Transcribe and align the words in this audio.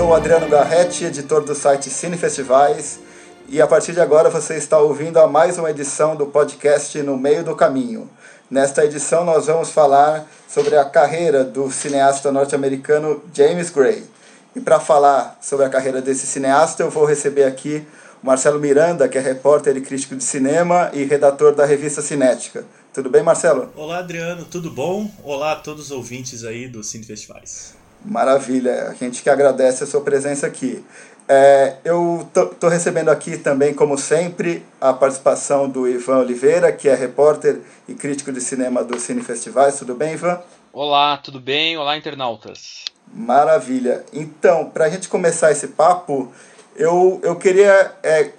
sou 0.00 0.08
o 0.08 0.14
Adriano 0.14 0.48
Garretti, 0.48 1.04
editor 1.04 1.44
do 1.44 1.54
site 1.54 1.90
Cine 1.90 2.16
Festivais, 2.16 3.00
e 3.50 3.60
a 3.60 3.66
partir 3.66 3.92
de 3.92 4.00
agora 4.00 4.30
você 4.30 4.54
está 4.54 4.78
ouvindo 4.78 5.18
a 5.18 5.28
mais 5.28 5.58
uma 5.58 5.70
edição 5.70 6.16
do 6.16 6.24
podcast 6.24 7.02
No 7.02 7.18
Meio 7.18 7.44
do 7.44 7.54
Caminho. 7.54 8.08
Nesta 8.50 8.82
edição 8.82 9.26
nós 9.26 9.46
vamos 9.46 9.68
falar 9.68 10.26
sobre 10.48 10.74
a 10.74 10.86
carreira 10.86 11.44
do 11.44 11.70
cineasta 11.70 12.32
norte-americano 12.32 13.22
James 13.34 13.68
Gray. 13.68 14.02
E 14.56 14.60
para 14.60 14.80
falar 14.80 15.38
sobre 15.42 15.66
a 15.66 15.68
carreira 15.68 16.00
desse 16.00 16.26
cineasta, 16.26 16.82
eu 16.82 16.88
vou 16.88 17.04
receber 17.04 17.44
aqui 17.44 17.86
o 18.22 18.26
Marcelo 18.26 18.58
Miranda, 18.58 19.06
que 19.06 19.18
é 19.18 19.20
repórter 19.20 19.76
e 19.76 19.82
crítico 19.82 20.16
de 20.16 20.24
cinema 20.24 20.90
e 20.94 21.04
redator 21.04 21.54
da 21.54 21.66
revista 21.66 22.00
Cinética. 22.00 22.64
Tudo 22.94 23.10
bem, 23.10 23.22
Marcelo? 23.22 23.70
Olá, 23.76 23.98
Adriano, 23.98 24.46
tudo 24.46 24.70
bom? 24.70 25.10
Olá 25.22 25.52
a 25.52 25.56
todos 25.56 25.86
os 25.86 25.90
ouvintes 25.90 26.42
aí 26.42 26.68
do 26.68 26.82
Cine 26.82 27.04
Festivais. 27.04 27.78
Maravilha, 28.04 28.88
a 28.88 28.94
gente 28.94 29.22
que 29.22 29.30
agradece 29.30 29.84
a 29.84 29.86
sua 29.86 30.00
presença 30.00 30.46
aqui. 30.46 30.84
É, 31.28 31.76
eu 31.84 32.26
estou 32.34 32.68
recebendo 32.68 33.08
aqui 33.08 33.38
também, 33.38 33.72
como 33.72 33.96
sempre, 33.96 34.64
a 34.80 34.92
participação 34.92 35.68
do 35.68 35.86
Ivan 35.86 36.18
Oliveira, 36.18 36.72
que 36.72 36.88
é 36.88 36.94
repórter 36.94 37.60
e 37.86 37.94
crítico 37.94 38.32
de 38.32 38.40
cinema 38.40 38.82
do 38.82 38.98
Cine 38.98 39.22
Festivais. 39.22 39.78
Tudo 39.78 39.94
bem, 39.94 40.14
Ivan? 40.14 40.40
Olá, 40.72 41.16
tudo 41.18 41.38
bem? 41.38 41.76
Olá, 41.76 41.96
internautas. 41.96 42.84
Maravilha. 43.12 44.04
Então, 44.12 44.70
para 44.70 44.86
a 44.86 44.88
gente 44.88 45.08
começar 45.08 45.52
esse 45.52 45.68
papo, 45.68 46.32
eu, 46.74 47.20
eu 47.22 47.36
queria 47.36 47.92
é, 48.02 48.30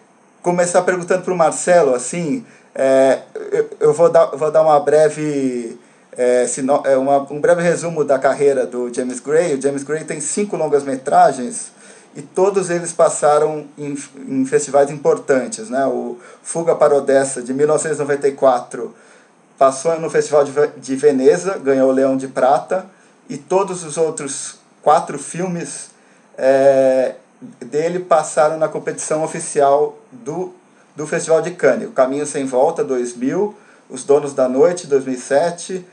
começar 0.42 0.82
perguntando 0.82 1.24
para 1.24 1.34
o 1.34 1.38
Marcelo, 1.38 1.94
assim, 1.94 2.46
é, 2.74 3.20
eu, 3.52 3.70
eu 3.80 3.94
vou, 3.94 4.10
dar, 4.10 4.26
vou 4.28 4.52
dar 4.52 4.64
uma 4.64 4.80
breve 4.80 5.78
é, 6.18 6.46
é, 6.86 6.98
uma, 6.98 7.20
um 7.32 7.40
breve 7.40 7.62
resumo 7.62 8.04
da 8.04 8.20
carreira 8.20 8.66
do 8.66 8.94
James 8.94 9.20
Gray. 9.20 9.56
O 9.56 9.62
James 9.62 9.84
Gray 9.84 10.04
tem 10.04 10.20
cinco 10.20 10.58
longas-metragens 10.58 11.72
e 12.16 12.22
todos 12.22 12.70
eles 12.70 12.92
passaram 12.92 13.66
em, 13.78 13.98
em 14.28 14.46
festivais 14.46 14.90
importantes. 14.90 15.70
Né? 15.70 15.86
O 15.86 16.18
Fuga 16.44 16.76
para 16.76 16.96
Odessa, 16.96 17.42
de 17.42 17.54
1994, 17.54 18.94
passou 19.58 20.00
no 20.00 20.10
Festival 20.10 20.44
de, 20.44 20.52
de 20.78 20.96
Veneza, 20.96 21.58
ganhou 21.58 21.90
o 21.90 21.94
Leão 21.94 22.18
de 22.18 22.28
Prata, 22.28 22.86
e 23.30 23.38
todos 23.38 23.84
os 23.86 23.96
outros 23.96 24.60
quatro 24.82 25.18
filmes 25.18 25.92
é, 26.38 27.16
dele 27.60 28.00
passaram 28.00 28.58
na 28.58 28.68
competição 28.68 29.24
oficial 29.24 29.98
do, 30.12 30.54
do 30.96 31.08
Festival 31.08 31.42
de 31.42 31.52
Cannes. 31.52 31.88
O 31.88 31.92
Caminho 31.92 32.26
Sem 32.26 32.46
Volta, 32.46 32.84
2000, 32.84 33.56
Os 33.90 34.04
Donos 34.04 34.34
da 34.34 34.50
Noite, 34.50 34.88
2007, 34.88 35.86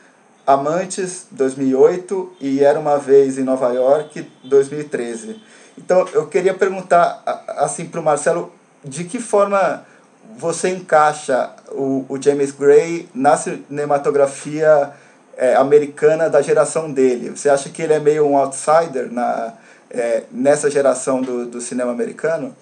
Amantes, 0.49 1.27
2008 1.33 2.37
e 2.41 2.65
Era 2.65 2.81
Uma 2.81 2.97
Vez 2.97 3.37
em 3.37 3.43
Nova 3.43 3.71
York, 3.71 4.27
2013. 4.45 5.39
Então, 5.77 6.09
eu 6.15 6.27
queria 6.27 6.55
perguntar 6.55 7.23
assim 7.59 7.85
para 7.85 8.01
o 8.01 8.03
Marcelo, 8.03 8.51
de 8.83 9.05
que 9.05 9.21
forma 9.21 9.85
você 10.39 10.71
encaixa 10.71 11.51
o, 11.71 12.07
o 12.09 12.21
James 12.21 12.51
Gray 12.51 13.07
na 13.15 13.37
cinematografia 13.37 14.91
é, 15.37 15.55
americana 15.55 16.31
da 16.31 16.41
geração 16.41 16.91
dele? 16.91 17.29
Você 17.29 17.51
acha 17.51 17.69
que 17.69 17.83
ele 17.83 17.93
é 17.93 18.01
meio 18.01 18.27
um 18.27 18.35
outsider 18.39 19.13
na, 19.13 19.53
é, 19.91 20.23
nessa 20.33 20.71
geração 20.71 21.21
do, 21.21 21.45
do 21.45 21.61
cinema 21.61 21.93
americano? 21.93 22.57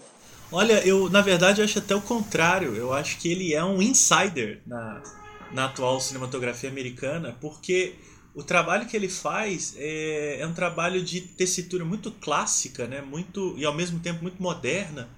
Olha, 0.50 0.84
eu 0.84 1.08
na 1.08 1.20
verdade 1.20 1.60
eu 1.60 1.64
acho 1.64 1.78
até 1.78 1.94
o 1.94 2.00
contrário. 2.00 2.74
Eu 2.74 2.92
acho 2.92 3.16
que 3.18 3.30
ele 3.30 3.54
é 3.54 3.64
um 3.64 3.80
insider 3.80 4.60
na, 4.66 5.00
na 5.52 5.66
atual 5.66 6.00
cinematografia 6.00 6.68
americana, 6.68 7.36
porque 7.40 7.94
o 8.34 8.42
trabalho 8.42 8.86
que 8.86 8.94
ele 8.94 9.08
faz 9.08 9.74
é, 9.78 10.40
é 10.40 10.46
um 10.46 10.52
trabalho 10.52 11.02
de 11.02 11.22
tessitura 11.22 11.84
muito 11.84 12.10
clássica, 12.10 12.86
né? 12.86 13.00
muito 13.00 13.54
e 13.56 13.64
ao 13.64 13.74
mesmo 13.74 13.98
tempo 13.98 14.22
muito 14.22 14.42
moderna, 14.42 15.08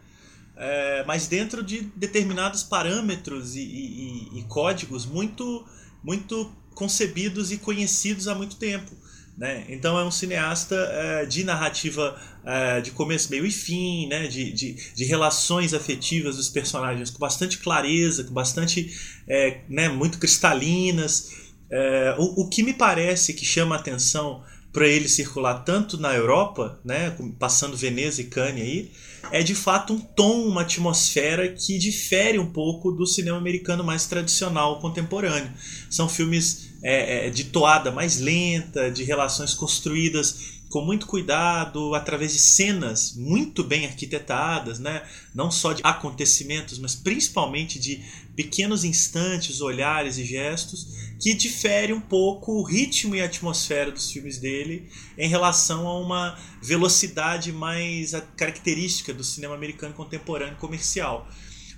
é, 0.57 1.05
mas 1.05 1.27
dentro 1.27 1.63
de 1.63 1.81
determinados 1.97 2.63
parâmetros 2.63 3.57
e, 3.57 3.61
e, 3.61 4.39
e, 4.39 4.43
códigos 4.45 5.05
muito, 5.05 5.67
muito 6.03 6.53
concebidos 6.75 7.51
e 7.51 7.59
conhecidos 7.59 8.29
há 8.29 8.35
muito 8.35 8.57
tempo. 8.57 8.97
Né? 9.39 9.65
Então 9.69 9.97
é 9.97 10.05
um 10.05 10.11
cineasta 10.11 10.75
é, 10.75 11.25
de 11.25 11.45
narrativa 11.45 12.21
é, 12.45 12.81
de 12.81 12.91
começo, 12.91 13.31
meio 13.31 13.47
e 13.47 13.53
fim, 13.53 14.09
né? 14.09 14.27
de, 14.27 14.53
de, 14.53 14.93
de, 14.93 15.05
relações 15.05 15.73
afetivas 15.73 16.37
dos 16.37 16.49
personagens 16.49 17.09
com 17.09 17.21
bastante 17.21 17.59
clareza, 17.59 18.25
com 18.25 18.35
bastante. 18.35 18.93
É, 19.29 19.61
né? 19.69 19.89
muito 19.89 20.19
cristalinas. 20.19 21.31
É, 21.71 22.17
o, 22.19 22.43
o 22.43 22.49
que 22.49 22.65
me 22.65 22.75
parece 22.75 23.33
que 23.33 23.45
chama 23.45 23.77
a 23.77 23.79
atenção 23.79 24.43
para 24.73 24.87
ele 24.87 25.09
circular 25.09 25.65
tanto 25.65 25.97
na 25.99 26.15
Europa, 26.15 26.79
né? 26.85 27.17
passando 27.39 27.77
Veneza 27.77 28.21
e 28.21 28.25
Cannes 28.25 28.63
aí, 28.63 28.91
é 29.31 29.43
de 29.43 29.55
fato 29.55 29.93
um 29.93 29.99
tom, 29.99 30.47
uma 30.47 30.63
atmosfera 30.63 31.49
que 31.49 31.79
difere 31.79 32.39
um 32.39 32.51
pouco 32.51 32.93
do 32.93 33.07
cinema 33.07 33.39
americano 33.39 33.83
mais 33.83 34.07
tradicional 34.07 34.81
contemporâneo. 34.81 35.51
São 35.91 36.09
filmes 36.09 36.71
é, 36.83 37.27
é, 37.27 37.31
de 37.31 37.45
toada 37.45 37.91
mais 37.91 38.21
lenta, 38.21 38.91
de 38.91 39.05
relações 39.05 39.55
construídas 39.55 40.59
com 40.69 40.83
muito 40.83 41.07
cuidado, 41.07 41.95
através 41.95 42.33
de 42.33 42.39
cenas 42.39 43.15
muito 43.17 43.65
bem 43.65 43.87
arquitetadas, 43.87 44.79
né? 44.79 45.03
não 45.35 45.51
só 45.51 45.73
de 45.73 45.81
acontecimentos, 45.83 46.79
mas 46.79 46.95
principalmente 46.95 47.79
de 47.79 48.03
pequenos 48.37 48.85
instantes, 48.85 49.61
olhares 49.61 50.19
e 50.19 50.25
gestos, 50.25 50.87
que 51.21 51.35
difere 51.35 51.93
um 51.93 52.01
pouco 52.01 52.53
o 52.53 52.63
ritmo 52.63 53.15
e 53.15 53.21
a 53.21 53.25
atmosfera 53.25 53.91
dos 53.91 54.11
filmes 54.11 54.39
dele 54.39 54.89
em 55.17 55.29
relação 55.29 55.87
a 55.87 55.99
uma 55.99 56.39
velocidade 56.63 57.53
mais 57.53 58.13
característica 58.37 59.13
do 59.13 59.25
cinema 59.25 59.55
americano 59.55 59.95
contemporâneo 59.95 60.57
comercial. 60.57 61.29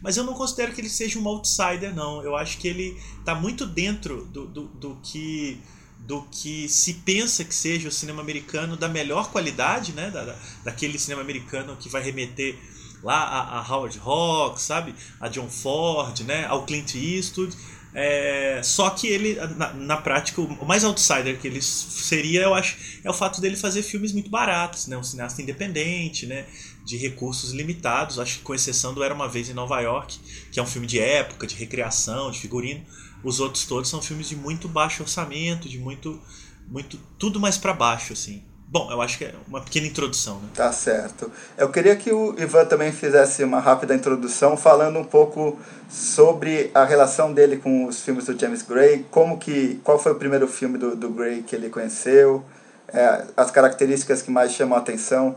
Mas 0.03 0.17
eu 0.17 0.25
não 0.25 0.35
considero 0.35 0.73
que 0.73 0.81
ele 0.81 0.89
seja 0.89 1.19
um 1.19 1.29
outsider, 1.29 1.95
não. 1.95 2.23
Eu 2.23 2.37
acho 2.37 2.59
que 2.59 2.69
ele 2.69 2.97
está 3.19 3.35
muito 3.35 3.67
dentro 3.67 4.25
do, 4.27 4.47
do, 4.47 4.65
do, 4.69 4.97
que 5.03 5.61
do 5.99 6.23
que 6.31 6.69
se 6.69 6.95
pensa 6.95 7.45
que 7.45 7.55
seja 7.55 7.89
o 7.89 7.93
cinema 7.93 8.23
americano 8.23 8.77
da 8.77 8.89
melhor 8.89 9.31
qualidade, 9.31 9.93
né? 9.93 10.11
Da, 10.11 10.37
daquele 10.65 10.99
cinema 10.99 11.21
americano 11.21 11.77
que 11.77 11.89
vai 11.89 12.03
remeter 12.03 12.57
lá 13.03 13.23
a, 13.23 13.61
a 13.61 13.75
Howard 13.75 14.01
Hawks, 14.03 14.63
sabe? 14.63 14.95
A 15.21 15.29
John 15.29 15.51
Ford, 15.51 16.21
né? 16.21 16.47
Ao 16.47 16.65
Clint 16.65 16.95
Eastwood. 16.95 17.55
É, 17.93 18.61
só 18.63 18.91
que 18.91 19.09
ele, 19.09 19.35
na, 19.57 19.73
na, 19.73 19.97
prática, 19.97 20.41
o 20.41 20.65
mais 20.65 20.85
outsider 20.85 21.39
que 21.41 21.49
ele 21.49 21.61
seria, 21.61 22.43
eu 22.43 22.55
acho, 22.55 22.77
é 23.03 23.11
o 23.11 23.13
fato 23.13 23.41
dele 23.41 23.57
fazer 23.57 23.83
filmes 23.83 24.13
muito 24.13 24.31
baratos, 24.31 24.87
né? 24.87 24.97
Um 24.97 25.03
cineasta 25.03 25.43
independente, 25.43 26.25
né? 26.27 26.47
de 26.85 26.97
recursos 26.97 27.53
limitados, 27.53 28.19
acho 28.19 28.39
que 28.39 28.45
com 28.45 28.55
exceção 28.55 28.93
do 28.93 29.03
Era 29.03 29.15
Uma 29.15 29.29
Vez 29.29 29.49
em 29.49 29.55
Nova 29.55 29.81
York, 29.81 30.19
que 30.51 30.59
é 30.59 30.63
um 30.63 30.67
filme 30.67 30.87
de 30.87 30.99
época, 30.99 31.47
de 31.47 31.55
recreação, 31.55 32.31
de 32.31 32.41
figurino. 32.41 32.85
Os 33.23 33.39
outros 33.39 33.65
todos 33.65 33.89
são 33.89 34.03
filmes 34.03 34.29
de 34.29 34.37
muito 34.37 34.69
baixo 34.69 35.03
orçamento, 35.03 35.69
de 35.69 35.79
muito. 35.79 36.21
muito 36.67 36.99
tudo 37.19 37.39
mais 37.39 37.59
para 37.59 37.73
baixo, 37.73 38.13
assim. 38.13 38.43
Bom, 38.73 38.89
eu 38.89 39.03
acho 39.03 39.19
que 39.19 39.25
é 39.25 39.35
uma 39.49 39.61
pequena 39.61 39.89
introdução. 39.89 40.37
Né? 40.37 40.49
Tá 40.55 40.71
certo. 40.71 41.33
Eu 41.59 41.73
queria 41.73 41.97
que 41.97 42.13
o 42.13 42.41
Ivan 42.41 42.65
também 42.67 42.93
fizesse 42.93 43.43
uma 43.43 43.59
rápida 43.59 43.97
introdução, 43.97 44.57
falando 44.57 44.97
um 44.97 45.05
pouco 45.05 45.59
sobre 45.89 46.71
a 46.73 46.85
relação 46.85 47.33
dele 47.33 47.57
com 47.57 47.87
os 47.87 48.01
filmes 48.01 48.27
do 48.27 48.39
James 48.39 48.63
Gray, 48.63 49.05
como 49.11 49.41
que, 49.41 49.81
qual 49.83 49.99
foi 49.99 50.13
o 50.13 50.15
primeiro 50.15 50.47
filme 50.47 50.79
do, 50.79 50.95
do 50.95 51.11
Gray 51.11 51.43
que 51.43 51.57
ele 51.57 51.69
conheceu, 51.69 52.45
é, 52.87 53.27
as 53.37 53.51
características 53.51 54.23
que 54.23 54.31
mais 54.31 54.53
chamam 54.53 54.79
a 54.79 54.81
atenção. 54.81 55.37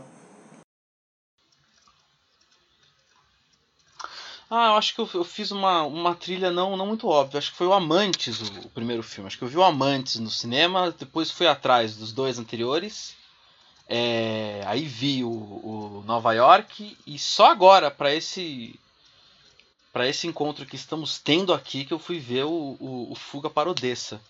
Ah, 4.48 4.68
eu 4.68 4.76
acho 4.76 4.94
que 4.94 5.00
eu, 5.00 5.10
eu, 5.12 5.24
fiz 5.24 5.50
uma, 5.50 5.82
uma 5.82 6.14
trilha 6.14 6.52
não, 6.52 6.76
não 6.76 6.86
muito 6.86 7.08
óbvia. 7.08 7.38
Acho 7.38 7.50
que 7.50 7.58
foi 7.58 7.66
o 7.66 7.72
Amantes 7.72 8.40
o, 8.40 8.60
o, 8.60 8.70
primeiro 8.70 9.02
filme. 9.02 9.26
Acho 9.26 9.36
que 9.36 9.42
eu 9.42 9.48
vi 9.48 9.56
o 9.56 9.64
Amantes 9.64 10.20
no 10.20 10.30
cinema, 10.30 10.94
depois 10.96 11.32
fui 11.32 11.48
atrás 11.48 11.96
dos 11.96 12.12
dois 12.12 12.38
anteriores. 12.38 13.23
É, 13.88 14.62
aí 14.66 14.84
vi 14.84 15.22
o, 15.22 15.28
o, 15.28 16.04
Nova 16.06 16.32
York 16.32 16.96
e 17.06 17.18
só 17.18 17.50
agora 17.50 17.90
para 17.90 18.14
esse 18.14 18.78
para 19.92 20.08
esse 20.08 20.26
encontro 20.26 20.66
que 20.66 20.74
estamos 20.74 21.18
tendo 21.18 21.52
aqui 21.52 21.84
que 21.84 21.92
eu 21.92 21.98
fui 21.98 22.18
ver 22.18 22.44
o, 22.44 22.76
o, 22.80 23.12
o 23.12 23.14
Fuga 23.14 23.48
para 23.48 23.70
Odessa. 23.70 24.20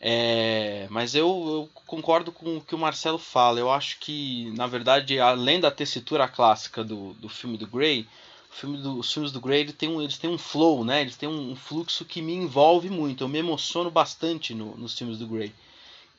É, 0.00 0.88
mas 0.90 1.14
eu, 1.14 1.28
eu, 1.74 1.82
concordo 1.86 2.32
com 2.32 2.56
o 2.56 2.60
que 2.60 2.74
o 2.74 2.78
Marcelo 2.78 3.18
fala. 3.18 3.60
Eu 3.60 3.70
acho 3.70 3.98
que, 4.00 4.52
na 4.56 4.66
verdade, 4.66 5.20
além 5.20 5.60
da 5.60 5.70
tessitura 5.70 6.26
clássica 6.26 6.82
do, 6.82 7.14
do 7.14 7.28
filme 7.28 7.56
do 7.56 7.66
Grey, 7.66 8.06
filme 8.54 8.78
do, 8.78 8.98
os 8.98 9.12
filmes 9.12 9.32
do 9.32 9.40
Gray 9.40 9.64
tem 9.72 9.88
um, 9.88 10.00
eles 10.00 10.16
têm 10.16 10.30
um 10.30 10.38
flow, 10.38 10.84
né? 10.84 11.00
Eles 11.00 11.16
têm 11.16 11.28
um, 11.28 11.56
fluxo 11.56 12.04
que 12.04 12.22
me 12.22 12.34
envolve 12.34 12.88
muito. 12.88 13.24
Eu 13.24 13.28
me 13.28 13.38
emociono 13.38 13.90
bastante 13.90 14.54
no, 14.54 14.76
nos 14.76 14.96
filmes 14.96 15.18
do 15.18 15.26
Gray. 15.26 15.52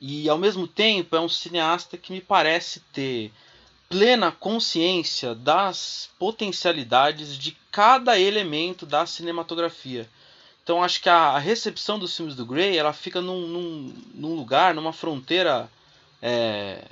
E 0.00 0.28
ao 0.28 0.36
mesmo 0.36 0.66
tempo 0.66 1.16
é 1.16 1.20
um 1.20 1.28
cineasta 1.28 1.96
que 1.96 2.12
me 2.12 2.20
parece 2.20 2.80
ter 2.92 3.32
plena 3.88 4.32
consciência 4.32 5.34
das 5.34 6.10
potencialidades 6.18 7.38
de 7.38 7.56
cada 7.70 8.18
elemento 8.18 8.84
da 8.84 9.06
cinematografia. 9.06 10.08
Então 10.62 10.82
acho 10.82 11.00
que 11.00 11.08
a, 11.08 11.38
recepção 11.38 11.98
dos 11.98 12.14
filmes 12.16 12.34
do 12.34 12.44
Gray 12.44 12.76
ela 12.76 12.92
fica 12.92 13.20
num, 13.20 13.46
num, 13.46 13.94
num 14.14 14.34
lugar, 14.34 14.74
numa 14.74 14.92
fronteira 14.92 15.70
é, 16.20 16.82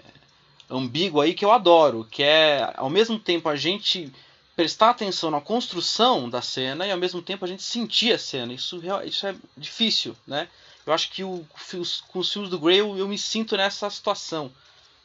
ambíguo 0.71 1.21
aí 1.21 1.35
que 1.35 1.45
eu 1.45 1.51
adoro, 1.51 2.07
que 2.09 2.23
é 2.23 2.73
ao 2.77 2.89
mesmo 2.89 3.19
tempo 3.19 3.49
a 3.49 3.57
gente 3.57 4.13
prestar 4.55 4.91
atenção 4.91 5.31
na 5.31 5.41
construção 5.41 6.31
da 6.31 6.41
cena 6.41 6.87
e 6.87 6.93
ao 6.93 6.99
mesmo 6.99 7.21
tempo 7.21 7.45
a 7.45 7.49
gente 7.49 7.65
sentir 7.65 8.13
a 8.13 8.19
cena. 8.19 8.53
Isso, 8.53 8.81
isso 9.05 9.27
é 9.27 9.35
difícil, 9.57 10.17
né? 10.27 10.49
Eu 10.87 10.93
acho 10.93 11.11
que 11.11 11.25
o, 11.25 11.45
os, 11.75 12.03
com 12.03 12.19
os 12.19 12.33
filmes 12.33 12.51
do 12.51 12.59
Grey 12.59 12.81
eu, 12.81 12.97
eu 12.97 13.09
me 13.09 13.19
sinto 13.19 13.57
nessa 13.57 13.89
situação. 13.89 14.51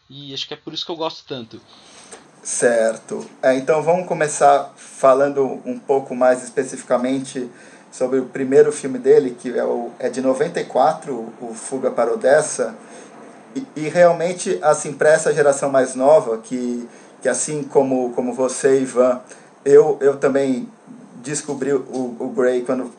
E 0.10 0.34
acho 0.34 0.48
que 0.48 0.54
é 0.54 0.58
por 0.58 0.74
isso 0.74 0.86
que 0.86 0.92
eu 0.92 0.96
gosto 0.96 1.24
tanto. 1.28 1.62
Certo. 2.44 3.26
É, 3.42 3.56
então 3.56 3.82
vamos 3.84 4.08
começar 4.08 4.74
falando 4.76 5.62
um 5.66 5.78
pouco 5.78 6.16
mais 6.16 6.44
especificamente 6.44 7.50
sobre 7.92 8.20
o 8.20 8.26
primeiro 8.26 8.72
filme 8.72 8.98
dele, 8.98 9.38
que 9.40 9.58
é, 9.58 9.64
o, 9.64 9.92
é 10.00 10.10
de 10.10 10.22
94, 10.22 11.14
o 11.42 11.54
Fuga 11.54 11.92
para 11.92 12.14
Odessa. 12.14 12.76
E, 13.56 13.66
e 13.76 13.90
realmente, 13.90 14.60
assim, 14.62 14.94
para 14.94 15.10
essa 15.10 15.34
geração 15.34 15.70
mais 15.70 15.96
nova, 15.96 16.38
que, 16.38 16.88
que 17.22 17.30
assim 17.30 17.64
como, 17.64 18.14
como 18.14 18.34
você, 18.34 18.82
Ivan, 18.82 19.22
eu, 19.66 19.98
eu 20.02 20.18
também 20.18 20.68
descobri 21.18 21.74
o, 21.74 22.16
o 22.20 22.34
Grey 22.36 22.62
quando 22.62 22.92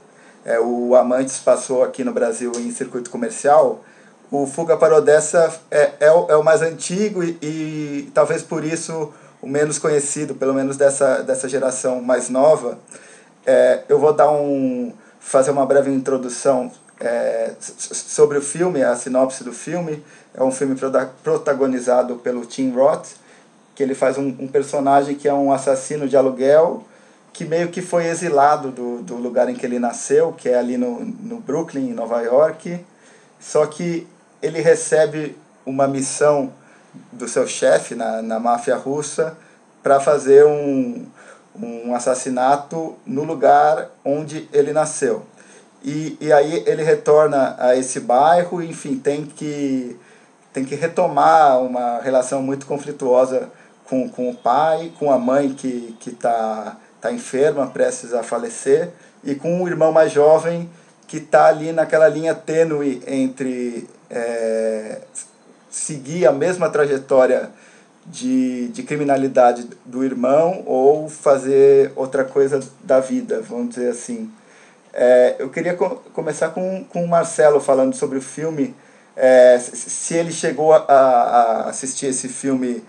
é, 0.45 0.59
o 0.59 0.95
Amantes 0.95 1.39
passou 1.39 1.83
aqui 1.83 2.03
no 2.03 2.13
Brasil 2.13 2.53
em 2.57 2.71
circuito 2.71 3.11
comercial. 3.11 3.85
O 4.31 4.47
Fuga 4.47 4.77
para 4.77 4.97
Odessa 4.97 5.53
é, 5.71 5.91
é, 6.01 6.13
o, 6.13 6.27
é 6.31 6.37
o 6.37 6.45
mais 6.45 6.63
antigo 6.63 7.23
e, 7.23 7.37
e 7.43 8.11
talvez 8.15 8.43
por 8.43 8.65
isso 8.65 9.13
o 9.43 9.47
menos 9.47 9.79
conhecido, 9.79 10.35
pelo 10.35 10.55
menos 10.55 10.77
dessa, 10.77 11.23
dessa 11.23 11.49
geração 11.49 12.01
mais 12.01 12.29
nova. 12.29 12.79
É, 13.45 13.83
eu 13.89 13.99
vou 13.99 14.13
dar 14.13 14.31
um, 14.31 14.93
fazer 15.19 15.51
uma 15.51 15.67
breve 15.67 15.91
introdução 15.91 16.71
é, 17.01 17.53
sobre 17.59 18.39
o 18.39 18.43
filme, 18.43 18.83
a 18.83 18.95
sinopse 18.95 19.43
do 19.43 19.53
filme. 19.53 20.05
É 20.35 20.43
um 20.43 20.53
filme 20.53 20.77
protagonizado 21.25 22.17
pelo 22.17 22.47
Tim 22.47 22.71
Roth, 22.71 23.09
que 23.75 23.83
ele 23.83 23.95
faz 23.95 24.17
um, 24.17 24.29
um 24.39 24.47
personagem 24.47 25.17
que 25.17 25.29
é 25.29 25.35
um 25.35 25.53
assassino 25.53 26.09
de 26.09 26.17
aluguel 26.17 26.85
que 27.33 27.45
meio 27.45 27.69
que 27.69 27.81
foi 27.81 28.07
exilado 28.07 28.71
do, 28.71 29.03
do 29.03 29.17
lugar 29.17 29.49
em 29.49 29.55
que 29.55 29.65
ele 29.65 29.79
nasceu, 29.79 30.33
que 30.33 30.49
é 30.49 30.59
ali 30.59 30.77
no, 30.77 31.01
no 31.05 31.41
Brooklyn, 31.41 31.91
em 31.91 31.95
Nova 31.95 32.21
York. 32.23 32.85
Só 33.39 33.67
que 33.67 34.07
ele 34.43 34.61
recebe 34.61 35.37
uma 35.65 35.87
missão 35.87 36.53
do 37.13 37.29
seu 37.29 37.47
chefe 37.47 37.95
na, 37.95 38.21
na 38.21 38.41
máfia 38.41 38.77
russa 38.77 39.37
para 39.83 40.01
fazer 40.01 40.45
um, 40.45 41.07
um 41.55 41.95
assassinato 41.95 42.97
no 43.07 43.25
lugar 43.25 43.91
onde 44.05 44.49
ele 44.53 44.73
nasceu. 44.73 45.25
E, 45.83 46.17
e 46.21 46.33
aí 46.33 46.63
ele 46.67 46.83
retorna 46.83 47.57
a 47.59 47.75
esse 47.77 48.01
bairro, 48.01 48.63
enfim, 48.63 48.97
tem 48.97 49.25
que, 49.25 49.97
tem 50.53 50.65
que 50.65 50.75
retomar 50.75 51.61
uma 51.61 52.01
relação 52.01 52.43
muito 52.43 52.67
conflituosa 52.67 53.49
com, 53.89 54.09
com 54.09 54.29
o 54.29 54.35
pai, 54.35 54.93
com 54.99 55.11
a 55.11 55.19
mãe 55.19 55.53
que 55.55 55.97
está 56.07 56.77
tá 57.01 57.13
enferma, 57.13 57.67
prestes 57.67 58.13
a 58.13 58.23
falecer, 58.23 58.91
e 59.23 59.35
com 59.35 59.63
o 59.63 59.69
irmão 59.69 59.93
mais 59.93 60.13
jovem 60.13 60.69
que 61.07 61.17
está 61.17 61.47
ali 61.47 61.73
naquela 61.73 62.09
linha 62.09 62.35
tênue 62.35 63.03
entre 63.07 63.89
é, 64.09 64.99
seguir 65.71 66.27
a 66.27 66.33
mesma 66.33 66.71
trajetória 66.71 67.51
de, 68.07 68.69
de 68.69 68.83
criminalidade 68.83 69.69
do 69.85 70.05
irmão 70.05 70.63
ou 70.67 71.09
fazer 71.09 71.93
outra 71.95 72.25
coisa 72.25 72.61
da 72.83 73.01
vida, 73.01 73.41
vamos 73.41 73.71
dizer 73.75 73.91
assim. 73.91 74.31
É, 74.93 75.37
eu 75.39 75.49
queria 75.49 75.75
co 75.75 75.97
começar 76.13 76.51
com, 76.51 76.85
com 76.85 77.05
o 77.05 77.09
Marcelo 77.09 77.61
falando 77.61 77.95
sobre 77.95 78.19
o 78.19 78.23
filme, 78.23 78.75
é, 79.17 79.59
se 79.59 80.15
ele 80.15 80.33
chegou 80.33 80.73
a, 80.73 80.79
a, 80.89 81.69
assistir 81.69 82.07
esse 82.07 82.29
filme 82.29 82.83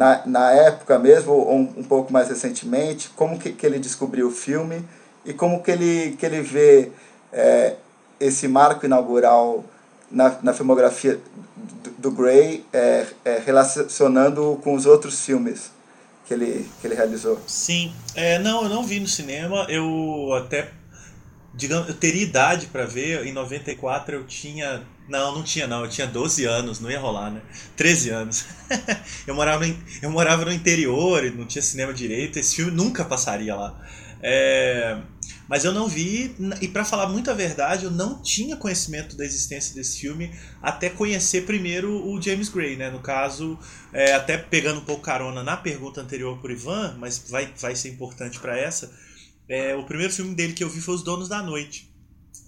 na, 0.00 0.22
na 0.24 0.50
época 0.52 0.98
mesmo, 0.98 1.32
ou 1.34 1.54
um, 1.54 1.74
um 1.76 1.82
pouco 1.82 2.10
mais 2.10 2.26
recentemente, 2.30 3.10
como 3.10 3.38
que, 3.38 3.52
que 3.52 3.66
ele 3.66 3.78
descobriu 3.78 4.28
o 4.28 4.30
filme 4.30 4.82
e 5.26 5.34
como 5.34 5.62
que 5.62 5.70
ele, 5.70 6.16
que 6.18 6.24
ele 6.24 6.40
vê 6.40 6.90
é, 7.30 7.74
esse 8.18 8.48
marco 8.48 8.86
inaugural 8.86 9.62
na, 10.10 10.38
na 10.42 10.54
filmografia 10.54 11.20
do, 11.84 11.90
do 11.98 12.10
Gray, 12.12 12.64
é, 12.72 13.08
é, 13.26 13.42
relacionando 13.44 14.58
com 14.64 14.72
os 14.72 14.86
outros 14.86 15.22
filmes 15.22 15.70
que 16.26 16.32
ele, 16.32 16.66
que 16.80 16.86
ele 16.86 16.94
realizou. 16.94 17.38
Sim, 17.46 17.92
é, 18.14 18.38
não, 18.38 18.62
eu 18.62 18.70
não 18.70 18.82
vi 18.82 19.00
no 19.00 19.06
cinema, 19.06 19.66
eu 19.68 20.32
até, 20.32 20.70
digamos, 21.54 21.90
eu 21.90 21.94
teria 21.94 22.22
idade 22.22 22.68
para 22.68 22.86
ver, 22.86 23.26
em 23.26 23.34
94 23.34 24.14
eu 24.14 24.26
tinha, 24.26 24.82
não, 25.10 25.34
não 25.34 25.42
tinha 25.42 25.66
não, 25.66 25.84
eu 25.84 25.90
tinha 25.90 26.06
12 26.06 26.44
anos, 26.44 26.80
não 26.80 26.90
ia 26.90 27.00
rolar, 27.00 27.30
né, 27.30 27.42
13 27.76 28.10
anos, 28.10 28.44
eu, 29.26 29.34
morava 29.34 29.66
no, 29.66 29.76
eu 30.00 30.10
morava 30.10 30.44
no 30.44 30.52
interior, 30.52 31.22
não 31.32 31.44
tinha 31.44 31.62
cinema 31.62 31.92
direito, 31.92 32.38
esse 32.38 32.56
filme 32.56 32.70
nunca 32.70 33.04
passaria 33.04 33.54
lá, 33.54 33.78
é... 34.22 34.98
Mas 35.50 35.64
eu 35.64 35.72
não 35.72 35.88
vi, 35.88 36.32
e 36.60 36.68
para 36.68 36.84
falar 36.84 37.08
muita 37.08 37.34
verdade, 37.34 37.84
eu 37.84 37.90
não 37.90 38.22
tinha 38.22 38.56
conhecimento 38.56 39.16
da 39.16 39.24
existência 39.24 39.74
desse 39.74 39.98
filme 39.98 40.32
até 40.62 40.88
conhecer 40.88 41.44
primeiro 41.44 42.06
o 42.06 42.22
James 42.22 42.48
Gray, 42.48 42.76
né? 42.76 42.88
No 42.88 43.00
caso, 43.00 43.58
é, 43.92 44.12
até 44.12 44.38
pegando 44.38 44.78
um 44.78 44.84
pouco 44.84 45.02
carona 45.02 45.42
na 45.42 45.56
pergunta 45.56 46.00
anterior 46.00 46.38
por 46.38 46.52
Ivan, 46.52 46.96
mas 47.00 47.24
vai, 47.28 47.52
vai 47.58 47.74
ser 47.74 47.88
importante 47.88 48.38
para 48.38 48.56
essa. 48.56 48.96
É, 49.48 49.74
o 49.74 49.82
primeiro 49.82 50.12
filme 50.12 50.36
dele 50.36 50.52
que 50.52 50.62
eu 50.62 50.70
vi 50.70 50.80
foi 50.80 50.94
Os 50.94 51.02
Donos 51.02 51.28
da 51.28 51.42
Noite. 51.42 51.92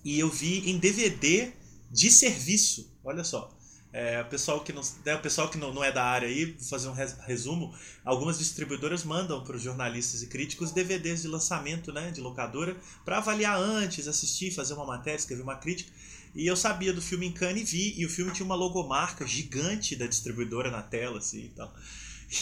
E 0.05 0.21
eu 0.21 0.31
vi 0.31 0.71
em 0.71 0.79
DVD 0.79 1.51
de 1.93 2.11
serviço, 2.11 2.91
olha 3.05 3.23
só. 3.23 3.55
É, 3.93 4.23
o 4.23 4.25
pessoal 4.25 4.61
que, 4.61 4.73
não, 4.73 4.81
né, 5.05 5.17
pessoal 5.19 5.51
que 5.51 5.59
não, 5.59 5.75
não 5.75 5.85
é 5.85 5.93
da 5.93 6.03
área 6.03 6.27
aí, 6.27 6.47
vou 6.47 6.65
fazer 6.67 6.89
um 6.89 6.95
resumo, 6.95 7.75
algumas 8.03 8.39
distribuidoras 8.39 9.05
mandam 9.05 9.45
para 9.45 9.55
os 9.55 9.63
jornalistas 9.63 10.23
e 10.23 10.29
críticos 10.29 10.73
DVDs 10.73 11.21
de 11.21 11.29
lançamento 11.29 11.93
né, 11.93 12.11
de 12.11 12.23
locadora 12.23 12.75
para 13.05 13.19
avaliar 13.19 13.61
antes, 13.61 14.09
assistir, 14.09 14.51
fazer 14.51 14.73
uma 14.73 14.87
matéria, 14.87 15.19
escrever 15.19 15.43
uma 15.43 15.57
crítica. 15.57 15.93
E 16.35 16.47
eu 16.47 16.57
sabia 16.57 16.95
do 16.95 17.03
filme 17.03 17.27
em 17.27 17.33
Cannes 17.33 17.71
e 17.71 17.77
vi, 17.77 18.01
e 18.01 18.07
o 18.07 18.09
filme 18.09 18.33
tinha 18.33 18.47
uma 18.47 18.55
logomarca 18.55 19.27
gigante 19.27 19.95
da 19.95 20.07
distribuidora 20.07 20.71
na 20.71 20.81
tela, 20.81 21.19
assim, 21.19 21.45
e 21.45 21.49
tal. 21.51 21.73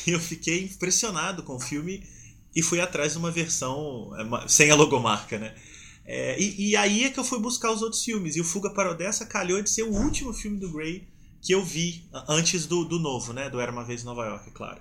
E 0.06 0.12
eu 0.12 0.20
fiquei 0.20 0.62
impressionado 0.67 1.43
com 1.43 1.56
o 1.56 1.61
filme 1.61 2.06
e 2.55 2.62
fui 2.62 2.81
atrás 2.81 3.12
de 3.12 3.19
uma 3.19 3.32
versão 3.32 4.12
é, 4.17 4.49
sem 4.49 4.70
a 4.70 4.76
logomarca, 4.76 5.37
né? 5.37 5.52
É, 6.05 6.41
e, 6.41 6.70
e, 6.70 6.76
aí 6.76 7.05
é 7.05 7.11
que 7.11 7.20
eu 7.20 7.25
fui 7.25 7.38
buscar 7.38 7.70
os 7.70 7.82
outros 7.82 8.02
filmes. 8.02 8.37
E 8.37 8.41
o 8.41 8.44
Fuga 8.44 8.70
para 8.70 8.91
Odessa 8.91 9.25
calhou 9.26 9.62
de 9.62 9.70
ser 9.70 9.82
o 9.82 9.93
último 9.93 10.32
filme 10.32 10.58
do 10.58 10.70
Gray 10.73 11.06
que 11.42 11.52
eu 11.52 11.64
vi 11.64 12.04
antes 12.28 12.66
do, 12.66 12.85
do 12.85 12.99
novo, 12.99 13.33
né? 13.33 13.49
Do 13.49 13.61
Era 13.61 13.73
Uma 13.73 13.85
Vez 13.85 14.02
em 14.02 14.04
Nova 14.04 14.26
York, 14.26 14.49
é 14.49 14.52
claro. 14.52 14.80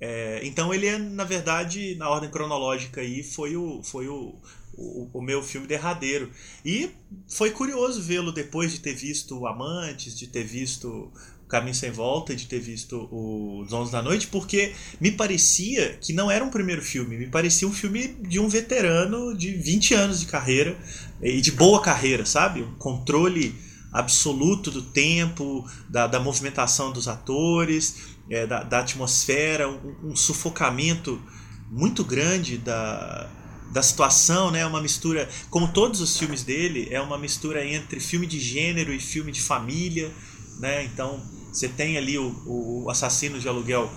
É, 0.00 0.40
então 0.44 0.72
ele 0.72 0.86
é, 0.86 0.96
na 0.96 1.24
verdade, 1.24 1.94
na 1.96 2.08
ordem 2.08 2.30
cronológica 2.30 3.00
aí, 3.00 3.22
foi 3.22 3.56
o, 3.56 3.82
foi 3.82 4.08
o, 4.08 4.34
o, 4.74 5.10
o 5.12 5.22
meu 5.22 5.42
filme 5.42 5.66
derradeiro. 5.66 6.30
E 6.64 6.90
foi 7.28 7.50
curioso 7.50 8.00
vê-lo 8.00 8.32
depois 8.32 8.72
de 8.72 8.80
ter 8.80 8.94
visto 8.94 9.46
Amantes, 9.46 10.18
de 10.18 10.26
ter 10.26 10.44
visto 10.44 11.12
Caminho 11.50 11.74
Sem 11.74 11.90
Volta, 11.90 12.34
de 12.34 12.46
ter 12.46 12.60
visto 12.60 13.08
Os 13.10 13.72
Onze 13.72 13.90
da 13.90 14.00
Noite, 14.00 14.28
porque 14.28 14.72
me 15.00 15.10
parecia 15.10 15.98
que 16.00 16.12
não 16.12 16.30
era 16.30 16.44
um 16.44 16.48
primeiro 16.48 16.80
filme, 16.80 17.18
me 17.18 17.26
parecia 17.26 17.66
um 17.66 17.72
filme 17.72 18.16
de 18.28 18.38
um 18.38 18.48
veterano 18.48 19.36
de 19.36 19.52
20 19.54 19.94
anos 19.94 20.20
de 20.20 20.26
carreira 20.26 20.78
e 21.20 21.40
de 21.40 21.50
boa 21.50 21.82
carreira, 21.82 22.24
sabe? 22.24 22.62
Um 22.62 22.74
controle 22.76 23.54
absoluto 23.92 24.70
do 24.70 24.82
tempo, 24.82 25.68
da, 25.88 26.06
da 26.06 26.20
movimentação 26.20 26.92
dos 26.92 27.08
atores, 27.08 27.96
é, 28.30 28.46
da, 28.46 28.62
da, 28.62 28.78
atmosfera, 28.78 29.68
um, 29.68 30.10
um, 30.10 30.16
sufocamento 30.16 31.20
muito 31.68 32.04
grande 32.04 32.56
da, 32.58 33.28
da 33.72 33.82
situação, 33.82 34.52
né? 34.52 34.64
Uma 34.64 34.80
mistura, 34.80 35.28
como 35.50 35.72
todos 35.72 36.00
os 36.00 36.16
filmes 36.16 36.44
dele, 36.44 36.86
é 36.92 37.00
uma 37.00 37.18
mistura 37.18 37.66
entre 37.66 37.98
filme 37.98 38.26
de 38.28 38.38
gênero 38.38 38.92
e 38.94 39.00
filme 39.00 39.32
de 39.32 39.40
família, 39.40 40.12
né? 40.60 40.84
Então 40.84 41.20
você 41.52 41.68
tem 41.68 41.96
ali 41.96 42.18
o, 42.18 42.34
o 42.46 42.90
assassino 42.90 43.38
de 43.38 43.48
aluguel 43.48 43.90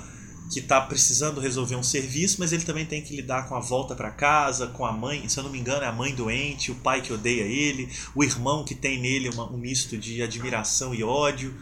que 0.51 0.59
está 0.59 0.79
precisando 0.81 1.39
resolver 1.39 1.75
um 1.75 1.83
serviço, 1.83 2.37
mas 2.39 2.53
ele 2.53 2.63
também 2.63 2.85
tem 2.85 3.01
que 3.01 3.15
lidar 3.15 3.47
com 3.47 3.55
a 3.55 3.59
volta 3.59 3.95
para 3.95 4.11
casa, 4.11 4.67
com 4.67 4.85
a 4.85 4.91
mãe, 4.91 5.27
se 5.27 5.39
eu 5.39 5.43
não 5.43 5.51
me 5.51 5.59
engano, 5.59 5.83
é 5.83 5.87
a 5.87 5.91
mãe 5.91 6.13
doente, 6.13 6.71
o 6.71 6.75
pai 6.75 7.01
que 7.01 7.11
odeia 7.11 7.43
ele, 7.43 7.89
o 8.13 8.23
irmão 8.23 8.63
que 8.63 8.75
tem 8.75 8.99
nele 8.99 9.29
uma, 9.29 9.51
um 9.51 9.57
misto 9.57 9.97
de 9.97 10.21
admiração 10.21 10.93
e 10.93 11.03
ódio. 11.03 11.55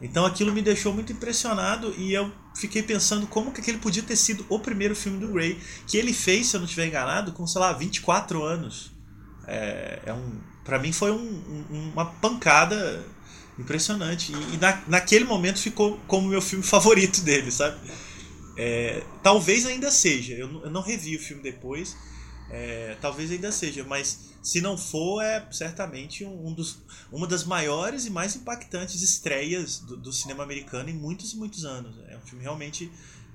Então 0.00 0.24
aquilo 0.24 0.52
me 0.52 0.62
deixou 0.62 0.92
muito 0.92 1.12
impressionado 1.12 1.92
e 1.98 2.12
eu 2.12 2.30
fiquei 2.54 2.82
pensando 2.82 3.26
como 3.26 3.50
que 3.50 3.60
aquele 3.60 3.78
podia 3.78 4.02
ter 4.02 4.16
sido 4.16 4.46
o 4.48 4.58
primeiro 4.60 4.94
filme 4.94 5.18
do 5.18 5.34
Ray, 5.34 5.58
que 5.86 5.96
ele 5.96 6.12
fez, 6.12 6.46
se 6.46 6.56
eu 6.56 6.60
não 6.60 6.66
estiver 6.66 6.86
enganado, 6.86 7.32
com, 7.32 7.46
sei 7.46 7.60
lá, 7.60 7.72
24 7.72 8.42
anos. 8.44 8.92
É, 9.48 10.02
é 10.06 10.12
um, 10.12 10.40
para 10.64 10.78
mim 10.78 10.92
foi 10.92 11.10
um, 11.10 11.66
um, 11.70 11.90
uma 11.92 12.06
pancada 12.06 13.04
impressionante. 13.58 14.32
E, 14.32 14.54
e 14.54 14.56
na, 14.58 14.82
naquele 14.88 15.24
momento 15.24 15.58
ficou 15.58 15.98
como 16.06 16.28
meu 16.28 16.42
filme 16.42 16.64
favorito 16.64 17.22
dele, 17.22 17.50
sabe? 17.50 17.78
É, 18.56 19.02
talvez 19.22 19.66
ainda 19.66 19.90
seja. 19.90 20.34
Eu, 20.34 20.64
eu, 20.64 20.70
não 20.70 20.80
revi 20.80 21.16
o 21.16 21.20
filme 21.20 21.42
depois, 21.42 21.96
É, 22.48 22.96
talvez 23.00 23.30
ainda 23.32 23.50
seja, 23.50 23.82
mas 23.82 24.26
se 24.40 24.60
não 24.60 24.78
for, 24.78 25.20
é 25.20 25.44
certamente 25.50 26.24
um, 26.24 26.54
dos, 26.54 26.78
uma 27.10 27.26
das 27.26 27.42
maiores 27.42 28.06
e 28.06 28.10
mais 28.10 28.36
impactantes 28.36 29.02
estreias 29.02 29.80
do, 29.80 29.96
do 29.96 30.12
cinema 30.12 30.44
americano 30.44 30.88
em 30.88 30.94
muitos 30.94 31.32
e 31.32 31.36
muitos 31.36 31.64
anos. 31.64 31.96
É 32.08 32.16
um 32.16 32.20
filme 32.20 32.44
realmente 32.44 32.88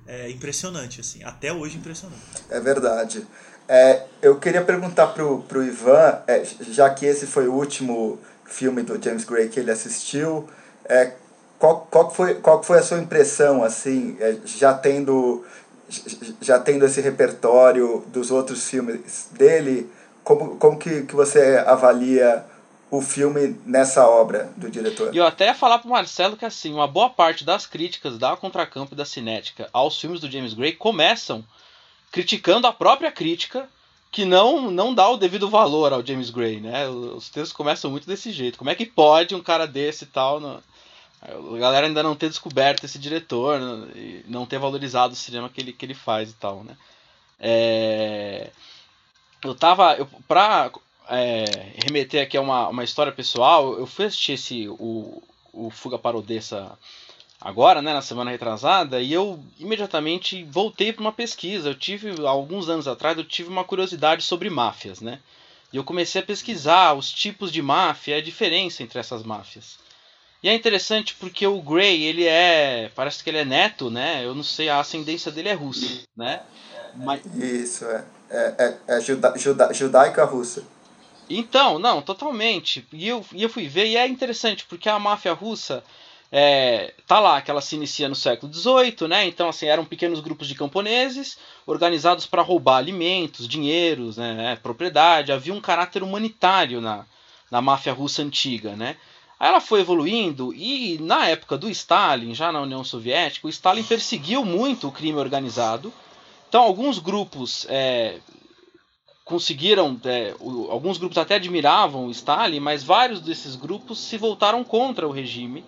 é, 0.06 0.30
impressionante, 0.30 1.00
assim, 1.00 1.22
até 1.22 1.52
hoje 1.52 1.76
impressionante. 1.76 2.22
É 2.48 2.58
verdade. 2.58 3.26
É, 3.68 4.06
eu 4.20 4.38
queria 4.40 4.62
perguntar 4.62 5.08
pro, 5.08 5.42
pro 5.42 5.62
Ivan, 5.62 6.22
é, 6.26 6.44
já 6.70 6.88
que 6.88 7.06
esse 7.06 7.26
foi 7.26 7.46
o 7.46 7.52
último 7.52 8.18
filme 8.52 8.82
do 8.82 9.02
James 9.02 9.24
Gray 9.24 9.48
que 9.48 9.58
ele 9.58 9.70
assistiu, 9.70 10.48
é, 10.84 11.12
qual, 11.58 11.86
qual, 11.90 12.10
foi, 12.10 12.34
qual 12.34 12.62
foi 12.62 12.78
a 12.78 12.82
sua 12.82 12.98
impressão, 12.98 13.64
assim, 13.64 14.16
é, 14.20 14.36
já 14.44 14.74
tendo 14.74 15.44
já 16.40 16.58
tendo 16.58 16.86
esse 16.86 17.02
repertório 17.02 18.02
dos 18.06 18.30
outros 18.30 18.66
filmes 18.66 19.28
dele, 19.32 19.90
como, 20.24 20.56
como 20.56 20.78
que, 20.78 21.02
que 21.02 21.14
você 21.14 21.62
avalia 21.66 22.46
o 22.90 23.02
filme 23.02 23.60
nessa 23.66 24.08
obra 24.08 24.50
do 24.56 24.70
diretor? 24.70 25.14
E 25.14 25.18
eu 25.18 25.26
até 25.26 25.46
ia 25.46 25.54
falar 25.54 25.78
pro 25.78 25.90
Marcelo 25.90 26.36
que 26.36 26.46
assim, 26.46 26.72
uma 26.72 26.88
boa 26.88 27.10
parte 27.10 27.44
das 27.44 27.66
críticas 27.66 28.16
da 28.16 28.36
Contracampo 28.36 28.94
e 28.94 28.96
da 28.96 29.04
Cinética 29.04 29.68
aos 29.72 30.00
filmes 30.00 30.20
do 30.20 30.30
James 30.30 30.54
Gray 30.54 30.72
começam 30.72 31.44
criticando 32.10 32.66
a 32.66 32.72
própria 32.72 33.12
crítica 33.12 33.68
que 34.12 34.26
não 34.26 34.70
não 34.70 34.94
dá 34.94 35.08
o 35.08 35.16
devido 35.16 35.48
valor 35.48 35.92
ao 35.92 36.04
James 36.04 36.28
Gray, 36.28 36.60
né? 36.60 36.86
Os 36.88 37.30
textos 37.30 37.52
começam 37.52 37.90
muito 37.90 38.06
desse 38.06 38.30
jeito. 38.30 38.58
Como 38.58 38.68
é 38.70 38.74
que 38.74 38.84
pode 38.84 39.34
um 39.34 39.42
cara 39.42 39.66
desse 39.66 40.04
e 40.04 40.06
tal, 40.06 40.38
no... 40.38 40.62
a 41.22 41.58
galera 41.58 41.86
ainda 41.86 42.02
não 42.02 42.14
ter 42.14 42.28
descoberto 42.28 42.84
esse 42.84 42.98
diretor, 42.98 43.58
e 43.96 44.22
não 44.28 44.44
ter 44.44 44.58
valorizado 44.58 45.14
o 45.14 45.16
cinema 45.16 45.48
que 45.48 45.62
ele, 45.62 45.72
que 45.72 45.86
ele 45.86 45.94
faz 45.94 46.30
e 46.30 46.34
tal, 46.34 46.62
né? 46.62 46.76
É... 47.40 48.50
Eu 49.42 49.54
tava, 49.54 49.94
eu, 49.96 50.06
pra 50.28 50.70
é, 51.08 51.44
remeter 51.84 52.22
aqui 52.22 52.36
a 52.36 52.40
uma, 52.40 52.68
uma 52.68 52.84
história 52.84 53.12
pessoal, 53.12 53.78
eu 53.78 53.86
fui 53.86 54.04
assistir 54.04 54.32
esse, 54.32 54.68
o, 54.68 55.22
o 55.52 55.70
Fuga 55.70 55.98
para 55.98 56.16
Odessa 56.18 56.78
agora, 57.44 57.82
né, 57.82 57.92
na 57.92 58.02
semana 58.02 58.30
retrasada, 58.30 59.00
e 59.00 59.12
eu 59.12 59.42
imediatamente 59.58 60.44
voltei 60.44 60.92
para 60.92 61.02
uma 61.02 61.12
pesquisa. 61.12 61.70
Eu 61.70 61.74
tive, 61.74 62.24
alguns 62.26 62.68
anos 62.68 62.86
atrás, 62.86 63.18
eu 63.18 63.24
tive 63.24 63.48
uma 63.48 63.64
curiosidade 63.64 64.22
sobre 64.22 64.48
máfias, 64.48 65.00
né? 65.00 65.18
E 65.72 65.76
eu 65.76 65.84
comecei 65.84 66.20
a 66.20 66.24
pesquisar 66.24 66.92
os 66.94 67.10
tipos 67.10 67.50
de 67.50 67.60
máfia, 67.62 68.16
a 68.16 68.22
diferença 68.22 68.82
entre 68.82 68.98
essas 68.98 69.22
máfias. 69.22 69.78
E 70.42 70.48
é 70.48 70.54
interessante 70.54 71.14
porque 71.14 71.46
o 71.46 71.60
Gray, 71.60 72.02
ele 72.02 72.26
é, 72.26 72.90
parece 72.94 73.22
que 73.22 73.30
ele 73.30 73.38
é 73.38 73.44
neto, 73.44 73.90
né? 73.90 74.24
Eu 74.24 74.34
não 74.34 74.42
sei, 74.42 74.68
a 74.68 74.80
ascendência 74.80 75.30
dele 75.30 75.48
é 75.48 75.54
russa, 75.54 76.02
né? 76.16 76.40
Mas... 76.94 77.24
Isso, 77.36 77.84
é. 77.86 78.04
É, 78.30 78.54
é, 78.58 78.96
é 78.96 79.00
juda, 79.00 79.34
juda, 79.36 79.72
judaica 79.72 80.24
russa. 80.24 80.64
Então, 81.28 81.78
não, 81.78 82.02
totalmente. 82.02 82.86
E 82.92 83.08
eu, 83.08 83.24
e 83.32 83.42
eu 83.42 83.48
fui 83.48 83.68
ver, 83.68 83.86
e 83.86 83.96
é 83.96 84.06
interessante, 84.06 84.64
porque 84.64 84.88
a 84.88 84.98
máfia 84.98 85.32
russa 85.32 85.82
é, 86.34 86.94
tá 87.06 87.20
lá, 87.20 87.42
que 87.42 87.50
ela 87.50 87.60
se 87.60 87.76
inicia 87.76 88.08
no 88.08 88.14
século 88.14 88.50
XVIII, 88.50 89.06
né? 89.06 89.26
Então, 89.26 89.50
assim, 89.50 89.66
eram 89.66 89.84
pequenos 89.84 90.18
grupos 90.20 90.48
de 90.48 90.54
camponeses 90.54 91.36
organizados 91.66 92.24
para 92.24 92.40
roubar 92.40 92.78
alimentos, 92.78 93.46
dinheiros, 93.46 94.16
né, 94.16 94.32
né, 94.32 94.56
propriedade. 94.56 95.30
Havia 95.30 95.52
um 95.52 95.60
caráter 95.60 96.02
humanitário 96.02 96.80
na, 96.80 97.04
na 97.50 97.60
máfia 97.60 97.92
russa 97.92 98.22
antiga, 98.22 98.74
né? 98.74 98.96
Aí 99.38 99.48
ela 99.48 99.60
foi 99.60 99.80
evoluindo 99.80 100.54
e 100.54 100.96
na 101.02 101.26
época 101.28 101.58
do 101.58 101.68
Stalin, 101.68 102.34
já 102.34 102.50
na 102.50 102.62
União 102.62 102.82
Soviética, 102.82 103.46
o 103.46 103.50
Stalin 103.50 103.82
perseguiu 103.82 104.42
muito 104.42 104.88
o 104.88 104.92
crime 104.92 105.18
organizado. 105.18 105.92
Então, 106.48 106.62
alguns 106.62 106.98
grupos 106.98 107.66
é, 107.68 108.20
conseguiram, 109.22 110.00
é, 110.04 110.34
o, 110.40 110.70
alguns 110.70 110.96
grupos 110.96 111.18
até 111.18 111.34
admiravam 111.34 112.06
o 112.06 112.10
Stalin, 112.10 112.60
mas 112.60 112.82
vários 112.82 113.20
desses 113.20 113.54
grupos 113.54 113.98
se 113.98 114.16
voltaram 114.16 114.64
contra 114.64 115.06
o 115.06 115.12
regime 115.12 115.62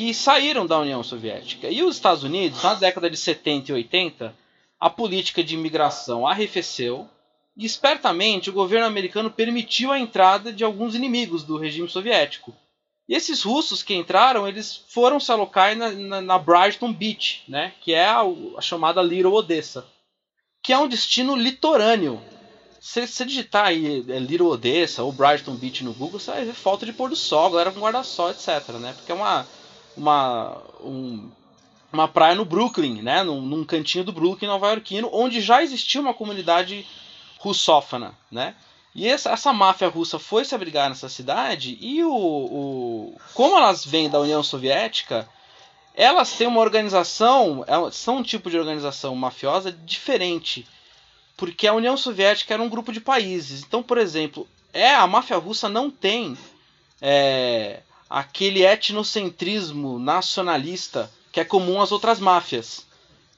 e 0.00 0.14
saíram 0.14 0.64
da 0.64 0.78
União 0.78 1.02
Soviética. 1.02 1.68
E 1.68 1.82
os 1.82 1.96
Estados 1.96 2.22
Unidos, 2.22 2.62
na 2.62 2.74
década 2.74 3.10
de 3.10 3.16
70 3.16 3.72
e 3.72 3.74
80, 3.74 4.32
a 4.78 4.88
política 4.88 5.42
de 5.42 5.56
imigração 5.56 6.24
arrefeceu 6.24 7.08
e 7.56 7.66
espertamente 7.66 8.48
o 8.48 8.52
governo 8.52 8.86
americano 8.86 9.28
permitiu 9.28 9.90
a 9.90 9.98
entrada 9.98 10.52
de 10.52 10.62
alguns 10.62 10.94
inimigos 10.94 11.42
do 11.42 11.58
regime 11.58 11.88
soviético. 11.88 12.54
E 13.08 13.14
esses 13.16 13.42
russos 13.42 13.82
que 13.82 13.92
entraram, 13.92 14.46
eles 14.46 14.84
foram 14.86 15.18
se 15.18 15.32
alocar 15.32 15.74
na, 15.76 15.90
na, 15.90 16.20
na 16.20 16.38
Brighton 16.38 16.92
Beach, 16.92 17.42
né, 17.48 17.72
que 17.80 17.92
é 17.92 18.06
a, 18.06 18.20
a, 18.56 18.60
chamada 18.60 19.02
Little 19.02 19.34
Odessa, 19.34 19.84
que 20.62 20.72
é 20.72 20.78
um 20.78 20.86
destino 20.86 21.34
litorâneo. 21.34 22.22
Se 22.80 23.04
você 23.04 23.24
digitar 23.24 23.66
aí 23.66 24.04
é, 24.08 24.18
Little 24.20 24.46
Odessa 24.46 25.02
ou 25.02 25.10
Brighton 25.10 25.56
Beach 25.56 25.82
no 25.82 25.92
Google, 25.92 26.20
você 26.20 26.30
vai 26.30 26.44
ver 26.44 26.54
falta 26.54 26.86
de 26.86 26.92
pôr 26.92 27.10
do 27.10 27.16
sol, 27.16 27.50
galera 27.50 27.72
com 27.72 27.80
guarda-sol, 27.80 28.30
etc. 28.30 28.68
Né? 28.74 28.92
Porque 28.96 29.10
é 29.10 29.14
uma, 29.14 29.44
uma, 29.98 30.56
um, 30.80 31.28
uma 31.92 32.08
praia 32.08 32.34
no 32.34 32.44
Brooklyn, 32.44 33.02
né? 33.02 33.22
Num, 33.22 33.40
num 33.40 33.64
cantinho 33.64 34.04
do 34.04 34.12
Brooklyn 34.12 34.48
nova-iorquino, 34.48 35.10
onde 35.12 35.40
já 35.40 35.62
existia 35.62 36.00
uma 36.00 36.14
comunidade 36.14 36.86
russófona, 37.38 38.14
né? 38.30 38.54
E 38.94 39.06
essa, 39.06 39.30
essa 39.30 39.52
máfia 39.52 39.88
russa 39.88 40.18
foi 40.18 40.44
se 40.44 40.54
abrigar 40.54 40.88
nessa 40.88 41.08
cidade 41.08 41.76
e 41.80 42.02
o, 42.02 42.12
o, 42.12 43.20
como 43.34 43.56
elas 43.56 43.84
vêm 43.84 44.08
da 44.08 44.18
União 44.18 44.42
Soviética, 44.42 45.28
elas 45.94 46.32
têm 46.32 46.46
uma 46.46 46.60
organização, 46.60 47.64
é 47.66 47.90
são 47.90 48.18
um 48.18 48.22
tipo 48.22 48.50
de 48.50 48.58
organização 48.58 49.14
mafiosa 49.14 49.70
diferente, 49.70 50.66
porque 51.36 51.66
a 51.66 51.74
União 51.74 51.96
Soviética 51.96 52.54
era 52.54 52.62
um 52.62 52.68
grupo 52.68 52.92
de 52.92 53.00
países. 53.00 53.62
Então, 53.62 53.82
por 53.82 53.98
exemplo, 53.98 54.48
é 54.72 54.94
a 54.94 55.06
máfia 55.06 55.36
russa 55.36 55.68
não 55.68 55.90
tem 55.90 56.36
é, 57.00 57.82
aquele 58.08 58.64
etnocentrismo 58.64 59.98
nacionalista 59.98 61.10
que 61.30 61.40
é 61.40 61.44
comum 61.44 61.80
às 61.80 61.92
outras 61.92 62.18
máfias. 62.18 62.86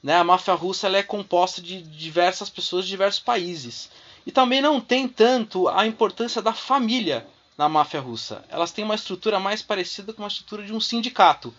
Né? 0.01 0.15
A 0.15 0.23
máfia 0.23 0.53
russa 0.53 0.87
ela 0.87 0.97
é 0.97 1.03
composta 1.03 1.61
de 1.61 1.81
diversas 1.81 2.49
pessoas 2.49 2.85
de 2.85 2.91
diversos 2.91 3.19
países. 3.19 3.89
E 4.25 4.31
também 4.31 4.61
não 4.61 4.79
tem 4.79 5.07
tanto 5.07 5.67
a 5.67 5.85
importância 5.85 6.41
da 6.41 6.53
família 6.53 7.27
na 7.57 7.67
máfia 7.67 7.99
russa. 7.99 8.43
Elas 8.49 8.71
têm 8.71 8.85
uma 8.85 8.95
estrutura 8.95 9.39
mais 9.39 9.61
parecida 9.61 10.13
com 10.13 10.21
uma 10.21 10.27
estrutura 10.27 10.63
de 10.63 10.73
um 10.73 10.79
sindicato. 10.79 11.53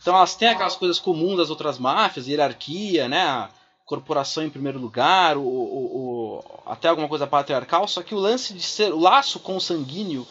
Então 0.00 0.14
elas 0.14 0.34
têm 0.34 0.48
aquelas 0.48 0.76
coisas 0.76 0.98
comuns 0.98 1.38
das 1.38 1.50
outras 1.50 1.78
máfias, 1.78 2.26
hierarquia, 2.26 3.08
né? 3.08 3.22
A 3.22 3.50
corporação 3.84 4.44
em 4.44 4.50
primeiro 4.50 4.78
lugar, 4.78 5.36
o, 5.36 5.42
o, 5.42 5.44
o, 5.44 6.44
até 6.64 6.88
alguma 6.88 7.08
coisa 7.08 7.26
patriarcal, 7.26 7.88
só 7.88 8.02
que 8.02 8.14
o 8.14 8.18
lance 8.18 8.54
de 8.54 8.62
ser 8.62 8.92
o 8.92 9.00
laço 9.00 9.40
consanguíneo 9.40 10.26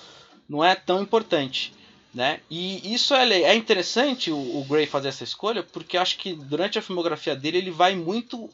não 0.47 0.63
é 0.63 0.75
tão 0.75 1.01
importante. 1.01 1.73
Né? 2.13 2.39
E 2.49 2.93
isso 2.93 3.13
é, 3.13 3.41
é 3.43 3.55
interessante 3.55 4.31
o, 4.31 4.37
o 4.37 4.65
Gray 4.67 4.87
fazer 4.87 5.09
essa 5.09 5.23
escolha, 5.23 5.61
porque 5.61 5.95
acho 5.95 6.17
que 6.17 6.33
durante 6.33 6.79
a 6.79 6.81
filmografia 6.81 7.35
dele 7.35 7.59
ele 7.59 7.71
vai 7.71 7.95
muito 7.95 8.49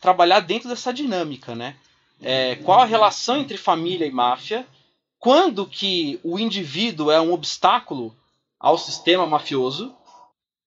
trabalhar 0.00 0.40
dentro 0.40 0.68
dessa 0.68 0.92
dinâmica, 0.92 1.54
né? 1.54 1.76
É, 2.22 2.56
qual 2.56 2.80
a 2.80 2.84
relação 2.84 3.38
entre 3.38 3.56
família 3.56 4.06
e 4.06 4.12
máfia? 4.12 4.66
Quando 5.18 5.66
que 5.66 6.20
o 6.22 6.38
indivíduo 6.38 7.10
é 7.10 7.20
um 7.20 7.32
obstáculo 7.32 8.14
ao 8.58 8.78
sistema 8.78 9.26
mafioso, 9.26 9.94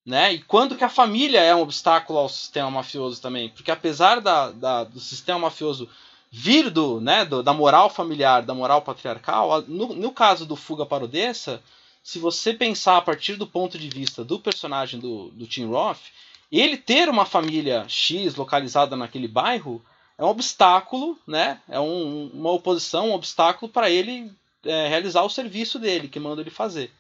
né? 0.06 0.34
E 0.34 0.42
quando 0.42 0.76
que 0.76 0.84
a 0.84 0.90
família 0.90 1.40
é 1.40 1.56
um 1.56 1.62
obstáculo 1.62 2.20
ao 2.20 2.28
sistema 2.28 2.70
mafioso 2.70 3.22
também? 3.22 3.50
Porque 3.50 3.72
apesar 3.72 4.20
da, 4.20 4.52
da 4.52 4.84
do 4.84 5.00
sistema 5.00 5.40
mafioso 5.40 5.90
vir 6.30 6.70
do, 6.72 7.00
né, 7.00 7.24
do, 7.24 7.44
da 7.44 7.54
moral 7.54 7.90
familiar, 7.90 8.42
da 8.42 8.56
moral 8.56 8.82
patriarcal, 8.82 9.62
no, 9.68 9.94
no 9.94 10.12
caso 10.12 10.48
do 10.48 10.56
Fuga 10.56 10.84
para 10.84 11.04
Odessa, 11.04 11.62
se 12.04 12.20
você 12.20 12.54
pensar 12.54 12.98
a 12.98 13.02
partir 13.02 13.38
do 13.38 13.48
ponto 13.48 13.80
de 13.80 13.88
vista 13.88 14.26
do 14.26 14.38
personagem 14.38 15.00
do, 15.00 15.30
do 15.30 15.48
Tim 15.48 15.66
Roth, 15.66 16.02
ele 16.52 16.76
ter 16.76 17.08
uma 17.08 17.26
família 17.26 17.86
X 17.88 18.36
localizada 18.36 18.96
naquele 18.98 19.28
bairro 19.28 19.84
é 20.18 20.24
um 20.24 20.28
obstáculo, 20.28 21.18
né? 21.26 21.60
É 21.68 21.80
um, 21.80 22.30
uma 22.34 22.52
oposição, 22.52 23.10
um 23.10 23.14
obstáculo 23.14 23.72
para 23.72 23.90
ele 23.90 24.32
é, 24.64 24.88
realizar 24.88 25.24
o 25.24 25.30
serviço 25.30 25.80
dele, 25.80 26.10
que 26.10 26.20
manda 26.20 26.42
ele 26.42 26.50
fazer. 26.50 26.92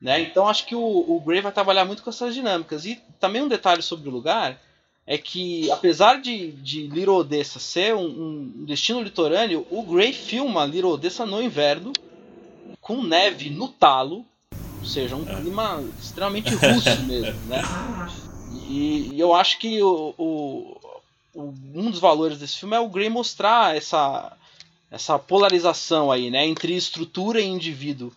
Né? 0.00 0.20
Então 0.20 0.46
acho 0.46 0.66
que 0.66 0.74
o, 0.74 0.80
o 0.80 1.20
Gray 1.20 1.40
vai 1.40 1.50
trabalhar 1.50 1.86
muito 1.86 2.02
com 2.02 2.10
essas 2.10 2.34
dinâmicas. 2.34 2.84
E 2.84 3.00
também 3.18 3.42
um 3.42 3.48
detalhe 3.48 3.82
sobre 3.82 4.08
o 4.08 4.12
lugar 4.12 4.60
é 5.06 5.16
que, 5.16 5.70
apesar 5.70 6.20
de, 6.20 6.52
de 6.52 6.86
Little 6.88 7.16
Odessa 7.16 7.58
ser 7.58 7.94
um, 7.94 8.04
um 8.04 8.64
destino 8.64 9.00
litorâneo, 9.00 9.66
o 9.70 9.82
Gray 9.82 10.12
filma 10.12 10.66
Little 10.66 10.92
Odessa 10.92 11.24
no 11.24 11.42
inverno 11.42 11.92
com 12.86 13.02
neve 13.02 13.50
no 13.50 13.66
talo, 13.66 14.24
ou 14.78 14.86
seja, 14.86 15.16
um 15.16 15.28
é. 15.28 15.34
clima 15.40 15.82
extremamente 16.00 16.54
russo 16.54 16.88
mesmo, 17.02 17.40
né? 17.46 17.60
E, 18.68 19.10
e 19.12 19.18
eu 19.18 19.34
acho 19.34 19.58
que 19.58 19.82
o, 19.82 20.14
o, 20.16 21.00
o, 21.34 21.54
um 21.74 21.90
dos 21.90 21.98
valores 21.98 22.38
desse 22.38 22.58
filme 22.58 22.76
é 22.76 22.78
o 22.78 22.88
Gray 22.88 23.08
mostrar 23.08 23.76
essa, 23.76 24.32
essa 24.88 25.18
polarização 25.18 26.12
aí, 26.12 26.30
né, 26.30 26.46
entre 26.46 26.76
estrutura 26.76 27.40
e 27.40 27.44
indivíduo. 27.44 28.12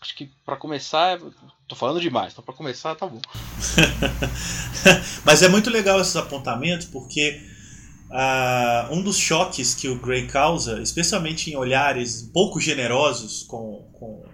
Acho 0.00 0.14
que 0.14 0.30
para 0.46 0.54
começar, 0.54 1.18
tô 1.66 1.74
falando 1.74 2.00
demais, 2.00 2.32
então 2.32 2.44
para 2.44 2.54
começar 2.54 2.94
tá 2.94 3.04
bom. 3.04 3.20
Mas 5.26 5.42
é 5.42 5.48
muito 5.48 5.70
legal 5.70 6.00
esses 6.00 6.14
apontamentos 6.14 6.86
porque 6.86 7.44
uh, 8.10 8.92
um 8.92 9.02
dos 9.02 9.16
choques 9.16 9.74
que 9.74 9.88
o 9.88 9.98
Grey 9.98 10.26
causa, 10.26 10.80
especialmente 10.82 11.50
em 11.50 11.56
olhares 11.56 12.22
pouco 12.32 12.60
generosos 12.60 13.44
com, 13.44 13.88
com, 13.92 14.24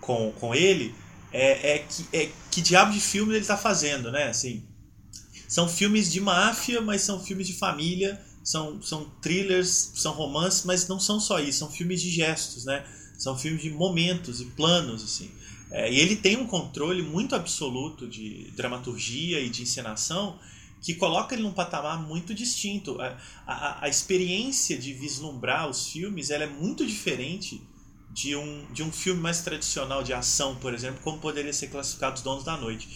com, 0.00 0.32
com 0.32 0.54
ele, 0.54 0.94
é, 1.32 1.74
é, 1.74 1.78
que, 1.78 2.16
é 2.16 2.30
que 2.50 2.60
diabo 2.60 2.92
de 2.92 3.00
filme 3.00 3.32
ele 3.32 3.40
está 3.40 3.56
fazendo, 3.56 4.10
né? 4.10 4.28
Assim, 4.28 4.64
são 5.46 5.68
filmes 5.68 6.10
de 6.10 6.20
máfia, 6.20 6.80
mas 6.80 7.02
são 7.02 7.22
filmes 7.22 7.46
de 7.46 7.52
família, 7.54 8.20
são, 8.42 8.80
são 8.80 9.10
thrillers, 9.20 9.92
são 9.94 10.12
romances, 10.14 10.64
mas 10.64 10.88
não 10.88 10.98
são 10.98 11.20
só 11.20 11.38
isso, 11.38 11.58
são 11.58 11.70
filmes 11.70 12.00
de 12.00 12.10
gestos, 12.10 12.64
né? 12.64 12.84
São 13.18 13.36
filmes 13.36 13.62
de 13.62 13.70
momentos 13.70 14.40
e 14.40 14.46
planos, 14.46 15.04
assim. 15.04 15.30
É, 15.70 15.92
e 15.92 16.00
ele 16.00 16.16
tem 16.16 16.36
um 16.36 16.46
controle 16.46 17.02
muito 17.02 17.34
absoluto 17.34 18.08
de 18.08 18.50
dramaturgia 18.56 19.40
e 19.40 19.50
de 19.50 19.62
encenação 19.62 20.38
que 20.80 20.94
coloca 20.94 21.34
ele 21.34 21.42
num 21.42 21.52
patamar 21.52 22.00
muito 22.00 22.34
distinto. 22.34 23.00
A, 23.00 23.16
a, 23.46 23.84
a 23.84 23.88
experiência 23.88 24.78
de 24.78 24.92
vislumbrar 24.92 25.68
os 25.68 25.88
filmes 25.88 26.30
ela 26.30 26.44
é 26.44 26.48
muito 26.48 26.86
diferente 26.86 27.62
de 28.10 28.34
um, 28.34 28.72
de 28.72 28.82
um 28.82 28.90
filme 28.90 29.20
mais 29.20 29.42
tradicional 29.42 30.02
de 30.02 30.12
ação, 30.12 30.56
por 30.56 30.74
exemplo, 30.74 31.00
como 31.02 31.18
poderia 31.18 31.52
ser 31.52 31.68
classificado 31.68 32.16
Os 32.16 32.22
Donos 32.22 32.44
da 32.44 32.56
Noite. 32.56 32.88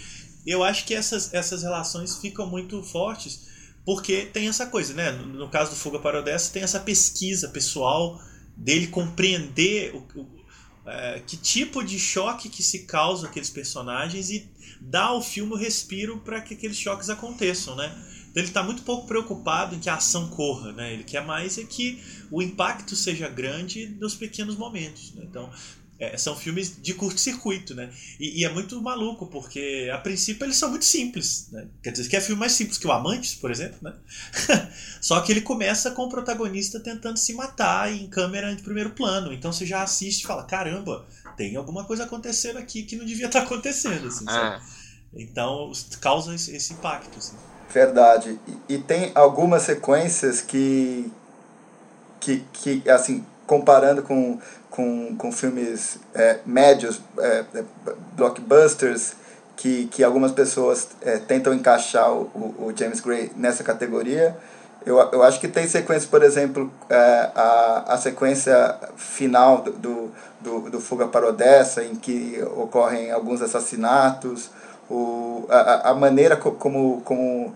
Eu 0.47 0.65
acho 0.65 0.85
que 0.85 0.95
essas, 0.95 1.33
essas 1.33 1.62
relações 1.62 2.17
ficam 2.17 2.47
muito 2.47 2.83
fortes 2.83 3.51
porque 3.85 4.27
tem 4.27 4.49
essa 4.49 4.67
coisa, 4.67 4.95
né? 4.95 5.11
No, 5.11 5.27
no 5.27 5.49
caso 5.49 5.71
do 5.71 5.77
Fuga 5.77 5.99
para 5.99 6.21
Odessa, 6.21 6.53
tem 6.53 6.62
essa 6.62 6.81
pesquisa 6.81 7.49
pessoal 7.49 8.21
dele 8.57 8.87
compreender 8.87 9.95
o, 9.95 10.21
o 10.21 10.43
é, 10.87 11.23
que 11.27 11.37
tipo 11.37 11.83
de 11.85 11.99
choque 11.99 12.49
que 12.49 12.62
se 12.62 12.81
causa 12.81 13.27
aqueles 13.27 13.51
personagens 13.51 14.31
e 14.31 14.51
dar 14.89 15.07
ao 15.07 15.23
filme 15.23 15.53
o 15.53 15.57
respiro 15.57 16.19
para 16.19 16.41
que 16.41 16.55
aqueles 16.55 16.77
choques 16.77 17.09
aconteçam, 17.09 17.77
né? 17.77 17.87
Então 18.31 18.43
ele 18.43 18.49
está 18.49 18.62
muito 18.62 18.83
pouco 18.83 19.07
preocupado 19.07 19.75
em 19.75 19.79
que 19.79 19.91
a 19.91 19.97
ação 19.97 20.29
corra, 20.31 20.73
né? 20.73 20.93
Ele 20.93 21.05
quer 21.05 21.25
mais 21.25 21.59
é 21.59 21.65
que 21.65 22.03
o 22.31 22.43
impacto 22.43 22.97
seja 22.97 23.29
grande 23.29 23.95
nos 24.01 24.15
pequenos 24.15 24.57
momentos. 24.57 25.12
Né? 25.15 25.25
Então 25.29 25.51
é, 26.03 26.17
são 26.17 26.35
filmes 26.35 26.83
de 26.83 26.95
curto-circuito, 26.95 27.77
né? 27.77 27.89
E, 28.19 28.41
e, 28.41 28.45
é 28.45 28.49
muito 28.49 28.83
maluco, 28.83 29.29
porque 29.29 29.89
a 29.93 29.99
princípio 29.99 30.45
eles 30.45 30.57
são 30.57 30.69
muito 30.69 30.85
simples, 30.85 31.49
né? 31.53 31.69
Quer 31.81 31.93
dizer, 31.93 32.09
que 32.09 32.17
é 32.17 32.21
filme 32.21 32.41
mais 32.41 32.53
simples 32.53 32.77
que 32.77 32.89
o 32.89 32.93
Amantes, 32.93 33.37
por 33.37 33.53
exemplo, 33.53 33.79
né? 33.81 33.95
Só 35.01 35.21
que 35.21 35.31
ele 35.31 35.43
começa 35.43 35.93
com 35.93 36.03
o 36.03 36.09
protagonista 36.09 36.81
tentando 36.81 37.19
se 37.19 37.33
matar 37.35 37.93
em 37.93 38.09
câmera 38.09 38.53
de 38.53 38.62
primeiro 38.62 38.91
plano. 38.91 39.33
Então 39.33 39.53
você 39.53 39.65
já 39.65 39.83
assiste 39.83 40.23
e 40.23 40.27
fala, 40.27 40.43
caramba, 40.43 41.07
tem 41.37 41.57
alguma 41.57 41.85
coisa 41.85 42.05
acontecendo 42.05 42.59
aqui 42.59 42.83
que 42.83 42.97
não 42.97 43.05
devia 43.05 43.27
estar 43.27 43.43
acontecendo, 43.43 44.09
assim, 44.09 44.25
é. 44.29 44.61
Então 45.15 45.71
causa 46.01 46.35
esse, 46.35 46.57
esse 46.57 46.73
impacto, 46.73 47.19
assim. 47.19 47.37
Verdade. 47.71 48.39
E, 48.69 48.75
e 48.75 48.79
tem 48.79 49.12
algumas 49.15 49.62
sequências 49.62 50.41
que, 50.41 51.11
que, 52.19 52.45
que 52.53 52.91
assim, 52.91 53.25
comparando 53.47 54.03
com 54.03 54.39
com, 54.73 55.15
com 55.17 55.31
filmes 55.31 55.99
é, 56.15 56.39
médios, 56.47 57.01
é, 57.19 57.45
é, 57.55 57.65
blockbusters, 58.17 59.12
que, 59.55 59.87
que 59.87 60.03
algumas 60.03 60.33
pessoas 60.33 60.89
é, 61.03 61.19
tentam 61.19 61.53
encaixar 61.53 62.11
o, 62.11 62.25
o, 62.59 62.73
James 62.75 63.01
Gray 63.01 63.31
nessa 63.37 63.62
categoria. 63.62 64.35
Eu, 64.85 64.99
eu 65.12 65.23
acho 65.23 65.41
que 65.41 65.49
tem 65.49 65.67
sequências, 65.69 66.07
por 66.07 66.23
exemplo, 66.23 66.71
é, 66.91 67.31
a, 67.35 67.85
a 67.89 67.99
sequência 67.99 68.77
final 68.97 69.62
do, 69.62 70.11
do, 70.41 70.71
do 70.71 70.81
Fuga 70.81 71.07
para 71.07 71.29
Odessa, 71.29 71.85
em 71.85 71.95
que 71.95 72.43
ocorrem 72.57 73.11
alguns 73.12 73.41
assassinatos, 73.41 74.51
o, 74.91 75.47
a, 75.49 75.91
a 75.91 75.95
maneira 75.95 76.37
como, 76.37 77.01
como, 77.05 77.55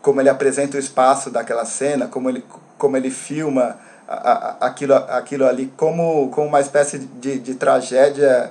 como 0.00 0.20
ele 0.20 0.28
apresenta 0.28 0.76
o 0.76 0.80
espaço 0.80 1.30
daquela 1.30 1.64
cena, 1.64 2.08
como 2.08 2.28
ele, 2.28 2.44
como 2.76 2.96
ele 2.96 3.10
filma 3.10 3.78
aquilo, 4.60 4.94
aquilo 4.94 5.46
ali 5.46 5.72
como, 5.76 6.28
como 6.30 6.48
uma 6.48 6.60
espécie 6.60 6.98
de, 6.98 7.38
de 7.38 7.54
tragédia 7.54 8.50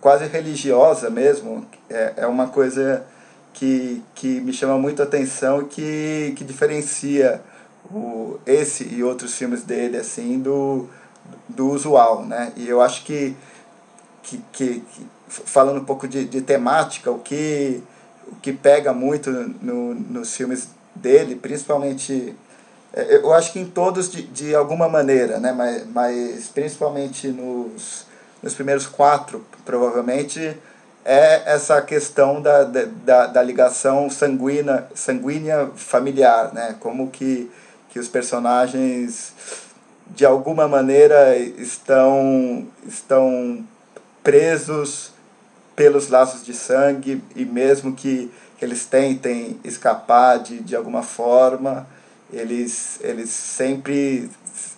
quase 0.00 0.26
religiosa 0.26 1.10
mesmo. 1.10 1.66
É, 1.88 2.12
é 2.18 2.26
uma 2.26 2.48
coisa 2.48 3.04
que, 3.52 4.02
que 4.14 4.40
me 4.40 4.52
chama 4.52 4.78
muito 4.78 5.00
a 5.02 5.04
atenção 5.04 5.62
e 5.62 5.64
que, 5.66 6.34
que 6.36 6.44
diferencia 6.44 7.42
o, 7.90 8.38
esse 8.46 8.84
e 8.84 9.02
outros 9.02 9.34
filmes 9.34 9.62
dele 9.62 9.96
assim 9.96 10.38
do, 10.38 10.88
do 11.48 11.70
usual. 11.70 12.24
Né? 12.24 12.52
E 12.56 12.68
eu 12.68 12.80
acho 12.80 13.04
que, 13.04 13.36
que, 14.22 14.42
que, 14.52 14.84
falando 15.28 15.80
um 15.80 15.84
pouco 15.84 16.06
de, 16.08 16.24
de 16.24 16.40
temática, 16.40 17.10
o 17.10 17.18
que, 17.18 17.82
o 18.26 18.36
que 18.36 18.52
pega 18.52 18.92
muito 18.92 19.30
no, 19.30 19.94
nos 19.94 20.34
filmes 20.34 20.68
dele, 20.94 21.36
principalmente 21.36 22.34
é, 22.92 23.16
eu 23.16 23.32
acho 23.32 23.52
que 23.52 23.60
em 23.60 23.66
todos 23.66 24.10
de, 24.10 24.22
de 24.22 24.54
alguma 24.54 24.88
maneira, 24.88 25.38
né? 25.38 25.52
mas, 25.52 25.86
mas 25.86 26.48
principalmente 26.48 27.28
nos, 27.28 28.06
nos 28.42 28.54
primeiros 28.54 28.86
quatro, 28.86 29.44
provavelmente, 29.64 30.56
é 31.04 31.42
essa 31.46 31.80
questão 31.80 32.40
da, 32.40 32.64
da, 32.64 33.26
da 33.26 33.42
ligação 33.42 34.10
sanguínea, 34.10 34.86
sanguínea 34.94 35.70
familiar, 35.74 36.52
né? 36.52 36.76
como 36.78 37.10
que, 37.10 37.50
que 37.90 37.98
os 37.98 38.08
personagens 38.08 39.32
de 40.08 40.26
alguma 40.26 40.66
maneira 40.68 41.36
estão, 41.38 42.66
estão 42.86 43.64
presos 44.22 45.12
pelos 45.74 46.08
laços 46.08 46.44
de 46.44 46.52
sangue 46.52 47.22
e 47.34 47.44
mesmo 47.44 47.94
que 47.94 48.30
eles 48.60 48.84
tentem 48.84 49.58
escapar 49.64 50.38
de, 50.38 50.60
de 50.60 50.76
alguma 50.76 51.02
forma, 51.02 51.86
eles, 52.32 52.98
eles 53.00 53.30
sempre 53.30 54.30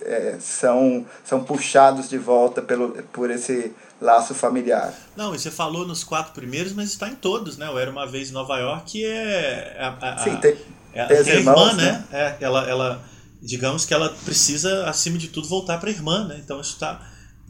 é, 0.03 0.37
são, 0.41 1.05
são 1.25 1.43
puxados 1.43 2.09
de 2.09 2.19
volta 2.19 2.63
pelo, 2.63 2.91
por 3.13 3.31
esse 3.31 3.73
laço 4.03 4.35
familiar. 4.35 4.93
Não, 5.17 5.35
e 5.35 5.39
você 5.39 5.51
falou 5.51 5.87
nos 5.87 6.05
quatro 6.05 6.33
primeiros, 6.33 6.73
mas 6.73 6.91
está 6.91 7.09
em 7.09 7.15
todos, 7.15 7.57
né? 7.57 7.71
O 7.71 7.79
Era 7.79 7.91
Uma 7.91 8.07
Vez 8.07 8.31
em 8.31 8.33
Nova 8.33 8.59
York 8.59 9.05
é... 9.05 9.77
A, 9.79 10.15
a, 10.15 10.19
Sim, 10.19 10.37
tem, 10.37 10.57
é, 10.93 11.05
tem, 11.07 11.25
tem 11.25 11.33
a 11.33 11.37
irmã, 11.37 11.73
né? 11.73 11.83
né? 11.83 12.05
É, 12.13 12.37
ela, 12.41 12.69
ela, 12.69 13.03
digamos 13.41 13.87
que 13.87 13.95
ela 13.95 14.11
precisa, 14.25 14.89
acima 14.89 15.17
de 15.17 15.29
tudo, 15.29 15.49
voltar 15.49 15.79
para 15.79 15.89
a 15.89 15.93
irmã, 15.93 16.27
né? 16.27 16.41
Então 16.45 16.61
isso 16.61 16.75
está... 16.75 17.01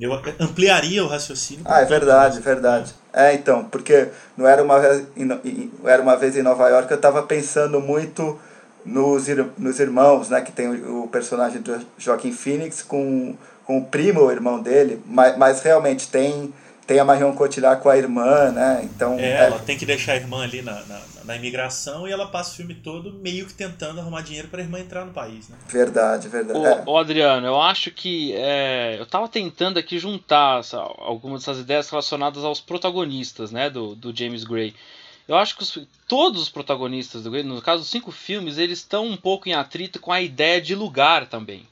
Eu 0.00 0.12
ampliaria 0.40 1.04
o 1.04 1.06
raciocínio. 1.06 1.64
Ah, 1.64 1.80
é 1.80 1.84
verdade, 1.84 2.38
é 2.38 2.40
verdade. 2.40 2.92
É, 3.12 3.34
então, 3.34 3.64
porque 3.64 4.08
não 4.36 4.48
era 4.48 4.62
uma 4.62 4.80
vez 4.80 5.06
em, 5.16 5.70
era 5.84 6.02
uma 6.02 6.16
vez 6.16 6.36
em 6.36 6.42
Nova 6.42 6.68
York, 6.68 6.90
eu 6.90 6.96
estava 6.96 7.22
pensando 7.22 7.80
muito 7.80 8.38
nos, 8.84 9.26
nos 9.56 9.78
irmãos, 9.78 10.28
né, 10.28 10.40
que 10.40 10.50
tem 10.50 10.68
o, 10.68 11.04
o 11.04 11.08
personagem 11.08 11.60
do 11.60 11.78
Joaquim 11.98 12.32
Phoenix 12.32 12.82
com, 12.82 13.36
com 13.64 13.78
o 13.78 13.84
primo, 13.84 14.22
o 14.22 14.30
irmão 14.30 14.60
dele, 14.60 15.00
mas, 15.06 15.36
mas 15.36 15.62
realmente 15.62 16.08
tem 16.08 16.52
tem 16.86 16.98
a 16.98 17.04
Marion 17.04 17.32
Cotillard 17.32 17.80
com 17.80 17.88
a 17.88 17.96
irmã, 17.96 18.50
né? 18.50 18.80
Então, 18.82 19.18
é, 19.18 19.30
é, 19.30 19.44
ela 19.44 19.58
tem 19.58 19.78
que 19.78 19.86
deixar 19.86 20.12
a 20.12 20.16
irmã 20.16 20.42
ali 20.42 20.62
na, 20.62 20.82
na, 20.84 21.00
na, 21.24 21.36
imigração 21.36 22.06
e 22.08 22.12
ela 22.12 22.26
passa 22.26 22.52
o 22.52 22.56
filme 22.56 22.74
todo 22.74 23.12
meio 23.12 23.46
que 23.46 23.54
tentando 23.54 24.00
arrumar 24.00 24.22
dinheiro 24.22 24.48
para 24.48 24.60
a 24.60 24.64
irmã 24.64 24.80
entrar 24.80 25.04
no 25.04 25.12
país, 25.12 25.48
né? 25.48 25.56
Verdade, 25.68 26.28
verdade. 26.28 26.58
Ô, 26.58 26.66
é. 26.66 26.82
ô 26.84 26.98
Adriano, 26.98 27.46
eu 27.46 27.60
acho 27.60 27.90
que 27.92 28.34
é, 28.34 28.96
eu 28.98 29.04
estava 29.04 29.28
tentando 29.28 29.78
aqui 29.78 29.98
juntar 29.98 30.60
essa, 30.60 30.78
algumas 30.78 31.42
dessas 31.42 31.60
ideias 31.60 31.88
relacionadas 31.88 32.44
aos 32.44 32.60
protagonistas, 32.60 33.52
né, 33.52 33.70
do, 33.70 33.94
do 33.94 34.14
James 34.14 34.44
Gray. 34.44 34.74
Eu 35.28 35.36
acho 35.36 35.56
que 35.56 35.62
os, 35.62 35.78
todos 36.08 36.42
os 36.42 36.48
protagonistas 36.48 37.22
do 37.22 37.30
no 37.44 37.62
caso 37.62 37.82
dos 37.82 37.90
cinco 37.90 38.10
filmes, 38.10 38.58
eles 38.58 38.80
estão 38.80 39.06
um 39.06 39.16
pouco 39.16 39.48
em 39.48 39.54
atrito 39.54 40.00
com 40.00 40.12
a 40.12 40.20
ideia 40.20 40.60
de 40.60 40.74
lugar 40.74 41.26
também. 41.26 41.66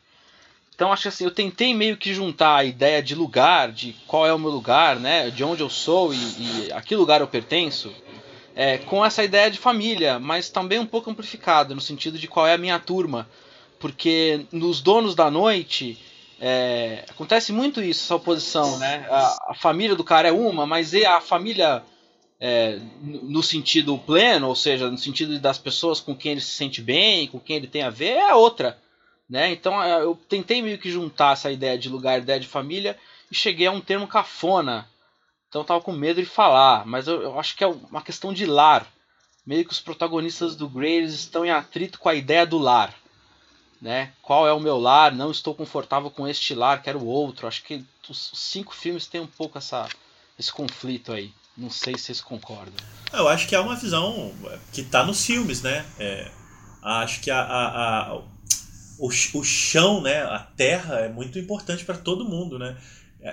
Então 0.81 0.91
acho 0.91 1.03
que 1.03 1.09
assim, 1.09 1.25
eu 1.25 1.31
tentei 1.31 1.75
meio 1.75 1.95
que 1.95 2.15
juntar 2.15 2.57
a 2.57 2.65
ideia 2.65 3.03
de 3.03 3.15
lugar, 3.15 3.71
de 3.71 3.95
qual 4.07 4.27
é 4.27 4.33
o 4.33 4.39
meu 4.39 4.49
lugar, 4.49 4.99
né, 4.99 5.29
de 5.29 5.45
onde 5.45 5.63
eu 5.63 5.69
sou 5.69 6.15
e, 6.15 6.17
e 6.17 6.73
a 6.73 6.81
que 6.81 6.97
lugar 6.97 7.21
eu 7.21 7.29
pertenço, 7.29 7.93
é, 8.57 8.79
com 8.79 9.05
essa 9.05 9.23
ideia 9.23 9.51
de 9.51 9.59
família, 9.59 10.19
mas 10.19 10.49
também 10.49 10.79
um 10.79 10.87
pouco 10.87 11.11
amplificada 11.11 11.75
no 11.75 11.83
sentido 11.83 12.19
de 12.19 12.27
qual 12.27 12.47
é 12.47 12.55
a 12.55 12.59
minha 12.59 12.79
turma, 12.79 13.29
porque 13.79 14.47
nos 14.51 14.81
Donos 14.81 15.15
da 15.15 15.31
Noite 15.31 15.99
é, 16.41 17.05
acontece 17.11 17.53
muito 17.53 17.83
isso, 17.83 18.07
essa 18.07 18.15
oposição, 18.15 18.79
né? 18.79 19.07
A, 19.11 19.51
a, 19.51 19.55
família 19.55 19.95
do 19.95 20.03
cara 20.03 20.29
é 20.29 20.33
uma, 20.33 20.65
mas 20.67 20.95
a 20.95 21.21
família 21.21 21.83
é, 22.41 22.79
no 23.03 23.43
sentido 23.43 23.99
pleno, 23.99 24.49
ou 24.49 24.57
seja, 24.57 24.91
no 24.91 24.97
sentido 24.97 25.39
das 25.39 25.59
pessoas 25.59 26.01
com 26.01 26.17
quem 26.17 26.33
ele 26.33 26.41
se 26.41 26.53
sente 26.53 26.81
bem, 26.81 27.29
com 27.29 27.39
quem 27.39 27.57
ele 27.57 27.67
tem 27.67 27.83
a 27.83 27.91
ver, 27.91 28.17
é 28.17 28.35
outra. 28.35 28.79
Né? 29.31 29.53
Então 29.53 29.81
é, 29.81 30.03
eu 30.03 30.19
tentei 30.29 30.61
meio 30.61 30.77
que 30.77 30.91
juntar 30.91 31.35
essa 31.35 31.53
ideia 31.53 31.79
de 31.79 31.89
lugar, 31.89 32.19
ideia 32.19 32.41
de 32.41 32.49
família, 32.49 32.99
e 33.31 33.35
cheguei 33.35 33.69
a 33.69 33.71
um 33.71 33.81
termo 33.81 34.09
cafona. 34.09 34.89
Então 35.49 35.61
eu 35.61 35.67
tava 35.67 35.81
com 35.81 35.93
medo 35.93 36.21
de 36.21 36.29
falar, 36.29 36.85
mas 36.85 37.07
eu, 37.07 37.23
eu 37.23 37.39
acho 37.39 37.57
que 37.57 37.63
é 37.63 37.67
uma 37.69 38.03
questão 38.03 38.33
de 38.33 38.45
lar. 38.45 38.85
Meio 39.47 39.65
que 39.65 39.73
os 39.73 39.81
protagonistas 39.81 40.57
do 40.57 40.69
Grey 40.69 41.05
estão 41.05 41.45
em 41.45 41.51
atrito 41.51 41.99
com 42.01 42.09
a 42.09 42.15
ideia 42.15 42.45
do 42.45 42.59
lar. 42.59 42.93
Né? 43.81 44.13
Qual 44.21 44.47
é 44.47 44.53
o 44.53 44.61
meu 44.61 44.79
lar? 44.79 45.13
Não 45.13 45.31
estou 45.31 45.55
confortável 45.55 46.11
com 46.11 46.29
este 46.29 46.55
lar, 46.55 46.83
quero 46.83 47.05
outro. 47.05 47.47
Acho 47.47 47.63
que 47.63 47.85
os 48.09 48.33
cinco 48.35 48.75
filmes 48.75 49.07
têm 49.07 49.21
um 49.21 49.27
pouco 49.27 49.57
essa, 49.57 49.89
esse 50.39 50.53
conflito 50.53 51.13
aí. 51.13 51.33
Não 51.57 51.71
sei 51.71 51.97
se 51.97 52.05
vocês 52.05 52.21
concordam. 52.21 52.75
Eu 53.13 53.29
acho 53.29 53.49
que 53.49 53.55
é 53.55 53.61
uma 53.61 53.77
visão 53.77 54.35
que 54.73 54.83
está 54.83 55.05
nos 55.05 55.25
filmes, 55.25 55.63
né? 55.63 55.87
É, 55.99 56.31
acho 56.83 57.21
que 57.21 57.31
a, 57.31 57.41
a, 57.41 58.13
a, 58.13 58.23
o, 59.01 59.09
o 59.09 59.45
chão, 59.45 60.03
né, 60.03 60.23
a 60.23 60.39
terra 60.39 61.01
é 61.01 61.09
muito 61.09 61.39
importante 61.39 61.85
para 61.85 61.97
todo 61.97 62.29
mundo, 62.29 62.59
né? 62.59 62.77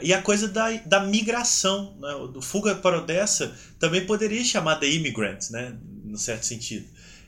E 0.01 0.13
a 0.13 0.21
coisa 0.21 0.47
da, 0.47 0.71
da 0.85 0.99
migração, 0.99 1.95
né? 1.99 2.09
do 2.33 2.41
Fuga 2.41 2.75
para 2.75 2.97
Odessa 2.97 3.55
também 3.79 4.05
poderia 4.05 4.43
chamar 4.43 4.75
de 4.75 4.97
immigrant, 4.97 5.49
né? 5.49 5.77
no 6.03 6.17
certo 6.17 6.45
sentido. 6.45 6.85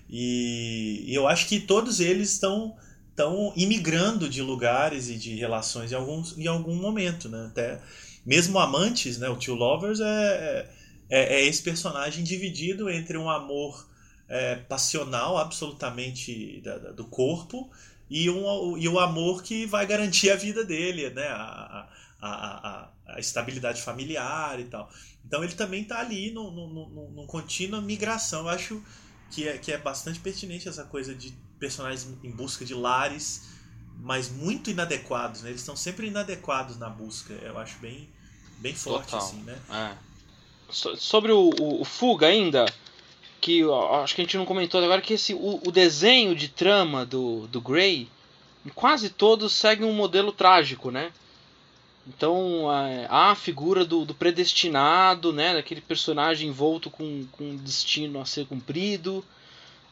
E, 0.09 1.05
e 1.07 1.15
eu 1.15 1.25
acho 1.27 1.47
que 1.47 1.59
todos 1.59 1.99
eles 1.99 2.31
estão 2.31 2.75
estão 3.11 3.51
imigrando 3.55 4.29
de 4.29 4.41
lugares 4.41 5.09
e 5.09 5.15
de 5.15 5.35
relações 5.35 5.91
em, 5.91 5.95
alguns, 5.95 6.37
em 6.37 6.47
algum 6.47 6.75
momento, 6.75 7.27
né? 7.27 7.47
Até 7.47 7.81
mesmo 8.25 8.57
amantes, 8.57 9.17
né? 9.17 9.27
O 9.27 9.35
Tio 9.35 9.55
Lovers 9.55 9.99
é, 9.99 10.69
é, 11.09 11.35
é 11.35 11.45
esse 11.45 11.61
personagem 11.61 12.23
dividido 12.23 12.89
entre 12.89 13.17
um 13.17 13.29
amor 13.29 13.89
é, 14.29 14.55
passional 14.55 15.37
absolutamente 15.37 16.61
da, 16.63 16.77
da, 16.77 16.91
do 16.91 17.03
corpo 17.03 17.69
e, 18.09 18.29
um, 18.29 18.77
e 18.77 18.87
o 18.87 18.99
amor 18.99 19.43
que 19.43 19.65
vai 19.65 19.85
garantir 19.85 20.31
a 20.31 20.35
vida 20.35 20.63
dele, 20.63 21.09
né? 21.09 21.27
A, 21.27 21.89
a, 22.21 22.29
a, 22.29 22.89
a 23.07 23.19
estabilidade 23.19 23.81
familiar 23.81 24.59
e 24.59 24.65
tal. 24.65 24.89
Então 25.25 25.43
ele 25.43 25.53
também 25.53 25.83
está 25.83 25.99
ali 25.99 26.31
no, 26.31 26.51
no 26.51 27.25
contínua 27.27 27.79
migração. 27.81 28.41
Eu 28.41 28.49
acho 28.49 28.83
que 29.31 29.47
é, 29.47 29.57
que 29.57 29.71
é 29.71 29.77
bastante 29.77 30.19
pertinente 30.19 30.67
essa 30.67 30.83
coisa 30.83 31.13
de 31.13 31.31
personagens 31.59 32.07
em 32.23 32.31
busca 32.31 32.65
de 32.65 32.73
lares, 32.73 33.47
mas 33.97 34.29
muito 34.29 34.69
inadequados, 34.69 35.43
né? 35.43 35.49
Eles 35.49 35.61
estão 35.61 35.75
sempre 35.75 36.07
inadequados 36.07 36.77
na 36.77 36.89
busca. 36.89 37.33
Eu 37.33 37.57
acho 37.57 37.77
bem, 37.79 38.09
bem 38.57 38.73
forte, 38.73 39.11
Total. 39.11 39.19
assim, 39.19 39.41
né? 39.43 39.59
É. 39.69 40.09
So, 40.71 40.95
sobre 40.97 41.31
o, 41.31 41.49
o, 41.59 41.81
o, 41.81 41.85
Fuga 41.85 42.27
ainda, 42.27 42.65
que 43.39 43.63
ó, 43.63 44.03
acho 44.03 44.15
que 44.15 44.21
a 44.21 44.23
gente 44.23 44.37
não 44.37 44.45
comentou 44.45 44.83
agora, 44.83 45.01
que 45.01 45.13
esse, 45.13 45.33
o, 45.33 45.61
o 45.65 45.71
desenho 45.71 46.35
de 46.35 46.47
trama 46.47 47.05
do, 47.05 47.47
do 47.47 47.61
Grey, 47.61 48.07
quase 48.75 49.09
todos 49.09 49.53
seguem 49.53 49.87
um 49.87 49.93
modelo 49.93 50.31
trágico, 50.31 50.91
né? 50.91 51.11
Então 52.07 52.67
há 53.07 53.31
a 53.31 53.35
figura 53.35 53.85
do, 53.85 54.03
do, 54.03 54.15
predestinado, 54.15 55.31
né, 55.31 55.53
daquele 55.53 55.81
personagem 55.81 56.49
envolto 56.49 56.89
com, 56.89 57.25
com 57.31 57.55
destino 57.57 58.19
a 58.19 58.25
ser 58.25 58.47
cumprido. 58.47 59.23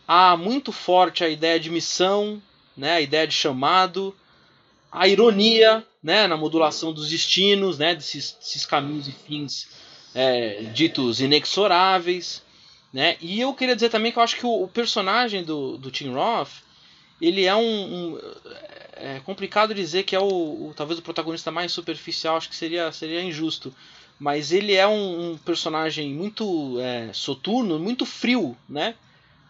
Há 0.07 0.35
muito 0.35 0.71
forte 0.71 1.23
a 1.23 1.29
ideia 1.29 1.59
de 1.59 1.69
missão, 1.69 2.41
né, 2.75 2.93
a 2.93 3.01
ideia 3.01 3.27
de 3.27 3.33
chamado, 3.33 4.15
a 4.91 5.07
ironia 5.07 5.85
né, 6.01 6.25
na 6.25 6.37
modulação 6.37 6.91
dos 6.91 7.09
destinos, 7.09 7.77
né, 7.77 7.93
desses, 7.93 8.35
desses 8.39 8.65
caminhos 8.65 9.07
e 9.07 9.11
fins 9.11 9.67
é, 10.15 10.63
ditos 10.73 11.21
inexoráveis. 11.21 12.41
Né? 12.93 13.17
E 13.19 13.39
eu 13.41 13.53
queria 13.53 13.75
dizer 13.75 13.89
também 13.89 14.11
que 14.11 14.17
eu 14.17 14.23
acho 14.23 14.37
que 14.37 14.45
o, 14.45 14.63
o 14.63 14.67
personagem 14.67 15.43
do, 15.43 15.77
do 15.77 15.91
Tim 15.91 16.11
Roth 16.11 16.49
ele 17.21 17.45
é 17.45 17.55
um, 17.55 17.61
um 18.13 18.19
é 18.95 19.19
complicado 19.23 19.73
dizer 19.73 20.03
que 20.03 20.15
é 20.15 20.19
o, 20.19 20.25
o, 20.25 20.73
talvez 20.75 20.99
o 20.99 21.03
protagonista 21.03 21.51
mais 21.51 21.71
superficial, 21.71 22.37
acho 22.37 22.49
que 22.49 22.55
seria, 22.55 22.91
seria 22.91 23.21
injusto. 23.21 23.73
Mas 24.19 24.51
ele 24.51 24.73
é 24.73 24.87
um, 24.87 25.31
um 25.31 25.37
personagem 25.37 26.11
muito 26.11 26.79
é, 26.79 27.11
soturno, 27.13 27.77
muito 27.77 28.05
frio, 28.05 28.57
né? 28.67 28.95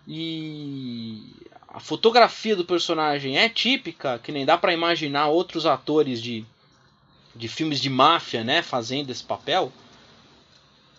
E 0.05 1.21
a 1.67 1.79
fotografia 1.79 2.55
do 2.55 2.65
personagem 2.65 3.37
é 3.37 3.47
típica, 3.47 4.19
que 4.19 4.31
nem 4.31 4.45
dá 4.45 4.57
para 4.57 4.73
imaginar 4.73 5.27
outros 5.27 5.65
atores 5.65 6.21
de, 6.21 6.45
de 7.35 7.47
filmes 7.47 7.79
de 7.79 7.89
máfia, 7.89 8.43
né, 8.43 8.61
fazendo 8.61 9.09
esse 9.09 9.23
papel. 9.23 9.71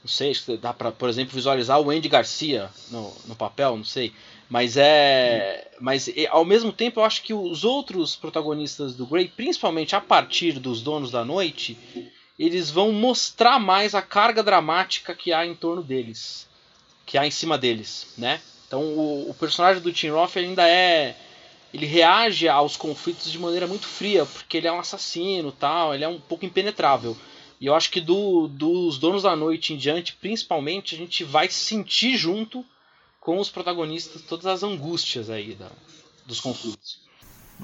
Não 0.09 0.35
sei, 0.35 0.57
dá 0.57 0.73
para, 0.73 0.90
por 0.90 1.07
exemplo, 1.07 1.35
visualizar 1.35 1.79
o 1.79 1.90
Andy 1.90 2.09
Garcia 2.09 2.71
no, 2.90 3.14
no 3.27 3.37
papel, 3.37 3.77
não 3.77 3.85
sei. 3.85 4.11
Mas 4.49 4.79
é. 4.79 5.71
Mas 5.79 6.11
ao 6.31 6.47
mesmo 6.47 6.73
tempo 6.73 7.01
eu 7.01 7.05
acho 7.05 7.23
que 7.23 7.35
os 7.35 7.62
outros 7.62 8.16
protagonistas 8.16 8.94
do 8.94 9.05
Grey, 9.05 9.29
principalmente 9.29 9.94
a 9.94 10.01
partir 10.01 10.53
dos 10.53 10.81
Donos 10.81 11.11
da 11.11 11.27
Noite, 11.27 11.79
eles 12.38 12.71
vão 12.71 12.90
mostrar 12.90 13.59
mais 13.59 13.94
a 13.94 14.01
carga 14.01 14.42
dramática 14.42 15.14
que 15.14 15.31
há 15.31 15.44
em 15.44 15.55
torno 15.55 15.83
deles. 15.83 16.49
Que 17.05 17.18
há 17.18 17.27
em 17.27 17.31
cima 17.31 17.59
deles, 17.59 18.14
né? 18.16 18.40
Então 18.66 18.81
o, 18.81 19.29
o 19.29 19.35
personagem 19.35 19.83
do 19.83 19.92
Tim 19.92 20.09
Roth 20.09 20.38
ainda 20.38 20.66
é. 20.66 21.14
Ele 21.73 21.85
reage 21.85 22.49
aos 22.49 22.79
conflitos 22.79 23.31
de 23.31 23.38
maneira 23.38 23.66
muito 23.66 23.87
fria, 23.87 24.25
porque 24.25 24.57
ele 24.57 24.66
é 24.66 24.73
um 24.73 24.81
assassino 24.81 25.53
tal, 25.53 25.94
ele 25.94 26.03
é 26.03 26.09
um 26.09 26.18
pouco 26.18 26.47
impenetrável. 26.47 27.14
E 27.61 27.66
eu 27.66 27.75
acho 27.75 27.90
que 27.90 28.01
do, 28.01 28.47
dos 28.47 28.99
Donos 28.99 29.23
da 29.25 29.35
Noite 29.35 29.73
em 29.73 29.77
diante, 29.77 30.14
principalmente, 30.21 30.94
a 30.94 30.99
gente 30.99 31.25
vai 31.25 31.49
sentir 31.51 32.16
junto 32.16 32.64
com 33.21 33.38
os 33.38 33.51
protagonistas 33.51 34.23
todas 34.23 34.47
as 34.47 34.62
angústias 34.62 35.29
aí 35.29 35.55
da, 35.55 35.71
dos 36.25 36.40
conflitos. 36.40 37.01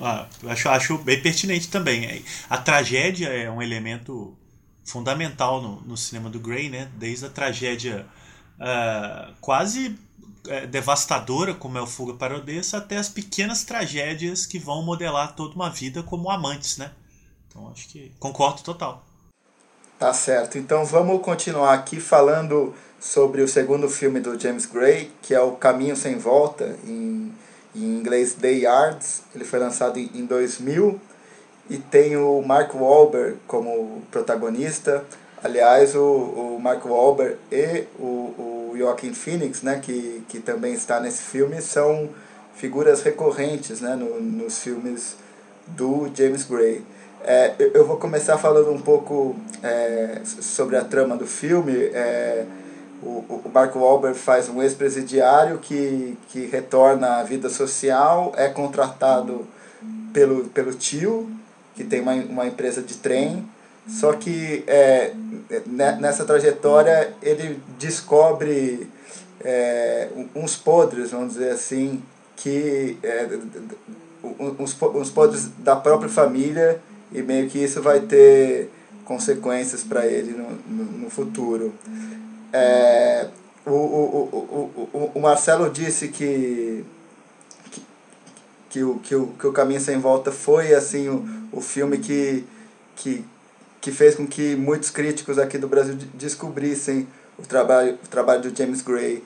Ah, 0.00 0.28
eu 0.42 0.50
acho, 0.50 0.68
acho 0.68 0.98
bem 0.98 1.22
pertinente 1.22 1.68
também. 1.68 2.24
A 2.50 2.58
tragédia 2.58 3.28
é 3.28 3.48
um 3.48 3.62
elemento 3.62 4.36
fundamental 4.84 5.62
no, 5.62 5.80
no 5.82 5.96
cinema 5.96 6.28
do 6.28 6.40
Gray, 6.40 6.68
né? 6.68 6.90
Desde 6.96 7.26
a 7.26 7.30
tragédia 7.30 8.06
uh, 8.58 9.34
quase 9.40 9.88
uh, 9.88 10.66
devastadora, 10.68 11.54
como 11.54 11.78
é 11.78 11.80
o 11.80 11.86
Fuga 11.86 12.14
para 12.14 12.36
Odessa, 12.36 12.78
até 12.78 12.96
as 12.96 13.08
pequenas 13.08 13.64
tragédias 13.64 14.44
que 14.44 14.58
vão 14.58 14.82
modelar 14.82 15.36
toda 15.36 15.54
uma 15.54 15.70
vida 15.70 16.02
como 16.02 16.30
amantes, 16.30 16.76
né? 16.76 16.92
Então 17.48 17.70
acho 17.70 17.88
que 17.88 18.12
concordo 18.18 18.62
total. 18.62 19.06
Tá 20.04 20.12
certo. 20.12 20.58
Então 20.58 20.84
vamos 20.84 21.22
continuar 21.22 21.72
aqui 21.72 21.98
falando 21.98 22.74
sobre 23.00 23.40
o 23.40 23.48
segundo 23.48 23.88
filme 23.88 24.20
do 24.20 24.38
James 24.38 24.66
Gray, 24.66 25.10
que 25.22 25.34
é 25.34 25.40
O 25.40 25.52
Caminho 25.52 25.96
Sem 25.96 26.18
Volta, 26.18 26.76
em, 26.86 27.32
em 27.74 27.82
inglês 28.00 28.34
The 28.34 28.52
Yards. 28.52 29.22
Ele 29.34 29.46
foi 29.46 29.58
lançado 29.58 29.98
em, 29.98 30.10
em 30.14 30.26
2000 30.26 31.00
e 31.70 31.78
tem 31.78 32.18
o 32.18 32.42
Mark 32.42 32.74
Wahlberg 32.74 33.38
como 33.46 34.02
protagonista. 34.10 35.02
Aliás, 35.42 35.94
o, 35.94 36.02
o 36.02 36.58
Mark 36.60 36.84
Wahlberg 36.84 37.38
e 37.50 37.84
o, 37.98 38.72
o 38.72 38.74
Joaquin 38.76 39.14
Phoenix, 39.14 39.62
né, 39.62 39.80
que, 39.82 40.22
que 40.28 40.38
também 40.38 40.74
está 40.74 41.00
nesse 41.00 41.22
filme, 41.22 41.62
são 41.62 42.10
figuras 42.54 43.02
recorrentes 43.02 43.80
né, 43.80 43.94
no, 43.94 44.20
nos 44.20 44.58
filmes 44.58 45.16
do 45.66 46.10
James 46.14 46.44
Gray. 46.44 46.84
É, 47.26 47.54
eu 47.72 47.86
vou 47.86 47.96
começar 47.96 48.36
falando 48.36 48.70
um 48.70 48.78
pouco 48.78 49.34
é, 49.62 50.20
sobre 50.24 50.76
a 50.76 50.84
trama 50.84 51.16
do 51.16 51.26
filme. 51.26 51.72
É, 51.72 52.44
o, 53.02 53.40
o 53.46 53.50
Mark 53.52 53.74
Wahlberg 53.74 54.18
faz 54.18 54.46
um 54.50 54.62
ex-presidiário 54.62 55.56
que, 55.58 56.18
que 56.28 56.44
retorna 56.44 57.20
à 57.20 57.22
vida 57.22 57.48
social, 57.48 58.34
é 58.36 58.48
contratado 58.48 59.46
pelo, 60.12 60.44
pelo 60.50 60.74
tio, 60.74 61.30
que 61.74 61.82
tem 61.82 62.02
uma, 62.02 62.12
uma 62.12 62.46
empresa 62.46 62.82
de 62.82 62.94
trem, 62.94 63.48
só 63.88 64.12
que 64.12 64.62
é, 64.66 65.14
né, 65.66 65.96
nessa 65.98 66.26
trajetória 66.26 67.14
ele 67.22 67.58
descobre 67.78 68.86
é, 69.40 70.08
uns 70.34 70.56
podres, 70.56 71.10
vamos 71.10 71.34
dizer 71.34 71.52
assim, 71.52 72.02
que 72.36 72.98
é, 73.02 73.28
uns, 74.58 74.76
uns 74.82 75.10
podres 75.10 75.48
da 75.58 75.74
própria 75.74 76.10
família 76.10 76.80
e 77.12 77.22
meio 77.22 77.48
que 77.48 77.58
isso 77.58 77.80
vai 77.82 78.00
ter 78.00 78.70
consequências 79.04 79.82
para 79.82 80.06
ele 80.06 80.32
no, 80.32 80.50
no, 80.66 80.84
no 81.00 81.10
futuro. 81.10 81.72
É, 82.52 83.28
o, 83.66 83.70
o, 83.70 84.90
o, 84.92 85.10
o, 85.14 85.20
Marcelo 85.20 85.70
disse 85.70 86.08
que, 86.08 86.84
que, 87.70 87.82
que, 88.70 88.84
o, 88.84 88.98
que, 88.98 89.14
o, 89.14 89.26
que 89.28 89.46
o 89.46 89.52
Caminho 89.52 89.80
Sem 89.80 89.98
Volta 89.98 90.30
foi 90.30 90.74
assim 90.74 91.08
o, 91.08 91.26
o 91.52 91.60
filme 91.60 91.98
que, 91.98 92.44
que, 92.96 93.24
que 93.80 93.90
fez 93.90 94.14
com 94.14 94.26
que 94.26 94.54
muitos 94.56 94.90
críticos 94.90 95.38
aqui 95.38 95.58
do 95.58 95.68
Brasil 95.68 95.96
descobrissem 96.14 97.06
o 97.38 97.42
trabalho, 97.42 97.98
o 98.04 98.08
trabalho 98.08 98.42
do 98.42 98.56
James 98.56 98.82
Gray. 98.82 99.22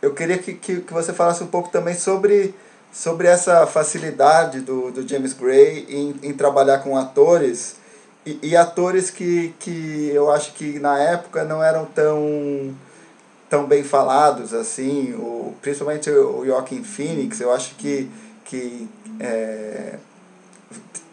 Eu 0.00 0.14
queria 0.14 0.38
que, 0.38 0.54
que, 0.54 0.80
que 0.80 0.92
você 0.92 1.12
falasse 1.12 1.42
um 1.42 1.46
pouco 1.46 1.68
também 1.68 1.94
sobre, 1.94 2.54
sobre 2.92 3.26
essa 3.26 3.66
facilidade 3.66 4.60
do, 4.60 4.90
do 4.90 5.08
James 5.08 5.32
Gray 5.32 5.86
em, 5.88 6.14
em 6.22 6.32
trabalhar 6.34 6.78
com 6.80 6.96
atores 6.96 7.76
e, 8.24 8.38
e, 8.42 8.56
atores 8.56 9.10
que, 9.10 9.52
que 9.58 10.10
eu 10.14 10.30
acho 10.30 10.52
que 10.52 10.78
na 10.78 10.96
época 11.00 11.42
não 11.42 11.64
eram 11.64 11.86
tão, 11.86 12.72
tão 13.50 13.66
bem 13.66 13.82
falados 13.82 14.54
assim, 14.54 15.12
o, 15.14 15.54
principalmente 15.60 16.08
o 16.08 16.44
Joaquin 16.46 16.84
Phoenix, 16.84 17.40
eu 17.40 17.52
acho 17.52 17.74
que, 17.74 18.08
que 18.44 18.88
é, 19.18 19.96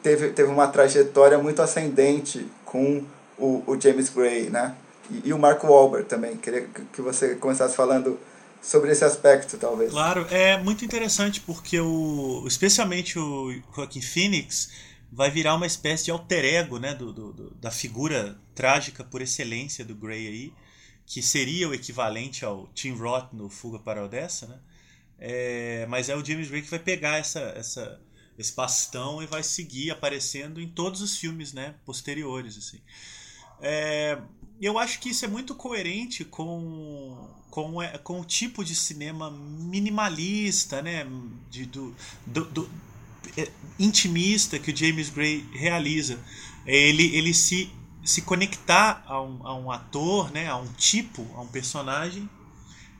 teve, 0.03 0.29
teve 0.29 0.51
uma 0.51 0.67
trajetória 0.67 1.39
muito 1.39 1.63
ascendente 1.63 2.45
com 2.63 3.03
o, 3.39 3.63
o 3.65 3.79
James 3.79 4.09
Gray, 4.09 4.49
né? 4.49 4.75
E, 5.09 5.29
e 5.29 5.33
o 5.33 5.39
Mark 5.39 5.63
Wahlberg 5.63 6.07
também. 6.07 6.37
Queria 6.37 6.67
que 6.93 7.01
você 7.01 7.35
começasse 7.35 7.75
falando 7.75 8.19
sobre 8.61 8.91
esse 8.91 9.03
aspecto, 9.03 9.57
talvez. 9.57 9.91
Claro, 9.91 10.25
é 10.29 10.57
muito 10.57 10.83
interessante 10.83 11.41
porque 11.41 11.79
o, 11.79 12.45
especialmente 12.47 13.17
o 13.17 13.51
Joaquin 13.75 14.01
Phoenix 14.01 14.69
vai 15.11 15.31
virar 15.31 15.55
uma 15.55 15.65
espécie 15.65 16.05
de 16.05 16.11
alter 16.11 16.45
ego 16.45 16.77
né, 16.77 16.93
do, 16.93 17.11
do, 17.11 17.51
da 17.55 17.71
figura 17.71 18.39
trágica 18.53 19.03
por 19.03 19.21
excelência 19.21 19.83
do 19.83 19.95
Grey 19.95 20.27
aí, 20.27 20.53
que 21.05 21.21
seria 21.21 21.67
o 21.67 21.73
equivalente 21.73 22.45
ao 22.45 22.67
Tim 22.67 22.93
Roth 22.93 23.33
no 23.33 23.49
Fuga 23.49 23.79
para 23.79 24.03
Odessa, 24.03 24.47
né? 24.47 24.59
É, 25.21 25.85
mas 25.87 26.07
é 26.07 26.15
o 26.15 26.23
James 26.23 26.47
Gray 26.47 26.61
que 26.61 26.69
vai 26.69 26.79
pegar 26.79 27.17
essa, 27.17 27.39
essa, 27.55 27.99
esse 28.37 28.55
bastão 28.55 29.21
e 29.21 29.25
vai 29.25 29.43
seguir 29.43 29.91
aparecendo 29.91 30.61
em 30.61 30.69
todos 30.69 31.01
os 31.01 31.17
filmes 31.17 31.51
né, 31.51 31.75
posteriores. 31.85 32.57
Assim. 32.57 32.79
É, 33.61 34.17
eu 34.65 34.77
acho 34.77 34.99
que 34.99 35.09
isso 35.09 35.23
é 35.23 35.27
muito 35.27 35.55
coerente 35.55 36.25
com, 36.25 37.29
com, 37.49 37.81
é, 37.81 37.97
com 37.97 38.19
o 38.19 38.25
tipo 38.25 38.63
de 38.63 38.75
cinema 38.75 39.31
minimalista, 39.31 40.81
né, 40.81 41.07
de, 41.49 41.65
do, 41.65 41.95
do, 42.25 42.45
do 42.45 42.69
é, 43.37 43.49
intimista 43.77 44.59
que 44.59 44.71
o 44.71 44.75
James 44.75 45.09
Gray 45.09 45.45
realiza. 45.53 46.19
Ele, 46.65 47.15
ele 47.15 47.33
se, 47.33 47.71
se 48.03 48.21
conectar 48.21 49.03
a 49.05 49.21
um, 49.21 49.47
a 49.47 49.55
um 49.57 49.71
ator, 49.71 50.31
né, 50.31 50.47
a 50.47 50.57
um 50.57 50.67
tipo, 50.73 51.25
a 51.35 51.41
um 51.41 51.47
personagem, 51.47 52.29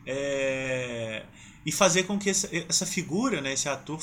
é, 0.06 1.26
e 1.66 1.72
fazer 1.72 2.04
com 2.04 2.18
que 2.18 2.30
essa, 2.30 2.50
essa 2.54 2.86
figura, 2.86 3.42
né, 3.42 3.54
esse 3.54 3.68
ator, 3.68 4.00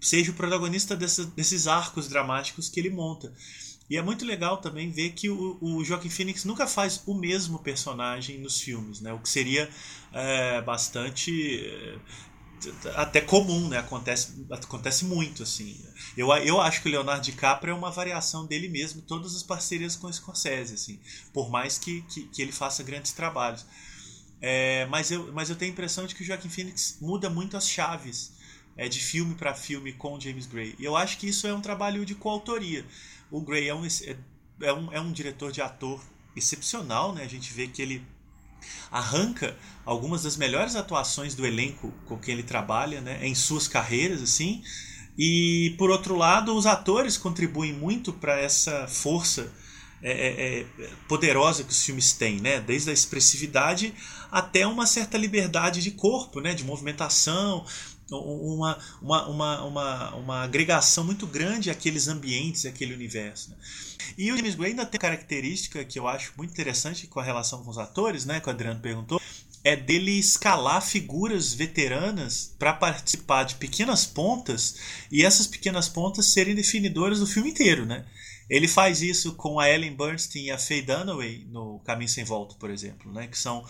seja 0.00 0.30
o 0.30 0.34
protagonista 0.34 0.96
dessa, 0.96 1.26
desses 1.26 1.66
arcos 1.66 2.08
dramáticos 2.08 2.68
que 2.68 2.80
ele 2.80 2.90
monta. 2.90 3.32
E 3.90 3.96
é 3.96 4.02
muito 4.02 4.24
legal 4.24 4.58
também 4.58 4.88
ver 4.88 5.10
que 5.10 5.28
o, 5.28 5.58
o 5.60 5.84
Joaquin 5.84 6.08
Phoenix 6.08 6.44
nunca 6.44 6.64
faz 6.64 7.02
o 7.06 7.12
mesmo 7.12 7.58
personagem 7.58 8.38
nos 8.38 8.60
filmes, 8.60 9.00
né? 9.00 9.12
O 9.12 9.18
que 9.18 9.28
seria 9.28 9.68
é, 10.12 10.62
bastante 10.62 11.66
é, 11.66 11.98
até 12.94 13.20
comum, 13.20 13.68
né? 13.68 13.78
Acontece, 13.78 14.46
acontece 14.48 15.04
muito, 15.04 15.42
assim. 15.42 15.76
Eu, 16.16 16.32
eu 16.34 16.60
acho 16.60 16.82
que 16.82 16.88
o 16.88 16.92
Leonardo 16.92 17.24
DiCaprio 17.24 17.72
é 17.72 17.76
uma 17.76 17.90
variação 17.90 18.46
dele 18.46 18.68
mesmo, 18.68 19.02
todas 19.02 19.34
as 19.34 19.42
parcerias 19.42 19.96
com 19.96 20.06
o 20.06 20.12
Scorsese, 20.12 20.74
assim. 20.74 21.00
Por 21.32 21.50
mais 21.50 21.76
que, 21.76 22.02
que, 22.02 22.22
que 22.28 22.42
ele 22.42 22.52
faça 22.52 22.84
grandes 22.84 23.10
trabalhos. 23.10 23.66
É, 24.40 24.86
mas, 24.86 25.10
eu, 25.10 25.32
mas 25.32 25.50
eu 25.50 25.56
tenho 25.56 25.72
a 25.72 25.74
impressão 25.74 26.06
de 26.06 26.14
que 26.14 26.22
o 26.22 26.24
Joaquin 26.24 26.48
Phoenix 26.48 26.96
muda 27.00 27.28
muito 27.28 27.56
as 27.56 27.68
chaves 27.68 28.32
é, 28.76 28.88
de 28.88 29.00
filme 29.00 29.34
para 29.34 29.52
filme 29.52 29.92
com 29.92 30.18
James 30.18 30.46
Gray. 30.46 30.76
E 30.78 30.84
eu 30.84 30.96
acho 30.96 31.18
que 31.18 31.28
isso 31.28 31.46
é 31.46 31.52
um 31.52 31.60
trabalho 31.60 32.06
de 32.06 32.14
coautoria. 32.14 32.86
O 33.30 33.40
Gray 33.40 33.68
é 33.68 33.74
um, 33.74 33.84
é, 33.86 34.16
é, 34.62 34.72
um, 34.72 34.92
é 34.92 35.00
um 35.00 35.12
diretor 35.12 35.52
de 35.52 35.62
ator 35.62 36.00
excepcional, 36.34 37.12
né? 37.12 37.22
A 37.22 37.28
gente 37.28 37.52
vê 37.52 37.66
que 37.66 37.80
ele 37.80 38.04
arranca 38.90 39.56
algumas 39.84 40.22
das 40.22 40.36
melhores 40.36 40.76
atuações 40.76 41.34
do 41.34 41.46
elenco 41.46 41.92
com 42.06 42.18
quem 42.18 42.34
ele 42.34 42.42
trabalha, 42.42 43.00
né? 43.00 43.26
Em 43.26 43.34
suas 43.34 43.68
carreiras, 43.68 44.22
assim. 44.22 44.62
E 45.16 45.74
por 45.78 45.90
outro 45.90 46.16
lado, 46.16 46.56
os 46.56 46.66
atores 46.66 47.16
contribuem 47.16 47.72
muito 47.72 48.12
para 48.12 48.38
essa 48.38 48.86
força 48.88 49.52
é, 50.02 50.12
é, 50.12 50.60
é, 50.60 50.90
poderosa 51.06 51.62
que 51.62 51.72
os 51.72 51.84
filmes 51.84 52.12
têm, 52.14 52.40
né? 52.40 52.58
Desde 52.58 52.90
a 52.90 52.92
expressividade 52.92 53.94
até 54.30 54.66
uma 54.66 54.86
certa 54.86 55.18
liberdade 55.18 55.82
de 55.82 55.90
corpo, 55.90 56.40
né? 56.40 56.54
De 56.54 56.64
movimentação, 56.64 57.66
uma, 58.10 58.78
uma, 59.00 59.28
uma, 59.28 59.64
uma, 59.64 60.14
uma 60.14 60.42
agregação 60.42 61.04
muito 61.04 61.26
grande 61.26 61.70
àqueles 61.70 62.08
ambientes, 62.08 62.66
àquele 62.66 62.94
universo. 62.94 63.50
Né? 63.50 63.56
E 64.18 64.32
o 64.32 64.36
James 64.36 64.54
Gray 64.54 64.70
ainda 64.70 64.86
tem 64.86 64.98
uma 64.98 65.02
característica 65.02 65.84
que 65.84 65.98
eu 65.98 66.08
acho 66.08 66.32
muito 66.36 66.50
interessante 66.50 67.06
com 67.06 67.20
a 67.20 67.24
relação 67.24 67.62
com 67.62 67.70
os 67.70 67.78
atores, 67.78 68.24
né, 68.24 68.40
que 68.40 68.48
o 68.48 68.50
Adriano 68.50 68.80
perguntou, 68.80 69.20
é 69.62 69.76
dele 69.76 70.18
escalar 70.18 70.82
figuras 70.82 71.52
veteranas 71.52 72.54
para 72.58 72.72
participar 72.72 73.44
de 73.44 73.56
pequenas 73.56 74.06
pontas 74.06 74.76
e 75.10 75.24
essas 75.24 75.46
pequenas 75.46 75.88
pontas 75.88 76.26
serem 76.26 76.54
definidoras 76.54 77.20
do 77.20 77.26
filme 77.26 77.50
inteiro, 77.50 77.84
né? 77.84 78.06
Ele 78.48 78.66
faz 78.66 79.00
isso 79.00 79.34
com 79.34 79.60
a 79.60 79.68
Ellen 79.68 79.94
Bernstein 79.94 80.46
e 80.46 80.50
a 80.50 80.58
Faye 80.58 80.82
Dunaway 80.82 81.46
no 81.50 81.78
Caminho 81.80 82.08
Sem 82.08 82.24
Volta, 82.24 82.56
por 82.56 82.70
exemplo, 82.70 83.12
né? 83.12 83.26
Que 83.26 83.38
são 83.38 83.64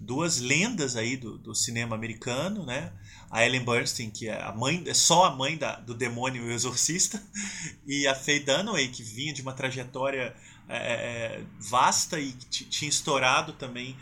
duas 0.00 0.40
lendas 0.40 0.96
aí 0.96 1.16
do, 1.16 1.38
do 1.38 1.54
cinema 1.54 1.94
americano, 1.94 2.64
né? 2.64 2.90
A 3.34 3.44
Ellen 3.44 3.64
Bernstein, 3.64 4.10
que 4.10 4.28
é 4.28 4.40
a 4.40 4.52
mãe, 4.52 4.84
é 4.86 4.94
só 4.94 5.24
a 5.24 5.30
mãe 5.34 5.56
da, 5.56 5.74
do 5.74 5.92
demônio 5.92 6.44
e 6.44 6.46
o 6.46 6.52
exorcista, 6.52 7.20
e 7.84 8.06
a 8.06 8.14
Faye 8.14 8.38
Dunaway, 8.38 8.86
que 8.86 9.02
vinha 9.02 9.32
de 9.32 9.42
uma 9.42 9.52
trajetória 9.52 10.32
é, 10.68 10.76
é 10.76 11.40
vasta 11.58 12.20
e 12.20 12.30
tinha 12.30 12.88
estourado 12.88 13.52
também 13.54 13.96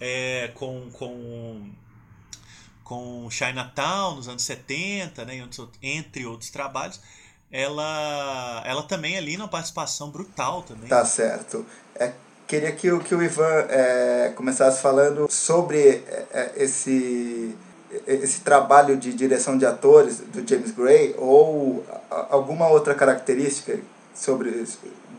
é, 0.00 0.50
com, 0.54 0.90
com, 0.90 1.70
com 2.82 3.30
Chinatown 3.30 4.16
nos 4.16 4.26
anos 4.26 4.42
70, 4.42 5.24
né, 5.26 5.48
entre 5.80 6.26
outros 6.26 6.50
trabalhos. 6.50 7.00
Ela, 7.52 8.64
ela 8.66 8.82
também 8.82 9.16
ali 9.16 9.36
na 9.36 9.46
participação 9.46 10.10
brutal 10.10 10.64
também. 10.64 10.88
Tá 10.88 11.04
certo. 11.04 11.64
É, 11.94 12.12
queria 12.48 12.72
que, 12.72 12.98
que 13.04 13.14
o 13.14 13.22
Ivan 13.22 13.66
é, 13.68 14.32
começasse 14.34 14.82
falando 14.82 15.30
sobre 15.30 15.78
é, 15.78 16.26
é 16.32 16.52
esse 16.56 17.56
esse 18.06 18.40
trabalho 18.40 18.96
de 18.96 19.12
direção 19.12 19.58
de 19.58 19.66
atores 19.66 20.20
do 20.20 20.46
James 20.48 20.70
Gray 20.70 21.14
ou 21.18 21.84
alguma 22.30 22.68
outra 22.68 22.94
característica 22.94 23.78
sobre 24.14 24.64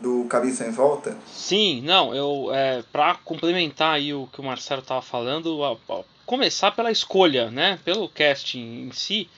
do 0.00 0.24
Caminho 0.24 0.54
Sem 0.54 0.70
Volta? 0.70 1.16
Sim, 1.32 1.80
não, 1.82 2.14
eu 2.14 2.52
é, 2.52 2.82
para 2.92 3.14
complementar 3.16 3.94
aí 3.94 4.12
o 4.12 4.26
que 4.26 4.40
o 4.40 4.44
Marcelo 4.44 4.82
estava 4.82 5.00
falando, 5.00 5.64
a, 5.64 5.72
a, 5.72 6.04
começar 6.26 6.72
pela 6.72 6.90
escolha, 6.90 7.50
né, 7.50 7.78
pelo 7.84 8.08
casting 8.08 8.88
em 8.88 8.92
si, 8.92 9.28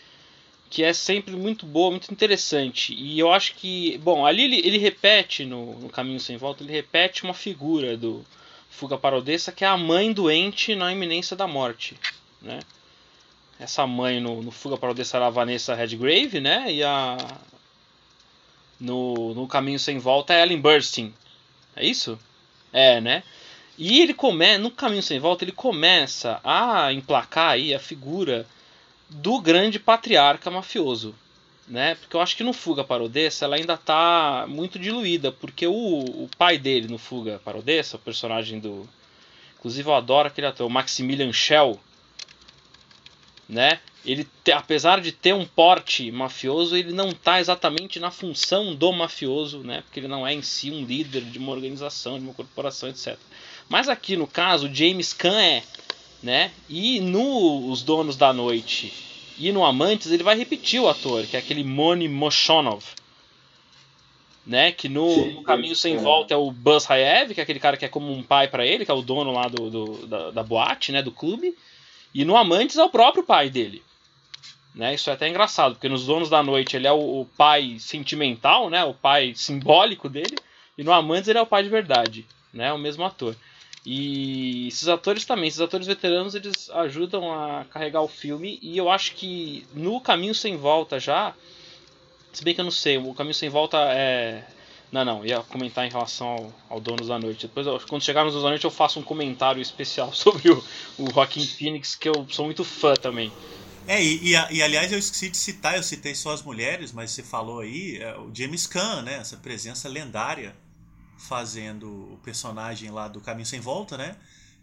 que 0.68 0.82
é 0.82 0.92
sempre 0.92 1.36
muito 1.36 1.64
boa, 1.64 1.90
muito 1.90 2.10
interessante. 2.10 2.92
E 2.92 3.18
eu 3.18 3.32
acho 3.32 3.54
que, 3.54 3.96
bom, 3.98 4.26
ali 4.26 4.42
ele, 4.42 4.56
ele 4.66 4.78
repete 4.78 5.44
no, 5.44 5.78
no 5.78 5.88
Caminho 5.88 6.18
Sem 6.18 6.36
Volta, 6.36 6.64
ele 6.64 6.72
repete 6.72 7.22
uma 7.22 7.34
figura 7.34 7.96
do 7.96 8.24
Fuga 8.68 8.98
para 8.98 9.16
Odessa, 9.16 9.52
que 9.52 9.64
é 9.64 9.68
a 9.68 9.76
mãe 9.76 10.12
doente 10.12 10.74
na 10.74 10.92
iminência 10.92 11.36
da 11.36 11.46
morte, 11.46 11.96
né? 12.42 12.58
Essa 13.58 13.86
mãe 13.86 14.20
no, 14.20 14.42
no 14.42 14.50
Fuga 14.50 14.76
para 14.76 14.90
Odessa 14.90 15.16
era 15.16 15.26
a 15.26 15.30
Vanessa 15.30 15.74
Redgrave, 15.74 16.40
né? 16.40 16.72
E 16.72 16.82
a. 16.82 17.16
No, 18.78 19.34
no 19.34 19.46
Caminho 19.46 19.78
Sem 19.78 19.98
Volta 19.98 20.34
é 20.34 20.42
Ellen 20.42 20.60
Burstyn. 20.60 21.12
É 21.74 21.84
isso? 21.84 22.18
É, 22.72 23.00
né? 23.00 23.22
E 23.78 24.02
ele 24.02 24.12
começa. 24.12 24.58
No 24.58 24.70
Caminho 24.70 25.02
Sem 25.02 25.18
Volta, 25.18 25.44
ele 25.44 25.52
começa 25.52 26.40
a 26.44 26.92
emplacar 26.92 27.52
aí 27.52 27.74
a 27.74 27.78
figura 27.78 28.46
do 29.08 29.40
grande 29.40 29.78
patriarca 29.78 30.50
mafioso. 30.50 31.14
Né? 31.66 31.96
Porque 31.96 32.14
eu 32.14 32.20
acho 32.20 32.36
que 32.36 32.44
no 32.44 32.52
Fuga 32.52 32.84
para 32.84 33.02
Odessa 33.02 33.44
ela 33.44 33.56
ainda 33.56 33.74
está 33.74 34.46
muito 34.48 34.78
diluída, 34.78 35.32
porque 35.32 35.66
o, 35.66 35.72
o 35.72 36.28
pai 36.38 36.58
dele 36.58 36.86
no 36.86 36.96
Fuga 36.98 37.40
para 37.44 37.58
Odessa, 37.58 37.96
o 37.96 38.00
personagem 38.00 38.60
do. 38.60 38.88
Inclusive 39.58 39.88
eu 39.88 39.94
adoro 39.94 40.28
aquele 40.28 40.46
ator, 40.46 40.66
o 40.66 40.70
Maximilian 40.70 41.32
Schell, 41.32 41.80
né? 43.48 43.80
Ele, 44.04 44.26
apesar 44.54 45.00
de 45.00 45.10
ter 45.10 45.34
um 45.34 45.44
porte 45.44 46.10
mafioso, 46.12 46.76
ele 46.76 46.92
não 46.92 47.08
está 47.08 47.40
exatamente 47.40 47.98
na 47.98 48.10
função 48.10 48.74
do 48.74 48.92
mafioso, 48.92 49.60
né? 49.60 49.82
Porque 49.82 50.00
ele 50.00 50.08
não 50.08 50.26
é 50.26 50.32
em 50.32 50.42
si 50.42 50.70
um 50.70 50.84
líder 50.84 51.22
de 51.22 51.38
uma 51.38 51.52
organização, 51.52 52.18
de 52.18 52.24
uma 52.24 52.34
corporação, 52.34 52.88
etc. 52.88 53.16
Mas 53.68 53.88
aqui 53.88 54.16
no 54.16 54.26
caso, 54.26 54.72
James 54.72 55.12
Caan 55.12 55.40
é, 55.40 55.62
né? 56.22 56.52
E 56.68 57.00
no 57.00 57.68
Os 57.68 57.82
Donos 57.82 58.16
da 58.16 58.32
Noite 58.32 58.92
e 59.38 59.52
no 59.52 59.64
Amantes 59.64 60.10
ele 60.10 60.22
vai 60.22 60.36
repetir 60.36 60.80
o 60.80 60.88
ator, 60.88 61.24
que 61.26 61.36
é 61.36 61.40
aquele 61.40 61.62
Moni 61.62 62.08
Moshonov, 62.08 62.84
né? 64.46 64.70
Que 64.70 64.88
no, 64.88 65.10
Sim, 65.10 65.34
no 65.34 65.42
Caminho 65.42 65.74
Sem 65.74 65.96
é. 65.96 65.98
Volta 65.98 66.32
é 66.32 66.36
o 66.36 66.50
Buzz 66.50 66.88
Hayev, 66.88 67.34
que 67.34 67.40
é 67.40 67.42
aquele 67.42 67.60
cara 67.60 67.76
que 67.76 67.84
é 67.84 67.88
como 67.88 68.12
um 68.12 68.22
pai 68.22 68.48
para 68.48 68.64
ele, 68.64 68.84
que 68.84 68.90
é 68.90 68.94
o 68.94 69.02
dono 69.02 69.32
lá 69.32 69.48
do, 69.48 69.68
do 69.68 70.06
da, 70.06 70.30
da 70.30 70.42
boate, 70.42 70.92
né? 70.92 71.02
Do 71.02 71.10
clube. 71.10 71.56
E 72.14 72.24
no 72.24 72.36
Amantes 72.36 72.76
é 72.76 72.84
o 72.84 72.90
próprio 72.90 73.22
pai 73.22 73.50
dele. 73.50 73.82
Né? 74.74 74.94
Isso 74.94 75.08
é 75.08 75.14
até 75.14 75.26
engraçado, 75.26 75.74
porque 75.74 75.88
nos 75.88 76.04
Donos 76.04 76.28
da 76.28 76.42
Noite 76.42 76.76
ele 76.76 76.86
é 76.86 76.92
o, 76.92 77.22
o, 77.22 77.24
pai 77.36 77.76
sentimental, 77.78 78.68
né? 78.68 78.84
o 78.84 78.92
pai 78.92 79.32
simbólico 79.34 80.08
dele, 80.08 80.36
e 80.76 80.84
no 80.84 80.92
Amantes 80.92 81.28
ele 81.28 81.38
é 81.38 81.42
o 81.42 81.46
pai 81.46 81.62
de 81.62 81.70
verdade, 81.70 82.26
né? 82.52 82.72
o 82.72 82.78
mesmo 82.78 83.02
ator. 83.02 83.34
E 83.86 84.66
esses 84.66 84.86
atores 84.88 85.24
também, 85.24 85.48
esses 85.48 85.60
atores 85.60 85.86
veteranos, 85.86 86.34
eles 86.34 86.68
ajudam 86.70 87.32
a 87.32 87.64
carregar 87.64 88.02
o 88.02 88.08
filme, 88.08 88.58
e 88.60 88.76
eu 88.76 88.90
acho 88.90 89.14
que 89.14 89.66
no 89.72 89.98
Caminho 90.00 90.34
Sem 90.34 90.56
Volta 90.56 91.00
já, 91.00 91.32
se 92.32 92.44
bem 92.44 92.54
que 92.54 92.60
eu 92.60 92.64
não 92.64 92.70
sei, 92.70 92.98
o 92.98 93.14
Caminho 93.14 93.34
Sem 93.34 93.48
Volta 93.48 93.78
é, 93.78 94.44
não, 94.90 95.04
não, 95.04 95.26
ia 95.26 95.40
comentar 95.42 95.84
em 95.84 95.90
relação 95.90 96.28
ao, 96.28 96.54
ao 96.68 96.80
Donos 96.80 97.08
da 97.08 97.18
Noite. 97.18 97.46
Depois, 97.46 97.84
quando 97.84 98.02
chegar 98.02 98.24
nos 98.24 98.32
Donos 98.32 98.44
da 98.44 98.50
Noite, 98.50 98.64
eu 98.64 98.70
faço 98.70 99.00
um 99.00 99.02
comentário 99.02 99.60
especial 99.60 100.12
sobre 100.14 100.50
o, 100.50 100.64
o 100.98 101.10
Joaquim 101.12 101.46
Phoenix, 101.46 101.94
que 101.94 102.08
eu 102.08 102.26
sou 102.30 102.44
muito 102.44 102.64
fã 102.64 102.94
também. 102.94 103.32
É, 103.86 104.02
e, 104.02 104.32
e, 104.32 104.32
e, 104.32 104.62
aliás 104.62 104.90
eu 104.90 104.98
esqueci 104.98 105.30
de 105.30 105.36
citar, 105.36 105.76
eu 105.76 105.82
citei 105.82 106.12
só 106.14 106.32
as 106.32 106.42
mulheres, 106.42 106.90
mas 106.90 107.12
você 107.12 107.22
falou 107.22 107.60
aí, 107.60 107.98
é, 107.98 108.18
o 108.18 108.34
James 108.34 108.66
Caan, 108.66 109.02
né? 109.02 109.14
Essa 109.14 109.36
presença 109.36 109.88
lendária 109.88 110.56
fazendo 111.16 112.14
o 112.14 112.18
personagem 112.18 112.90
lá 112.90 113.08
do 113.08 113.20
Caminho 113.20 113.46
Sem 113.46 113.60
Volta, 113.60 113.96
né? 113.96 114.16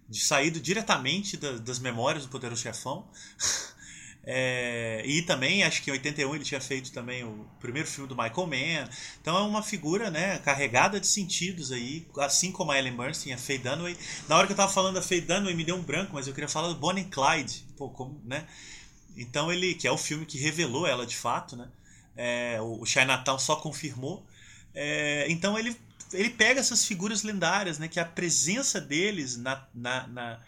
De 0.10 0.20
saído 0.20 0.60
diretamente 0.60 1.38
da, 1.38 1.54
das 1.54 1.80
memórias 1.80 2.24
do 2.24 2.30
Poderoso 2.30 2.62
Chefão. 2.62 3.08
É, 4.26 5.04
e 5.06 5.22
também, 5.24 5.64
acho 5.64 5.82
que 5.82 5.90
em 5.90 5.94
81 5.94 6.36
ele 6.36 6.46
tinha 6.46 6.62
feito 6.62 6.94
também 6.94 7.26
o 7.26 7.46
primeiro 7.60 7.88
filme 7.88 8.08
do 8.08 8.16
Michael 8.16 8.48
Mann. 8.48 8.90
Então 9.22 9.38
é 9.38 9.42
uma 9.42 9.62
figura 9.62 10.10
né, 10.10 10.40
carregada 10.40 11.00
de 11.00 11.08
sentidos 11.08 11.72
aí, 11.72 12.08
assim 12.20 12.52
como 12.52 12.72
a 12.72 12.80
Ellen 12.80 12.96
Bernstein, 12.96 13.34
a 13.34 13.38
Faye 13.38 13.60
Dunaway. 13.60 13.98
Na 14.30 14.38
hora 14.38 14.48
que 14.48 14.54
eu 14.54 14.58
tava 14.58 14.72
falando 14.72 14.96
da 14.96 15.02
Faye 15.02 15.22
Dunaway 15.22 15.54
me 15.54 15.66
deu 15.66 15.76
um 15.76 15.82
branco, 15.82 16.12
mas 16.14 16.26
eu 16.26 16.34
queria 16.34 16.48
falar 16.48 16.70
do 16.70 16.76
Bonnie 16.76 17.06
Clyde. 17.06 17.66
Pô, 17.76 17.90
como, 17.90 18.22
né? 18.24 18.48
Então 19.18 19.52
ele, 19.52 19.76
que 19.76 19.88
é 19.88 19.92
o 19.92 19.98
filme 19.98 20.26
que 20.26 20.38
revelou 20.38 20.88
ela 20.88 21.06
de 21.06 21.18
fato, 21.18 21.58
né? 21.58 21.68
É, 22.16 22.60
o 22.62 22.86
Chinatown 22.86 23.38
só 23.38 23.58
confirmou. 23.58 24.26
É, 24.74 25.26
então 25.30 25.60
ele, 25.60 25.76
ele 26.14 26.30
pega 26.30 26.62
essas 26.62 26.86
figuras 26.86 27.24
lendárias, 27.24 27.78
né? 27.78 27.90
Que 27.90 28.00
a 28.00 28.06
presença 28.06 28.80
deles 28.80 29.36
na, 29.36 29.68
na, 29.74 30.08
na 30.08 30.40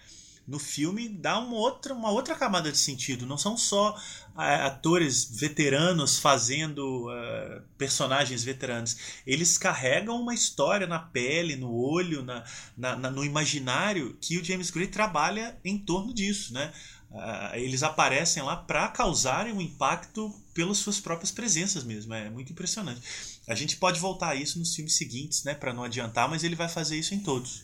no 0.48 0.60
filme 0.60 1.10
dá 1.10 1.40
uma 1.40 1.56
outra, 1.56 1.94
uma 1.94 2.12
outra 2.12 2.36
camada 2.36 2.72
de 2.72 2.78
sentido. 2.78 3.26
Não 3.26 3.38
são 3.38 3.58
só 3.58 4.00
é, 4.38 4.56
atores 4.62 5.26
veteranos 5.26 6.20
fazendo 6.20 7.08
uh, 7.08 7.62
personagens 7.78 8.44
veteranos. 8.44 8.96
Eles 9.26 9.58
carregam 9.58 10.22
uma 10.22 10.34
história 10.34 10.86
na 10.86 11.00
pele, 11.00 11.56
no 11.56 11.74
olho, 11.74 12.24
na, 12.24 12.44
na, 12.78 12.96
na 12.96 13.10
no 13.10 13.26
imaginário 13.26 14.16
que 14.22 14.38
o 14.38 14.44
James 14.44 14.70
Gray 14.70 14.88
trabalha 14.88 15.58
em 15.64 15.80
torno 15.80 16.14
disso. 16.14 16.54
Né? 16.54 16.72
Uh, 17.10 17.56
eles 17.56 17.82
aparecem 17.82 18.44
lá 18.44 18.56
para 18.56 18.88
causarem 18.90 19.54
um 19.54 19.62
impacto 19.62 20.32
pelas 20.54 20.78
suas 20.78 21.00
próprias 21.00 21.32
presenças 21.32 21.84
mesmo. 21.84 22.14
É 22.14 22.30
muito 22.30 22.52
impressionante. 22.52 23.02
A 23.48 23.56
gente 23.56 23.78
pode 23.78 24.00
voltar 24.00 24.30
a 24.30 24.36
isso 24.36 24.60
nos 24.60 24.76
filmes 24.76 24.96
seguintes, 24.96 25.44
né, 25.44 25.54
para 25.54 25.74
não 25.74 25.84
adiantar, 25.84 26.30
mas 26.30 26.44
ele 26.44 26.56
vai 26.56 26.70
fazer 26.70 26.98
isso 26.98 27.16
em 27.16 27.20
todos. 27.20 27.64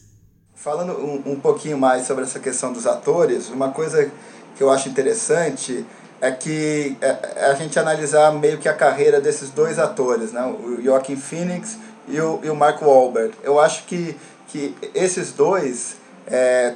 Falando 0.62 0.94
um, 0.94 1.32
um 1.32 1.40
pouquinho 1.40 1.76
mais 1.76 2.06
sobre 2.06 2.24
essa 2.24 2.40
questão 2.40 2.72
dos 2.72 2.86
atores, 2.86 3.50
uma 3.50 3.72
coisa 3.72 4.12
que 4.56 4.62
eu 4.62 4.70
acho 4.70 4.90
interessante 4.90 5.84
é 6.22 6.30
que 6.30 6.96
é, 7.02 7.18
é 7.36 7.46
a 7.46 7.56
gente 7.56 7.80
analisar 7.80 8.32
meio 8.32 8.60
que 8.60 8.70
a 8.70 8.74
carreira 8.76 9.20
desses 9.20 9.50
dois 9.50 9.80
atores, 9.80 10.32
né? 10.32 10.46
o 10.46 10.80
Joaquin 10.80 11.16
Phoenix 11.16 11.80
e 12.08 12.22
o, 12.22 12.40
e 12.44 12.50
o 12.52 12.56
Mark 12.56 12.80
Wahlberg. 12.80 13.34
Eu 13.42 13.60
acho 13.60 13.86
que, 13.86 14.16
que 14.50 14.76
esses 14.94 15.32
dois 15.32 15.96
é, 16.28 16.76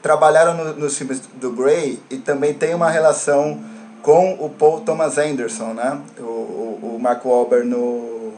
trabalharam 0.00 0.54
no, 0.54 0.72
nos 0.72 0.96
filmes 0.96 1.20
do 1.34 1.52
Grey 1.52 2.00
e 2.08 2.16
também 2.16 2.54
tem 2.54 2.74
uma 2.74 2.88
relação 2.88 3.62
com 4.00 4.32
o 4.40 4.48
Paul 4.48 4.80
Thomas 4.80 5.18
Anderson, 5.18 5.74
né? 5.74 6.00
o, 6.18 6.22
o, 6.22 6.94
o 6.96 6.98
Mark 6.98 7.22
Wahlberg 7.22 7.68
no... 7.68 8.32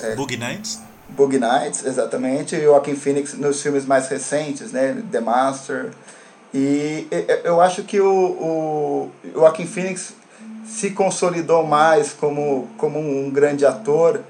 É, 0.00 0.14
Boogie 0.14 0.38
Nights? 0.38 0.80
Boogie 1.16 1.38
Nights, 1.38 1.84
exatamente, 1.84 2.56
e 2.56 2.64
Joaquin 2.64 2.94
Phoenix 2.94 3.34
nos 3.34 3.62
filmes 3.62 3.84
mais 3.84 4.08
recentes, 4.08 4.72
né, 4.72 5.02
The 5.10 5.20
Master. 5.20 5.90
E 6.52 7.06
eu 7.44 7.60
acho 7.60 7.84
que 7.84 8.00
o, 8.00 8.08
o 8.08 9.10
Joaquin 9.34 9.66
Phoenix 9.66 10.14
se 10.66 10.90
consolidou 10.90 11.66
mais 11.66 12.12
como, 12.12 12.68
como 12.76 12.98
um 12.98 13.30
grande 13.30 13.66
ator. 13.66 14.20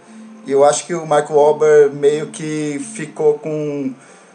E 0.47 0.53
eu 0.53 0.65
acho 0.65 0.87
que 0.87 0.95
o 0.95 1.07
Mark 1.07 1.31
Wahlberg 1.31 1.95
meio 1.95 2.29
que 2.29 2.79
ficou 2.95 3.39
com, 3.39 3.93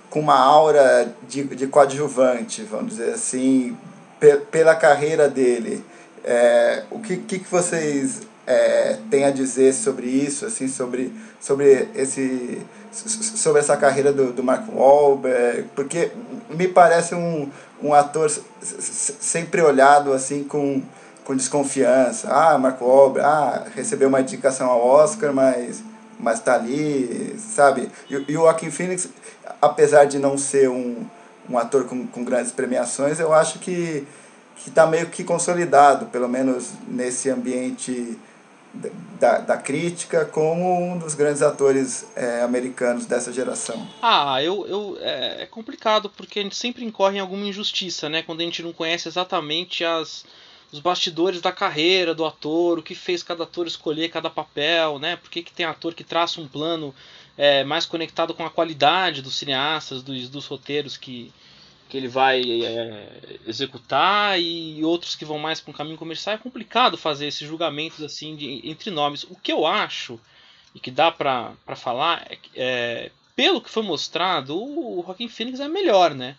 com 0.09 0.19
uma 0.19 0.37
aura 0.37 1.13
de, 1.27 1.43
de 1.43 1.67
coadjuvante, 1.67 2.63
vamos 2.63 2.97
dizer 2.97 3.13
assim, 3.13 3.75
pela 4.51 4.75
carreira 4.75 5.27
dele. 5.27 5.83
É, 6.23 6.83
o 6.89 6.99
que, 6.99 7.17
que 7.17 7.39
vocês 7.49 8.21
é, 8.47 8.97
têm 9.09 9.25
a 9.25 9.31
dizer 9.31 9.73
sobre 9.73 10.07
isso, 10.07 10.45
assim, 10.45 10.67
sobre 10.67 11.11
sobre 11.39 11.89
esse 11.95 12.61
sobre 12.91 13.59
essa 13.59 13.75
carreira 13.75 14.13
do, 14.13 14.31
do 14.31 14.43
Mark 14.43 14.67
Wahlberg, 14.73 15.69
porque 15.75 16.11
me 16.49 16.67
parece 16.67 17.13
um, 17.13 17.49
um 17.81 17.93
ator 17.93 18.31
sempre 18.61 19.61
olhado 19.61 20.13
assim 20.13 20.43
com, 20.43 20.81
com 21.23 21.35
desconfiança. 21.35 22.29
Ah, 22.29 22.57
Mark 22.57 22.81
Wahlberg, 22.81 23.27
ah, 23.27 23.65
recebeu 23.75 24.07
uma 24.07 24.21
indicação 24.21 24.69
ao 24.69 24.85
Oscar, 24.85 25.33
mas 25.33 25.83
mas 26.17 26.39
tá 26.39 26.55
ali, 26.55 27.35
sabe? 27.37 27.91
E, 28.09 28.13
e 28.13 28.37
o 28.37 28.43
Joaquin 28.43 28.71
Phoenix, 28.71 29.09
apesar 29.61 30.05
de 30.05 30.17
não 30.17 30.37
ser 30.37 30.69
um, 30.69 31.05
um 31.49 31.57
ator 31.57 31.83
com, 31.83 32.07
com 32.07 32.23
grandes 32.23 32.53
premiações, 32.53 33.19
eu 33.19 33.33
acho 33.33 33.59
que 33.59 34.07
que 34.57 34.69
está 34.69 34.87
meio 34.87 35.07
que 35.07 35.23
consolidado, 35.23 36.05
pelo 36.07 36.29
menos 36.29 36.71
nesse 36.87 37.29
ambiente 37.29 38.17
da, 39.19 39.39
da 39.39 39.57
crítica 39.57 40.25
como 40.25 40.91
um 40.91 40.97
dos 40.97 41.15
grandes 41.15 41.41
atores 41.41 42.07
é, 42.15 42.41
americanos 42.41 43.05
dessa 43.05 43.31
geração? 43.31 43.87
Ah, 44.01 44.41
eu, 44.43 44.67
eu 44.67 44.97
é, 44.99 45.43
é, 45.43 45.45
complicado 45.45 46.09
porque 46.09 46.39
a 46.39 46.43
gente 46.43 46.55
sempre 46.55 46.83
incorre 46.83 47.17
em 47.17 47.21
alguma 47.21 47.45
injustiça, 47.45 48.09
né? 48.09 48.21
Quando 48.21 48.41
a 48.41 48.43
gente 48.43 48.61
não 48.61 48.73
conhece 48.73 49.07
exatamente 49.07 49.83
as, 49.83 50.25
os 50.71 50.79
bastidores 50.79 51.41
da 51.41 51.51
carreira 51.51 52.13
do 52.13 52.25
ator, 52.25 52.79
o 52.79 52.83
que 52.83 52.95
fez 52.95 53.23
cada 53.23 53.43
ator 53.43 53.67
escolher 53.67 54.09
cada 54.09 54.29
papel, 54.29 54.99
né? 54.99 55.15
Por 55.15 55.29
que, 55.29 55.41
que 55.41 55.53
tem 55.53 55.65
ator 55.65 55.93
que 55.93 56.03
traça 56.03 56.41
um 56.41 56.47
plano 56.47 56.93
é, 57.37 57.63
mais 57.63 57.85
conectado 57.85 58.33
com 58.33 58.45
a 58.45 58.49
qualidade 58.49 59.21
dos 59.21 59.35
cineastas, 59.35 60.01
dos, 60.01 60.29
dos 60.29 60.45
roteiros 60.45 60.97
que, 60.97 61.31
que 61.87 61.97
ele 61.97 62.07
vai 62.07 62.41
é, 62.63 63.37
executar 63.47 64.39
e 64.39 64.83
outros 64.83 65.15
que 65.15 65.25
vão 65.25 65.37
mais 65.37 65.59
para 65.61 65.71
um 65.71 65.75
caminho 65.75 65.97
comercial. 65.97 66.35
É 66.35 66.39
complicado 66.39 66.97
fazer 66.97 67.27
esses 67.27 67.47
julgamentos 67.47 68.03
assim 68.03 68.35
de, 68.35 68.61
entre 68.63 68.89
nomes. 68.89 69.23
O 69.23 69.35
que 69.35 69.51
eu 69.51 69.65
acho 69.65 70.19
e 70.73 70.79
que 70.79 70.91
dá 70.91 71.11
para 71.11 71.55
falar 71.75 72.25
é, 72.29 72.37
é, 72.55 73.11
pelo 73.35 73.61
que 73.61 73.69
foi 73.69 73.83
mostrado, 73.83 74.57
o 74.57 75.03
Joaquim 75.05 75.27
Phoenix 75.27 75.59
é 75.59 75.67
melhor, 75.67 76.13
né? 76.13 76.35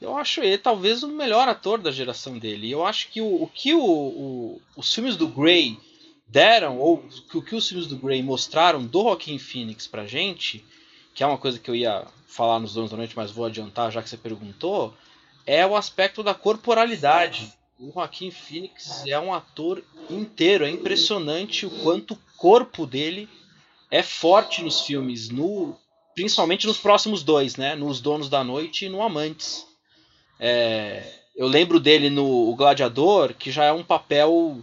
Eu 0.00 0.16
acho 0.16 0.40
ele 0.42 0.56
talvez 0.56 1.02
o 1.02 1.08
melhor 1.08 1.48
ator 1.48 1.78
da 1.80 1.90
geração 1.90 2.38
dele. 2.38 2.70
Eu 2.70 2.86
acho 2.86 3.08
que 3.08 3.20
o, 3.20 3.42
o 3.42 3.50
que 3.52 3.74
o, 3.74 3.82
o, 3.82 4.62
os 4.76 4.94
filmes 4.94 5.16
do 5.16 5.26
Grey 5.26 5.76
deram, 6.28 6.78
ou 6.78 7.04
o 7.34 7.42
que 7.42 7.56
os 7.56 7.68
filmes 7.68 7.86
do 7.86 7.96
Grey 7.96 8.22
mostraram 8.22 8.84
do 8.84 9.02
Joaquim 9.02 9.38
Phoenix 9.38 9.86
pra 9.86 10.06
gente, 10.06 10.64
que 11.18 11.24
é 11.24 11.26
uma 11.26 11.36
coisa 11.36 11.58
que 11.58 11.68
eu 11.68 11.74
ia 11.74 12.06
falar 12.28 12.60
nos 12.60 12.74
Donos 12.74 12.92
da 12.92 12.96
Noite, 12.96 13.16
mas 13.16 13.32
vou 13.32 13.44
adiantar 13.44 13.90
já 13.90 14.00
que 14.00 14.08
você 14.08 14.16
perguntou, 14.16 14.94
é 15.44 15.66
o 15.66 15.74
aspecto 15.74 16.22
da 16.22 16.32
corporalidade. 16.32 17.52
O 17.76 17.90
Joaquim 17.90 18.30
Phoenix 18.30 19.04
é 19.04 19.18
um 19.18 19.34
ator 19.34 19.82
inteiro, 20.08 20.64
é 20.64 20.70
impressionante 20.70 21.66
o 21.66 21.70
quanto 21.82 22.14
o 22.14 22.18
corpo 22.36 22.86
dele 22.86 23.28
é 23.90 24.00
forte 24.00 24.62
nos 24.62 24.82
filmes, 24.82 25.28
no, 25.28 25.76
principalmente 26.14 26.68
nos 26.68 26.78
próximos 26.78 27.24
dois, 27.24 27.56
né? 27.56 27.74
Nos 27.74 28.00
Donos 28.00 28.28
da 28.28 28.44
Noite 28.44 28.84
e 28.84 28.88
no 28.88 29.02
Amantes. 29.02 29.66
É, 30.38 31.02
eu 31.34 31.48
lembro 31.48 31.80
dele 31.80 32.10
no 32.10 32.48
o 32.48 32.54
Gladiador, 32.54 33.34
que 33.34 33.50
já 33.50 33.64
é 33.64 33.72
um 33.72 33.82
papel 33.82 34.62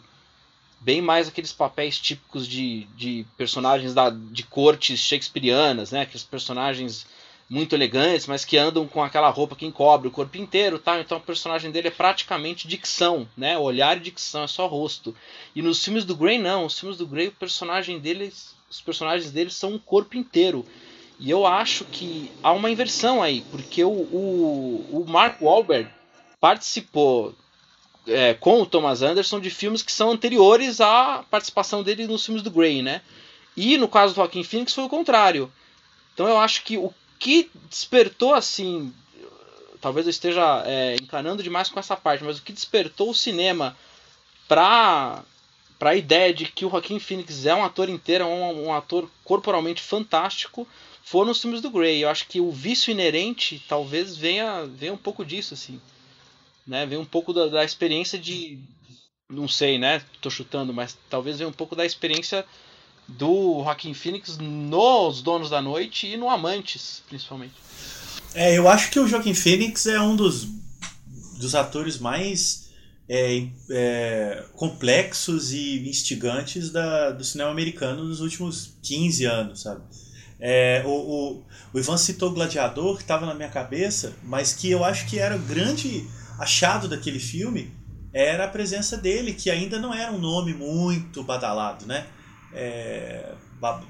bem 0.85 1.01
mais 1.01 1.27
aqueles 1.27 1.51
papéis 1.51 1.97
típicos 1.97 2.47
de, 2.47 2.83
de 2.95 3.25
personagens 3.35 3.95
da, 3.95 4.11
de 4.11 4.43
cortes 4.43 4.99
shakespearianas, 4.99 5.91
né? 5.91 6.01
Aqueles 6.01 6.23
personagens 6.23 7.07
muito 7.49 7.73
elegantes, 7.73 8.27
mas 8.27 8.45
que 8.45 8.55
andam 8.55 8.87
com 8.87 9.03
aquela 9.03 9.29
roupa 9.29 9.55
que 9.55 9.65
encobre 9.65 10.07
o 10.07 10.11
corpo 10.11 10.37
inteiro, 10.37 10.77
tá? 10.77 10.99
Então 10.99 11.17
o 11.17 11.21
personagem 11.21 11.71
dele 11.71 11.87
é 11.87 11.91
praticamente 11.91 12.67
dicção, 12.67 13.27
né? 13.35 13.57
Olhar 13.57 13.97
e 13.97 13.99
dicção, 13.99 14.43
é 14.43 14.47
só 14.47 14.67
rosto. 14.67 15.15
E 15.55 15.61
nos 15.61 15.83
filmes 15.83 16.05
do 16.05 16.15
Grey 16.15 16.37
não, 16.37 16.65
os 16.65 16.79
filmes 16.79 16.99
do 16.99 17.07
Grey 17.07 17.29
o 17.29 17.31
personagem 17.31 17.97
deles, 17.97 18.55
os 18.69 18.79
personagens 18.79 19.31
deles 19.31 19.55
são 19.55 19.73
um 19.73 19.79
corpo 19.79 20.15
inteiro. 20.15 20.63
E 21.19 21.31
eu 21.31 21.47
acho 21.47 21.83
que 21.85 22.31
há 22.43 22.51
uma 22.51 22.69
inversão 22.69 23.23
aí, 23.23 23.43
porque 23.49 23.83
o, 23.83 23.89
o, 23.89 25.03
o 25.03 25.05
Mark 25.07 25.41
Wahlberg 25.41 25.89
participou 26.39 27.33
é, 28.07 28.33
com 28.33 28.61
o 28.61 28.65
Thomas 28.65 29.01
Anderson 29.01 29.39
de 29.39 29.49
filmes 29.49 29.81
que 29.81 29.91
são 29.91 30.11
anteriores 30.11 30.81
à 30.81 31.23
participação 31.29 31.83
dele 31.83 32.07
nos 32.07 32.25
filmes 32.25 32.43
do 32.43 32.51
Grey, 32.51 32.81
né? 32.81 33.01
E 33.55 33.77
no 33.77 33.87
caso 33.87 34.13
do 34.13 34.17
Joaquin 34.17 34.43
Phoenix 34.43 34.73
foi 34.73 34.83
o 34.83 34.89
contrário. 34.89 35.51
Então 36.13 36.27
eu 36.27 36.37
acho 36.37 36.63
que 36.63 36.77
o 36.77 36.93
que 37.17 37.49
despertou 37.69 38.33
assim, 38.33 38.93
talvez 39.81 40.05
eu 40.05 40.11
esteja 40.11 40.63
é, 40.65 40.95
encanando 41.01 41.41
demais 41.41 41.69
com 41.69 41.79
essa 41.79 41.95
parte, 41.95 42.23
mas 42.23 42.37
o 42.37 42.43
que 42.43 42.53
despertou 42.53 43.09
o 43.09 43.15
cinema 43.15 43.75
para 44.47 45.23
para 45.77 45.89
a 45.89 45.95
ideia 45.95 46.33
de 46.33 46.45
que 46.45 46.65
o 46.65 46.69
Joaquin 46.69 46.99
Phoenix 46.99 47.45
é 47.45 47.53
um 47.53 47.63
ator 47.63 47.89
inteiro, 47.89 48.23
é 48.23 48.27
um, 48.27 48.67
um 48.67 48.73
ator 48.73 49.09
corporalmente 49.25 49.81
fantástico, 49.81 50.65
foram 51.03 51.31
os 51.31 51.41
filmes 51.41 51.59
do 51.59 51.69
Grey. 51.69 52.01
Eu 52.01 52.09
acho 52.09 52.27
que 52.27 52.39
o 52.39 52.49
vício 52.49 52.91
inerente 52.91 53.61
talvez 53.67 54.15
venha, 54.15 54.65
venha 54.65 54.93
um 54.93 54.97
pouco 54.97 55.25
disso, 55.25 55.53
assim 55.53 55.81
né? 56.65 56.85
Vem 56.85 56.97
um 56.97 57.05
pouco 57.05 57.33
da, 57.33 57.47
da 57.47 57.63
experiência 57.63 58.17
de. 58.17 58.59
Não 59.29 59.47
sei, 59.47 59.77
né? 59.77 60.01
Tô 60.21 60.29
chutando, 60.29 60.73
mas 60.73 60.97
talvez 61.09 61.37
venha 61.37 61.49
um 61.49 61.53
pouco 61.53 61.75
da 61.75 61.85
experiência 61.85 62.45
do 63.07 63.63
Joaquim 63.63 63.93
Phoenix 63.93 64.37
nos 64.37 65.21
Donos 65.21 65.49
da 65.49 65.61
Noite 65.61 66.07
e 66.07 66.17
no 66.17 66.29
Amantes, 66.29 67.03
principalmente. 67.07 67.53
É, 68.33 68.57
eu 68.57 68.67
acho 68.67 68.91
que 68.91 68.99
o 68.99 69.07
Joaquim 69.07 69.33
Phoenix 69.33 69.85
é 69.85 69.99
um 69.99 70.15
dos, 70.15 70.45
dos 71.39 71.55
atores 71.55 71.97
mais 71.97 72.69
é, 73.07 73.47
é, 73.69 74.45
complexos 74.53 75.53
e 75.53 75.87
instigantes 75.87 76.69
da, 76.71 77.11
do 77.11 77.23
cinema 77.23 77.51
americano 77.51 78.03
nos 78.03 78.19
últimos 78.19 78.77
15 78.83 79.25
anos, 79.25 79.61
sabe? 79.61 79.81
É, 80.39 80.83
o, 80.85 80.89
o, 80.89 81.43
o 81.73 81.79
Ivan 81.79 81.97
citou 81.97 82.31
Gladiador, 82.31 82.97
que 82.97 83.03
estava 83.03 83.25
na 83.25 83.33
minha 83.33 83.49
cabeça, 83.49 84.13
mas 84.23 84.53
que 84.53 84.69
eu 84.69 84.83
acho 84.83 85.07
que 85.07 85.17
era 85.17 85.37
grande 85.37 86.05
achado 86.39 86.87
daquele 86.87 87.19
filme 87.19 87.73
era 88.13 88.45
a 88.45 88.47
presença 88.47 88.97
dele, 88.97 89.33
que 89.33 89.49
ainda 89.49 89.79
não 89.79 89.93
era 89.93 90.11
um 90.11 90.17
nome 90.17 90.53
muito 90.53 91.23
badalado, 91.23 91.85
né? 91.85 92.07
É, 92.53 93.33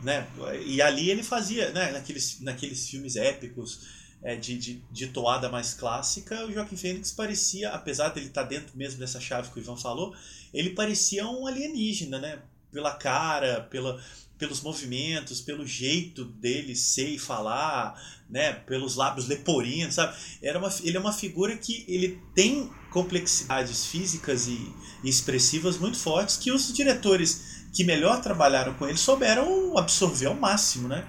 né? 0.01 0.27
E 0.65 0.81
ali 0.81 1.09
ele 1.09 1.21
fazia, 1.21 1.71
né? 1.71 1.91
naqueles, 1.91 2.39
naqueles 2.41 2.89
filmes 2.89 3.15
épicos 3.15 3.87
é, 4.23 4.35
de, 4.35 4.57
de, 4.57 4.83
de, 4.91 5.07
toada 5.07 5.49
mais 5.49 5.73
clássica, 5.73 6.45
o 6.45 6.51
Joaquim 6.51 6.75
Fênix 6.75 7.11
parecia, 7.11 7.69
apesar 7.69 8.09
dele 8.09 8.27
estar 8.27 8.43
dentro 8.43 8.75
mesmo 8.75 8.99
dessa 8.99 9.19
chave 9.19 9.51
que 9.51 9.59
o 9.59 9.61
Ivan 9.61 9.77
falou, 9.77 10.15
ele 10.51 10.71
parecia 10.71 11.27
um 11.27 11.45
alienígena, 11.45 12.17
né? 12.17 12.39
pela 12.75 12.93
cara, 12.93 13.61
pela, 13.61 14.01
pelos 14.37 14.61
movimentos, 14.61 15.41
pelo 15.41 15.65
jeito 15.65 16.25
dele 16.25 16.75
ser 16.75 17.09
e 17.09 17.19
falar, 17.19 17.99
né, 18.29 18.53
pelos 18.53 18.95
lábios 18.95 19.27
leporinos, 19.27 19.95
sabe? 19.95 20.15
Era 20.41 20.59
uma, 20.59 20.69
ele 20.83 20.97
é 20.97 20.99
uma 20.99 21.13
figura 21.13 21.55
que 21.57 21.85
ele 21.87 22.19
tem 22.33 22.69
complexidades 22.91 23.85
físicas 23.85 24.47
e, 24.47 24.73
e 25.03 25.09
expressivas 25.09 25.77
muito 25.77 25.97
fortes 25.97 26.37
que 26.37 26.51
os 26.51 26.73
diretores 26.73 27.65
que 27.73 27.83
melhor 27.83 28.21
trabalharam 28.21 28.73
com 28.73 28.87
ele 28.87 28.97
souberam 28.97 29.77
absorver 29.77 30.27
ao 30.27 30.35
máximo, 30.35 30.87
né? 30.87 31.05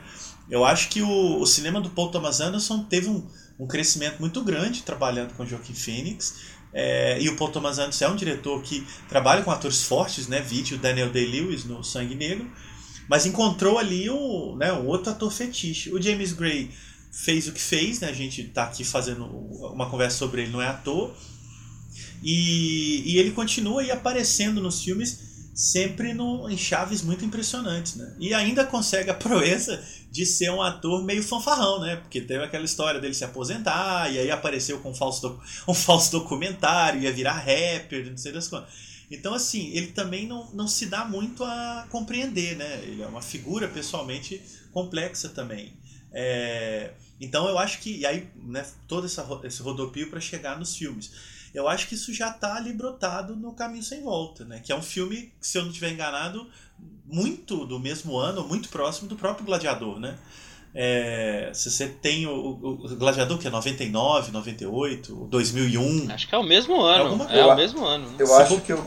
Eu 0.49 0.65
acho 0.65 0.89
que 0.89 1.03
o, 1.03 1.41
o 1.41 1.47
cinema 1.47 1.81
do 1.81 1.91
Paul 1.91 2.11
Thomas 2.11 2.41
Anderson 2.41 2.85
teve 2.85 3.09
um, 3.09 3.27
um 3.59 3.67
crescimento 3.67 4.21
muito 4.21 4.43
grande 4.43 4.83
trabalhando 4.83 5.35
com 5.35 5.47
Joaquim 5.47 5.75
Phoenix. 5.75 6.57
É, 6.73 7.21
e 7.21 7.29
o 7.29 7.37
Paul 7.37 7.51
Thomas 7.51 7.79
Anderson 7.79 8.05
é 8.05 8.09
um 8.09 8.17
diretor 8.17 8.61
que 8.63 8.87
trabalha 9.09 9.43
com 9.43 9.51
atores 9.51 9.85
fortes, 9.85 10.29
né? 10.29 10.41
Vídeo 10.41 10.79
Daniel 10.79 11.11
Day-Lewis 11.11 11.65
no 11.65 11.83
Sangue 11.83 12.15
Negro. 12.15 12.51
Mas 13.09 13.27
encontrou 13.27 13.79
ali 13.79 14.11
um, 14.11 14.57
né, 14.57 14.73
um 14.73 14.87
outro 14.87 15.11
ator 15.11 15.31
fetiche. 15.31 15.93
O 15.93 16.01
James 16.01 16.33
Gray 16.33 16.71
fez 17.11 17.49
o 17.49 17.53
que 17.53 17.61
fez, 17.61 18.01
né? 18.01 18.09
A 18.09 18.13
gente 18.13 18.43
está 18.43 18.65
aqui 18.65 18.85
fazendo 18.85 19.25
uma 19.25 19.89
conversa 19.89 20.19
sobre 20.19 20.43
ele, 20.43 20.53
não 20.53 20.61
é 20.61 20.69
ator. 20.69 21.15
E, 22.23 23.03
e 23.07 23.19
ele 23.19 23.31
continua 23.31 23.81
aí 23.81 23.91
aparecendo 23.91 24.61
nos 24.61 24.83
filmes 24.83 25.27
sempre 25.57 26.13
no, 26.13 26.51
em 26.51 26.57
chaves 26.59 27.01
muito 27.01 27.25
impressionantes, 27.25 27.97
né? 27.97 28.15
E 28.19 28.35
ainda 28.35 28.63
consegue 28.67 29.09
a 29.09 29.15
proeza 29.15 29.83
de 30.11 30.27
ser 30.27 30.51
um 30.51 30.61
ator 30.61 31.03
meio 31.03 31.23
fanfarrão, 31.23 31.81
né? 31.81 31.97
Porque 31.97 32.21
teve 32.21 32.45
aquela 32.45 32.65
história 32.67 33.01
dele 33.01 33.15
se 33.15 33.25
aposentar 33.25 34.13
e 34.13 34.19
aí 34.19 34.31
apareceu 34.31 34.79
com 34.81 34.91
um 34.91 34.95
falso, 34.95 35.41
um 35.67 35.73
falso 35.73 36.13
documentário, 36.13 37.01
ia 37.01 37.13
virar 37.13 37.39
rapper, 37.39 38.11
não 38.11 38.19
sei 38.19 38.33
das 38.33 38.49
quantas. 38.49 38.69
Então, 39.11 39.35
assim, 39.35 39.71
ele 39.71 39.89
também 39.89 40.27
não, 40.27 40.51
não 40.53 40.67
se 40.67 40.87
dá 40.87 41.05
muito 41.05 41.45
a 41.45 41.87
compreender, 41.91 42.57
né? 42.57 42.81
Ele 42.83 43.03
é 43.03 43.07
uma 43.07 43.23
figura 43.23 43.69
pessoalmente 43.69 44.43
complexa 44.73 45.29
também. 45.29 45.77
É, 46.13 46.93
então, 47.21 47.49
eu 47.49 47.59
acho 47.59 47.79
que. 47.81 47.99
E 47.99 48.07
aí, 48.07 48.29
né, 48.37 48.67
todo 48.89 49.07
essa, 49.07 49.27
esse 49.45 49.63
rodopio 49.63 50.11
para 50.11 50.21
chegar 50.21 50.59
nos 50.59 50.77
filmes. 50.77 51.13
Eu 51.55 51.69
acho 51.69 51.89
que 51.89 51.95
isso 51.95 52.13
já 52.13 52.31
está 52.31 52.57
ali 52.57 52.73
brotado 52.73 53.35
no 53.35 53.55
Caminho 53.55 53.83
Sem 53.83 54.03
Volta, 54.03 54.45
né? 54.45 54.61
Que 54.61 54.73
é 54.73 54.77
um 54.77 54.83
filme, 54.83 55.33
se 55.41 55.57
eu 55.57 55.63
não 55.63 55.71
estiver 55.71 55.91
enganado, 55.91 56.51
muito 57.07 57.65
do 57.65 57.79
mesmo 57.79 58.17
ano, 58.19 58.47
muito 58.47 58.69
próximo 58.69 59.09
do 59.09 59.17
próprio 59.17 59.47
Gladiador, 59.47 59.99
né? 59.99 60.19
É, 60.79 61.49
se 61.55 61.71
você 61.71 61.87
tem 61.87 62.27
o, 62.27 62.33
o, 62.35 62.97
Gladiador, 62.97 63.39
que 63.39 63.49
é 63.49 63.51
99, 63.51 64.31
98, 64.31 65.27
2001. 65.31 66.11
Acho 66.13 66.29
que 66.29 66.35
é 66.35 66.39
o 66.39 66.43
mesmo 66.43 66.83
ano. 66.83 67.27
É, 67.31 67.39
é 67.39 67.47
o 67.47 67.57
mesmo 67.57 67.83
ano. 67.83 68.07
Né? 68.11 68.17
Eu 68.19 68.37
acho 68.37 68.61
que, 68.61 68.75
o, 68.75 68.85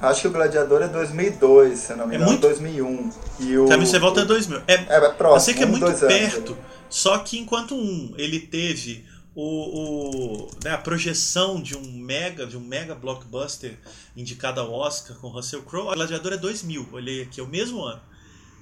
acho 0.00 0.20
que 0.20 0.26
o 0.26 0.32
Gladiador 0.32 0.82
é 0.82 0.88
2002, 0.88 1.78
se 1.78 1.94
não 1.94 2.08
me 2.08 2.14
é 2.14 2.16
engano, 2.16 2.24
é 2.24 2.32
muito... 2.32 2.40
2001. 2.40 3.10
E 3.38 3.56
o 3.56 3.68
Caminho 3.68 3.86
Sem 3.86 4.00
Volta 4.00 4.22
é 4.22 4.24
2000. 4.24 4.62
É, 4.66 4.74
é, 4.74 5.00
próximo. 5.10 5.36
Eu 5.36 5.40
sei 5.40 5.54
que 5.54 5.62
é 5.62 5.66
muito 5.66 5.86
perto, 6.00 6.52
anos. 6.54 6.64
só 6.90 7.16
que 7.18 7.38
enquanto 7.38 7.76
um 7.76 8.12
ele 8.18 8.40
teve 8.40 9.06
o, 9.32 9.44
o 9.44 10.48
né, 10.64 10.72
a 10.72 10.78
projeção 10.78 11.62
de 11.62 11.76
um 11.76 11.92
mega 11.98 12.44
de 12.48 12.56
um 12.56 12.60
mega 12.60 12.96
blockbuster 12.96 13.78
indicado 14.16 14.60
ao 14.60 14.72
Oscar 14.72 15.16
com 15.18 15.28
Russell 15.28 15.62
Crowe, 15.62 15.92
o 15.92 15.94
Gladiador 15.94 16.32
é 16.32 16.36
2000, 16.36 16.88
olhei 16.90 17.22
aqui, 17.22 17.40
é 17.40 17.44
o 17.44 17.46
mesmo 17.46 17.80
ano. 17.84 18.00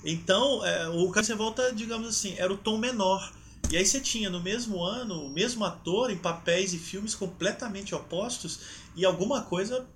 Então, 0.04 0.64
é, 0.64 0.88
o 0.88 1.08
Caminho 1.10 1.24
Sem 1.24 1.36
Volta, 1.36 1.72
digamos 1.72 2.08
assim, 2.08 2.34
era 2.38 2.52
o 2.52 2.56
tom 2.56 2.78
menor. 2.78 3.32
E 3.70 3.76
aí 3.76 3.84
você 3.86 4.00
tinha 4.00 4.28
no 4.30 4.40
mesmo 4.40 4.82
ano 4.82 5.26
o 5.26 5.30
mesmo 5.30 5.64
ator 5.64 6.10
em 6.10 6.16
papéis 6.16 6.72
e 6.72 6.78
filmes 6.78 7.14
completamente 7.14 7.94
opostos 7.94 8.60
e 8.96 9.04
alguma 9.04 9.42
coisa 9.42 9.86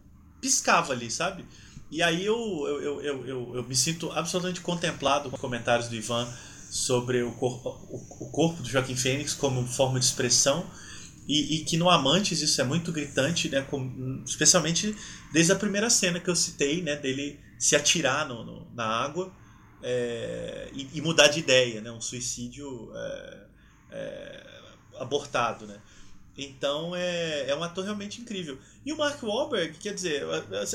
piscava 0.40 0.92
ali, 0.92 1.11
sabe? 1.11 1.44
E 1.90 2.02
aí 2.02 2.24
eu, 2.24 2.36
eu, 2.66 3.00
eu, 3.00 3.26
eu, 3.26 3.57
eu, 3.57 3.64
me 3.64 3.74
sinto 3.74 4.11
absolutamente 4.12 4.61
contemplado 4.61 5.28
com 5.28 5.36
os 5.36 5.40
comentários 5.40 5.88
do 5.88 5.96
Ivan 5.96 6.28
sobre 6.70 7.22
o 7.22 7.32
corpo, 7.32 7.68
o, 7.88 8.26
o 8.26 8.30
corpo 8.30 8.62
do 8.62 8.68
Joaquim 8.68 8.96
Fênix 8.96 9.34
como 9.34 9.66
forma 9.66 9.98
de 9.98 10.05
expressão 10.05 10.64
e, 11.26 11.57
e, 11.57 11.64
que 11.64 11.76
no 11.76 11.88
Amantes 11.88 12.42
isso 12.42 12.61
é 12.61 12.64
muito 12.64 12.92
gritante, 12.92 13.48
né, 13.48 13.62
com, 13.62 14.22
especialmente 14.26 14.94
desde 15.32 15.52
a 15.52 15.57
primeira 15.57 15.88
cena 15.88 16.20
que 16.20 16.28
eu 16.28 16.36
citei, 16.36 16.82
né, 16.82 16.96
dele 16.96 17.40
se 17.59 17.74
atirar 17.74 18.28
no, 18.28 18.44
no 18.44 18.66
na 18.74 18.84
água 18.84 19.32
é, 19.87 20.70
e, 20.72 20.89
e, 20.95 21.01
mudar 21.03 21.28
de 21.28 21.41
ideia, 21.41 21.82
né? 21.82 21.93
Um 21.93 22.01
suicídio 22.01 22.91
é, 22.95 23.39
é, 23.91 24.47
abortado, 24.99 25.66
né? 25.66 25.78
Então 26.37 26.97
é, 26.97 27.51
é 27.51 27.55
um 27.55 27.62
ator 27.62 27.85
realmente 27.85 28.20
incrível. 28.20 28.59
E 28.85 28.93
o 28.93 28.97
Mark 28.97 29.22
Wahlberg, 29.22 29.76
quer 29.78 29.95
dizer, 29.95 30.24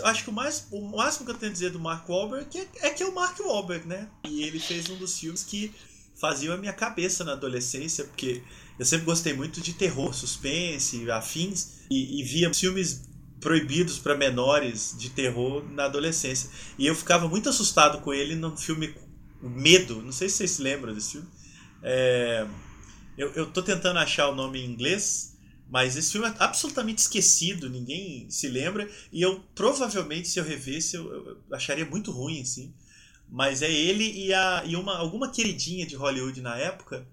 acho 0.03 0.23
que 0.23 0.29
o, 0.29 0.33
mais, 0.33 0.67
o 0.71 0.79
máximo 0.79 1.25
que 1.25 1.31
eu 1.31 1.37
tenho 1.37 1.49
a 1.49 1.53
dizer 1.53 1.71
do 1.71 1.79
Mark 1.79 2.07
Wahlberg 2.07 2.55
é, 2.55 2.87
é 2.87 2.89
que 2.91 3.01
é 3.01 3.05
o 3.07 3.13
Mark 3.13 3.37
Wahlberg, 3.39 3.87
né? 3.87 4.07
E 4.25 4.43
ele 4.43 4.59
fez 4.59 4.87
um 4.89 4.95
dos 4.95 5.19
filmes 5.19 5.43
que 5.43 5.73
faziam 6.15 6.53
a 6.53 6.57
minha 6.57 6.73
cabeça 6.73 7.23
na 7.23 7.31
adolescência, 7.31 8.03
porque 8.03 8.43
eu 8.77 8.85
sempre 8.85 9.05
gostei 9.05 9.33
muito 9.33 9.59
de 9.59 9.73
terror, 9.73 10.13
suspense, 10.13 11.09
afins, 11.09 11.79
e, 11.89 12.21
e 12.21 12.23
via 12.23 12.53
filmes 12.53 13.08
proibidos 13.39 13.99
para 13.99 14.15
menores 14.15 14.95
de 14.97 15.09
terror 15.09 15.63
na 15.71 15.85
adolescência. 15.85 16.49
E 16.77 16.85
eu 16.85 16.95
ficava 16.95 17.27
muito 17.27 17.49
assustado 17.49 18.01
com 18.01 18.13
ele 18.13 18.35
no 18.35 18.55
filme 18.57 18.93
Medo. 19.41 20.01
Não 20.01 20.11
sei 20.11 20.27
se 20.27 20.37
vocês 20.37 20.51
se 20.51 20.61
lembram 20.61 20.93
desse 20.93 21.13
filme. 21.13 21.27
É, 21.81 22.45
eu, 23.17 23.31
eu 23.33 23.45
tô 23.51 23.61
tentando 23.61 23.97
achar 23.99 24.29
o 24.29 24.35
nome 24.35 24.59
em 24.59 24.69
inglês, 24.69 25.37
mas 25.69 25.95
esse 25.95 26.11
filme 26.11 26.27
é 26.27 26.33
absolutamente 26.39 27.01
esquecido, 27.01 27.69
ninguém 27.69 28.29
se 28.29 28.49
lembra. 28.49 28.89
E 29.11 29.21
eu 29.21 29.41
provavelmente, 29.55 30.27
se 30.27 30.39
eu 30.39 30.43
revesse, 30.43 30.95
eu, 30.95 31.11
eu 31.11 31.37
acharia 31.51 31.85
muito 31.85 32.11
ruim, 32.11 32.41
assim. 32.41 32.73
Mas 33.29 33.61
é 33.61 33.71
ele 33.71 34.03
e, 34.03 34.33
a, 34.33 34.63
e 34.65 34.75
uma, 34.75 34.97
alguma 34.97 35.31
queridinha 35.31 35.85
de 35.85 35.95
Hollywood 35.95 36.41
na 36.41 36.57
época 36.57 37.07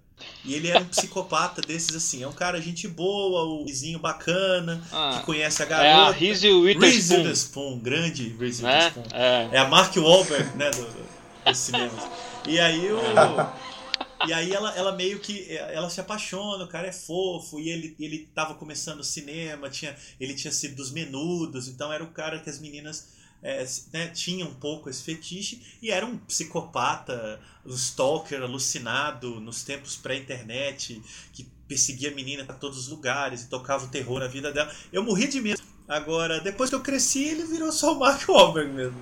e 0.45 0.55
ele 0.55 0.69
era 0.69 0.81
um 0.81 0.87
psicopata 0.87 1.61
desses 1.61 1.95
assim. 1.95 2.23
É 2.23 2.29
um 2.29 2.33
cara 2.33 2.61
gente 2.61 2.87
boa, 2.89 3.43
o 3.43 3.65
vizinho 3.65 3.99
bacana, 3.99 4.83
ah, 4.93 5.17
que 5.19 5.27
conhece 5.27 5.63
a 5.63 5.67
garota. 5.67 5.89
É 5.89 5.93
a 5.93 6.11
Reese 6.11 6.51
Witherspoon. 6.51 7.17
Witherspoon, 7.19 7.79
grande 7.81 8.29
Reese 8.39 8.63
né? 8.63 8.87
Witherspoon. 8.87 9.05
É. 9.13 9.49
é 9.53 9.59
a 9.59 9.69
Mark 9.69 9.95
Wahlberg, 9.97 10.57
né, 10.57 10.71
do, 10.71 10.87
dos 11.45 11.59
cinemas. 11.59 12.05
E 12.47 12.59
aí 12.59 12.93
o... 12.93 12.99
E 14.27 14.33
aí 14.33 14.53
ela, 14.53 14.75
ela 14.75 14.93
meio 14.93 15.19
que 15.21 15.47
ela 15.57 15.91
se 15.91 16.01
apaixona, 16.01 16.65
o 16.65 16.69
cara 16.69 16.87
é 16.87 16.93
fofo, 16.93 17.61
e 17.61 17.69
ele, 17.69 17.95
ele 18.01 18.29
tava 18.35 18.55
começando 18.55 19.01
o 19.01 19.05
cinema, 19.05 19.69
tinha, 19.69 19.95
ele 20.19 20.35
tinha 20.35 20.51
sido 20.51 20.77
dos 20.77 20.91
menudos, 20.91 21.69
então 21.69 21.93
era 21.93 22.03
o 22.03 22.09
cara 22.09 22.41
que 22.41 22.49
as 22.49 22.59
meninas 22.59 23.09
é, 23.47 23.65
né, 23.93 24.09
tinha 24.09 24.45
um 24.45 24.55
pouco 24.55 24.91
esse 24.91 25.05
fetiche 25.05 25.63
e 25.81 25.93
era 25.93 26.05
um 26.05 26.19
psicopata, 26.19 27.39
um 27.65 27.73
stalker 27.73 28.43
alucinado 28.43 29.39
nos 29.41 29.63
tempos 29.63 29.95
pré-internet, 29.95 31.01
que 31.33 31.45
perseguia 31.69 32.11
a 32.11 32.15
menina 32.15 32.45
para 32.45 32.57
todos 32.57 32.77
os 32.77 32.89
lugares 32.89 33.43
e 33.43 33.49
tocava 33.49 33.85
o 33.85 33.89
terror 33.89 34.19
na 34.19 34.27
vida 34.27 34.51
dela. 34.51 34.75
Eu 34.93 35.05
morri 35.05 35.29
de 35.29 35.41
medo. 35.41 35.63
Agora, 35.87 36.41
depois 36.41 36.71
que 36.71 36.75
eu 36.75 36.83
cresci, 36.83 37.23
ele 37.23 37.45
virou 37.45 37.71
só 37.71 37.95
o 37.95 38.01
Mark 38.01 38.29
Wahlberg 38.29 38.73
mesmo. 38.73 39.01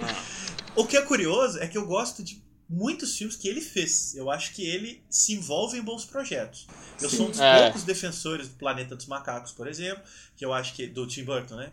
o 0.74 0.86
que 0.86 0.96
é 0.96 1.02
curioso 1.02 1.58
é 1.58 1.68
que 1.68 1.76
eu 1.76 1.84
gosto 1.84 2.22
de 2.22 2.42
muitos 2.66 3.14
filmes 3.14 3.36
que 3.36 3.46
ele 3.46 3.60
fez. 3.60 4.14
Eu 4.14 4.30
acho 4.30 4.54
que 4.54 4.66
ele 4.66 5.02
se 5.10 5.34
envolve 5.34 5.78
em 5.78 5.82
bons 5.82 6.06
projetos. 6.06 6.66
Eu 6.98 7.10
Sim. 7.10 7.16
sou 7.18 7.26
um 7.26 7.30
dos 7.30 7.40
é. 7.40 7.64
poucos 7.64 7.82
defensores 7.82 8.48
do 8.48 8.54
Planeta 8.54 8.96
dos 8.96 9.04
Macacos, 9.04 9.52
por 9.52 9.68
exemplo, 9.68 10.02
que 10.34 10.46
eu 10.46 10.54
acho 10.54 10.72
que 10.72 10.86
do 10.86 11.06
Tim 11.06 11.24
Burton, 11.24 11.56
né? 11.56 11.70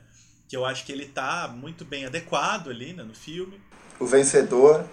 Que 0.53 0.57
eu 0.57 0.63
acho 0.67 0.85
que 0.85 0.91
ele 0.91 1.07
tá 1.07 1.51
muito 1.51 1.83
bem 1.83 2.05
adequado 2.05 2.69
ali 2.69 2.93
né, 2.93 3.01
no 3.01 3.15
filme. 3.15 3.59
O 3.99 4.05
Vencedor. 4.05 4.85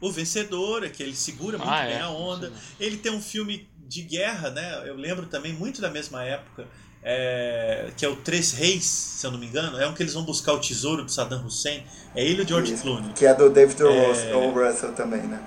O 0.00 0.12
Vencedor, 0.12 0.84
é 0.84 0.88
que 0.88 1.02
ele 1.02 1.16
segura 1.16 1.58
muito 1.58 1.68
ah, 1.68 1.82
bem 1.82 1.94
é, 1.94 2.00
a 2.00 2.10
onda. 2.10 2.46
Sim. 2.46 2.54
Ele 2.78 2.96
tem 2.96 3.10
um 3.10 3.20
filme 3.20 3.68
de 3.88 4.02
guerra, 4.02 4.50
né? 4.50 4.84
Eu 4.86 4.94
lembro 4.94 5.26
também 5.26 5.52
muito 5.52 5.80
da 5.80 5.90
mesma 5.90 6.22
época, 6.22 6.64
é, 7.02 7.90
que 7.96 8.04
é 8.04 8.08
o 8.08 8.14
Três 8.14 8.52
Reis, 8.52 8.84
se 8.84 9.26
eu 9.26 9.32
não 9.32 9.38
me 9.40 9.46
engano. 9.46 9.80
É 9.80 9.88
um 9.88 9.94
que 9.94 10.00
eles 10.00 10.14
vão 10.14 10.22
buscar 10.22 10.52
o 10.52 10.60
tesouro 10.60 11.04
do 11.04 11.10
Saddam 11.10 11.44
Hussein. 11.44 11.82
É 12.14 12.24
ele 12.24 12.42
e 12.42 12.44
o 12.44 12.48
George 12.48 12.74
Isso, 12.74 12.84
Clooney. 12.84 13.12
Que 13.12 13.26
é 13.26 13.34
do 13.34 13.50
David 13.50 13.82
é... 13.82 14.36
O. 14.36 14.52
Russell 14.52 14.92
também, 14.92 15.22
né? 15.22 15.42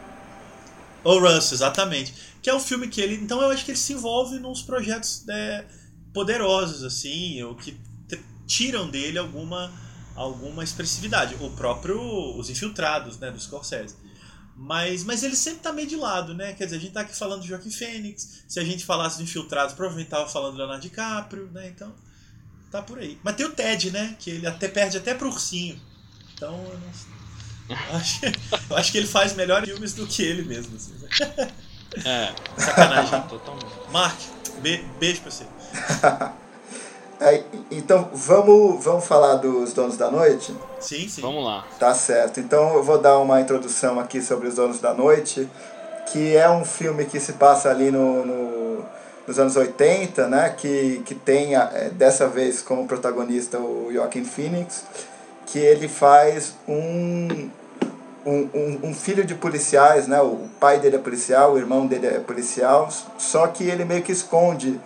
O 1.05 1.19
Russell, 1.19 1.55
exatamente. 1.55 2.13
Que 2.41 2.49
é 2.49 2.53
um 2.53 2.59
filme 2.59 2.89
que 2.89 2.99
ele. 2.99 3.15
Então 3.15 3.41
eu 3.41 3.49
acho 3.49 3.63
que 3.63 3.71
ele 3.71 3.77
se 3.77 3.93
envolve 3.93 4.39
nos 4.39 4.61
projetos 4.61 5.23
é, 5.29 5.63
poderosos, 6.13 6.83
assim, 6.83 7.41
ou 7.43 7.55
que 7.55 7.79
tiram 8.45 8.89
dele 8.89 9.17
alguma, 9.17 9.71
alguma 10.15 10.63
expressividade. 10.63 11.35
O 11.39 11.49
próprio 11.51 11.99
Os 12.37 12.49
Infiltrados, 12.49 13.17
né, 13.19 13.31
do 13.31 13.39
Scorsese. 13.39 13.95
Mas, 14.55 15.03
mas 15.03 15.23
ele 15.23 15.35
sempre 15.35 15.61
tá 15.61 15.73
meio 15.73 15.87
de 15.87 15.95
lado, 15.95 16.33
né? 16.33 16.53
Quer 16.53 16.65
dizer, 16.65 16.77
a 16.77 16.79
gente 16.79 16.93
tá 16.93 17.01
aqui 17.01 17.15
falando 17.15 17.41
de 17.41 17.47
Joaquim 17.47 17.71
Fênix. 17.71 18.43
Se 18.47 18.59
a 18.59 18.63
gente 18.63 18.85
falasse 18.85 19.17
de 19.17 19.23
Infiltrados, 19.23 19.73
provavelmente 19.73 20.09
tava 20.09 20.29
falando 20.29 20.53
de 20.53 20.57
Leonardo 20.59 20.81
DiCaprio, 20.81 21.49
né? 21.51 21.67
Então, 21.69 21.93
tá 22.69 22.81
por 22.81 22.99
aí. 22.99 23.17
Mas 23.23 23.35
tem 23.35 23.45
o 23.45 23.51
Ted, 23.51 23.89
né? 23.89 24.15
Que 24.19 24.29
ele 24.29 24.45
até 24.45 24.67
perde 24.67 24.97
até 24.97 25.15
pro 25.15 25.29
ursinho. 25.29 25.81
Então, 26.35 26.53
eu 26.53 26.77
não 26.77 27.13
eu 27.69 27.75
acho, 27.95 28.19
eu 28.69 28.77
acho 28.77 28.91
que 28.91 28.97
ele 28.97 29.07
faz 29.07 29.33
melhores 29.33 29.69
filmes 29.69 29.93
do 29.93 30.05
que 30.05 30.21
ele 30.21 30.43
mesmo. 30.43 30.75
Assim. 30.75 30.93
É. 32.05 32.33
Sacanagem. 32.57 33.21
Totalmente. 33.23 33.91
Mark, 33.91 34.19
be 34.61 34.83
beijo 34.99 35.21
pra 35.21 35.31
você. 35.31 35.45
É, 37.19 37.43
então 37.71 38.09
vamos, 38.13 38.83
vamos 38.83 39.05
falar 39.05 39.35
dos 39.35 39.73
Donos 39.73 39.97
da 39.97 40.09
Noite? 40.09 40.55
Sim, 40.79 41.07
sim. 41.07 41.21
Vamos 41.21 41.43
lá. 41.43 41.65
Tá 41.79 41.93
certo. 41.93 42.39
Então 42.39 42.75
eu 42.75 42.83
vou 42.83 42.97
dar 42.97 43.17
uma 43.19 43.39
introdução 43.39 43.99
aqui 43.99 44.21
sobre 44.21 44.47
os 44.47 44.55
Donos 44.55 44.79
da 44.79 44.93
Noite, 44.93 45.47
que 46.11 46.35
é 46.35 46.49
um 46.49 46.65
filme 46.65 47.05
que 47.05 47.19
se 47.19 47.33
passa 47.33 47.69
ali 47.69 47.91
no, 47.91 48.25
no 48.25 48.63
nos 49.27 49.39
anos 49.39 49.55
80, 49.55 50.27
né? 50.27 50.53
Que, 50.55 51.01
que 51.05 51.15
tem 51.15 51.55
é, 51.55 51.89
dessa 51.93 52.27
vez 52.27 52.61
como 52.61 52.87
protagonista 52.87 53.57
o 53.57 53.89
Joaquin 53.91 54.25
Phoenix, 54.25 54.83
que 55.45 55.59
ele 55.59 55.87
faz 55.87 56.55
um, 56.67 57.49
um, 58.25 58.49
um, 58.53 58.79
um, 58.83 58.93
filho 58.93 59.25
de 59.25 59.35
policiais, 59.35 60.07
né? 60.07 60.21
O 60.21 60.49
pai 60.59 60.79
dele 60.79 60.97
é 60.97 60.99
policial, 60.99 61.53
o 61.53 61.57
irmão 61.57 61.85
dele 61.85 62.07
é 62.07 62.19
policial, 62.19 62.89
só 63.17 63.47
que 63.47 63.63
ele 63.63 63.85
meio 63.85 64.01
que 64.01 64.11
esconde 64.11 64.79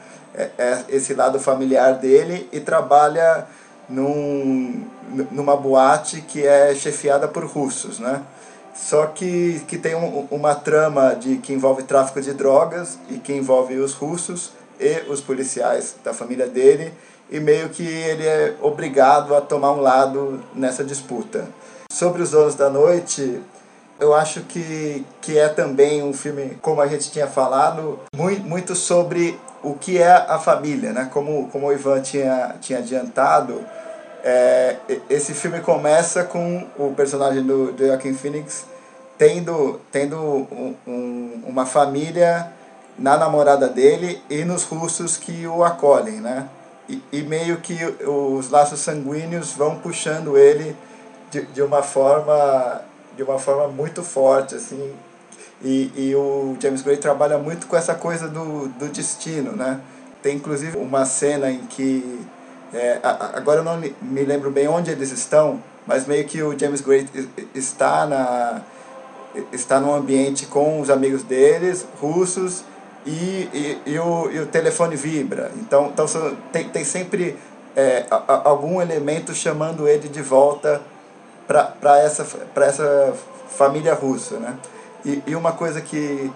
esse 0.90 1.14
lado 1.14 1.40
familiar 1.40 1.94
dele 1.94 2.48
e 2.52 2.60
trabalha 2.60 3.46
num, 3.90 4.86
numa 5.32 5.56
boate 5.56 6.22
que 6.22 6.46
é 6.46 6.76
chefiada 6.76 7.28
por 7.28 7.46
russos, 7.46 8.00
né? 8.00 8.22
Só 8.76 9.08
que, 9.08 9.62
que 9.68 9.78
tem 9.78 9.96
um, 9.96 10.28
uma 10.30 10.54
trama 10.54 11.16
de 11.16 11.38
que 11.38 11.52
envolve 11.52 11.84
tráfico 11.84 12.22
de 12.22 12.34
drogas 12.34 13.00
e 13.10 13.18
que 13.18 13.34
envolve 13.34 13.76
os 13.76 13.94
russos 13.94 14.52
e 14.80 15.02
os 15.10 15.20
policiais 15.20 15.96
da 16.04 16.14
família 16.14 16.46
dele 16.46 16.94
e 17.30 17.40
meio 17.40 17.70
que 17.70 17.84
ele 17.84 18.26
é 18.26 18.56
obrigado 18.62 19.36
a 19.36 19.42
tomar 19.42 19.72
um 19.72 19.82
lado 19.82 20.42
nessa 20.54 20.84
disputa. 20.84 21.48
Sobre 21.92 22.22
os 22.22 22.32
Donos 22.32 22.56
da 22.56 22.70
Noite, 22.70 23.42
eu 24.00 24.14
acho 24.14 24.42
que, 24.42 25.04
que 25.22 25.38
é 25.38 25.50
também 25.50 26.04
um 26.04 26.14
filme, 26.14 26.58
como 26.62 26.80
a 26.80 26.88
gente 26.88 27.12
tinha 27.12 27.28
falado, 27.28 28.00
muito, 28.16 28.44
muito 28.44 28.76
sobre 28.76 29.38
o 29.70 29.78
que 29.78 29.98
é 29.98 30.12
a 30.12 30.40
família, 30.40 30.94
né? 30.94 31.10
Como, 31.12 31.50
como 31.50 31.68
o 31.68 31.74
Ivan 31.74 32.02
tinha, 32.02 32.56
tinha 32.62 32.80
adiantado, 32.80 33.62
é, 34.24 34.78
esse 35.10 35.34
filme 35.34 35.60
começa 35.60 36.24
com 36.24 36.66
o 36.78 36.94
personagem 36.94 37.44
do, 37.44 37.72
do 37.72 37.86
Joaquin 37.86 38.14
Phoenix 38.14 38.66
tendo, 39.18 39.80
tendo 39.92 40.18
um, 40.18 40.76
um, 40.88 41.44
uma 41.48 41.66
família 41.66 42.52
na 42.98 43.18
namorada 43.18 43.68
dele 43.68 44.22
e 44.30 44.44
nos 44.44 44.64
russos 44.64 45.18
que 45.18 45.46
o 45.48 45.64
acolhem, 45.64 46.20
né? 46.20 46.48
E, 46.90 47.02
e 47.12 47.22
meio 47.22 47.58
que 47.58 47.78
os 48.06 48.50
laços 48.50 48.80
sanguíneos 48.80 49.52
vão 49.52 49.78
puxando 49.80 50.38
ele 50.38 50.76
de, 51.30 51.42
de 51.48 51.62
uma 51.62 51.84
forma 51.84 52.82
de 53.16 53.24
uma 53.24 53.40
forma 53.40 53.68
muito 53.68 54.04
forte 54.04 54.56
assim 54.56 54.94
e, 55.64 55.92
e 55.96 56.16
o 56.16 56.56
James 56.60 56.82
Gray 56.82 56.98
trabalha 56.98 57.38
muito 57.38 57.68
com 57.68 57.76
essa 57.76 57.96
coisa 57.96 58.28
do, 58.28 58.68
do 58.70 58.88
destino 58.90 59.54
né 59.54 59.80
tem 60.22 60.36
inclusive 60.36 60.78
uma 60.78 61.06
cena 61.06 61.50
em 61.50 61.60
que 61.68 62.22
é, 62.74 63.00
agora 63.02 63.62
eu 63.62 63.64
não 63.64 63.78
me 63.78 64.24
lembro 64.24 64.52
bem 64.52 64.68
onde 64.68 64.92
eles 64.92 65.12
estão 65.12 65.62
mas 65.86 66.06
meio 66.06 66.26
que 66.26 66.42
o 66.42 66.58
James 66.58 66.82
Gray 66.82 67.08
está 67.56 68.06
na 68.06 68.62
está 69.52 69.80
num 69.80 69.94
ambiente 69.94 70.46
com 70.46 70.82
os 70.82 70.90
amigos 70.90 71.24
deles 71.24 71.86
russos 72.00 72.64
e, 73.06 73.50
e, 73.54 73.82
e, 73.86 74.00
o, 74.00 74.32
e 74.32 74.40
o 74.40 74.46
telefone 74.48 74.96
vibra 74.96 75.52
então, 75.56 75.92
então 75.94 76.06
tem, 76.52 76.70
tem 76.70 76.84
sempre 76.84 77.38
é, 77.78 78.06
algum 78.10 78.82
elemento 78.82 79.36
chamando 79.36 79.88
ele 79.88 80.10
de 80.10 80.22
volta 80.22 80.82
para 81.48 82.00
essa, 82.00 82.28
essa 82.56 83.14
família 83.50 83.94
russa. 83.94 84.38
Né? 84.38 84.56
E, 85.06 85.22
e 85.28 85.36
uma 85.36 85.52
coisa 85.52 85.82
que, 85.82 86.32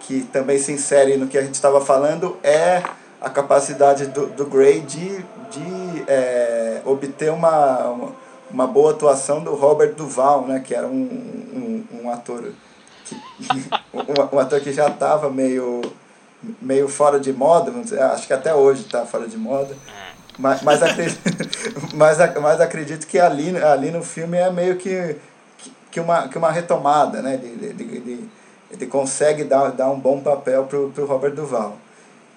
que 0.00 0.22
também 0.32 0.58
se 0.58 0.72
insere 0.72 1.16
no 1.16 1.26
que 1.26 1.38
a 1.38 1.42
gente 1.42 1.54
estava 1.54 1.80
falando 1.80 2.36
é 2.42 2.82
a 3.20 3.30
capacidade 3.30 4.06
do, 4.06 4.26
do 4.26 4.46
Gray 4.46 4.80
de, 4.80 5.08
de 5.50 6.04
é, 6.06 6.80
obter 6.84 7.32
uma, 7.32 8.12
uma 8.50 8.66
boa 8.66 8.92
atuação 8.92 9.42
do 9.42 9.54
Robert 9.54 9.94
Duval, 9.94 10.46
né? 10.46 10.60
que 10.64 10.74
era 10.74 10.86
um, 10.86 11.84
um, 11.92 12.02
um 12.02 12.10
ator 12.10 12.52
que, 13.04 13.16
um, 13.92 14.36
um 14.36 14.38
ator 14.38 14.60
que 14.60 14.72
já 14.72 14.88
estava 14.88 15.30
meio 15.30 15.82
meio 16.60 16.88
fora 16.88 17.18
de 17.18 17.32
moda, 17.32 17.72
acho 18.12 18.26
que 18.26 18.32
até 18.32 18.54
hoje 18.54 18.82
está 18.82 19.04
fora 19.04 19.26
de 19.26 19.36
moda. 19.36 19.74
Mas, 20.38 20.62
mas, 20.62 20.82
acredito, 20.82 21.18
mas, 21.94 22.18
mas 22.40 22.60
acredito 22.60 23.06
que 23.06 23.18
ali, 23.18 23.56
ali 23.56 23.90
no 23.90 24.02
filme 24.02 24.36
é 24.36 24.50
meio 24.50 24.76
que, 24.76 25.16
que, 25.96 26.00
uma, 26.00 26.28
que 26.28 26.36
uma 26.36 26.52
retomada, 26.52 27.22
né? 27.22 27.40
Ele, 27.42 27.66
ele, 27.68 27.96
ele, 27.96 28.30
ele 28.70 28.86
consegue 28.86 29.44
dar, 29.44 29.70
dar 29.70 29.90
um 29.90 29.98
bom 29.98 30.20
papel 30.20 30.64
para 30.64 30.78
o 30.78 31.06
Robert 31.06 31.34
Duval. 31.34 31.78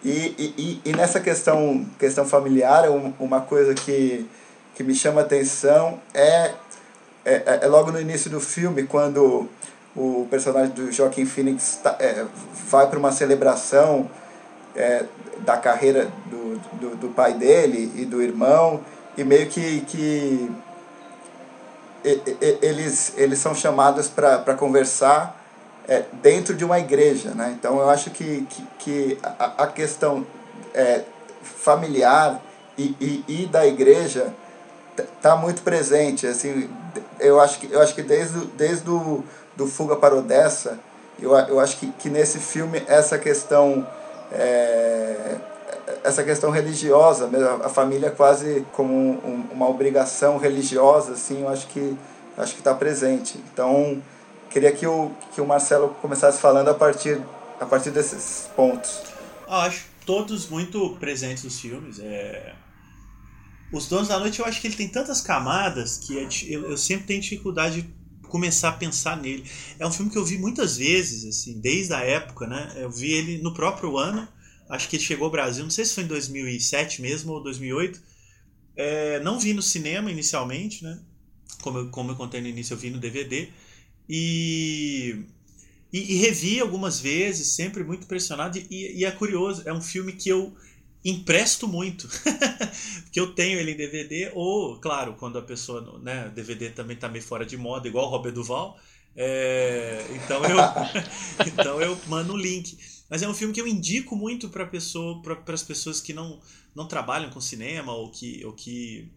E, 0.02 0.34
e, 0.58 0.82
e 0.86 0.96
nessa 0.96 1.20
questão, 1.20 1.86
questão 2.00 2.26
familiar, 2.26 2.86
uma 3.20 3.42
coisa 3.42 3.74
que, 3.74 4.26
que 4.76 4.82
me 4.82 4.96
chama 4.96 5.20
atenção 5.20 6.00
é, 6.14 6.54
é, 7.26 7.60
é 7.64 7.68
logo 7.68 7.92
no 7.92 8.00
início 8.00 8.32
do 8.32 8.40
filme, 8.40 8.84
quando 8.84 9.50
o 9.94 10.26
personagem 10.30 10.74
do 10.74 10.90
Joaquim 10.90 11.26
Phoenix 11.26 11.82
tá, 11.84 11.98
é, 12.00 12.26
vai 12.70 12.88
para 12.88 12.98
uma 12.98 13.12
celebração 13.12 14.10
é, 14.74 15.04
da 15.40 15.58
carreira 15.58 16.08
do, 16.28 16.58
do, 16.80 16.96
do, 16.96 17.10
pai 17.10 17.34
dele 17.34 17.92
e 17.94 18.06
do 18.06 18.22
irmão, 18.22 18.80
e 19.18 19.24
meio 19.26 19.50
que, 19.50 19.82
que 19.82 20.50
eles, 22.04 23.14
eles 23.18 23.40
são 23.40 23.54
chamados 23.54 24.08
para 24.08 24.54
conversar 24.56 25.40
é, 25.88 26.04
dentro 26.22 26.56
de 26.56 26.64
uma 26.64 26.80
igreja. 26.80 27.32
Né? 27.32 27.56
Então 27.58 27.80
eu 27.80 27.90
acho 27.90 28.12
que, 28.12 28.48
que, 28.50 28.68
que 28.80 29.18
a, 29.24 29.64
a 29.64 29.68
questão 29.68 30.26
é, 30.74 31.02
familiar 31.42 32.42
e, 32.78 32.96
e, 33.02 33.26
e 33.28 33.46
da 33.46 33.66
igreja 33.66 34.34
está 34.98 35.36
muito 35.36 35.62
presente. 35.62 36.28
Assim, 36.28 36.70
eu 37.20 37.40
acho 37.40 37.60
que, 37.60 37.72
eu 37.72 37.82
acho 37.82 37.96
que 37.96 38.04
desde, 38.04 38.40
desde 38.58 38.90
o 38.90 39.24
do 39.56 39.68
Fuga 39.68 39.96
para 39.96 40.16
Odessa, 40.16 40.80
eu, 41.22 41.36
eu 41.36 41.60
acho 41.60 41.78
que, 41.78 41.92
que 41.94 42.10
nesse 42.10 42.40
filme 42.40 42.82
essa 42.88 43.18
questão 43.18 43.86
é, 44.32 45.36
essa 46.04 46.24
questão 46.24 46.52
religiosa, 46.52 47.30
a 47.64 47.70
família 47.70 48.12
quase 48.12 48.66
como 48.74 48.94
um, 48.94 49.48
uma 49.52 49.70
obrigação 49.70 50.38
religiosa, 50.38 51.14
assim, 51.14 51.42
eu 51.42 51.50
acho 51.50 51.68
que 51.68 51.98
acho 52.38 52.54
que 52.54 52.62
está 52.62 52.74
presente. 52.74 53.38
Então, 53.52 54.02
queria 54.50 54.72
que 54.72 54.88
o, 54.88 55.12
que 55.34 55.42
o 55.42 55.46
Marcelo 55.46 55.90
começasse 56.02 56.40
falando 56.40 56.70
a 56.70 56.74
partir, 56.74 57.22
a 57.60 57.66
partir 57.66 57.92
desses 57.92 58.50
pontos. 58.56 59.02
Ah, 59.48 59.64
acho 59.64 59.86
todos 60.06 60.48
muito 60.48 60.96
presentes 60.96 61.44
nos 61.44 61.60
filmes. 61.60 62.00
É... 62.00 62.56
Os 63.72 63.88
Donos 63.88 64.08
da 64.08 64.18
Noite, 64.18 64.40
eu 64.40 64.46
acho 64.46 64.60
que 64.60 64.68
ele 64.68 64.76
tem 64.76 64.88
tantas 64.88 65.22
camadas 65.22 65.98
que 65.98 66.18
é 66.18 66.28
eu, 66.48 66.72
eu 66.72 66.78
sempre 66.78 67.06
tenho 67.06 67.22
dificuldade 67.22 67.82
de 67.84 68.00
começar 68.28 68.70
a 68.70 68.74
pensar 68.74 69.18
nele. 69.18 69.44
É 69.78 69.86
um 69.86 69.92
filme 69.92 70.12
que 70.12 70.18
eu 70.18 70.26
vi 70.26 70.38
muitas 70.38 70.78
vezes, 70.78 71.26
assim, 71.26 71.60
desde 71.60 71.94
a 71.94 72.00
época, 72.00 72.48
né? 72.48 72.74
Eu 72.78 72.90
vi 72.90 73.12
ele 73.12 73.42
no 73.42 73.54
próprio 73.54 73.98
ano, 73.98 74.28
acho 74.70 74.88
que 74.88 75.00
chegou 75.00 75.26
ao 75.26 75.32
Brasil, 75.32 75.64
não 75.64 75.72
sei 75.72 75.84
se 75.84 75.96
foi 75.96 76.04
em 76.04 76.08
2007 76.08 77.02
mesmo 77.02 77.34
ou 77.34 77.44
2008. 77.44 78.02
É, 78.76 79.20
não 79.20 79.40
vi 79.40 79.54
no 79.54 79.62
cinema 79.62 80.12
inicialmente, 80.12 80.84
né? 80.84 81.00
Como 81.62 81.80
eu, 81.80 81.90
como 81.90 82.12
eu 82.12 82.16
contei 82.16 82.40
no 82.40 82.48
início, 82.48 82.74
eu 82.74 82.78
vi 82.78 82.90
no 82.90 83.00
DVD. 83.00 83.50
E, 84.08 85.26
e, 85.92 86.14
e 86.14 86.16
revi 86.18 86.60
algumas 86.60 87.00
vezes, 87.00 87.48
sempre 87.48 87.84
muito 87.84 88.04
impressionado. 88.04 88.58
E, 88.58 89.00
e 89.00 89.04
é 89.04 89.12
curioso, 89.12 89.64
é 89.66 89.74
um 89.74 89.82
filme 89.82 90.14
que 90.14 90.30
eu 90.30 90.56
empresto 91.04 91.68
muito, 91.68 92.08
porque 93.04 93.20
eu 93.20 93.34
tenho 93.34 93.60
ele 93.60 93.72
em 93.72 93.78
DVD, 93.78 94.32
ou, 94.34 94.78
claro, 94.80 95.14
quando 95.14 95.38
a 95.38 95.42
pessoa, 95.42 96.00
né, 96.00 96.30
DVD 96.36 96.70
também 96.70 96.98
tá 96.98 97.08
meio 97.08 97.24
fora 97.24 97.46
de 97.46 97.56
moda, 97.56 97.88
igual 97.88 98.08
o 98.08 98.10
Robert 98.10 98.34
Duval, 98.34 98.78
é, 99.16 100.06
então, 100.12 100.44
eu, 100.44 100.58
então 101.48 101.82
eu 101.82 101.98
mando 102.08 102.34
o 102.34 102.38
link. 102.38 102.78
Mas 103.10 103.22
é 103.22 103.28
um 103.28 103.34
filme 103.34 103.54
que 103.54 103.60
eu 103.60 103.68
indico 103.68 104.16
muito 104.16 104.50
para 104.50 104.66
pessoa, 104.66 105.22
para 105.22 105.54
as 105.54 105.64
pessoas 105.64 106.00
que 106.00 106.14
não, 106.14 106.40
não 106.76 106.88
trabalham 106.88 107.30
com 107.30 107.42
cinema 107.42 107.92
ou 107.92 108.12
que, 108.12 108.46
ou 108.46 108.54
que 108.54 109.10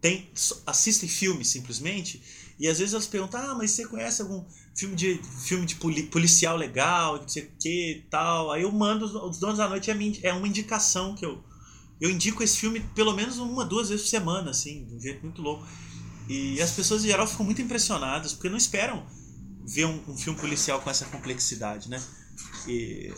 tem, 0.00 0.28
assistem 0.66 1.08
filmes 1.08 1.48
simplesmente, 1.48 2.20
e 2.58 2.68
às 2.68 2.78
vezes 2.78 2.94
elas 2.94 3.06
perguntam, 3.06 3.40
ah, 3.40 3.54
mas 3.54 3.70
você 3.70 3.86
conhece 3.86 4.22
algum 4.22 4.44
filme 4.74 4.96
de, 4.96 5.20
filme 5.44 5.66
de 5.66 5.74
policial 5.74 6.56
legal, 6.56 7.20
não 7.20 7.28
sei 7.28 7.44
o 7.44 7.50
que 7.58 8.04
tal. 8.10 8.50
Aí 8.50 8.62
eu 8.62 8.72
mando 8.72 9.04
Os 9.04 9.38
Donos 9.38 9.58
da 9.58 9.68
Noite, 9.68 9.90
é, 9.90 10.28
é 10.28 10.32
uma 10.32 10.48
indicação 10.48 11.14
que 11.14 11.24
eu. 11.24 11.42
Eu 11.98 12.10
indico 12.10 12.42
esse 12.42 12.58
filme 12.58 12.80
pelo 12.94 13.14
menos 13.14 13.38
uma, 13.38 13.64
duas 13.64 13.88
vezes 13.88 14.04
por 14.04 14.10
semana, 14.10 14.50
assim, 14.50 14.84
de 14.84 14.94
um 14.94 15.00
jeito 15.00 15.22
muito 15.22 15.40
louco. 15.40 15.66
E 16.28 16.60
as 16.60 16.72
pessoas 16.72 17.04
em 17.04 17.08
geral 17.08 17.26
ficam 17.26 17.44
muito 17.44 17.62
impressionadas, 17.62 18.32
porque 18.32 18.48
não 18.48 18.56
esperam 18.56 19.06
ver 19.64 19.86
um, 19.86 20.02
um 20.08 20.16
filme 20.16 20.38
policial 20.38 20.80
com 20.80 20.90
essa 20.90 21.06
complexidade, 21.06 21.88
né? 21.88 22.02
E, 22.66 23.12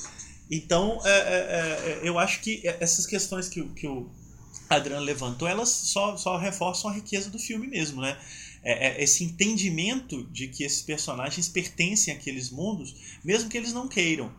então, 0.51 1.01
é, 1.05 1.11
é, 1.11 1.14
é, 1.14 2.01
eu 2.03 2.18
acho 2.18 2.40
que 2.40 2.62
essas 2.64 3.07
questões 3.07 3.49
que, 3.49 3.62
que 3.70 3.86
o 3.86 4.09
Adriano 4.68 5.05
levantou, 5.05 5.46
elas 5.46 5.68
só, 5.68 6.16
só 6.16 6.36
reforçam 6.36 6.90
a 6.90 6.94
riqueza 6.94 7.30
do 7.30 7.38
filme 7.38 7.66
mesmo, 7.66 8.01
né? 8.01 8.18
É, 8.62 8.88
é, 8.88 9.03
esse 9.03 9.24
entendimento 9.24 10.24
de 10.24 10.49
que 10.49 10.64
esses 10.64 10.82
personagens 10.82 11.49
pertencem 11.49 12.12
àqueles 12.12 12.51
mundos, 12.51 13.18
mesmo 13.24 13.49
que 13.49 13.57
eles 13.57 13.72
não 13.72 13.88
queiram. 13.88 14.32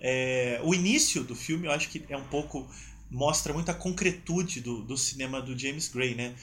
É, 0.00 0.60
o 0.64 0.74
início 0.74 1.22
do 1.22 1.36
filme 1.36 1.66
eu 1.66 1.72
acho 1.72 1.88
que 1.90 2.02
é 2.08 2.16
um 2.16 2.24
pouco 2.24 2.66
mostra 3.10 3.52
muita 3.52 3.74
concretude 3.74 4.60
do, 4.60 4.82
do 4.82 4.96
cinema 4.96 5.42
do 5.42 5.58
James 5.58 5.88
Gray, 5.88 6.14
né? 6.14 6.34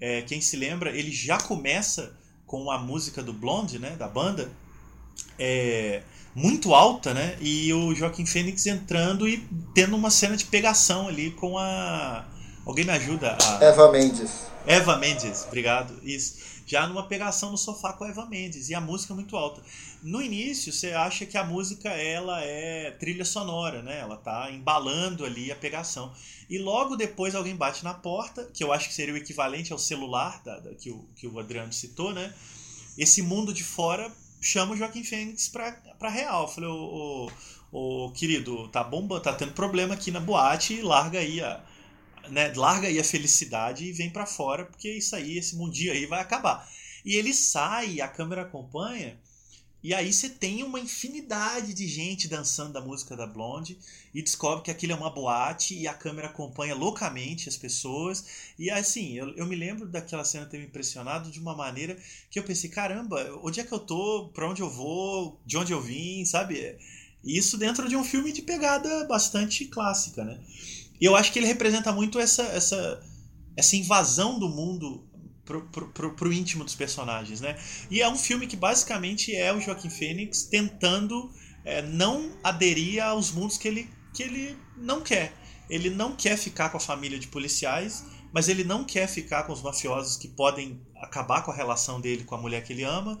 É, 0.00 0.22
quem 0.22 0.40
se 0.40 0.56
lembra, 0.56 0.90
ele 0.96 1.12
já 1.12 1.38
começa 1.38 2.18
com 2.46 2.70
a 2.70 2.78
música 2.78 3.22
do 3.22 3.32
Blonde, 3.32 3.78
né, 3.78 3.96
da 3.96 4.08
banda, 4.08 4.50
é, 5.38 6.02
muito 6.34 6.74
alta, 6.74 7.14
né? 7.14 7.36
E 7.40 7.72
o 7.72 7.94
Joaquim 7.94 8.26
Fênix 8.26 8.66
entrando 8.66 9.28
e 9.28 9.46
tendo 9.74 9.96
uma 9.96 10.10
cena 10.10 10.36
de 10.36 10.44
pegação 10.44 11.08
ali 11.08 11.30
com 11.30 11.58
a. 11.58 12.24
Alguém 12.66 12.84
me 12.84 12.92
ajuda? 12.92 13.36
A... 13.40 13.64
Eva 13.64 13.90
Mendes. 13.90 14.30
Eva 14.66 14.96
Mendes, 14.96 15.44
obrigado. 15.46 15.94
Isso 16.02 16.54
já 16.66 16.86
numa 16.86 17.06
pegação 17.06 17.50
no 17.50 17.58
sofá 17.58 17.92
com 17.92 18.04
a 18.04 18.08
Eva 18.08 18.24
Mendes 18.26 18.70
e 18.70 18.74
a 18.74 18.80
música 18.80 19.12
é 19.12 19.16
muito 19.16 19.36
alta. 19.36 19.62
No 20.02 20.22
início 20.22 20.72
você 20.72 20.92
acha 20.92 21.26
que 21.26 21.36
a 21.36 21.44
música 21.44 21.90
ela 21.90 22.40
é 22.42 22.90
trilha 22.92 23.24
sonora, 23.24 23.82
né? 23.82 23.98
Ela 23.98 24.16
tá 24.16 24.50
embalando 24.50 25.24
ali 25.24 25.52
a 25.52 25.56
pegação. 25.56 26.12
E 26.48 26.58
logo 26.58 26.96
depois 26.96 27.34
alguém 27.34 27.54
bate 27.54 27.84
na 27.84 27.92
porta, 27.92 28.48
que 28.52 28.64
eu 28.64 28.72
acho 28.72 28.88
que 28.88 28.94
seria 28.94 29.14
o 29.14 29.16
equivalente 29.16 29.72
ao 29.72 29.78
celular 29.78 30.42
da, 30.42 30.58
da 30.58 30.74
que, 30.74 30.90
o, 30.90 31.04
que 31.14 31.26
o 31.26 31.38
Adriano 31.38 31.72
citou, 31.72 32.12
né? 32.12 32.32
Esse 32.96 33.22
mundo 33.22 33.52
de 33.52 33.64
fora 33.64 34.10
chama 34.46 34.74
o 34.74 34.76
Joaquim 34.76 35.04
Fênix 35.04 35.48
pra, 35.48 35.72
pra 35.98 36.10
real. 36.10 36.48
Falei, 36.48 36.68
ô, 36.70 37.30
ô, 37.72 38.06
ô, 38.06 38.12
querido, 38.12 38.68
tá 38.68 38.82
bomba, 38.84 39.20
tá 39.20 39.32
tendo 39.32 39.52
problema 39.52 39.94
aqui 39.94 40.10
na 40.10 40.20
boate, 40.20 40.82
larga 40.82 41.18
aí 41.18 41.40
a 41.40 41.64
né, 42.28 42.52
larga 42.56 42.88
aí 42.88 42.98
a 42.98 43.04
felicidade 43.04 43.84
e 43.84 43.92
vem 43.92 44.10
para 44.10 44.26
fora, 44.26 44.64
porque 44.64 44.90
isso 44.90 45.14
aí, 45.16 45.38
esse 45.38 45.56
mundinho 45.56 45.92
aí 45.92 46.06
vai 46.06 46.20
acabar. 46.20 46.68
E 47.04 47.16
ele 47.16 47.34
sai, 47.34 48.00
a 48.00 48.08
câmera 48.08 48.42
acompanha, 48.42 49.18
e 49.84 49.92
aí 49.92 50.10
você 50.10 50.30
tem 50.30 50.62
uma 50.62 50.80
infinidade 50.80 51.74
de 51.74 51.86
gente 51.86 52.26
dançando 52.26 52.72
da 52.72 52.80
música 52.80 53.14
da 53.14 53.26
Blonde 53.26 53.78
e 54.14 54.22
descobre 54.22 54.64
que 54.64 54.70
aquilo 54.70 54.94
é 54.94 54.96
uma 54.96 55.10
boate 55.10 55.78
e 55.78 55.86
a 55.86 55.92
câmera 55.92 56.28
acompanha 56.28 56.74
loucamente 56.74 57.50
as 57.50 57.56
pessoas. 57.58 58.24
E 58.58 58.70
assim, 58.70 59.12
eu, 59.12 59.28
eu 59.36 59.44
me 59.44 59.54
lembro 59.54 59.86
daquela 59.86 60.24
cena 60.24 60.46
ter 60.46 60.56
me 60.56 60.64
impressionado 60.64 61.30
de 61.30 61.38
uma 61.38 61.54
maneira 61.54 61.98
que 62.30 62.38
eu 62.38 62.44
pensei, 62.44 62.70
caramba, 62.70 63.38
onde 63.42 63.60
é 63.60 63.64
que 63.64 63.72
eu 63.72 63.78
tô, 63.78 64.30
pra 64.32 64.48
onde 64.48 64.62
eu 64.62 64.70
vou, 64.70 65.38
de 65.44 65.58
onde 65.58 65.72
eu 65.72 65.82
vim, 65.82 66.24
sabe? 66.24 66.78
Isso 67.22 67.58
dentro 67.58 67.86
de 67.86 67.94
um 67.94 68.02
filme 68.02 68.32
de 68.32 68.40
pegada 68.40 69.04
bastante 69.04 69.66
clássica, 69.66 70.24
né? 70.24 70.40
E 70.98 71.04
eu 71.04 71.14
acho 71.14 71.30
que 71.30 71.38
ele 71.38 71.46
representa 71.46 71.92
muito 71.92 72.18
essa, 72.18 72.44
essa, 72.44 73.06
essa 73.54 73.76
invasão 73.76 74.38
do 74.38 74.48
mundo 74.48 75.06
pro, 75.44 75.62
pro, 75.62 75.88
pro, 75.88 76.14
pro, 76.14 76.32
íntimo 76.32 76.64
dos 76.64 76.74
personagens, 76.74 77.40
né? 77.40 77.56
E 77.90 78.00
é 78.00 78.08
um 78.08 78.16
filme 78.16 78.46
que 78.46 78.56
basicamente 78.56 79.34
é 79.34 79.52
o 79.52 79.60
Joaquim 79.60 79.90
Fênix 79.90 80.44
tentando 80.44 81.30
é, 81.64 81.82
não 81.82 82.36
aderir 82.42 83.02
aos 83.02 83.30
mundos 83.30 83.56
que 83.56 83.68
ele, 83.68 83.90
que 84.12 84.22
ele 84.22 84.56
não 84.76 85.00
quer. 85.00 85.32
Ele 85.68 85.90
não 85.90 86.14
quer 86.14 86.36
ficar 86.36 86.70
com 86.70 86.76
a 86.76 86.80
família 86.80 87.18
de 87.18 87.26
policiais, 87.26 88.04
mas 88.32 88.48
ele 88.48 88.64
não 88.64 88.84
quer 88.84 89.06
ficar 89.06 89.44
com 89.44 89.52
os 89.52 89.62
mafiosos 89.62 90.16
que 90.16 90.28
podem 90.28 90.80
acabar 90.96 91.42
com 91.42 91.50
a 91.50 91.54
relação 91.54 92.00
dele 92.00 92.24
com 92.24 92.34
a 92.34 92.38
mulher 92.38 92.64
que 92.64 92.72
ele 92.72 92.82
ama. 92.82 93.18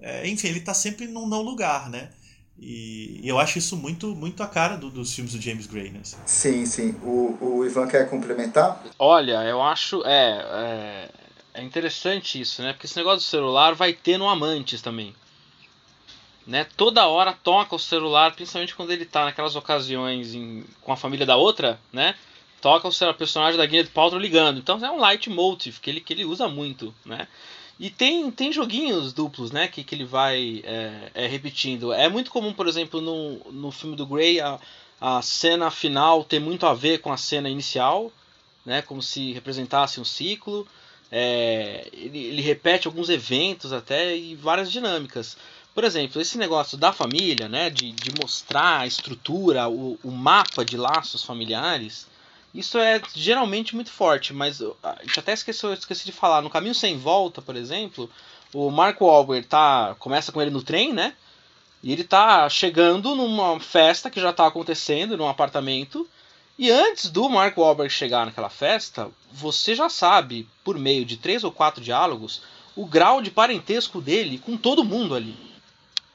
É, 0.00 0.28
enfim, 0.28 0.48
ele 0.48 0.58
está 0.58 0.74
sempre 0.74 1.06
num 1.06 1.28
não 1.28 1.42
lugar, 1.42 1.88
né? 1.88 2.10
E 2.58 3.20
eu 3.24 3.38
acho 3.38 3.58
isso 3.58 3.76
muito, 3.76 4.14
muito 4.14 4.42
a 4.42 4.46
cara 4.46 4.76
do, 4.76 4.88
dos 4.88 5.12
filmes 5.12 5.34
do 5.34 5.40
James 5.40 5.66
Gray, 5.66 5.90
né? 5.90 6.00
Sim, 6.24 6.64
sim. 6.66 6.94
O, 7.02 7.36
o 7.40 7.64
Ivan 7.66 7.88
quer 7.88 8.08
complementar? 8.08 8.82
Olha, 8.98 9.42
eu 9.44 9.60
acho. 9.60 10.02
É, 10.04 10.46
é, 10.52 11.10
é 11.54 11.62
interessante 11.62 12.40
isso, 12.40 12.60
né? 12.60 12.72
Porque 12.72 12.86
esse 12.86 12.96
negócio 12.96 13.20
do 13.20 13.22
celular 13.22 13.74
vai 13.74 13.92
ter 13.92 14.18
no 14.18 14.28
Amantes 14.28 14.82
também. 14.82 15.14
Né? 16.46 16.66
Toda 16.76 17.06
hora 17.06 17.32
toca 17.32 17.74
o 17.74 17.78
celular, 17.78 18.34
principalmente 18.34 18.74
quando 18.74 18.90
ele 18.90 19.06
tá 19.06 19.24
naquelas 19.24 19.56
ocasiões 19.56 20.34
em, 20.34 20.62
com 20.82 20.92
a 20.92 20.96
família 20.96 21.24
da 21.24 21.36
outra, 21.36 21.80
né? 21.90 22.14
Toca 22.60 22.88
o 22.88 22.92
celular, 22.92 23.16
personagem 23.16 23.56
da 23.56 23.66
Gwyneth 23.66 23.90
Paltrow 23.90 24.20
ligando. 24.20 24.58
Então 24.58 24.84
é 24.84 24.90
um 24.90 25.00
leitmotiv 25.00 25.78
que 25.80 25.88
ele, 25.88 26.00
que 26.00 26.12
ele 26.12 26.24
usa 26.24 26.48
muito, 26.48 26.94
né? 27.04 27.28
E 27.78 27.88
tem, 27.88 28.30
tem 28.30 28.52
joguinhos 28.52 29.12
duplos, 29.12 29.52
né? 29.52 29.68
Que, 29.68 29.82
que 29.82 29.94
ele 29.94 30.04
vai 30.04 30.62
é, 30.64 31.10
é, 31.14 31.26
repetindo. 31.26 31.92
É 31.92 32.08
muito 32.08 32.30
comum, 32.30 32.52
por 32.52 32.66
exemplo, 32.66 33.00
no, 33.00 33.38
no 33.50 33.70
filme 33.70 33.96
do 33.96 34.06
Grey, 34.06 34.40
a, 34.40 34.58
a 35.00 35.22
cena 35.22 35.70
final 35.70 36.24
ter 36.24 36.40
muito 36.40 36.66
a 36.66 36.74
ver 36.74 36.98
com 36.98 37.12
a 37.12 37.16
cena 37.16 37.48
inicial, 37.48 38.12
né? 38.66 38.82
Como 38.82 39.02
se 39.02 39.32
representasse 39.32 40.00
um 40.00 40.04
ciclo. 40.04 40.66
É, 41.16 41.88
ele, 41.92 42.18
ele 42.18 42.42
repete 42.42 42.88
alguns 42.88 43.08
eventos 43.08 43.72
até 43.72 44.16
e 44.16 44.34
várias 44.34 44.72
dinâmicas. 44.72 45.36
Por 45.72 45.84
exemplo, 45.84 46.20
esse 46.20 46.36
negócio 46.36 46.76
da 46.76 46.92
família, 46.92 47.48
né? 47.48 47.70
De, 47.70 47.92
de 47.92 48.10
mostrar 48.20 48.80
a 48.80 48.86
estrutura, 48.86 49.68
o, 49.68 49.98
o 50.02 50.10
mapa 50.10 50.64
de 50.64 50.76
laços 50.76 51.22
familiares 51.22 52.06
isso 52.54 52.78
é 52.78 53.02
geralmente 53.12 53.74
muito 53.74 53.90
forte, 53.90 54.32
mas 54.32 54.62
a 54.62 54.96
gente 55.02 55.18
até 55.18 55.32
esqueceu, 55.32 55.74
esqueci 55.74 56.04
de 56.04 56.12
falar. 56.12 56.40
No 56.40 56.48
Caminho 56.48 56.74
Sem 56.74 56.96
Volta, 56.96 57.42
por 57.42 57.56
exemplo, 57.56 58.08
o 58.52 58.70
Mark 58.70 59.00
Wahlberg 59.00 59.48
tá, 59.48 59.96
começa 59.98 60.30
com 60.30 60.40
ele 60.40 60.52
no 60.52 60.62
trem, 60.62 60.92
né? 60.92 61.14
E 61.82 61.92
ele 61.92 62.04
tá 62.04 62.48
chegando 62.48 63.16
numa 63.16 63.58
festa 63.58 64.08
que 64.08 64.20
já 64.20 64.32
tá 64.32 64.46
acontecendo 64.46 65.16
num 65.16 65.28
apartamento. 65.28 66.08
E 66.56 66.70
antes 66.70 67.10
do 67.10 67.28
Mark 67.28 67.56
Wahlberg 67.56 67.92
chegar 67.92 68.26
naquela 68.26 68.48
festa, 68.48 69.10
você 69.32 69.74
já 69.74 69.88
sabe, 69.88 70.48
por 70.62 70.78
meio 70.78 71.04
de 71.04 71.16
três 71.16 71.42
ou 71.42 71.50
quatro 71.50 71.82
diálogos, 71.82 72.42
o 72.76 72.86
grau 72.86 73.20
de 73.20 73.30
parentesco 73.30 74.00
dele 74.00 74.38
com 74.38 74.56
todo 74.56 74.84
mundo 74.84 75.16
ali. 75.16 75.36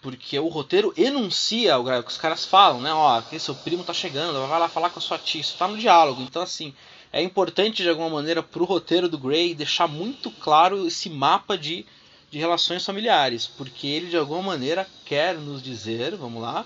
Porque 0.01 0.39
o 0.39 0.47
roteiro 0.47 0.93
enuncia 0.95 1.77
o 1.77 1.83
que 1.83 2.09
os 2.09 2.17
caras 2.17 2.45
falam, 2.45 2.79
né? 2.79 2.93
Ó, 2.93 3.17
aqui 3.17 3.37
seu 3.37 3.53
primo 3.53 3.83
tá 3.83 3.93
chegando, 3.93 4.47
vai 4.47 4.59
lá 4.59 4.69
falar 4.69 4.89
com 4.91 4.99
a 4.99 5.01
sua 5.01 5.17
tia. 5.17 5.41
Isso 5.41 5.57
tá 5.57 5.67
no 5.67 5.77
diálogo. 5.77 6.21
Então, 6.21 6.41
assim, 6.41 6.73
é 7.11 7.21
importante 7.21 7.83
de 7.83 7.89
alguma 7.89 8.09
maneira 8.09 8.41
pro 8.41 8.63
roteiro 8.63 9.09
do 9.09 9.17
Gray 9.17 9.53
deixar 9.53 9.89
muito 9.89 10.31
claro 10.31 10.87
esse 10.87 11.09
mapa 11.09 11.57
de, 11.57 11.85
de 12.31 12.39
relações 12.39 12.85
familiares. 12.85 13.45
Porque 13.45 13.87
ele 13.87 14.07
de 14.07 14.15
alguma 14.15 14.41
maneira 14.41 14.87
quer 15.03 15.35
nos 15.35 15.61
dizer, 15.61 16.15
vamos 16.15 16.41
lá, 16.41 16.65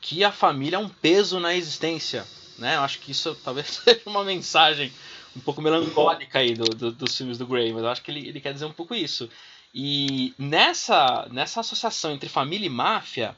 que 0.00 0.24
a 0.24 0.32
família 0.32 0.76
é 0.76 0.78
um 0.78 0.88
peso 0.88 1.38
na 1.38 1.54
existência. 1.54 2.26
Né? 2.60 2.76
Eu 2.76 2.82
acho 2.82 3.00
que 3.00 3.10
isso 3.10 3.34
talvez 3.42 3.66
seja 3.68 4.02
uma 4.06 4.22
mensagem 4.22 4.92
um 5.36 5.40
pouco 5.40 5.62
melancólica 5.62 6.38
aí 6.38 6.54
do, 6.54 6.64
do, 6.64 6.92
dos 6.92 7.16
filmes 7.16 7.38
do 7.38 7.46
Gray, 7.46 7.72
mas 7.72 7.82
eu 7.82 7.88
acho 7.88 8.02
que 8.02 8.10
ele, 8.10 8.28
ele 8.28 8.40
quer 8.40 8.52
dizer 8.52 8.66
um 8.66 8.72
pouco 8.72 8.94
isso. 8.94 9.28
E 9.74 10.34
nessa, 10.38 11.26
nessa 11.30 11.60
associação 11.60 12.12
entre 12.12 12.28
família 12.28 12.66
e 12.66 12.70
máfia, 12.70 13.36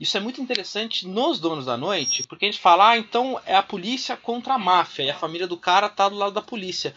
isso 0.00 0.16
é 0.16 0.20
muito 0.20 0.40
interessante 0.40 1.06
nos 1.06 1.38
Donos 1.38 1.66
da 1.66 1.76
Noite, 1.76 2.22
porque 2.26 2.46
a 2.46 2.50
gente 2.50 2.60
fala, 2.60 2.90
ah, 2.90 2.98
então 2.98 3.40
é 3.46 3.54
a 3.54 3.62
polícia 3.62 4.16
contra 4.16 4.54
a 4.54 4.58
máfia, 4.58 5.04
e 5.04 5.10
a 5.10 5.18
família 5.18 5.46
do 5.46 5.56
cara 5.56 5.88
tá 5.88 6.08
do 6.08 6.16
lado 6.16 6.32
da 6.32 6.42
polícia. 6.42 6.94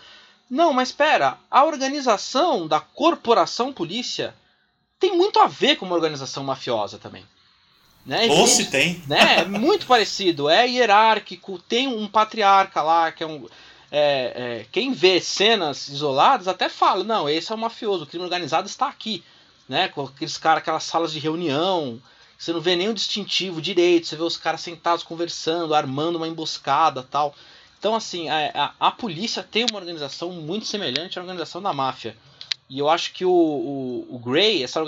Não, 0.49 0.73
mas 0.73 0.89
espera, 0.89 1.37
a 1.51 1.63
organização 1.63 2.67
da 2.67 2.79
corporação 2.79 3.71
polícia 3.71 4.33
tem 4.99 5.15
muito 5.15 5.39
a 5.39 5.47
ver 5.47 5.75
com 5.75 5.85
uma 5.85 5.95
organização 5.95 6.43
mafiosa 6.43 6.97
também. 6.97 7.25
Né? 8.05 8.27
Ou 8.29 8.47
se 8.47 8.65
tem. 8.65 9.03
Né? 9.07 9.41
É 9.41 9.45
muito 9.45 9.85
parecido, 9.85 10.49
é 10.49 10.67
hierárquico, 10.67 11.59
tem 11.59 11.87
um 11.87 12.07
patriarca 12.07 12.81
lá, 12.81 13.11
que 13.11 13.23
é 13.23 13.27
um 13.27 13.47
é, 13.91 14.33
é, 14.61 14.65
quem 14.71 14.93
vê 14.93 15.19
cenas 15.19 15.89
isoladas 15.89 16.47
até 16.47 16.69
fala, 16.69 17.03
não, 17.03 17.27
esse 17.27 17.51
é 17.51 17.55
o 17.55 17.57
mafioso, 17.57 18.03
o 18.03 18.07
crime 18.07 18.23
organizado 18.23 18.67
está 18.67 18.87
aqui, 18.87 19.23
né? 19.67 19.87
Com 19.87 20.03
aqueles 20.03 20.37
caras, 20.37 20.61
aquelas 20.61 20.83
salas 20.83 21.11
de 21.11 21.19
reunião, 21.19 21.99
você 22.37 22.53
não 22.53 22.61
vê 22.61 22.75
nenhum 22.75 22.93
distintivo 22.93 23.61
direito, 23.61 24.07
você 24.07 24.15
vê 24.15 24.23
os 24.23 24.37
caras 24.37 24.61
sentados 24.61 25.03
conversando, 25.03 25.73
armando 25.73 26.17
uma 26.17 26.27
emboscada 26.27 27.03
tal. 27.03 27.33
Então, 27.79 27.95
assim, 27.95 28.29
a, 28.29 28.51
a, 28.79 28.87
a, 28.87 28.91
polícia 28.91 29.41
tem 29.41 29.65
uma 29.69 29.79
organização 29.79 30.31
muito 30.31 30.65
semelhante 30.65 31.17
à 31.17 31.21
organização 31.21 31.61
da 31.61 31.73
máfia. 31.73 32.15
E 32.69 32.77
eu 32.77 32.89
acho 32.89 33.13
que 33.13 33.25
o, 33.25 33.31
o, 33.31 34.07
o 34.15 34.19
Gray, 34.19 34.63
essa 34.63 34.79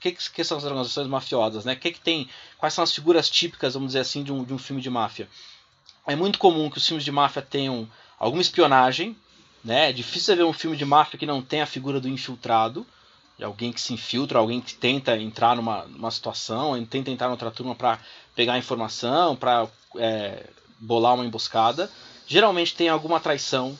que, 0.00 0.12
que, 0.12 0.44
são 0.44 0.56
as 0.56 0.64
organizações 0.64 1.06
mafiosas, 1.06 1.64
né? 1.64 1.76
Que, 1.76 1.92
que 1.92 2.00
tem, 2.00 2.28
quais 2.58 2.74
são 2.74 2.82
as 2.82 2.92
figuras 2.92 3.28
típicas, 3.28 3.74
vamos 3.74 3.88
dizer 3.88 4.00
assim, 4.00 4.22
de 4.22 4.32
um, 4.32 4.42
de 4.42 4.54
um 4.54 4.58
filme 4.58 4.80
de 4.80 4.88
máfia? 4.88 5.28
É 6.06 6.16
muito 6.16 6.38
comum 6.38 6.70
que 6.70 6.78
os 6.78 6.86
filmes 6.86 7.04
de 7.04 7.12
máfia 7.12 7.42
tenham 7.42 7.88
alguma 8.18 8.42
espionagem, 8.42 9.14
né? 9.62 9.90
É 9.90 9.92
difícil 9.92 10.34
ver 10.36 10.44
um 10.44 10.52
filme 10.52 10.76
de 10.76 10.84
máfia 10.84 11.18
que 11.18 11.26
não 11.26 11.42
tem 11.42 11.60
a 11.60 11.66
figura 11.66 12.00
do 12.00 12.08
infiltrado, 12.08 12.86
de 13.36 13.44
alguém 13.44 13.72
que 13.72 13.80
se 13.80 13.92
infiltra, 13.92 14.38
alguém 14.38 14.60
que 14.60 14.74
tenta 14.74 15.16
entrar 15.16 15.54
numa, 15.54 15.84
numa 15.84 16.10
situação, 16.10 16.82
tenta 16.86 17.10
entrar 17.10 17.28
noutra 17.28 17.50
turma 17.50 17.74
para 17.74 17.98
pegar 18.34 18.58
informação, 18.58 19.36
para 19.36 19.68
é, 19.96 20.46
bolar 20.78 21.14
uma 21.14 21.24
emboscada. 21.24 21.90
Geralmente 22.26 22.74
tem 22.74 22.88
alguma 22.88 23.20
traição, 23.20 23.78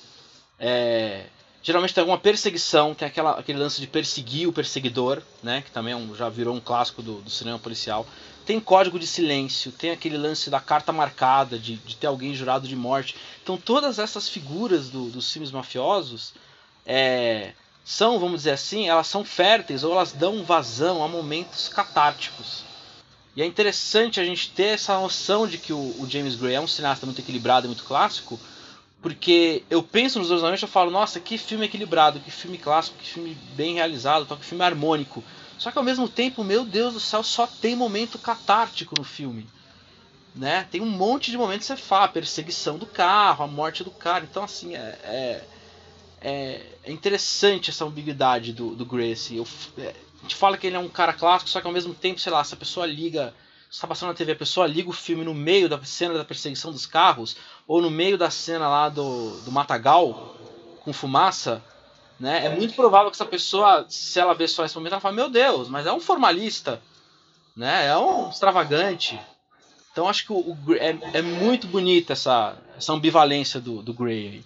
é, 0.58 1.26
geralmente 1.62 1.94
tem 1.94 2.02
alguma 2.02 2.18
perseguição, 2.18 2.94
tem 2.94 3.06
aquela, 3.06 3.38
aquele 3.38 3.58
lance 3.58 3.80
de 3.80 3.86
perseguir 3.86 4.48
o 4.48 4.52
perseguidor, 4.52 5.22
né? 5.42 5.62
Que 5.62 5.70
também 5.70 5.92
é 5.92 5.96
um, 5.96 6.14
já 6.14 6.28
virou 6.28 6.54
um 6.54 6.60
clássico 6.60 7.02
do, 7.02 7.20
do 7.20 7.30
cinema 7.30 7.58
policial. 7.58 8.06
Tem 8.46 8.58
código 8.58 8.98
de 8.98 9.06
silêncio, 9.06 9.70
tem 9.70 9.90
aquele 9.90 10.16
lance 10.16 10.50
da 10.50 10.60
carta 10.60 10.92
marcada, 10.92 11.58
de, 11.58 11.76
de 11.76 11.96
ter 11.96 12.06
alguém 12.06 12.34
jurado 12.34 12.66
de 12.66 12.74
morte. 12.74 13.14
Então 13.42 13.56
todas 13.56 13.98
essas 13.98 14.28
figuras 14.28 14.88
do, 14.88 15.10
dos 15.10 15.30
filmes 15.30 15.50
mafiosos 15.50 16.32
é, 16.86 17.52
são, 17.84 18.18
vamos 18.18 18.40
dizer 18.40 18.52
assim, 18.52 18.88
elas 18.88 19.06
são 19.06 19.24
férteis 19.24 19.84
ou 19.84 19.92
elas 19.92 20.12
dão 20.12 20.42
vazão 20.42 21.04
a 21.04 21.08
momentos 21.08 21.68
catárticos. 21.68 22.64
E 23.36 23.42
é 23.42 23.46
interessante 23.46 24.18
a 24.18 24.24
gente 24.24 24.50
ter 24.50 24.74
essa 24.74 24.98
noção 24.98 25.46
de 25.46 25.56
que 25.56 25.72
o, 25.72 25.94
o 26.00 26.06
James 26.08 26.34
Gray 26.34 26.54
é 26.54 26.60
um 26.60 26.66
cineasta 26.66 27.06
muito 27.06 27.20
equilibrado 27.20 27.66
e 27.66 27.68
muito 27.68 27.84
clássico, 27.84 28.40
Porque 29.02 29.64
eu 29.70 29.82
penso 29.82 30.18
nos 30.18 30.28
dois 30.28 30.42
momentos 30.42 30.62
e 30.62 30.66
falo, 30.66 30.90
nossa, 30.90 31.18
que 31.18 31.38
filme 31.38 31.64
equilibrado, 31.64 32.20
que 32.20 32.30
filme 32.30 32.58
clássico, 32.58 32.98
que 32.98 33.08
filme 33.08 33.36
bem 33.54 33.74
realizado, 33.74 34.26
que 34.36 34.44
filme 34.44 34.62
harmônico. 34.62 35.24
Só 35.58 35.70
que 35.70 35.78
ao 35.78 35.84
mesmo 35.84 36.08
tempo, 36.08 36.44
meu 36.44 36.64
Deus 36.64 36.94
do 36.94 37.00
céu, 37.00 37.22
só 37.22 37.46
tem 37.46 37.74
momento 37.74 38.18
catártico 38.18 38.94
no 38.98 39.04
filme. 39.04 39.46
Né? 40.34 40.66
Tem 40.70 40.80
um 40.80 40.88
monte 40.88 41.30
de 41.30 41.38
momentos 41.38 41.66
que 41.66 41.74
você 41.74 41.82
fala, 41.82 42.04
a 42.04 42.08
perseguição 42.08 42.78
do 42.78 42.86
carro, 42.86 43.44
a 43.44 43.48
morte 43.48 43.82
do 43.82 43.90
cara. 43.90 44.24
Então, 44.30 44.44
assim, 44.44 44.74
é, 44.74 44.98
é, 45.02 45.44
é, 46.20 46.66
é 46.84 46.92
interessante 46.92 47.70
essa 47.70 47.84
ambiguidade 47.84 48.52
do, 48.52 48.74
do 48.74 48.84
Gracie. 48.84 49.38
Eu, 49.38 49.46
é, 49.78 49.94
a 50.18 50.22
gente 50.22 50.36
fala 50.36 50.58
que 50.58 50.66
ele 50.66 50.76
é 50.76 50.78
um 50.78 50.88
cara 50.88 51.14
clássico, 51.14 51.50
só 51.50 51.60
que 51.60 51.66
ao 51.66 51.72
mesmo 51.72 51.94
tempo, 51.94 52.20
sei 52.20 52.32
lá, 52.32 52.44
se 52.44 52.52
a 52.52 52.58
pessoa 52.58 52.86
liga 52.86 53.34
está 53.70 53.86
passando 53.86 54.08
na 54.08 54.14
TV, 54.14 54.32
a 54.32 54.36
pessoa 54.36 54.66
liga 54.66 54.90
o 54.90 54.92
filme 54.92 55.24
no 55.24 55.32
meio 55.32 55.68
da 55.68 55.82
cena 55.84 56.14
da 56.14 56.24
perseguição 56.24 56.72
dos 56.72 56.86
carros, 56.86 57.36
ou 57.66 57.80
no 57.80 57.90
meio 57.90 58.18
da 58.18 58.28
cena 58.30 58.68
lá 58.68 58.88
do, 58.88 59.40
do 59.42 59.52
Matagal, 59.52 60.36
com 60.82 60.92
fumaça, 60.92 61.62
né? 62.18 62.46
É 62.46 62.48
muito 62.48 62.74
provável 62.74 63.10
que 63.10 63.16
essa 63.16 63.24
pessoa, 63.24 63.86
se 63.88 64.18
ela 64.18 64.34
vê 64.34 64.48
só 64.48 64.64
esse 64.64 64.74
momento, 64.74 64.92
ela 64.92 65.00
fala, 65.00 65.14
meu 65.14 65.30
Deus, 65.30 65.68
mas 65.68 65.86
é 65.86 65.92
um 65.92 66.00
formalista, 66.00 66.82
né? 67.56 67.86
É 67.86 67.96
um 67.96 68.28
extravagante. 68.28 69.18
Então 69.92 70.08
acho 70.08 70.26
que 70.26 70.32
o, 70.32 70.38
o 70.38 70.74
é, 70.74 70.98
é 71.14 71.22
muito 71.22 71.66
bonita 71.66 72.12
essa, 72.12 72.56
essa 72.76 72.92
ambivalência 72.92 73.60
do, 73.60 73.82
do 73.82 73.94
Grey. 73.94 74.44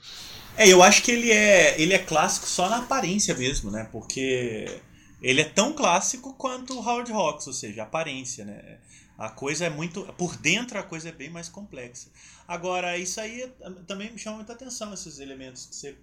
É, 0.56 0.68
eu 0.68 0.82
acho 0.82 1.02
que 1.02 1.10
ele 1.10 1.32
é, 1.32 1.80
ele 1.80 1.94
é 1.94 1.98
clássico 1.98 2.46
só 2.46 2.68
na 2.68 2.78
aparência 2.78 3.34
mesmo, 3.34 3.70
né? 3.70 3.88
Porque 3.90 4.80
ele 5.20 5.40
é 5.40 5.44
tão 5.44 5.72
clássico 5.72 6.34
quanto 6.34 6.78
o 6.78 6.86
Howard 6.86 7.10
Hawks, 7.10 7.46
ou 7.46 7.52
seja, 7.52 7.82
a 7.82 7.84
aparência, 7.86 8.44
né? 8.44 8.78
A 9.16 9.28
coisa 9.30 9.66
é 9.66 9.70
muito. 9.70 10.02
Por 10.14 10.36
dentro 10.36 10.78
a 10.78 10.82
coisa 10.82 11.08
é 11.08 11.12
bem 11.12 11.30
mais 11.30 11.48
complexa. 11.48 12.08
Agora, 12.46 12.98
isso 12.98 13.20
aí 13.20 13.50
também 13.86 14.12
me 14.12 14.18
chama 14.18 14.36
muita 14.36 14.52
atenção, 14.52 14.92
esses 14.92 15.18
elementos 15.18 15.66
que, 15.66 15.74
você, 15.74 15.96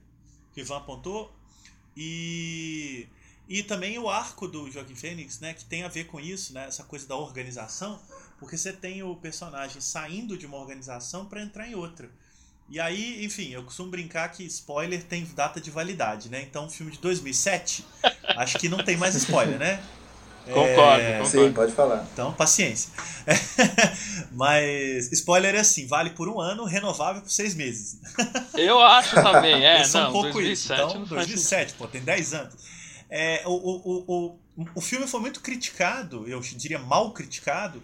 que 0.53 0.61
Ivan 0.61 0.77
apontou. 0.77 1.33
E, 1.95 3.07
e 3.49 3.63
também 3.63 3.99
o 3.99 4.09
arco 4.09 4.47
do 4.47 4.71
Joaquim 4.71 4.95
Fênix, 4.95 5.39
né, 5.39 5.53
que 5.53 5.65
tem 5.65 5.83
a 5.83 5.89
ver 5.89 6.05
com 6.05 6.19
isso, 6.19 6.53
né, 6.53 6.67
essa 6.67 6.85
coisa 6.85 7.05
da 7.05 7.17
organização, 7.17 8.01
porque 8.39 8.57
você 8.57 8.71
tem 8.71 9.03
o 9.03 9.15
personagem 9.17 9.81
saindo 9.81 10.37
de 10.37 10.45
uma 10.45 10.57
organização 10.57 11.25
para 11.25 11.41
entrar 11.41 11.67
em 11.67 11.75
outra. 11.75 12.09
E 12.69 12.79
aí, 12.79 13.25
enfim, 13.25 13.49
eu 13.49 13.63
costumo 13.65 13.91
brincar 13.91 14.29
que 14.29 14.45
spoiler 14.45 15.03
tem 15.03 15.25
data 15.35 15.59
de 15.59 15.69
validade, 15.69 16.29
né? 16.29 16.41
Então, 16.41 16.69
filme 16.69 16.93
de 16.93 16.99
2007, 16.99 17.85
acho 18.37 18.57
que 18.57 18.69
não 18.69 18.81
tem 18.81 18.95
mais 18.95 19.13
spoiler, 19.15 19.59
né? 19.59 19.83
Concordo, 20.45 21.01
é... 21.01 21.17
concordo. 21.19 21.47
Sim, 21.47 21.53
pode 21.53 21.71
falar. 21.73 22.07
Então, 22.13 22.33
paciência. 22.33 22.91
Mas 24.31 25.11
spoiler 25.11 25.55
é 25.55 25.59
assim, 25.59 25.85
vale 25.87 26.11
por 26.11 26.27
um 26.27 26.39
ano, 26.39 26.65
renovável 26.65 27.21
por 27.21 27.31
seis 27.31 27.53
meses. 27.53 27.99
Eu 28.55 28.79
acho 28.79 29.15
também, 29.15 29.65
é. 29.65 29.87
não, 29.87 30.09
um 30.09 30.11
pouco 30.11 30.33
2007 30.33 30.51
isso. 30.51 30.73
Então, 30.73 31.03
2007, 31.05 31.73
pô, 31.75 31.87
tem 31.87 32.01
10 32.01 32.33
anos. 32.33 32.55
É, 33.09 33.43
o, 33.45 33.51
o, 33.51 34.05
o, 34.07 34.39
o 34.75 34.81
filme 34.81 35.07
foi 35.07 35.19
muito 35.19 35.41
criticado, 35.41 36.27
eu 36.27 36.39
diria 36.39 36.79
mal 36.79 37.11
criticado, 37.11 37.81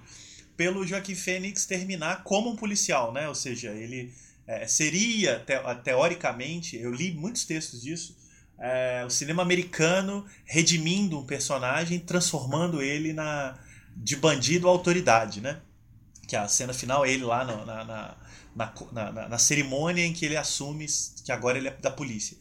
pelo 0.56 0.86
Joaquim 0.86 1.16
Fênix 1.16 1.66
terminar 1.66 2.24
como 2.24 2.50
um 2.50 2.56
policial, 2.56 3.14
né? 3.14 3.28
Ou 3.30 3.36
seja, 3.36 3.70
ele 3.70 4.12
é, 4.48 4.66
seria, 4.68 5.40
te, 5.46 5.54
teoricamente, 5.84 6.78
eu 6.78 6.92
li 6.92 7.12
muitos 7.12 7.46
textos 7.46 7.82
disso, 7.82 8.16
é, 8.60 9.04
o 9.06 9.10
cinema 9.10 9.42
americano 9.42 10.26
redimindo 10.46 11.20
um 11.20 11.26
personagem, 11.26 12.00
transformando 12.00 12.82
ele 12.82 13.14
na 13.14 13.58
de 13.96 14.16
bandido 14.16 14.68
à 14.68 14.72
autoridade, 14.72 15.42
né? 15.42 15.60
Que 16.28 16.36
a 16.36 16.48
cena 16.48 16.74
final 16.74 17.06
é 17.06 17.12
ele 17.12 17.24
lá 17.24 17.44
no, 17.44 17.66
na, 17.66 17.84
na, 17.84 18.18
na, 18.56 19.12
na, 19.12 19.30
na 19.30 19.38
cerimônia 19.38 20.06
em 20.06 20.14
que 20.14 20.26
ele 20.26 20.38
assume 20.38 20.86
que 21.26 21.32
agora 21.32 21.58
ele 21.58 21.68
é 21.68 21.72
da 21.72 21.90
polícia. 21.90 22.38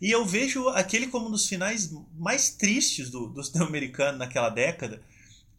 E 0.00 0.10
eu 0.10 0.24
vejo 0.24 0.68
aquele 0.68 1.08
como 1.08 1.28
um 1.28 1.30
dos 1.30 1.46
finais 1.48 1.90
mais 2.16 2.50
tristes 2.50 3.10
do, 3.10 3.28
do 3.28 3.42
cinema 3.42 3.66
americano 3.66 4.18
naquela 4.18 4.48
década, 4.48 5.02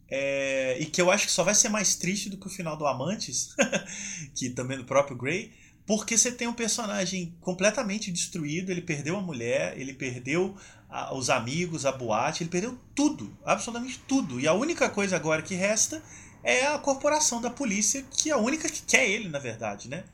é, 0.08 0.78
e 0.80 0.86
que 0.86 1.00
eu 1.00 1.10
acho 1.10 1.26
que 1.26 1.32
só 1.32 1.42
vai 1.42 1.54
ser 1.54 1.68
mais 1.68 1.96
triste 1.96 2.28
do 2.28 2.36
que 2.36 2.46
o 2.46 2.50
final 2.50 2.76
do 2.76 2.86
Amantes, 2.86 3.54
que 4.34 4.50
também 4.50 4.76
do 4.76 4.84
próprio 4.84 5.16
Grey, 5.16 5.52
porque 5.86 6.16
você 6.16 6.30
tem 6.30 6.46
um 6.46 6.52
personagem 6.52 7.34
completamente 7.40 8.10
destruído, 8.12 8.70
ele 8.70 8.82
perdeu 8.82 9.16
a 9.16 9.20
mulher, 9.20 9.76
ele 9.76 9.92
perdeu 9.92 10.56
a, 10.88 11.14
os 11.14 11.28
amigos, 11.28 11.84
a 11.84 11.92
boate, 11.92 12.42
ele 12.42 12.50
perdeu 12.50 12.78
tudo, 12.94 13.36
absolutamente 13.44 13.98
tudo. 14.06 14.38
E 14.38 14.46
a 14.46 14.52
única 14.52 14.88
coisa 14.88 15.16
agora 15.16 15.42
que 15.42 15.54
resta 15.54 16.02
é 16.44 16.66
a 16.66 16.78
corporação 16.78 17.40
da 17.40 17.50
polícia, 17.50 18.04
que 18.10 18.30
é 18.30 18.32
a 18.32 18.38
única 18.38 18.68
que 18.68 18.82
quer 18.82 19.08
ele, 19.08 19.28
na 19.28 19.38
verdade, 19.38 19.88
né? 19.88 20.04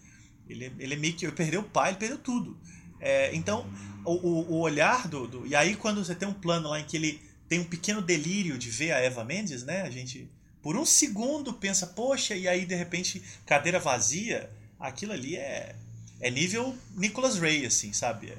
Ele, 0.49 0.73
ele 0.79 0.97
meio 0.97 1.15
que 1.15 1.27
ele 1.27 1.33
perdeu 1.33 1.61
o 1.61 1.65
pai, 1.65 1.91
ele 1.91 1.99
perdeu 1.99 2.19
tudo. 2.19 2.59
É, 3.01 3.35
então, 3.35 3.71
o, 4.05 4.55
o, 4.55 4.61
olhar 4.61 5.07
do, 5.07 5.27
do. 5.27 5.47
E 5.47 5.55
aí, 5.55 5.77
quando 5.77 6.03
você 6.05 6.15
tem 6.15 6.27
um 6.27 6.33
plano 6.33 6.71
lá 6.71 6.81
em 6.81 6.85
que 6.85 6.97
ele 6.97 7.21
tem 7.49 7.61
um 7.61 7.65
pequeno 7.65 8.01
delírio 8.01 8.59
de 8.59 8.71
ver 8.71 8.93
a 8.93 8.99
Eva 8.99 9.25
Mendes, 9.25 9.63
né? 9.65 9.83
A 9.83 9.91
gente, 9.91 10.31
por 10.63 10.77
um 10.77 10.85
segundo, 10.85 11.53
pensa, 11.53 11.87
poxa, 11.87 12.35
e 12.35 12.49
aí, 12.49 12.65
de 12.65 12.75
repente, 12.75 13.23
cadeira 13.47 13.79
vazia 13.79 14.51
aquilo 14.79 15.13
ali 15.13 15.37
é, 15.37 15.75
é 16.21 16.31
nível 16.31 16.77
Nicholas 16.97 17.39
Ray, 17.39 17.67
assim, 17.67 17.93
sabe? 17.93 18.31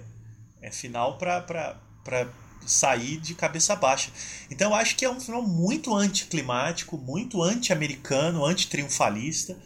É, 0.61 0.67
é 0.67 0.71
final 0.71 1.17
pra 1.17 1.45
sair 2.65 3.17
de 3.17 3.33
cabeça 3.33 3.75
baixa. 3.75 4.11
Então 4.49 4.71
eu 4.71 4.75
acho 4.75 4.95
que 4.95 5.05
é 5.05 5.09
um 5.09 5.19
final 5.19 5.41
muito 5.41 5.93
anticlimático, 5.95 6.97
muito 6.97 7.41
anti-americano, 7.41 8.45
anti-triunfalista, 8.45 9.57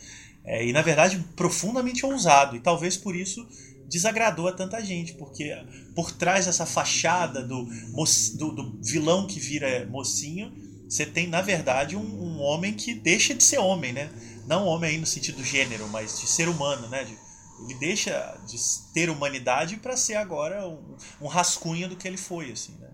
é, 0.45 0.65
e 0.65 0.73
na 0.73 0.81
verdade 0.81 1.23
profundamente 1.35 2.05
ousado. 2.05 2.55
E 2.55 2.59
talvez 2.59 2.97
por 2.97 3.15
isso 3.15 3.45
desagradou 3.87 4.47
a 4.47 4.53
tanta 4.53 4.83
gente, 4.83 5.13
porque 5.13 5.55
por 5.95 6.11
trás 6.11 6.45
dessa 6.45 6.65
fachada 6.65 7.43
do, 7.43 7.65
do, 7.65 8.51
do 8.51 8.79
vilão 8.81 9.27
que 9.27 9.39
vira 9.39 9.85
mocinho, 9.89 10.51
você 10.87 11.05
tem 11.05 11.27
na 11.27 11.41
verdade 11.41 11.95
um, 11.95 12.01
um 12.01 12.39
homem 12.39 12.73
que 12.73 12.93
deixa 12.93 13.33
de 13.33 13.43
ser 13.43 13.59
homem, 13.59 13.93
né? 13.93 14.09
Não 14.45 14.65
homem 14.65 14.91
aí 14.91 14.97
no 14.97 15.05
sentido 15.05 15.37
do 15.37 15.43
gênero, 15.43 15.87
mas 15.89 16.19
de 16.19 16.27
ser 16.27 16.49
humano, 16.49 16.87
né? 16.87 17.03
De, 17.03 17.17
ele 17.63 17.75
deixa 17.75 18.37
de 18.47 18.57
ter 18.93 19.09
humanidade 19.09 19.77
para 19.77 19.95
ser 19.95 20.15
agora 20.15 20.67
um, 20.67 20.97
um, 21.21 21.27
rascunho 21.27 21.87
do 21.87 21.95
que 21.95 22.07
ele 22.07 22.17
foi, 22.17 22.51
assim, 22.51 22.73
né? 22.79 22.89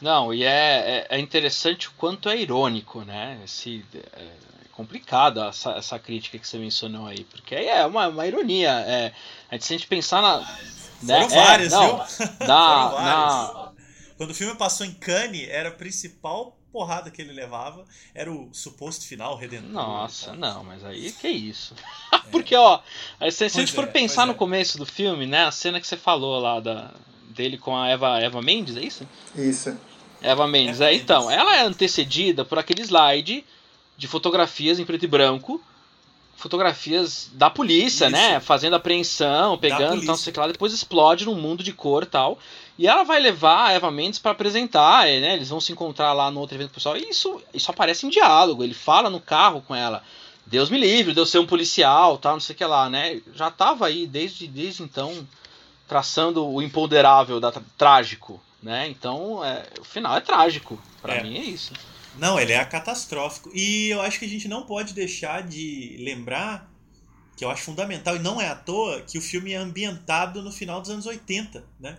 Não, 0.00 0.32
e 0.32 0.44
é, 0.44 1.06
é, 1.10 1.16
é 1.16 1.20
interessante 1.20 1.88
o 1.88 1.92
quanto 1.92 2.28
é 2.28 2.36
irônico, 2.36 3.02
né? 3.02 3.40
Esse, 3.44 3.84
é, 3.94 4.22
é 4.22 4.32
complicada 4.72 5.46
essa, 5.46 5.72
essa 5.72 5.98
crítica 5.98 6.38
que 6.38 6.46
você 6.46 6.58
mencionou 6.58 7.06
aí, 7.06 7.24
porque 7.24 7.54
é 7.54 7.84
uma, 7.86 8.08
uma 8.08 8.26
ironia. 8.26 8.70
É, 8.86 9.12
a 9.50 9.54
gente, 9.54 9.64
se 9.64 9.74
a 9.74 9.76
gente 9.76 9.88
pensar 9.88 10.22
na. 10.22 10.40
Né? 11.02 11.28
Foram 11.28 11.42
é, 11.42 11.44
várias, 11.46 11.72
não, 11.72 11.86
viu? 11.86 11.96
Na, 11.96 12.90
Foram 12.90 12.90
várias. 12.90 13.54
Na... 13.54 13.72
Quando 14.16 14.30
o 14.32 14.34
filme 14.34 14.54
passou 14.54 14.84
em 14.84 14.92
Cannes, 14.92 15.48
era 15.48 15.70
a 15.70 15.72
principal 15.72 16.59
porrada 16.72 17.10
que 17.10 17.20
ele 17.20 17.32
levava 17.32 17.84
era 18.14 18.32
o 18.32 18.48
suposto 18.52 19.06
final 19.06 19.36
redentor. 19.36 19.70
Nossa, 19.70 20.34
não, 20.34 20.64
mas 20.64 20.84
aí 20.84 21.12
que 21.12 21.28
isso. 21.28 21.74
É. 22.12 22.30
Porque, 22.30 22.54
ó, 22.54 22.80
se, 23.30 23.30
se 23.30 23.44
a 23.44 23.48
gente 23.48 23.72
for 23.72 23.84
é, 23.84 23.86
pensar 23.88 24.24
no 24.24 24.32
é. 24.32 24.36
começo 24.36 24.78
do 24.78 24.86
filme, 24.86 25.26
né, 25.26 25.46
a 25.46 25.50
cena 25.50 25.80
que 25.80 25.86
você 25.86 25.96
falou 25.96 26.38
lá 26.38 26.60
da, 26.60 26.92
dele 27.30 27.58
com 27.58 27.76
a 27.76 27.88
Eva, 27.88 28.20
Eva 28.20 28.40
Mendes, 28.40 28.76
é 28.76 28.82
isso? 28.82 29.08
Isso. 29.34 29.76
Eva 30.22 30.46
Mendes, 30.46 30.80
Eva 30.80 30.90
é, 30.90 30.94
então, 30.94 31.30
ela 31.30 31.56
é 31.56 31.62
antecedida 31.62 32.44
por 32.44 32.58
aquele 32.58 32.82
slide 32.82 33.44
de 33.96 34.06
fotografias 34.06 34.78
em 34.78 34.84
preto 34.84 35.04
e 35.04 35.08
branco 35.08 35.60
fotografias 36.40 37.30
da 37.34 37.50
polícia, 37.50 38.06
Isso. 38.06 38.12
né? 38.12 38.40
Fazendo 38.40 38.74
apreensão, 38.74 39.58
pegando, 39.58 40.02
então 40.02 40.16
sei 40.16 40.32
lá, 40.34 40.46
depois 40.46 40.72
explode 40.72 41.26
num 41.26 41.34
mundo 41.34 41.62
de 41.62 41.72
cor 41.72 42.06
tal. 42.06 42.38
E 42.80 42.86
ela 42.86 43.04
vai 43.04 43.20
levar 43.20 43.66
a 43.66 43.72
Eva 43.72 43.90
Mendes 43.90 44.18
para 44.18 44.30
apresentar, 44.30 45.04
né? 45.04 45.34
Eles 45.34 45.50
vão 45.50 45.60
se 45.60 45.70
encontrar 45.70 46.14
lá 46.14 46.30
no 46.30 46.40
outro 46.40 46.56
evento 46.56 46.70
pessoal. 46.70 46.96
E 46.96 47.10
isso, 47.10 47.38
isso 47.52 47.70
aparece 47.70 48.06
em 48.06 48.08
diálogo. 48.08 48.64
Ele 48.64 48.72
fala 48.72 49.10
no 49.10 49.20
carro 49.20 49.60
com 49.60 49.74
ela. 49.74 50.02
Deus 50.46 50.70
me 50.70 50.78
livre 50.78 51.12
de 51.12 51.20
eu 51.20 51.26
ser 51.26 51.40
um 51.40 51.46
policial, 51.46 52.16
tal, 52.16 52.32
não 52.32 52.40
sei 52.40 52.54
o 52.54 52.56
que 52.56 52.64
lá, 52.64 52.88
né? 52.88 53.20
Já 53.34 53.50
tava 53.50 53.86
aí 53.86 54.06
desde, 54.06 54.48
desde 54.48 54.82
então 54.82 55.28
traçando 55.86 56.48
o 56.48 56.62
imponderável 56.62 57.38
da 57.38 57.52
trágico, 57.76 58.40
né? 58.62 58.88
Então, 58.88 59.44
é, 59.44 59.66
o 59.78 59.84
final 59.84 60.16
é 60.16 60.22
trágico. 60.22 60.82
Para 61.02 61.16
é. 61.16 61.22
mim 61.22 61.36
é 61.36 61.44
isso. 61.44 61.74
Não, 62.16 62.40
ele 62.40 62.54
é 62.54 62.64
catastrófico. 62.64 63.50
E 63.54 63.90
eu 63.90 64.00
acho 64.00 64.18
que 64.18 64.24
a 64.24 64.28
gente 64.28 64.48
não 64.48 64.64
pode 64.64 64.94
deixar 64.94 65.42
de 65.46 65.98
lembrar, 66.00 66.66
que 67.36 67.44
eu 67.44 67.50
acho 67.50 67.62
fundamental, 67.62 68.16
e 68.16 68.20
não 68.20 68.40
é 68.40 68.48
à 68.48 68.54
toa, 68.54 69.02
que 69.02 69.18
o 69.18 69.22
filme 69.22 69.52
é 69.52 69.58
ambientado 69.58 70.40
no 70.40 70.50
final 70.50 70.80
dos 70.80 70.88
anos 70.88 71.04
80, 71.04 71.62
né? 71.78 71.98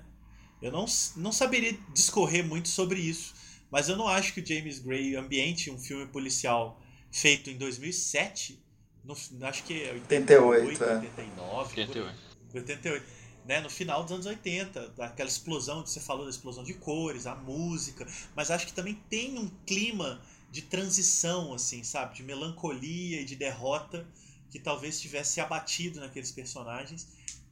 Eu 0.61 0.71
não, 0.71 0.85
não 1.15 1.31
saberia 1.31 1.77
discorrer 1.93 2.45
muito 2.45 2.69
sobre 2.69 2.99
isso, 2.99 3.33
mas 3.69 3.89
eu 3.89 3.95
não 3.95 4.07
acho 4.07 4.33
que 4.33 4.41
o 4.41 4.45
James 4.45 4.79
Gray 4.79 5.15
ambiente 5.15 5.71
um 5.71 5.79
filme 5.79 6.05
policial 6.07 6.81
feito 7.11 7.49
em 7.49 7.57
2007, 7.57 8.61
no, 9.03 9.15
acho 9.45 9.63
que 9.63 9.83
é 9.83 9.93
88, 9.93 10.67
88 10.67 10.83
é. 10.83 10.95
89, 10.95 11.81
88. 11.81 12.19
88 12.53 13.21
né, 13.45 13.59
no 13.59 13.69
final 13.69 14.03
dos 14.03 14.11
anos 14.11 14.25
80, 14.25 14.93
aquela 14.99 15.29
explosão 15.29 15.81
que 15.83 15.89
você 15.89 15.99
falou 15.99 16.25
da 16.25 16.29
explosão 16.29 16.63
de 16.63 16.73
cores, 16.75 17.25
a 17.25 17.35
música, 17.35 18.07
mas 18.35 18.51
acho 18.51 18.67
que 18.67 18.73
também 18.73 18.95
tem 19.09 19.37
um 19.37 19.49
clima 19.65 20.21
de 20.51 20.61
transição, 20.61 21.53
assim, 21.53 21.83
sabe, 21.83 22.15
de 22.15 22.23
melancolia 22.23 23.21
e 23.21 23.25
de 23.25 23.35
derrota 23.35 24.05
que 24.49 24.59
talvez 24.59 24.99
tivesse 24.99 25.39
abatido 25.39 25.99
naqueles 25.99 26.31
personagens. 26.31 27.07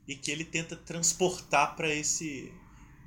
e 0.07 0.15
que 0.15 0.31
ele 0.31 0.43
tenta 0.43 0.75
transportar 0.75 1.75
para 1.75 1.93
esse 1.93 2.51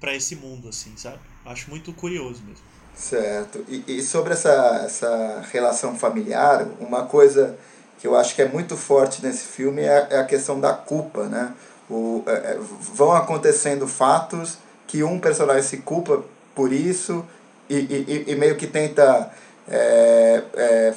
para 0.03 0.15
esse 0.17 0.35
mundo 0.35 0.69
assim, 0.69 0.93
sabe? 0.97 1.21
Acho 1.47 1.71
muito 1.71 1.93
curioso 1.93 2.43
mesmo. 2.43 2.65
Certo. 2.93 3.65
E, 3.69 3.85
e 3.87 4.03
sobre 4.03 4.33
essa, 4.33 4.83
essa 4.85 5.45
relação 5.53 5.97
familiar, 5.97 6.67
uma 6.81 7.05
coisa 7.05 7.57
que 8.01 8.07
eu 8.09 8.17
acho 8.17 8.35
que 8.35 8.43
é 8.43 8.49
muito 8.49 8.77
forte 8.77 9.25
nesse 9.25 9.45
filme 9.45 9.83
é, 9.83 10.09
é 10.11 10.19
a 10.19 10.25
questão 10.25 10.59
da 10.59 10.73
culpa, 10.73 11.27
né? 11.29 11.55
O, 11.89 12.25
é, 12.27 12.33
é, 12.33 12.59
vão 12.95 13.13
acontecendo 13.13 13.87
fatos 13.87 14.59
que 14.89 15.05
um 15.05 15.21
personagem 15.21 15.63
se 15.63 15.77
culpa 15.79 16.25
por 16.53 16.73
isso 16.73 17.25
e, 17.71 17.77
e, 17.77 18.25
e 18.33 18.35
meio 18.35 18.57
que 18.57 18.67
tenta, 18.67 19.31
é, 19.69 20.43
é, 20.55 20.95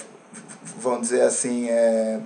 vamos 0.78 1.02
dizer 1.02 1.22
assim, 1.22 1.70
é, 1.70 2.20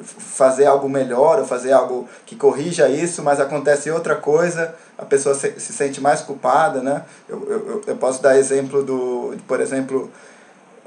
fazer 0.00 0.66
algo 0.66 0.88
melhor 0.88 1.38
ou 1.38 1.44
fazer 1.44 1.72
algo 1.72 2.08
que 2.24 2.34
corrija 2.34 2.88
isso, 2.88 3.22
mas 3.22 3.38
acontece 3.38 3.90
outra 3.90 4.16
coisa, 4.16 4.74
a 4.96 5.04
pessoa 5.04 5.34
se, 5.34 5.60
se 5.60 5.72
sente 5.72 6.00
mais 6.00 6.22
culpada, 6.22 6.80
né? 6.80 7.02
Eu, 7.28 7.46
eu, 7.50 7.82
eu 7.86 7.96
posso 7.96 8.22
dar 8.22 8.38
exemplo 8.38 8.82
do, 8.82 9.36
por 9.46 9.60
exemplo, 9.60 10.10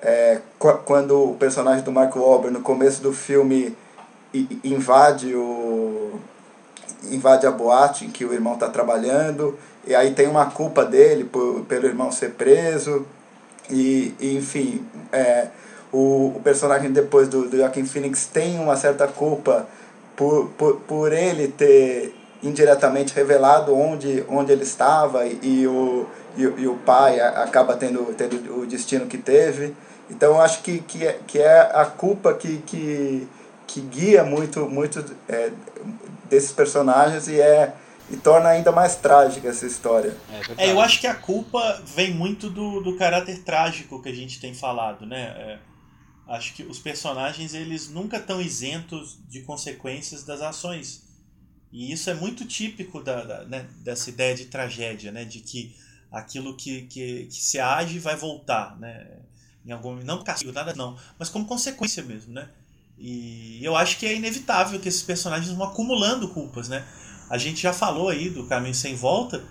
é, 0.02 0.40
quando 0.86 1.32
o 1.32 1.36
personagem 1.36 1.84
do 1.84 1.92
Mark 1.92 2.16
Wahlberg 2.16 2.58
no 2.58 2.64
começo 2.64 3.02
do 3.02 3.14
filme 3.14 3.76
invade 4.64 5.36
o 5.36 6.20
invade 7.12 7.48
a 7.48 7.52
boate 7.52 8.06
em 8.06 8.10
que 8.10 8.26
o 8.26 8.34
irmão 8.34 8.54
está 8.54 8.68
trabalhando 8.68 9.58
e 9.88 9.96
aí 9.96 10.14
tem 10.14 10.28
uma 10.28 10.48
culpa 10.48 10.86
dele 10.86 11.24
por, 11.24 11.62
pelo 11.62 11.86
irmão 11.86 12.12
ser 12.12 12.32
preso 12.32 13.06
e, 13.70 14.14
e 14.20 14.38
enfim 14.38 14.86
é, 15.12 15.48
o, 15.92 16.34
o 16.36 16.42
personagem 16.44 16.92
depois 16.92 17.28
do, 17.28 17.50
do 17.50 17.58
Joaquin 17.58 17.86
Phoenix 17.86 18.26
tem 18.26 18.60
uma 18.60 18.76
certa 18.76 19.08
culpa 19.08 19.68
por, 20.16 20.50
por, 20.58 20.76
por 20.82 21.14
ele 21.14 21.48
ter 21.48 22.16
indiretamente 22.42 23.14
revelado 23.14 23.76
onde, 23.76 24.24
onde 24.30 24.52
ele 24.52 24.64
estava 24.64 25.26
e, 25.26 25.40
e 25.44 25.68
o, 25.68 26.06
e, 26.38 26.42
e, 26.42 26.68
o 26.68 26.76
pai 26.78 27.20
acaba 27.20 27.76
tendo, 27.76 28.14
tendo 28.14 28.60
o 28.60 28.66
destino 28.66 29.08
que 29.08 29.18
teve. 29.18 29.74
Então 30.10 30.34
eu 30.34 30.42
acho 30.42 30.62
que, 30.62 30.80
que, 30.80 31.06
é, 31.06 31.20
que 31.28 31.40
é 31.40 31.60
a 31.74 31.86
culpa 31.86 32.34
que, 32.34 32.58
que, 32.60 33.28
que 33.68 33.82
guia 33.82 34.24
muito, 34.24 34.70
muito 34.70 35.04
é, 35.28 35.52
desses 36.30 36.52
personagens 36.52 37.28
e 37.28 37.40
é 37.40 37.74
e 38.12 38.18
torna 38.18 38.50
ainda 38.50 38.72
mais 38.72 38.96
trágica 38.96 39.50
essa 39.50 39.68
história. 39.68 40.16
É, 40.58 40.66
é, 40.66 40.72
eu 40.72 40.82
acho 40.82 41.00
que 41.00 41.06
a 41.06 41.14
culpa 41.14 41.80
vem 41.86 42.12
muito 42.12 42.50
do, 42.50 42.82
do 42.82 42.98
caráter 42.98 43.44
trágico 43.44 44.02
que 44.02 44.10
a 44.10 44.14
gente 44.14 44.40
tem 44.40 44.52
falado, 44.54 45.06
né? 45.06 45.60
Acho 46.30 46.54
que 46.54 46.64
os 46.64 46.80
personagens 46.80 47.54
eles 47.54 47.90
nunca 47.90 48.18
estão 48.18 48.40
isentos 48.40 49.18
de 49.28 49.42
consequências 49.42 50.24
das 50.24 50.42
ações 50.42 51.10
e 51.72 51.92
isso 51.92 52.10
é 52.10 52.14
muito 52.14 52.46
típico 52.46 53.02
da, 53.02 53.24
da 53.24 53.46
né, 53.46 53.68
dessa 53.84 54.10
ideia 54.10 54.36
de 54.36 54.46
tragédia, 54.46 55.12
né? 55.12 55.24
De 55.24 55.40
que 55.40 55.76
aquilo 56.12 56.56
que, 56.56 56.84
que, 56.84 57.26
que 57.26 57.36
se 57.36 57.60
age 57.60 58.00
vai 58.00 58.16
voltar, 58.16 58.78
né? 58.80 59.08
Em 59.66 59.72
algum, 59.72 59.96
não 59.98 60.24
castigo, 60.24 60.52
nada 60.52 60.74
não, 60.74 60.98
mas 61.18 61.30
como 61.30 61.46
consequência 61.46 62.02
mesmo, 62.02 62.34
né? 62.34 62.50
E 62.98 63.64
eu 63.64 63.76
acho 63.76 63.98
que 63.98 64.06
é 64.06 64.16
inevitável 64.16 64.80
que 64.80 64.90
esses 64.90 65.04
personagens 65.04 65.52
vão 65.56 65.68
acumulando 65.68 66.30
culpas, 66.30 66.68
né? 66.68 66.86
A 67.30 67.38
gente 67.38 67.62
já 67.62 67.72
falou 67.72 68.10
aí 68.10 68.30
do 68.30 68.48
Caminho 68.48 68.74
Sem 68.74 68.96
Volta, 68.96 69.44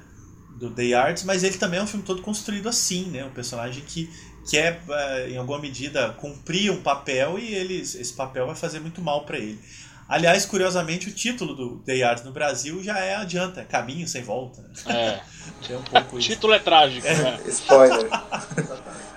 do 0.58 0.70
The 0.70 0.86
Yards, 0.86 1.22
mas 1.22 1.44
ele 1.44 1.56
também 1.56 1.78
é 1.78 1.82
um 1.82 1.86
filme 1.86 2.04
todo 2.04 2.20
construído 2.20 2.68
assim, 2.68 3.04
né? 3.04 3.24
Um 3.24 3.30
personagem 3.30 3.84
que 3.84 4.10
quer, 4.48 4.80
eh, 4.88 5.30
em 5.30 5.36
alguma 5.36 5.58
medida, 5.58 6.10
cumprir 6.14 6.70
um 6.70 6.80
papel 6.82 7.38
e 7.38 7.54
ele, 7.54 7.80
esse 7.80 8.12
papel 8.14 8.46
vai 8.46 8.56
fazer 8.56 8.80
muito 8.80 9.00
mal 9.00 9.24
para 9.24 9.38
ele. 9.38 9.60
Aliás, 10.08 10.46
curiosamente, 10.46 11.08
o 11.08 11.12
título 11.12 11.54
do 11.54 11.78
The 11.80 11.96
Yards 11.96 12.24
no 12.24 12.32
Brasil 12.32 12.82
já 12.82 12.98
é 12.98 13.14
adianta, 13.14 13.60
é 13.60 13.64
Caminho 13.64 14.08
Sem 14.08 14.22
Volta. 14.22 14.64
É. 14.86 15.20
é 15.70 15.76
um 15.76 15.82
pouco 15.82 16.16
o 16.16 16.18
título 16.18 16.54
é 16.54 16.58
trágico. 16.58 17.06
É. 17.06 17.14
Né? 17.14 17.40
Spoiler. 17.48 18.08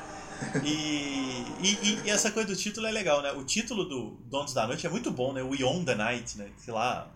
E, 0.66 1.46
e, 1.62 2.02
e, 2.04 2.10
essa 2.10 2.32
coisa 2.32 2.50
do 2.50 2.56
título 2.56 2.86
é 2.86 2.92
legal, 2.92 3.22
né? 3.22 3.32
O 3.32 3.44
título 3.46 3.86
do 3.86 4.18
Donos 4.26 4.54
da 4.54 4.68
Noite 4.68 4.86
é 4.86 4.90
muito 4.90 5.10
bom, 5.10 5.32
né? 5.32 5.42
We 5.42 5.64
Own 5.64 5.86
the 5.86 5.96
Night, 5.96 6.38
né? 6.38 6.50
Que 6.66 6.72
lá 6.72 7.08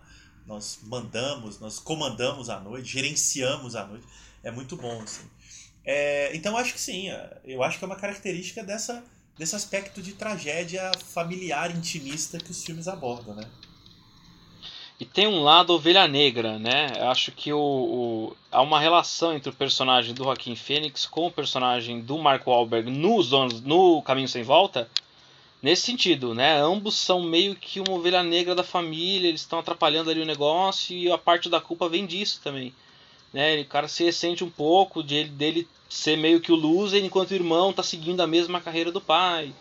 nós 0.46 0.78
mandamos, 0.84 1.58
nós 1.58 1.78
comandamos 1.78 2.48
a 2.48 2.60
noite, 2.60 2.88
gerenciamos 2.88 3.74
a 3.74 3.84
noite. 3.84 4.06
É 4.42 4.50
muito 4.50 4.76
bom, 4.76 5.02
assim. 5.02 5.24
É, 5.86 6.34
então 6.34 6.56
acho 6.56 6.72
que 6.72 6.80
sim, 6.80 7.08
é, 7.10 7.38
eu 7.44 7.62
acho 7.62 7.78
que 7.78 7.84
é 7.84 7.86
uma 7.86 7.94
característica 7.94 8.64
dessa, 8.64 9.04
desse 9.38 9.54
aspecto 9.54 10.02
de 10.02 10.14
tragédia 10.14 10.90
familiar, 11.12 11.70
intimista 11.70 12.38
que 12.38 12.50
os 12.50 12.64
filmes 12.64 12.88
abordam, 12.88 13.36
né? 13.36 13.44
E 14.98 15.04
tem 15.04 15.26
um 15.26 15.42
lado 15.42 15.74
ovelha 15.74 16.08
negra, 16.08 16.58
né? 16.58 16.90
Eu 16.96 17.10
acho 17.10 17.30
que 17.30 17.52
o, 17.52 17.58
o, 17.58 18.36
há 18.50 18.62
uma 18.62 18.80
relação 18.80 19.34
entre 19.34 19.50
o 19.50 19.52
personagem 19.52 20.14
do 20.14 20.24
Joaquim 20.24 20.56
Fênix 20.56 21.04
com 21.06 21.26
o 21.26 21.30
personagem 21.30 22.00
do 22.00 22.18
Mark 22.18 22.46
Wahlberg 22.46 22.90
donos, 22.90 23.60
no 23.60 24.02
Caminho 24.02 24.26
Sem 24.26 24.42
Volta, 24.42 24.88
nesse 25.62 25.82
sentido, 25.82 26.34
né? 26.34 26.58
Ambos 26.60 26.94
são 26.94 27.22
meio 27.22 27.54
que 27.54 27.78
uma 27.78 27.92
ovelha 27.92 28.22
negra 28.22 28.54
da 28.54 28.64
família, 28.64 29.28
eles 29.28 29.42
estão 29.42 29.58
atrapalhando 29.58 30.10
ali 30.10 30.20
o 30.20 30.26
negócio 30.26 30.96
e 30.96 31.12
a 31.12 31.18
parte 31.18 31.50
da 31.50 31.60
culpa 31.60 31.88
vem 31.90 32.06
disso 32.06 32.40
também. 32.42 32.74
Né? 33.32 33.60
O 33.60 33.64
cara 33.66 33.88
se 33.88 34.04
ressente 34.04 34.44
um 34.44 34.50
pouco 34.50 35.02
de, 35.02 35.24
dele 35.24 35.68
ser 35.88 36.16
meio 36.16 36.40
que 36.40 36.52
o 36.52 36.56
loser, 36.56 37.04
enquanto 37.04 37.30
o 37.30 37.34
irmão 37.34 37.70
está 37.70 37.82
seguindo 37.82 38.20
a 38.20 38.26
mesma 38.26 38.60
carreira 38.60 38.90
do 38.90 39.00
pai. 39.00 39.52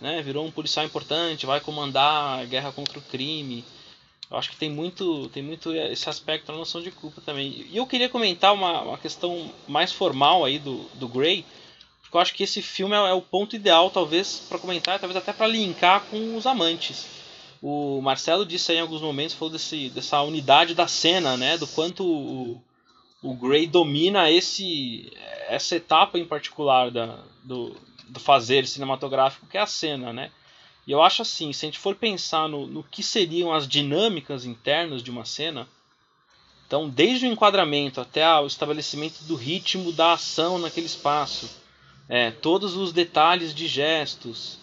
Né? 0.00 0.22
Virou 0.22 0.46
um 0.46 0.50
policial 0.50 0.84
importante, 0.86 1.46
vai 1.46 1.60
comandar 1.60 2.40
a 2.40 2.44
guerra 2.44 2.72
contra 2.72 2.98
o 2.98 3.02
crime. 3.02 3.64
Eu 4.30 4.36
acho 4.36 4.50
que 4.50 4.56
tem 4.56 4.70
muito, 4.70 5.28
tem 5.30 5.42
muito 5.42 5.74
esse 5.74 6.08
aspecto 6.08 6.52
da 6.52 6.58
noção 6.58 6.82
de 6.82 6.90
culpa 6.90 7.20
também. 7.24 7.66
E 7.70 7.76
eu 7.76 7.86
queria 7.86 8.08
comentar 8.08 8.52
uma, 8.52 8.82
uma 8.82 8.98
questão 8.98 9.50
mais 9.66 9.90
formal 9.90 10.44
aí 10.44 10.58
do, 10.58 10.84
do 10.94 11.08
Grey, 11.08 11.44
porque 12.02 12.16
eu 12.16 12.20
acho 12.20 12.34
que 12.34 12.42
esse 12.42 12.60
filme 12.60 12.94
é, 12.94 13.10
é 13.10 13.12
o 13.12 13.22
ponto 13.22 13.56
ideal, 13.56 13.90
talvez, 13.90 14.46
para 14.48 14.58
comentar, 14.58 14.98
talvez 14.98 15.16
até 15.16 15.32
para 15.32 15.46
linkar 15.46 16.04
com 16.10 16.36
os 16.36 16.46
amantes. 16.46 17.06
O 17.60 18.00
Marcelo 18.00 18.46
disse 18.46 18.70
aí 18.70 18.78
em 18.78 18.82
alguns 18.82 19.00
momentos, 19.00 19.34
falou 19.34 19.50
desse, 19.50 19.88
dessa 19.90 20.22
unidade 20.22 20.74
da 20.74 20.86
cena, 20.86 21.36
né? 21.36 21.58
Do 21.58 21.66
quanto 21.66 22.04
o, 22.04 22.62
o 23.22 23.34
Grey 23.34 23.66
domina 23.66 24.30
esse, 24.30 25.12
essa 25.48 25.76
etapa 25.76 26.18
em 26.18 26.24
particular 26.24 26.90
da, 26.90 27.24
do, 27.42 27.76
do 28.08 28.20
fazer 28.20 28.66
cinematográfico, 28.66 29.46
que 29.46 29.58
é 29.58 29.60
a 29.60 29.66
cena, 29.66 30.12
né? 30.12 30.30
E 30.86 30.92
eu 30.92 31.02
acho 31.02 31.22
assim, 31.22 31.52
se 31.52 31.66
a 31.66 31.68
gente 31.68 31.78
for 31.78 31.94
pensar 31.94 32.48
no, 32.48 32.66
no 32.66 32.82
que 32.82 33.02
seriam 33.02 33.52
as 33.52 33.68
dinâmicas 33.68 34.44
internas 34.44 35.02
de 35.02 35.10
uma 35.10 35.24
cena, 35.24 35.68
então 36.66 36.88
desde 36.88 37.26
o 37.26 37.30
enquadramento 37.30 38.00
até 38.00 38.26
o 38.38 38.46
estabelecimento 38.46 39.24
do 39.24 39.34
ritmo 39.34 39.92
da 39.92 40.12
ação 40.12 40.58
naquele 40.58 40.86
espaço, 40.86 41.50
é, 42.08 42.30
todos 42.30 42.74
os 42.74 42.92
detalhes 42.92 43.54
de 43.54 43.66
gestos 43.66 44.58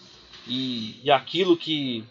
e, 0.48 1.00
e 1.04 1.10
aquilo 1.10 1.56
que 1.56 2.04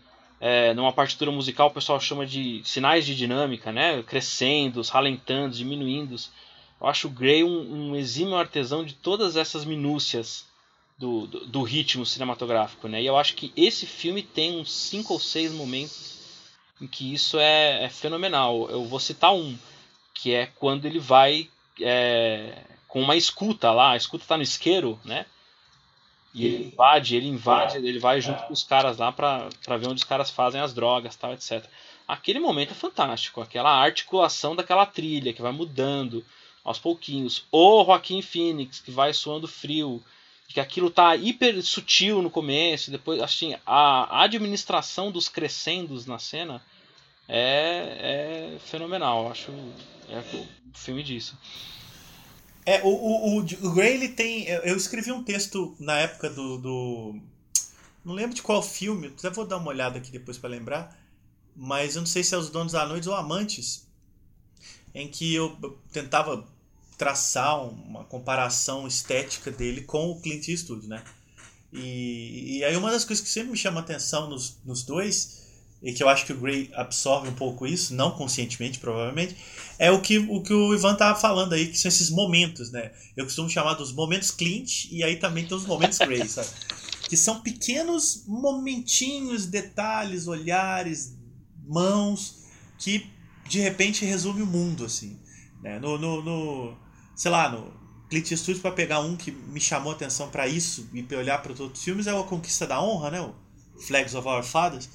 é, 0.47 0.75
numa 0.75 0.93
partitura 0.93 1.31
musical 1.31 1.69
o 1.69 1.71
pessoal 1.71 1.99
chama 1.99 2.23
de 2.23 2.61
sinais 2.63 3.03
de 3.03 3.15
dinâmica, 3.15 3.71
né? 3.71 4.03
crescendo, 4.03 4.79
ralentando, 4.83 5.55
diminuindo. 5.55 6.15
Eu 6.79 6.85
acho 6.85 7.07
o 7.07 7.09
Gray 7.09 7.43
um, 7.43 7.89
um 7.89 7.95
exímio 7.95 8.35
artesão 8.35 8.85
de 8.85 8.93
todas 8.93 9.35
essas 9.37 9.65
minúcias 9.65 10.45
do, 10.99 11.25
do, 11.25 11.45
do, 11.47 11.63
ritmo 11.63 12.05
cinematográfico, 12.05 12.87
né? 12.87 13.01
E 13.01 13.07
eu 13.07 13.17
acho 13.17 13.33
que 13.33 13.51
esse 13.57 13.87
filme 13.87 14.21
tem 14.21 14.59
uns 14.59 14.71
cinco 14.71 15.13
ou 15.13 15.19
seis 15.19 15.51
momentos 15.51 16.19
em 16.79 16.85
que 16.85 17.11
isso 17.11 17.39
é, 17.39 17.83
é 17.83 17.89
fenomenal. 17.89 18.69
Eu 18.69 18.85
vou 18.85 18.99
citar 18.99 19.33
um, 19.33 19.57
que 20.13 20.31
é 20.31 20.45
quando 20.45 20.85
ele 20.85 20.99
vai 20.99 21.49
é, 21.81 22.61
com 22.87 23.01
uma 23.01 23.15
escuta 23.15 23.71
lá, 23.71 23.93
a 23.93 23.97
escuta 23.97 24.23
está 24.23 24.37
no 24.37 24.43
isqueiro, 24.43 24.99
né? 25.03 25.25
E 26.35 26.45
ele 26.45 26.65
invade, 26.65 27.15
ele 27.15 27.27
invade, 27.29 27.77
ele 27.77 27.97
vai 27.97 28.19
junto 28.19 28.43
com 28.43 28.51
os 28.51 28.61
caras 28.61 28.97
lá 28.97 29.09
para 29.09 29.47
ver 29.77 29.87
onde 29.87 30.01
os 30.01 30.03
caras 30.03 30.29
fazem 30.29 30.59
as 30.59 30.73
drogas, 30.73 31.15
tal, 31.15 31.31
etc. 31.31 31.63
Aquele 32.05 32.41
momento 32.41 32.71
é 32.71 32.75
fantástico, 32.75 33.39
aquela 33.39 33.71
articulação 33.71 34.53
daquela 34.53 34.85
trilha 34.85 35.31
que 35.31 35.41
vai 35.41 35.53
mudando 35.53 36.25
aos 36.61 36.77
pouquinhos. 36.77 37.45
O 37.49 37.85
Joaquim 37.85 38.21
Phoenix 38.21 38.81
que 38.81 38.91
vai 38.91 39.13
suando 39.13 39.47
frio, 39.47 40.03
que 40.49 40.59
aquilo 40.59 40.89
tá 40.89 41.15
hiper 41.15 41.63
sutil 41.63 42.21
no 42.21 42.29
começo, 42.29 42.91
depois 42.91 43.21
assim, 43.21 43.55
a 43.65 44.21
administração 44.21 45.11
dos 45.11 45.29
crescendos 45.29 46.05
na 46.05 46.19
cena 46.19 46.61
é, 47.29 48.55
é 48.55 48.59
fenomenal, 48.59 49.31
acho 49.31 49.51
é 50.09 50.19
o 50.19 50.47
filme 50.73 51.01
disso. 51.01 51.37
É, 52.65 52.81
o, 52.83 52.87
o, 52.87 53.37
o, 53.39 53.73
Gray 53.73 53.93
ele 53.93 54.09
tem. 54.09 54.47
Eu 54.47 54.75
escrevi 54.75 55.11
um 55.11 55.23
texto 55.23 55.75
na 55.79 55.99
época 55.99 56.29
do. 56.29 56.57
do 56.57 57.19
não 58.03 58.13
lembro 58.13 58.35
de 58.35 58.41
qual 58.41 58.61
filme, 58.61 59.07
até 59.07 59.29
vou 59.29 59.45
dar 59.45 59.57
uma 59.57 59.69
olhada 59.69 59.97
aqui 59.97 60.11
depois 60.11 60.37
para 60.37 60.49
lembrar. 60.49 60.97
Mas 61.55 61.95
eu 61.95 62.01
não 62.01 62.07
sei 62.07 62.23
se 62.23 62.33
é 62.33 62.37
Os 62.37 62.49
Donos 62.49 62.73
da 62.73 62.85
Noite 62.85 63.07
ou 63.07 63.15
Amantes. 63.15 63.87
Em 64.93 65.07
que 65.07 65.33
eu 65.33 65.57
tentava 65.91 66.47
traçar 66.97 67.61
uma 67.63 68.03
comparação 68.05 68.87
estética 68.87 69.51
dele 69.51 69.81
com 69.81 70.09
o 70.09 70.21
Clint 70.21 70.47
Eastwood, 70.47 70.87
né? 70.87 71.03
E, 71.71 72.57
e 72.57 72.63
aí 72.63 72.75
uma 72.75 72.91
das 72.91 73.03
coisas 73.03 73.23
que 73.23 73.29
sempre 73.29 73.51
me 73.51 73.57
chama 73.57 73.81
atenção 73.81 74.29
nos, 74.29 74.57
nos 74.63 74.83
dois 74.83 75.44
e 75.85 75.93
que 75.93 76.01
eu 76.01 76.09
acho 76.09 76.25
que 76.25 76.33
o 76.33 76.39
Gray 76.39 76.71
absorve 76.73 77.29
um 77.29 77.35
pouco 77.35 77.67
isso, 77.67 77.93
não 77.93 78.09
conscientemente, 78.09 78.79
provavelmente, 78.79 79.37
é 79.77 79.91
o 79.91 80.01
que 80.01 80.17
o, 80.17 80.41
que 80.41 80.51
o 80.51 80.73
Ivan 80.73 80.95
tá 80.95 81.13
falando 81.13 81.53
aí, 81.53 81.67
que 81.67 81.77
são 81.77 81.87
esses 81.87 82.09
momentos, 82.09 82.71
né? 82.71 82.91
Eu 83.15 83.23
costumo 83.23 83.47
chamar 83.47 83.75
dos 83.75 83.93
momentos 83.93 84.31
Clint 84.31 84.85
e 84.89 85.03
aí 85.03 85.17
também 85.17 85.45
tem 85.45 85.55
os 85.55 85.67
momentos 85.67 85.99
Gray, 85.99 86.25
sabe? 86.27 86.49
Que 87.07 87.15
são 87.15 87.39
pequenos 87.39 88.23
momentinhos, 88.25 89.45
detalhes, 89.45 90.27
olhares, 90.27 91.15
mãos, 91.67 92.45
que 92.79 93.07
de 93.47 93.59
repente 93.59 94.03
resume 94.05 94.41
o 94.41 94.47
mundo, 94.47 94.85
assim. 94.85 95.19
Né? 95.61 95.77
No, 95.77 95.99
no, 95.99 96.23
no, 96.23 96.77
sei 97.15 97.29
lá, 97.29 97.47
no 97.47 97.71
Clint 98.09 98.31
Eastwood, 98.31 98.59
para 98.59 98.71
pegar 98.71 99.01
um 99.01 99.15
que 99.15 99.29
me 99.29 99.61
chamou 99.61 99.91
atenção 99.91 100.31
para 100.31 100.47
isso 100.47 100.89
e 100.95 101.03
para 101.03 101.19
olhar 101.19 101.43
para 101.43 101.51
os 101.51 101.59
outros 101.59 101.83
filmes, 101.83 102.07
é 102.07 102.13
o 102.13 102.21
A 102.21 102.23
Conquista 102.23 102.65
da 102.65 102.81
Honra, 102.81 103.11
né? 103.11 103.21
O 103.21 103.35
Flags 103.79 104.15
of 104.15 104.27
Our 104.27 104.43
Fathers 104.43 104.89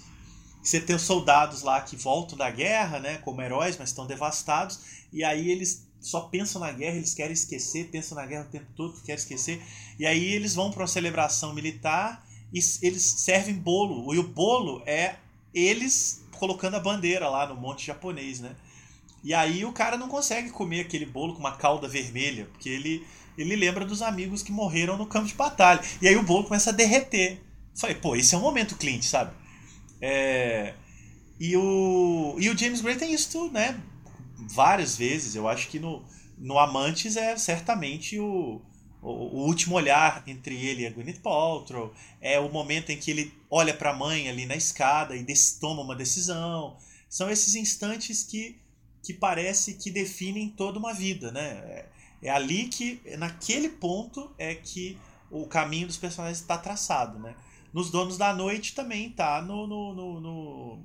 você 0.63 0.81
tem 0.81 0.95
os 0.95 1.03
soldados 1.03 1.63
lá 1.63 1.81
que 1.81 1.97
voltam 1.97 2.37
da 2.37 2.51
guerra, 2.51 2.99
né, 2.99 3.19
como 3.19 3.41
heróis, 3.43 3.77
mas 3.79 3.91
estão 3.91 4.07
devastados, 4.07 4.81
e 5.13 5.25
aí 5.25 5.51
eles 5.51 5.89
só 6.01 6.23
pensam 6.23 6.61
na 6.61 6.73
guerra, 6.73 6.97
eles 6.97 7.15
querem 7.15 7.33
esquecer, 7.33 7.89
pensam 7.91 8.17
na 8.17 8.27
guerra 8.27 8.45
o 8.45 8.51
tempo 8.51 8.67
todo, 8.75 9.01
querem 9.03 9.21
esquecer, 9.21 9.63
e 9.99 10.07
aí 10.07 10.33
eles 10.33 10.55
vão 10.55 10.71
para 10.71 10.83
uma 10.83 10.87
celebração 10.87 11.55
militar 11.55 12.25
e 12.53 12.59
eles 12.83 13.03
servem 13.03 13.55
bolo, 13.55 14.13
e 14.15 14.19
o 14.19 14.23
bolo 14.23 14.83
é 14.87 15.17
eles 15.53 16.25
colocando 16.39 16.77
a 16.77 16.81
bandeira 16.81 17.29
lá 17.29 17.47
no 17.47 17.55
monte 17.55 17.87
japonês, 17.87 18.41
né? 18.41 18.57
E 19.23 19.35
aí 19.35 19.65
o 19.65 19.73
cara 19.73 19.99
não 19.99 20.09
consegue 20.09 20.49
comer 20.51 20.81
aquele 20.81 21.05
bolo 21.05 21.35
com 21.35 21.41
uma 21.41 21.57
calda 21.57 21.87
vermelha, 21.87 22.47
porque 22.47 22.69
ele, 22.69 23.07
ele 23.37 23.55
lembra 23.55 23.85
dos 23.85 24.01
amigos 24.01 24.43
que 24.43 24.51
morreram 24.51 24.97
no 24.97 25.07
campo 25.07 25.27
de 25.27 25.35
batalha. 25.35 25.81
E 26.01 26.09
aí 26.09 26.17
o 26.17 26.23
bolo 26.23 26.45
começa 26.45 26.71
a 26.71 26.73
derreter. 26.73 27.39
Falei, 27.75 27.97
pô, 27.97 28.17
esse 28.17 28.35
é 28.35 28.39
um 28.39 28.41
momento 28.41 28.77
Clint, 28.77 29.03
sabe? 29.03 29.33
É, 30.01 30.75
e, 31.39 31.57
o, 31.57 32.37
e 32.39 32.49
o 32.49 32.57
James 32.57 32.81
Gray 32.81 32.97
tem 32.97 33.13
isso, 33.13 33.51
né? 33.51 33.81
Várias 34.37 34.97
vezes. 34.97 35.35
Eu 35.35 35.49
acho 35.49 35.69
que 35.69 35.79
no, 35.79 36.05
no 36.39 36.59
Amantes 36.59 37.17
é 37.17 37.37
certamente 37.37 38.19
o, 38.19 38.61
o, 39.03 39.09
o 39.09 39.47
último 39.47 39.77
olhar 39.77 40.23
entre 40.27 40.55
ele 40.55 40.83
e 40.83 40.87
a 40.87 40.91
Gwyneth 40.91 41.21
Paltrow. 41.23 41.95
É 42.21 42.39
o 42.39 42.51
momento 42.51 42.91
em 42.91 42.97
que 42.97 43.11
ele 43.11 43.33
olha 43.51 43.75
para 43.75 43.91
a 43.91 43.97
mãe 43.97 44.29
ali 44.29 44.47
na 44.47 44.57
escada 44.57 45.17
e 45.17 45.25
toma 45.61 45.83
uma 45.83 45.97
decisão. 45.97 46.77
São 47.09 47.31
esses 47.31 47.55
instantes 47.55 48.23
que, 48.23 48.59
que 49.03 49.13
parece 49.13 49.75
que 49.75 49.91
definem 49.91 50.49
toda 50.49 50.79
uma 50.79 50.93
vida, 50.93 51.33
né? 51.33 51.49
É, 51.65 51.87
é 52.23 52.31
ali 52.31 52.69
que, 52.69 53.01
naquele 53.19 53.69
ponto, 53.69 54.31
é 54.39 54.55
que 54.55 54.99
o 55.31 55.47
caminho 55.47 55.87
dos 55.87 55.97
personagens 55.97 56.41
está 56.41 56.59
traçado, 56.59 57.19
né? 57.19 57.35
Nos 57.73 57.91
Donos 57.91 58.19
da 58.19 58.35
Noite 58.35 58.75
também 58.75 59.11
tá 59.11 59.41
no. 59.43 59.67
no, 59.67 59.95
no, 59.95 60.21
no 60.21 60.83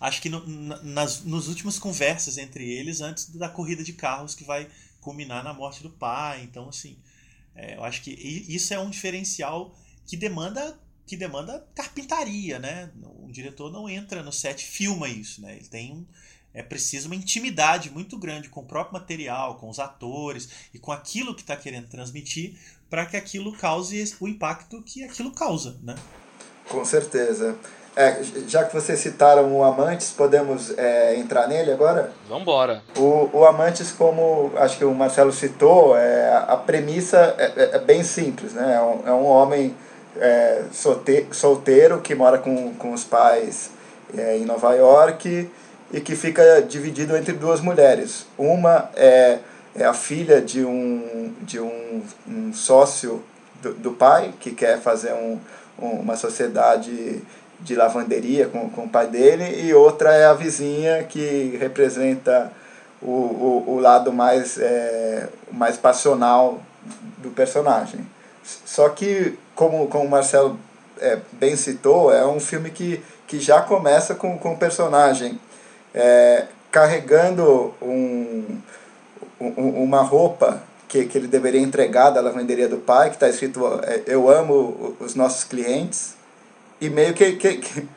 acho 0.00 0.20
que 0.20 0.28
no, 0.28 0.44
nas 0.82 1.22
nos 1.22 1.48
últimas 1.48 1.78
conversas 1.78 2.38
entre 2.38 2.68
eles 2.68 3.00
antes 3.00 3.28
da 3.30 3.48
corrida 3.48 3.84
de 3.84 3.92
carros 3.92 4.34
que 4.34 4.44
vai 4.44 4.68
culminar 5.00 5.44
na 5.44 5.52
morte 5.52 5.82
do 5.82 5.90
pai. 5.90 6.42
Então, 6.42 6.68
assim, 6.68 6.96
é, 7.54 7.76
eu 7.76 7.84
acho 7.84 8.02
que 8.02 8.10
isso 8.10 8.72
é 8.72 8.78
um 8.78 8.90
diferencial 8.90 9.76
que 10.06 10.16
demanda 10.16 10.78
que 11.04 11.16
demanda 11.16 11.66
carpintaria, 11.74 12.58
né? 12.58 12.90
Um 13.18 13.30
diretor 13.30 13.70
não 13.70 13.88
entra 13.88 14.22
no 14.22 14.32
set, 14.32 14.64
filma 14.64 15.08
isso, 15.08 15.42
né? 15.42 15.56
Ele 15.56 15.68
tem 15.68 15.92
um, 15.92 16.06
é 16.54 16.62
preciso 16.62 17.08
uma 17.08 17.16
intimidade 17.16 17.90
muito 17.90 18.16
grande 18.18 18.48
com 18.48 18.60
o 18.60 18.66
próprio 18.66 18.94
material, 18.94 19.56
com 19.56 19.68
os 19.68 19.78
atores 19.78 20.48
e 20.72 20.78
com 20.78 20.92
aquilo 20.92 21.34
que 21.34 21.40
está 21.42 21.56
querendo 21.56 21.88
transmitir 21.88 22.58
para 22.92 23.06
que 23.06 23.16
aquilo 23.16 23.56
cause 23.56 24.14
o 24.20 24.28
impacto 24.28 24.82
que 24.82 25.02
aquilo 25.02 25.32
causa, 25.32 25.76
né? 25.82 25.94
Com 26.68 26.84
certeza. 26.84 27.54
É, 27.96 28.22
já 28.46 28.64
que 28.64 28.74
vocês 28.74 28.98
citaram 28.98 29.50
o 29.56 29.64
Amantes, 29.64 30.10
podemos 30.10 30.76
é, 30.76 31.16
entrar 31.16 31.48
nele 31.48 31.72
agora? 31.72 32.12
Vamos 32.28 32.42
embora. 32.42 32.82
O, 32.98 33.30
o 33.32 33.46
Amantes, 33.46 33.92
como 33.92 34.52
acho 34.56 34.76
que 34.76 34.84
o 34.84 34.94
Marcelo 34.94 35.32
citou, 35.32 35.96
é, 35.96 36.44
a 36.46 36.54
premissa 36.54 37.34
é, 37.38 37.52
é, 37.56 37.76
é 37.76 37.78
bem 37.78 38.04
simples. 38.04 38.52
Né? 38.52 38.74
É, 38.74 38.82
um, 38.82 39.08
é 39.08 39.12
um 39.14 39.24
homem 39.24 39.74
é, 40.18 40.62
solteiro 41.32 42.02
que 42.02 42.14
mora 42.14 42.36
com, 42.36 42.74
com 42.74 42.92
os 42.92 43.04
pais 43.04 43.70
é, 44.14 44.36
em 44.36 44.44
Nova 44.44 44.74
York 44.74 45.50
e 45.90 46.00
que 46.02 46.14
fica 46.14 46.60
dividido 46.60 47.16
entre 47.16 47.32
duas 47.32 47.62
mulheres. 47.62 48.26
Uma 48.36 48.90
é 48.94 49.38
é 49.74 49.84
a 49.84 49.94
filha 49.94 50.40
de 50.40 50.64
um, 50.64 51.32
de 51.40 51.60
um, 51.60 52.02
um 52.28 52.52
sócio 52.52 53.22
do, 53.60 53.72
do, 53.74 53.92
pai, 53.92 54.32
que 54.40 54.52
quer 54.52 54.80
fazer 54.80 55.12
um, 55.12 55.38
uma 55.78 56.16
sociedade 56.16 57.22
de 57.60 57.74
lavanderia 57.74 58.48
com, 58.48 58.68
com 58.68 58.84
o 58.84 58.88
pai 58.88 59.06
dele, 59.06 59.62
e 59.62 59.72
outra 59.72 60.12
é 60.12 60.26
a 60.26 60.34
vizinha, 60.34 61.04
que 61.04 61.56
representa 61.60 62.52
o, 63.00 63.10
o, 63.10 63.64
o 63.68 63.80
lado 63.80 64.12
mais, 64.12 64.58
é, 64.58 65.28
mais 65.50 65.76
passional 65.76 66.60
do 67.18 67.30
personagem. 67.30 68.00
Só 68.64 68.88
que, 68.88 69.38
como, 69.54 69.86
como 69.86 70.04
o 70.04 70.10
Marcelo 70.10 70.58
é, 70.98 71.18
bem 71.32 71.56
citou, 71.56 72.12
é 72.12 72.26
um 72.26 72.40
filme 72.40 72.70
que, 72.70 73.02
que 73.26 73.40
já 73.40 73.62
começa 73.62 74.14
com, 74.14 74.36
com 74.38 74.52
o 74.52 74.56
personagem 74.56 75.38
é, 75.94 76.46
carregando 76.70 77.74
um 77.80 78.58
uma 79.56 80.02
roupa 80.02 80.62
que, 80.88 81.06
que 81.06 81.18
ele 81.18 81.26
deveria 81.26 81.60
entregar 81.60 82.10
da 82.10 82.20
lavanderia 82.20 82.68
do 82.68 82.76
pai, 82.76 83.08
que 83.08 83.16
está 83.16 83.28
escrito 83.28 83.60
é, 83.82 84.02
Eu 84.06 84.30
amo 84.30 84.96
os 85.00 85.14
nossos 85.14 85.44
clientes, 85.44 86.14
e 86.80 86.90
meio 86.90 87.14
que, 87.14 87.32
que, 87.32 87.58
que 87.58 87.88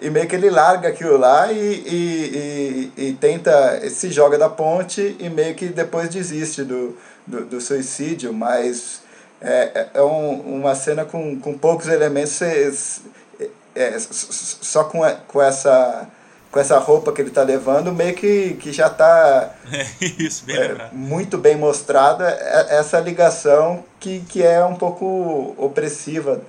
e 0.00 0.10
meio 0.10 0.28
que 0.28 0.34
ele 0.34 0.50
larga 0.50 0.88
aquilo 0.88 1.16
lá 1.16 1.50
e, 1.50 1.56
e, 1.56 2.92
e, 2.96 3.06
e, 3.08 3.12
tenta, 3.14 3.88
se 3.88 4.10
joga 4.10 4.36
da 4.36 4.48
ponte 4.48 5.16
e 5.18 5.28
meio 5.28 5.54
que 5.54 5.68
depois 5.68 6.08
desiste 6.08 6.64
do, 6.64 6.96
do, 7.26 7.44
do 7.46 7.60
suicídio, 7.60 8.32
mas 8.32 9.00
é, 9.40 9.88
é 9.94 10.02
um, 10.02 10.58
uma 10.58 10.74
cena 10.74 11.04
com, 11.04 11.38
com 11.40 11.56
poucos 11.56 11.88
elementos, 11.88 12.42
é, 12.42 13.48
é, 13.74 13.98
só 13.98 14.84
com, 14.84 15.00
com 15.26 15.40
essa 15.40 16.08
com 16.50 16.60
essa 16.60 16.78
roupa 16.78 17.12
que 17.12 17.20
ele 17.20 17.28
está 17.28 17.42
levando, 17.42 17.92
meio 17.92 18.14
que, 18.14 18.54
que 18.54 18.72
já 18.72 18.86
está 18.86 19.54
é, 19.70 20.88
muito 20.92 21.36
bem 21.36 21.56
mostrada 21.56 22.28
é, 22.28 22.78
essa 22.78 22.98
ligação 23.00 23.84
que, 24.00 24.20
que 24.20 24.42
é 24.42 24.64
um 24.64 24.74
pouco 24.74 25.54
opressiva 25.58 26.40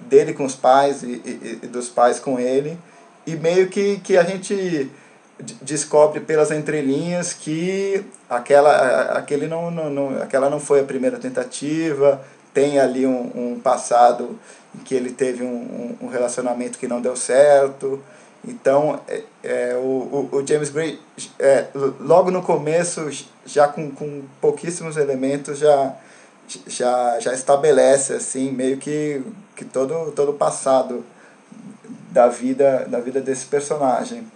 dele 0.00 0.32
com 0.32 0.44
os 0.44 0.56
pais 0.56 1.02
e, 1.02 1.22
e, 1.24 1.60
e 1.62 1.66
dos 1.66 1.88
pais 1.88 2.18
com 2.18 2.38
ele. 2.40 2.76
E 3.26 3.36
meio 3.36 3.68
que, 3.68 3.98
que 3.98 4.16
a 4.16 4.24
gente 4.24 4.90
descobre 5.62 6.20
pelas 6.20 6.50
entrelinhas 6.50 7.32
que 7.32 8.04
aquela, 8.28 9.12
aquele 9.12 9.46
não, 9.46 9.70
não, 9.70 9.90
não, 9.90 10.22
aquela 10.22 10.50
não 10.50 10.60
foi 10.60 10.80
a 10.80 10.84
primeira 10.84 11.18
tentativa, 11.18 12.20
tem 12.52 12.78
ali 12.78 13.06
um, 13.06 13.30
um 13.34 13.60
passado 13.60 14.38
em 14.74 14.78
que 14.78 14.94
ele 14.94 15.12
teve 15.12 15.42
um, 15.42 15.96
um 16.00 16.08
relacionamento 16.08 16.78
que 16.78 16.88
não 16.88 17.00
deu 17.00 17.16
certo. 17.16 18.02
Então, 18.46 19.00
é, 19.06 19.22
é, 19.42 19.74
o, 19.76 20.28
o 20.32 20.46
James 20.46 20.70
Gray, 20.70 20.98
é, 21.38 21.66
logo 22.00 22.30
no 22.30 22.42
começo, 22.42 23.08
já 23.44 23.68
com, 23.68 23.90
com 23.90 24.22
pouquíssimos 24.40 24.96
elementos, 24.96 25.58
já, 25.58 25.94
já, 26.66 27.20
já 27.20 27.34
estabelece 27.34 28.14
assim 28.14 28.50
meio 28.50 28.78
que, 28.78 29.22
que 29.54 29.64
todo, 29.64 30.10
todo 30.12 30.30
o 30.30 30.34
passado 30.34 31.04
da 32.10 32.28
vida, 32.28 32.86
da 32.88 32.98
vida 32.98 33.20
desse 33.20 33.44
personagem. 33.46 34.26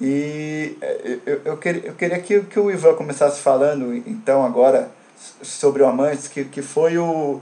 E 0.00 0.76
é, 0.80 1.18
eu, 1.26 1.40
eu, 1.44 1.56
queria, 1.58 1.86
eu 1.86 1.94
queria 1.94 2.18
que, 2.18 2.40
que 2.40 2.58
o 2.58 2.70
Ivan 2.70 2.94
começasse 2.94 3.40
falando, 3.40 3.94
então, 3.94 4.44
agora, 4.44 4.90
sobre 5.42 5.82
o 5.82 5.86
Amantes, 5.86 6.28
que, 6.28 6.44
que, 6.44 6.62
foi 6.62 6.96
o, 6.96 7.40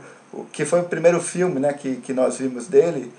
que 0.52 0.64
foi 0.64 0.80
o 0.80 0.84
primeiro 0.84 1.20
filme 1.20 1.60
né, 1.60 1.72
que, 1.72 1.96
que 1.96 2.12
nós 2.12 2.38
vimos 2.38 2.66
dele 2.66 3.12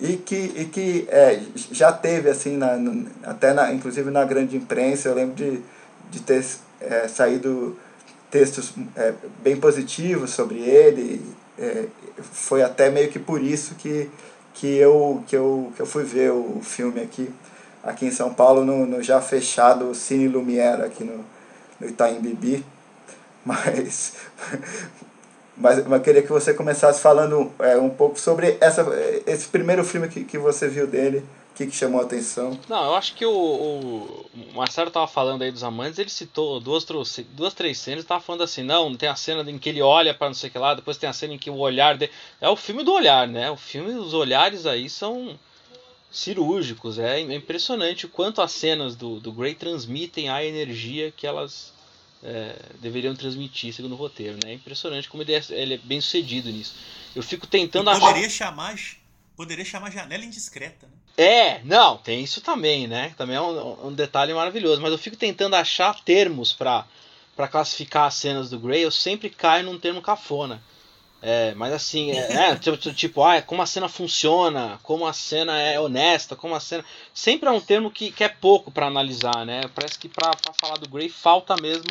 e 0.00 0.16
que, 0.16 0.34
e 0.34 0.64
que 0.64 1.06
é, 1.10 1.40
já 1.54 1.92
teve, 1.92 2.30
assim, 2.30 2.56
na, 2.56 2.78
até 3.22 3.52
na, 3.52 3.72
inclusive 3.72 4.10
na 4.10 4.24
grande 4.24 4.56
imprensa, 4.56 5.08
eu 5.08 5.14
lembro 5.14 5.34
de, 5.34 5.60
de 6.10 6.20
ter 6.20 6.44
é, 6.80 7.06
saído 7.06 7.76
textos 8.30 8.72
é, 8.96 9.12
bem 9.42 9.56
positivos 9.56 10.30
sobre 10.30 10.58
ele, 10.60 11.20
é, 11.58 11.84
foi 12.22 12.62
até 12.62 12.88
meio 12.88 13.10
que 13.10 13.18
por 13.18 13.42
isso 13.42 13.74
que, 13.74 14.08
que, 14.54 14.66
eu, 14.76 15.22
que, 15.26 15.36
eu, 15.36 15.70
que 15.76 15.82
eu 15.82 15.86
fui 15.86 16.04
ver 16.04 16.30
o 16.30 16.60
filme 16.62 17.00
aqui, 17.00 17.28
aqui 17.82 18.06
em 18.06 18.10
São 18.10 18.32
Paulo, 18.32 18.64
no, 18.64 18.86
no 18.86 19.02
já 19.02 19.20
fechado 19.20 19.94
Cine 19.94 20.28
Lumière, 20.28 20.82
aqui 20.82 21.04
no, 21.04 21.24
no 21.78 21.86
Itaim 21.86 22.20
Bibi, 22.20 22.64
mas 23.44 24.14
mas, 25.56 25.86
mas 25.86 26.02
queria 26.02 26.22
que 26.22 26.28
você 26.28 26.54
começasse 26.54 27.00
falando 27.00 27.52
é, 27.58 27.76
um 27.76 27.90
pouco 27.90 28.18
sobre 28.18 28.56
essa, 28.60 28.86
esse 29.26 29.48
primeiro 29.48 29.84
filme 29.84 30.08
que, 30.08 30.24
que 30.24 30.38
você 30.38 30.68
viu 30.68 30.86
dele, 30.86 31.18
o 31.52 31.54
que, 31.54 31.66
que 31.66 31.76
chamou 31.76 32.00
a 32.00 32.04
atenção. 32.04 32.58
Não, 32.68 32.84
eu 32.86 32.94
acho 32.94 33.14
que 33.14 33.26
o, 33.26 33.30
o 33.30 34.30
Marcelo 34.54 34.88
estava 34.88 35.06
falando 35.06 35.42
aí 35.42 35.52
dos 35.52 35.62
amantes, 35.62 35.98
ele 35.98 36.08
citou 36.08 36.60
duas, 36.60 36.86
duas 37.32 37.52
três 37.52 37.78
cenas, 37.78 38.04
estava 38.04 38.20
falando 38.20 38.42
assim, 38.42 38.62
não, 38.62 38.94
tem 38.94 39.08
a 39.08 39.16
cena 39.16 39.48
em 39.50 39.58
que 39.58 39.68
ele 39.68 39.82
olha 39.82 40.14
para 40.14 40.28
não 40.28 40.34
sei 40.34 40.48
o 40.48 40.52
que 40.52 40.58
lá, 40.58 40.74
depois 40.74 40.96
tem 40.96 41.08
a 41.08 41.12
cena 41.12 41.34
em 41.34 41.38
que 41.38 41.50
o 41.50 41.58
olhar 41.58 41.98
dele... 41.98 42.12
É 42.40 42.48
o 42.48 42.56
filme 42.56 42.82
do 42.82 42.92
olhar, 42.92 43.28
né? 43.28 43.50
O 43.50 43.56
filme, 43.56 43.92
os 43.94 44.14
olhares 44.14 44.64
aí 44.64 44.88
são 44.88 45.38
cirúrgicos. 46.10 46.98
É 46.98 47.20
impressionante 47.20 48.06
o 48.06 48.08
quanto 48.08 48.42
as 48.42 48.52
cenas 48.52 48.96
do, 48.96 49.20
do 49.20 49.32
Grey 49.32 49.54
transmitem 49.54 50.28
a 50.28 50.44
energia 50.44 51.12
que 51.14 51.26
elas 51.26 51.72
é, 52.22 52.56
deveriam 52.80 53.14
transmitir, 53.14 53.72
segundo 53.72 53.92
o 53.92 53.96
roteiro. 53.96 54.38
Né? 54.44 54.52
É 54.52 54.54
impressionante 54.54 55.08
como 55.08 55.22
ele 55.22 55.34
é, 55.34 55.42
ele 55.50 55.74
é 55.74 55.78
bem 55.78 56.00
sucedido 56.00 56.50
nisso. 56.50 56.74
Eu 57.14 57.22
fico 57.22 57.46
tentando... 57.46 57.90
Poderia 57.98 58.30
chamar, 58.30 58.76
poderia 59.36 59.64
chamar 59.64 59.90
janela 59.90 60.24
indiscreta, 60.24 60.86
né? 60.86 60.92
É, 61.16 61.60
não, 61.64 61.98
tem 61.98 62.22
isso 62.22 62.40
também, 62.40 62.86
né? 62.86 63.12
Também 63.16 63.36
é 63.36 63.40
um, 63.40 63.88
um 63.88 63.92
detalhe 63.92 64.32
maravilhoso. 64.32 64.80
Mas 64.80 64.92
eu 64.92 64.98
fico 64.98 65.16
tentando 65.16 65.54
achar 65.54 66.00
termos 66.02 66.52
para 66.52 66.86
classificar 67.50 68.06
as 68.06 68.14
cenas 68.14 68.48
do 68.48 68.58
Grey, 68.58 68.82
eu 68.82 68.90
sempre 68.90 69.28
caio 69.28 69.66
num 69.66 69.78
termo 69.78 70.00
cafona. 70.00 70.62
É, 71.22 71.54
mas 71.54 71.72
assim, 71.72 72.12
é, 72.12 72.32
né, 72.32 72.56
tipo, 72.60 72.76
tipo, 72.94 73.22
ah, 73.22 73.42
como 73.42 73.60
a 73.60 73.66
cena 73.66 73.88
funciona, 73.88 74.80
como 74.82 75.06
a 75.06 75.12
cena 75.12 75.58
é 75.58 75.78
honesta, 75.78 76.34
como 76.34 76.54
a 76.54 76.60
cena. 76.60 76.84
Sempre 77.12 77.48
é 77.48 77.52
um 77.52 77.60
termo 77.60 77.90
que, 77.90 78.10
que 78.10 78.24
é 78.24 78.28
pouco 78.28 78.70
para 78.70 78.86
analisar, 78.86 79.44
né? 79.44 79.62
Parece 79.74 79.98
que 79.98 80.08
para 80.08 80.30
falar 80.60 80.78
do 80.78 80.88
Grey 80.88 81.08
falta 81.08 81.56
mesmo. 81.56 81.90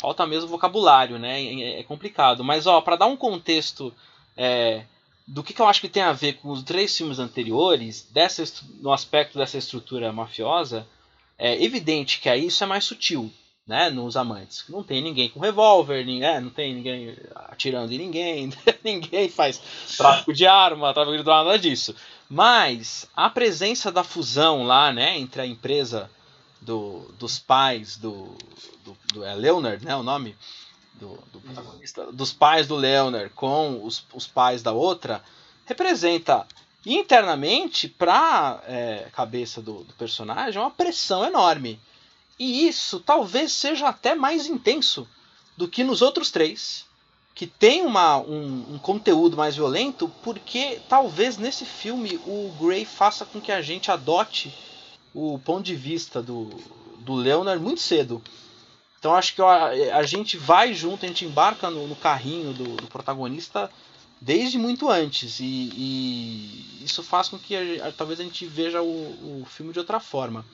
Falta 0.00 0.26
mesmo 0.26 0.48
vocabulário, 0.48 1.18
né? 1.18 1.42
É, 1.62 1.82
complicado. 1.82 2.44
Mas 2.44 2.66
ó, 2.66 2.80
para 2.80 2.96
dar 2.96 3.06
um 3.06 3.16
contexto 3.16 3.92
é, 4.36 4.84
do 5.26 5.42
que, 5.42 5.52
que, 5.52 5.60
eu 5.60 5.66
acho 5.66 5.80
que 5.80 5.88
tem 5.88 6.02
a 6.02 6.12
ver 6.12 6.34
com 6.34 6.50
os 6.50 6.62
três 6.62 6.96
filmes 6.96 7.18
anteriores, 7.18 8.06
dessa, 8.10 8.44
no 8.80 8.92
aspecto 8.92 9.36
dessa 9.36 9.58
estrutura 9.58 10.12
mafiosa, 10.12 10.86
é 11.36 11.62
evidente 11.62 12.20
que 12.20 12.28
aí 12.28 12.46
isso 12.46 12.62
é 12.64 12.66
mais 12.66 12.84
sutil 12.84 13.30
né, 13.68 13.90
nos 13.90 14.16
amantes. 14.16 14.64
Não 14.66 14.82
tem 14.82 15.02
ninguém 15.02 15.28
com 15.28 15.38
revólver, 15.38 16.00
é, 16.22 16.40
não 16.40 16.48
tem 16.48 16.74
ninguém 16.74 17.14
atirando 17.34 17.92
em 17.92 17.98
ninguém, 17.98 18.50
ninguém 18.82 19.28
faz 19.28 19.60
tráfico 19.94 20.32
de 20.32 20.46
arma, 20.46 20.94
tráfico 20.94 21.18
de 21.18 21.22
nada 21.22 21.58
disso. 21.58 21.94
Mas 22.30 23.06
a 23.14 23.28
presença 23.28 23.92
da 23.92 24.02
fusão 24.02 24.64
lá, 24.64 24.90
né, 24.90 25.18
entre 25.18 25.42
a 25.42 25.46
empresa 25.46 26.10
do, 26.62 27.12
dos 27.18 27.38
pais 27.38 27.98
do, 27.98 28.34
do, 28.84 28.96
do 29.12 29.24
é 29.24 29.34
Leonard, 29.34 29.84
né, 29.84 29.94
o 29.94 30.02
nome 30.02 30.34
do, 30.94 31.18
do 31.30 31.38
protagonista, 31.38 32.10
dos 32.10 32.32
pais 32.32 32.66
do 32.66 32.74
Leonard 32.74 33.30
com 33.34 33.84
os, 33.84 34.02
os 34.14 34.26
pais 34.26 34.62
da 34.62 34.72
outra, 34.72 35.22
representa 35.66 36.46
internamente 36.86 37.86
para 37.86 38.62
é, 38.66 39.08
cabeça 39.12 39.60
do, 39.60 39.84
do 39.84 39.92
personagem 39.92 40.58
uma 40.58 40.70
pressão 40.70 41.22
enorme 41.22 41.78
e 42.38 42.68
isso 42.68 43.00
talvez 43.00 43.52
seja 43.52 43.88
até 43.88 44.14
mais 44.14 44.46
intenso 44.46 45.08
do 45.56 45.66
que 45.66 45.82
nos 45.82 46.02
outros 46.02 46.30
três, 46.30 46.86
que 47.34 47.46
tem 47.46 47.82
uma, 47.82 48.18
um, 48.18 48.74
um, 48.74 48.78
conteúdo 48.78 49.36
mais 49.36 49.56
violento, 49.56 50.08
porque 50.22 50.80
talvez 50.88 51.36
nesse 51.36 51.64
filme 51.64 52.16
o 52.26 52.52
Grey 52.60 52.84
faça 52.84 53.24
com 53.24 53.40
que 53.40 53.52
a 53.52 53.62
gente 53.62 53.90
adote 53.90 54.52
o 55.14 55.38
ponto 55.38 55.64
de 55.64 55.74
vista 55.74 56.22
do, 56.22 56.50
do 56.98 57.14
Leonard 57.14 57.62
muito 57.62 57.80
cedo. 57.80 58.22
Então 58.98 59.14
acho 59.14 59.34
que 59.34 59.42
a, 59.42 59.96
a 59.96 60.02
gente 60.02 60.36
vai 60.36 60.74
junto, 60.74 61.04
a 61.04 61.08
gente 61.08 61.24
embarca 61.24 61.70
no, 61.70 61.86
no 61.86 61.96
carrinho 61.96 62.52
do, 62.52 62.76
do, 62.76 62.86
protagonista 62.88 63.70
desde 64.20 64.58
muito 64.58 64.90
antes. 64.90 65.38
E, 65.38 65.44
e 65.44 66.84
isso 66.84 67.02
faz 67.02 67.28
com 67.28 67.38
que 67.38 67.80
a, 67.80 67.92
talvez 67.92 68.18
a 68.18 68.24
gente 68.24 68.44
veja 68.46 68.82
o, 68.82 69.42
o 69.42 69.46
filme 69.46 69.72
de 69.72 69.78
outra 69.78 70.00
forma. 70.00 70.44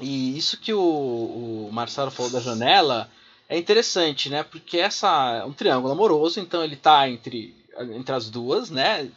E 0.00 0.36
isso 0.36 0.58
que 0.58 0.72
o, 0.72 0.80
o 0.80 1.70
Marcelo 1.72 2.10
falou 2.10 2.30
da 2.30 2.40
janela 2.40 3.10
é 3.48 3.58
interessante, 3.58 4.28
né? 4.28 4.42
Porque 4.42 4.78
essa 4.78 5.36
é 5.42 5.44
um 5.44 5.52
triângulo 5.52 5.92
amoroso, 5.92 6.40
então 6.40 6.64
ele 6.64 6.74
está 6.74 7.08
entre, 7.08 7.54
entre 7.78 8.14
as 8.14 8.28
duas, 8.28 8.70
né? 8.70 9.08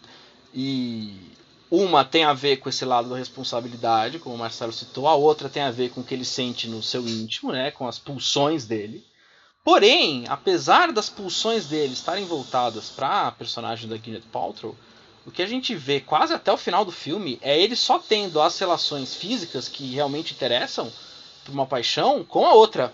E 0.54 1.16
uma 1.70 2.06
tem 2.06 2.24
a 2.24 2.34
ver 2.34 2.58
com 2.58 2.70
esse 2.70 2.86
lado 2.86 3.10
da 3.10 3.18
responsabilidade, 3.18 4.20
como 4.20 4.36
o 4.36 4.38
Marcelo 4.38 4.72
citou, 4.72 5.08
a 5.08 5.16
outra 5.16 5.50
tem 5.50 5.64
a 5.64 5.72
ver 5.72 5.90
com 5.90 6.02
o 6.02 6.04
que 6.04 6.14
ele 6.14 6.26
sente 6.26 6.68
no 6.68 6.82
seu 6.82 7.08
íntimo, 7.08 7.52
né? 7.52 7.72
Com 7.72 7.88
as 7.88 8.00
pulsões 8.00 8.66
dele. 8.66 9.04
Porém, 9.64 10.24
apesar 10.30 10.94
das 10.94 11.10
pulsões 11.10 11.66
dele 11.66 11.92
estarem 11.92 12.24
voltadas 12.24 12.90
para 12.90 13.28
a 13.28 13.32
personagem 13.32 13.90
da 13.90 13.98
Gwyneth 13.98 14.24
Paltrow, 14.32 14.78
o 15.28 15.32
que 15.32 15.44
a 15.44 15.46
gente 15.46 15.76
vê 15.76 16.00
quase 16.00 16.34
até 16.34 16.54
o 16.54 16.58
final 16.58 16.86
do 16.86 16.92
filme 16.92 17.38
é 17.42 17.60
ele 17.60 17.76
só 17.76 18.00
tendo 18.00 18.42
as 18.42 18.58
relações 18.58 19.14
físicas 19.14 19.68
que 19.68 19.94
realmente 19.94 20.34
interessam 20.34 20.90
por 21.44 21.52
uma 21.52 21.66
paixão 21.66 22.24
com 22.24 22.46
a 22.46 22.54
outra. 22.54 22.94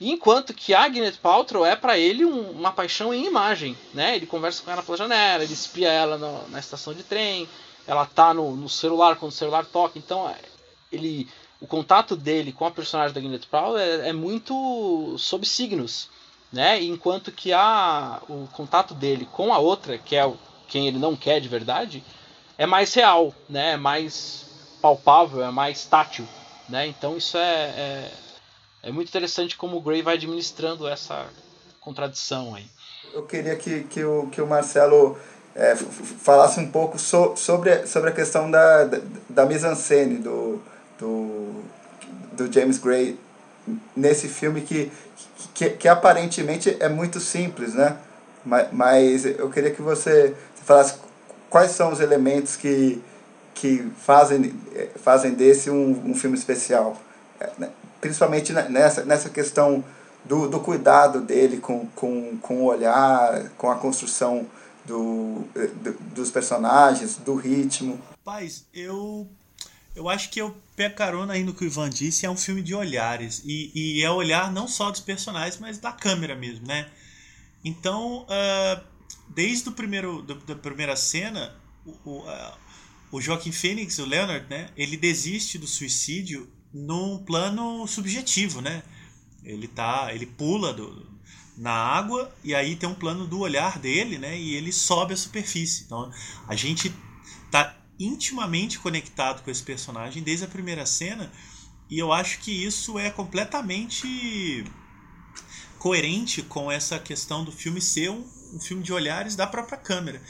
Enquanto 0.00 0.54
que 0.54 0.72
a 0.72 0.88
Gwyneth 0.88 1.18
Paltrow 1.20 1.66
é 1.66 1.74
para 1.74 1.98
ele 1.98 2.24
um, 2.24 2.52
uma 2.52 2.70
paixão 2.70 3.12
em 3.12 3.26
imagem, 3.26 3.76
né? 3.92 4.14
Ele 4.14 4.24
conversa 4.24 4.62
com 4.62 4.70
ela 4.70 4.84
pela 4.84 4.96
janela, 4.96 5.42
ele 5.42 5.52
espia 5.52 5.90
ela 5.90 6.16
no, 6.16 6.48
na 6.48 6.60
estação 6.60 6.94
de 6.94 7.02
trem, 7.02 7.48
ela 7.88 8.06
tá 8.06 8.32
no, 8.32 8.54
no, 8.54 8.68
celular 8.68 9.16
quando 9.16 9.32
o 9.32 9.34
celular 9.34 9.66
toca, 9.66 9.98
então 9.98 10.32
ele 10.92 11.28
o 11.60 11.66
contato 11.66 12.14
dele 12.14 12.52
com 12.52 12.66
a 12.66 12.70
personagem 12.70 13.12
da 13.12 13.20
Gwyneth 13.20 13.48
Paltrow 13.50 13.76
é, 13.76 14.10
é 14.10 14.12
muito 14.12 15.16
sob 15.18 15.44
signos, 15.44 16.08
né? 16.52 16.80
Enquanto 16.80 17.32
que 17.32 17.52
a, 17.52 18.22
o 18.28 18.46
contato 18.52 18.94
dele 18.94 19.26
com 19.32 19.52
a 19.52 19.58
outra, 19.58 19.98
que 19.98 20.14
é 20.14 20.24
o 20.24 20.38
quem 20.68 20.86
ele 20.86 20.98
não 20.98 21.16
quer 21.16 21.40
de 21.40 21.48
verdade, 21.48 22.04
é 22.56 22.66
mais 22.66 22.92
real, 22.94 23.34
né? 23.48 23.72
É 23.72 23.76
mais 23.76 24.46
palpável, 24.80 25.42
é 25.42 25.50
mais 25.50 25.84
tátil, 25.84 26.26
né? 26.68 26.86
Então 26.86 27.16
isso 27.16 27.36
é, 27.36 27.40
é, 27.42 28.10
é 28.84 28.92
muito 28.92 29.08
interessante 29.08 29.56
como 29.56 29.76
o 29.76 29.80
Gray 29.80 30.02
vai 30.02 30.14
administrando 30.14 30.86
essa 30.86 31.26
contradição 31.80 32.54
aí. 32.54 32.66
Eu 33.12 33.24
queria 33.24 33.56
que, 33.56 33.84
que, 33.84 34.04
o, 34.04 34.28
que 34.28 34.40
o 34.40 34.46
Marcelo 34.46 35.16
é, 35.54 35.74
falasse 35.76 36.60
um 36.60 36.70
pouco 36.70 36.98
so, 36.98 37.34
sobre, 37.36 37.86
sobre 37.86 38.10
a 38.10 38.12
questão 38.12 38.50
da, 38.50 38.84
da, 38.84 39.00
da 39.28 39.46
mise-en-scène 39.46 40.18
do, 40.18 40.60
do, 40.98 41.64
do 42.32 42.52
James 42.52 42.78
Gray 42.78 43.18
nesse 43.96 44.28
filme 44.28 44.60
que, 44.60 44.92
que, 45.54 45.70
que 45.70 45.88
aparentemente 45.88 46.76
é 46.78 46.88
muito 46.88 47.20
simples, 47.20 47.74
né? 47.74 47.96
Mas, 48.44 48.68
mas 48.72 49.24
eu 49.26 49.50
queria 49.50 49.70
que 49.70 49.82
você 49.82 50.34
falasse 50.68 50.98
quais 51.48 51.70
são 51.70 51.90
os 51.90 51.98
elementos 51.98 52.54
que, 52.54 53.02
que 53.54 53.90
fazem, 53.96 54.54
fazem 54.96 55.32
desse 55.34 55.70
um, 55.70 56.10
um 56.10 56.14
filme 56.14 56.36
especial. 56.36 57.00
É, 57.40 57.50
né? 57.58 57.70
Principalmente 58.00 58.52
nessa, 58.52 59.04
nessa 59.04 59.30
questão 59.30 59.82
do, 60.24 60.46
do 60.46 60.60
cuidado 60.60 61.20
dele 61.20 61.56
com, 61.56 61.86
com, 61.96 62.36
com 62.36 62.62
o 62.62 62.64
olhar, 62.66 63.48
com 63.56 63.70
a 63.70 63.76
construção 63.76 64.46
do, 64.84 65.44
do, 65.82 65.92
dos 66.14 66.30
personagens, 66.30 67.16
do 67.16 67.34
ritmo. 67.34 67.98
Paz, 68.22 68.66
eu, 68.74 69.26
eu 69.96 70.08
acho 70.08 70.30
que 70.30 70.40
eu 70.40 70.54
pego 70.76 70.94
carona 70.94 71.32
aí 71.32 71.42
no 71.42 71.54
que 71.54 71.64
o 71.64 71.66
Ivan 71.66 71.88
disse, 71.88 72.26
é 72.26 72.30
um 72.30 72.36
filme 72.36 72.62
de 72.62 72.74
olhares. 72.74 73.42
E, 73.44 73.72
e 73.74 74.04
é 74.04 74.10
olhar 74.10 74.52
não 74.52 74.68
só 74.68 74.90
dos 74.90 75.00
personagens, 75.00 75.58
mas 75.58 75.78
da 75.78 75.92
câmera 75.92 76.36
mesmo, 76.36 76.66
né? 76.66 76.86
Então, 77.64 78.24
uh, 78.24 78.97
desde 79.34 79.68
o 79.68 79.72
primeiro, 79.72 80.22
do, 80.22 80.34
da 80.34 80.54
primeira 80.54 80.96
cena, 80.96 81.56
o, 81.84 81.92
o, 82.04 82.24
o 83.12 83.20
Joaquim 83.20 83.52
Phoenix, 83.52 83.98
o 83.98 84.06
Leonard, 84.06 84.46
né, 84.48 84.70
ele 84.76 84.96
desiste 84.96 85.58
do 85.58 85.66
suicídio 85.66 86.48
num 86.72 87.18
plano 87.24 87.86
subjetivo, 87.86 88.60
né? 88.60 88.82
Ele 89.42 89.66
tá, 89.66 90.12
ele 90.12 90.26
pula 90.26 90.74
do, 90.74 91.06
na 91.56 91.72
água 91.72 92.32
e 92.44 92.54
aí 92.54 92.76
tem 92.76 92.88
um 92.88 92.94
plano 92.94 93.26
do 93.26 93.40
olhar 93.40 93.78
dele, 93.78 94.18
né? 94.18 94.38
E 94.38 94.54
ele 94.54 94.72
sobe 94.72 95.14
a 95.14 95.16
superfície. 95.16 95.84
Então 95.84 96.12
a 96.46 96.54
gente 96.54 96.94
tá 97.50 97.76
intimamente 97.98 98.78
conectado 98.78 99.42
com 99.42 99.50
esse 99.50 99.62
personagem 99.62 100.22
desde 100.22 100.44
a 100.44 100.48
primeira 100.48 100.86
cena 100.86 101.32
e 101.90 101.98
eu 101.98 102.12
acho 102.12 102.38
que 102.40 102.52
isso 102.52 102.98
é 102.98 103.10
completamente 103.10 104.64
coerente 105.78 106.42
com 106.42 106.70
essa 106.70 106.98
questão 106.98 107.44
do 107.44 107.50
filme 107.50 107.80
ser 107.80 108.10
um, 108.10 108.24
um 108.52 108.60
filme 108.60 108.82
de 108.82 108.92
olhares 108.92 109.36
da 109.36 109.46
própria 109.46 109.78
câmera. 109.78 110.20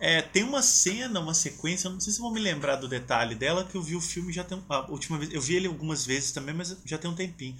É, 0.00 0.20
tem 0.20 0.42
uma 0.42 0.62
cena, 0.62 1.20
uma 1.20 1.34
sequência, 1.34 1.88
não 1.88 2.00
sei 2.00 2.12
se 2.12 2.20
vão 2.20 2.32
me 2.32 2.40
lembrar 2.40 2.76
do 2.76 2.88
detalhe 2.88 3.34
dela, 3.34 3.64
que 3.64 3.74
eu 3.74 3.82
vi 3.82 3.94
o 3.94 4.00
filme 4.00 4.32
já 4.32 4.44
tem. 4.44 4.62
A 4.68 4.90
última 4.90 5.18
vez, 5.18 5.32
eu 5.32 5.40
vi 5.40 5.54
ele 5.56 5.66
algumas 5.66 6.04
vezes 6.04 6.32
também, 6.32 6.54
mas 6.54 6.76
já 6.84 6.98
tem 6.98 7.10
um 7.10 7.14
tempinho. 7.14 7.56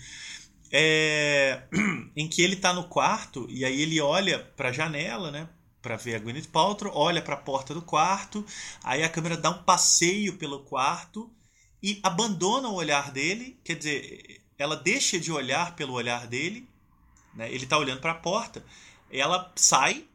É, 0.70 1.62
em 2.16 2.28
que 2.28 2.42
ele 2.42 2.56
tá 2.56 2.72
no 2.72 2.84
quarto 2.88 3.46
e 3.48 3.64
aí 3.64 3.80
ele 3.80 4.00
olha 4.00 4.38
para 4.38 4.70
a 4.70 4.72
janela, 4.72 5.30
né? 5.30 5.48
Para 5.80 5.96
ver 5.96 6.16
a 6.16 6.18
Gwyneth 6.18 6.48
Paltrow, 6.48 6.92
olha 6.94 7.22
para 7.22 7.34
a 7.34 7.38
porta 7.38 7.72
do 7.72 7.82
quarto, 7.82 8.44
aí 8.82 9.02
a 9.02 9.08
câmera 9.08 9.36
dá 9.36 9.50
um 9.50 9.62
passeio 9.62 10.36
pelo 10.36 10.60
quarto 10.64 11.30
e 11.82 12.00
abandona 12.02 12.68
o 12.68 12.74
olhar 12.74 13.12
dele, 13.12 13.58
quer 13.62 13.76
dizer, 13.76 14.42
ela 14.58 14.74
deixa 14.76 15.18
de 15.18 15.30
olhar 15.30 15.76
pelo 15.76 15.92
olhar 15.92 16.26
dele, 16.26 16.68
né? 17.34 17.52
Ele 17.52 17.66
tá 17.66 17.78
olhando 17.78 18.00
para 18.00 18.12
a 18.12 18.16
porta 18.16 18.64
ela 19.20 19.52
sai 19.56 20.08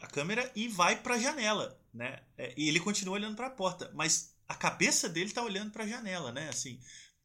a 0.00 0.06
câmera 0.06 0.50
e 0.54 0.68
vai 0.68 1.00
para 1.00 1.14
a 1.14 1.18
janela, 1.18 1.78
né? 1.92 2.20
É, 2.36 2.54
e 2.56 2.68
ele 2.68 2.80
continua 2.80 3.14
olhando 3.14 3.36
para 3.36 3.46
a 3.48 3.50
porta, 3.50 3.90
mas 3.94 4.34
a 4.48 4.54
cabeça 4.54 5.08
dele 5.08 5.26
está 5.26 5.42
olhando 5.42 5.70
para 5.70 5.84
a 5.84 5.86
janela, 5.86 6.32
né? 6.32 6.48
Assim, 6.48 6.80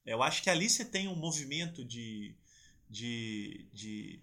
eu 0.05 0.21
acho 0.21 0.43
que 0.43 0.49
ali 0.49 0.69
você 0.69 0.85
tem 0.85 1.07
um 1.07 1.15
movimento 1.15 1.83
de, 1.83 2.35
de, 2.89 3.67
de 3.73 4.21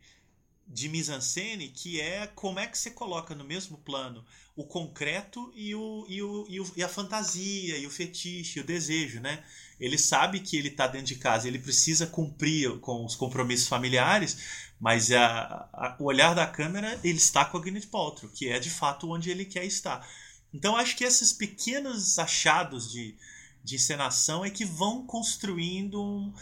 de 0.66 0.88
mise-en-scène, 0.88 1.68
que 1.68 2.00
é 2.00 2.26
como 2.26 2.58
é 2.58 2.66
que 2.66 2.78
você 2.78 2.90
coloca 2.90 3.34
no 3.34 3.44
mesmo 3.44 3.78
plano 3.78 4.24
o 4.54 4.64
concreto 4.64 5.50
e, 5.54 5.74
o, 5.74 6.06
e, 6.08 6.22
o, 6.22 6.46
e, 6.48 6.60
o, 6.60 6.72
e 6.76 6.82
a 6.82 6.88
fantasia, 6.88 7.78
e 7.78 7.86
o 7.86 7.90
fetiche, 7.90 8.60
o 8.60 8.64
desejo, 8.64 9.20
né? 9.20 9.42
Ele 9.80 9.98
sabe 9.98 10.40
que 10.40 10.56
ele 10.56 10.68
está 10.68 10.86
dentro 10.86 11.08
de 11.08 11.16
casa, 11.16 11.48
ele 11.48 11.58
precisa 11.58 12.06
cumprir 12.06 12.78
com 12.80 13.04
os 13.04 13.16
compromissos 13.16 13.66
familiares, 13.66 14.70
mas 14.78 15.10
a, 15.10 15.68
a, 15.72 15.96
o 15.98 16.04
olhar 16.04 16.34
da 16.34 16.46
câmera, 16.46 16.98
ele 17.02 17.18
está 17.18 17.44
com 17.44 17.56
a 17.56 17.60
Gwyneth 17.60 17.86
Paltrow, 17.86 18.30
que 18.30 18.48
é 18.48 18.58
de 18.58 18.70
fato 18.70 19.10
onde 19.10 19.30
ele 19.30 19.44
quer 19.44 19.64
estar. 19.64 20.06
Então 20.52 20.76
acho 20.76 20.96
que 20.96 21.04
esses 21.04 21.32
pequenos 21.32 22.18
achados 22.18 22.92
de, 22.92 23.16
de 23.64 23.76
encenação 23.76 24.44
é 24.44 24.50
que 24.50 24.64
vão 24.64 25.06
construindo 25.06 26.02
um, 26.02 26.32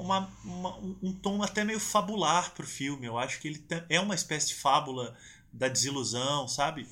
uma, 0.00 0.30
uma, 0.44 0.78
um 1.02 1.12
tom 1.12 1.42
até 1.42 1.64
meio 1.64 1.80
fabular 1.80 2.52
para 2.52 2.64
o 2.64 2.68
filme. 2.68 3.06
Eu 3.06 3.18
acho 3.18 3.40
que 3.40 3.48
ele 3.48 3.64
é 3.88 4.00
uma 4.00 4.14
espécie 4.14 4.48
de 4.48 4.54
fábula 4.54 5.16
da 5.52 5.68
desilusão, 5.68 6.48
sabe? 6.48 6.86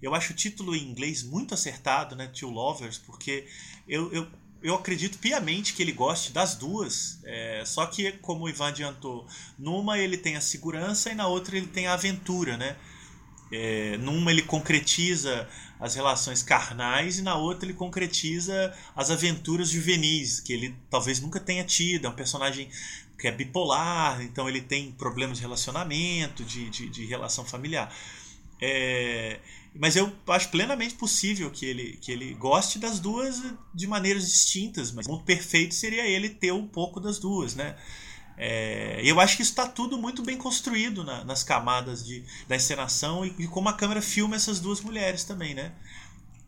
Eu 0.00 0.14
acho 0.14 0.32
o 0.32 0.36
título 0.36 0.74
em 0.74 0.88
inglês 0.88 1.22
muito 1.22 1.54
acertado, 1.54 2.14
né? 2.14 2.28
Two 2.28 2.50
Lovers, 2.50 2.98
porque 2.98 3.46
eu, 3.88 4.12
eu, 4.12 4.26
eu 4.62 4.74
acredito 4.74 5.18
piamente 5.18 5.72
que 5.72 5.82
ele 5.82 5.92
goste 5.92 6.32
das 6.32 6.54
duas. 6.54 7.18
É, 7.24 7.62
só 7.64 7.86
que, 7.86 8.12
como 8.12 8.44
o 8.44 8.48
Ivan 8.48 8.68
adiantou, 8.68 9.26
numa 9.58 9.98
ele 9.98 10.16
tem 10.16 10.36
a 10.36 10.40
segurança 10.40 11.10
e 11.10 11.14
na 11.14 11.26
outra 11.26 11.56
ele 11.56 11.66
tem 11.66 11.86
a 11.86 11.94
aventura, 11.94 12.56
né? 12.56 12.76
É, 13.52 13.96
numa 13.98 14.30
ele 14.30 14.42
concretiza 14.42 15.48
as 15.78 15.94
relações 15.94 16.42
carnais 16.42 17.18
e 17.18 17.22
na 17.22 17.36
outra 17.36 17.66
ele 17.66 17.74
concretiza 17.74 18.74
as 18.94 19.10
aventuras 19.10 19.68
juvenis 19.68 20.40
que 20.40 20.52
ele 20.52 20.74
talvez 20.90 21.20
nunca 21.20 21.38
tenha 21.38 21.64
tido. 21.64 22.06
É 22.06 22.10
um 22.10 22.14
personagem 22.14 22.68
que 23.18 23.28
é 23.28 23.32
bipolar, 23.32 24.20
então 24.22 24.48
ele 24.48 24.60
tem 24.60 24.92
problemas 24.92 25.38
de 25.38 25.42
relacionamento, 25.42 26.44
de, 26.44 26.68
de, 26.70 26.88
de 26.88 27.06
relação 27.06 27.44
familiar. 27.44 27.94
É, 28.60 29.38
mas 29.74 29.96
eu 29.96 30.10
acho 30.28 30.48
plenamente 30.50 30.94
possível 30.94 31.50
que 31.50 31.66
ele, 31.66 31.98
que 32.00 32.10
ele 32.10 32.34
goste 32.34 32.78
das 32.78 32.98
duas 32.98 33.42
de 33.74 33.86
maneiras 33.86 34.26
distintas, 34.26 34.90
mas 34.90 35.06
o 35.06 35.18
perfeito 35.20 35.74
seria 35.74 36.06
ele 36.06 36.30
ter 36.30 36.52
um 36.52 36.66
pouco 36.66 37.00
das 37.00 37.18
duas, 37.18 37.54
né? 37.54 37.76
É, 38.36 39.00
eu 39.02 39.18
acho 39.18 39.36
que 39.36 39.42
isso 39.42 39.52
está 39.52 39.66
tudo 39.66 39.96
muito 39.96 40.22
bem 40.22 40.36
construído 40.36 41.02
na, 41.02 41.24
nas 41.24 41.42
camadas 41.42 42.04
de, 42.04 42.22
da 42.46 42.56
encenação 42.56 43.24
e, 43.24 43.34
e, 43.38 43.48
como 43.48 43.68
a 43.68 43.72
câmera 43.72 44.02
filma 44.02 44.36
essas 44.36 44.60
duas 44.60 44.80
mulheres 44.80 45.24
também, 45.24 45.54
né? 45.54 45.72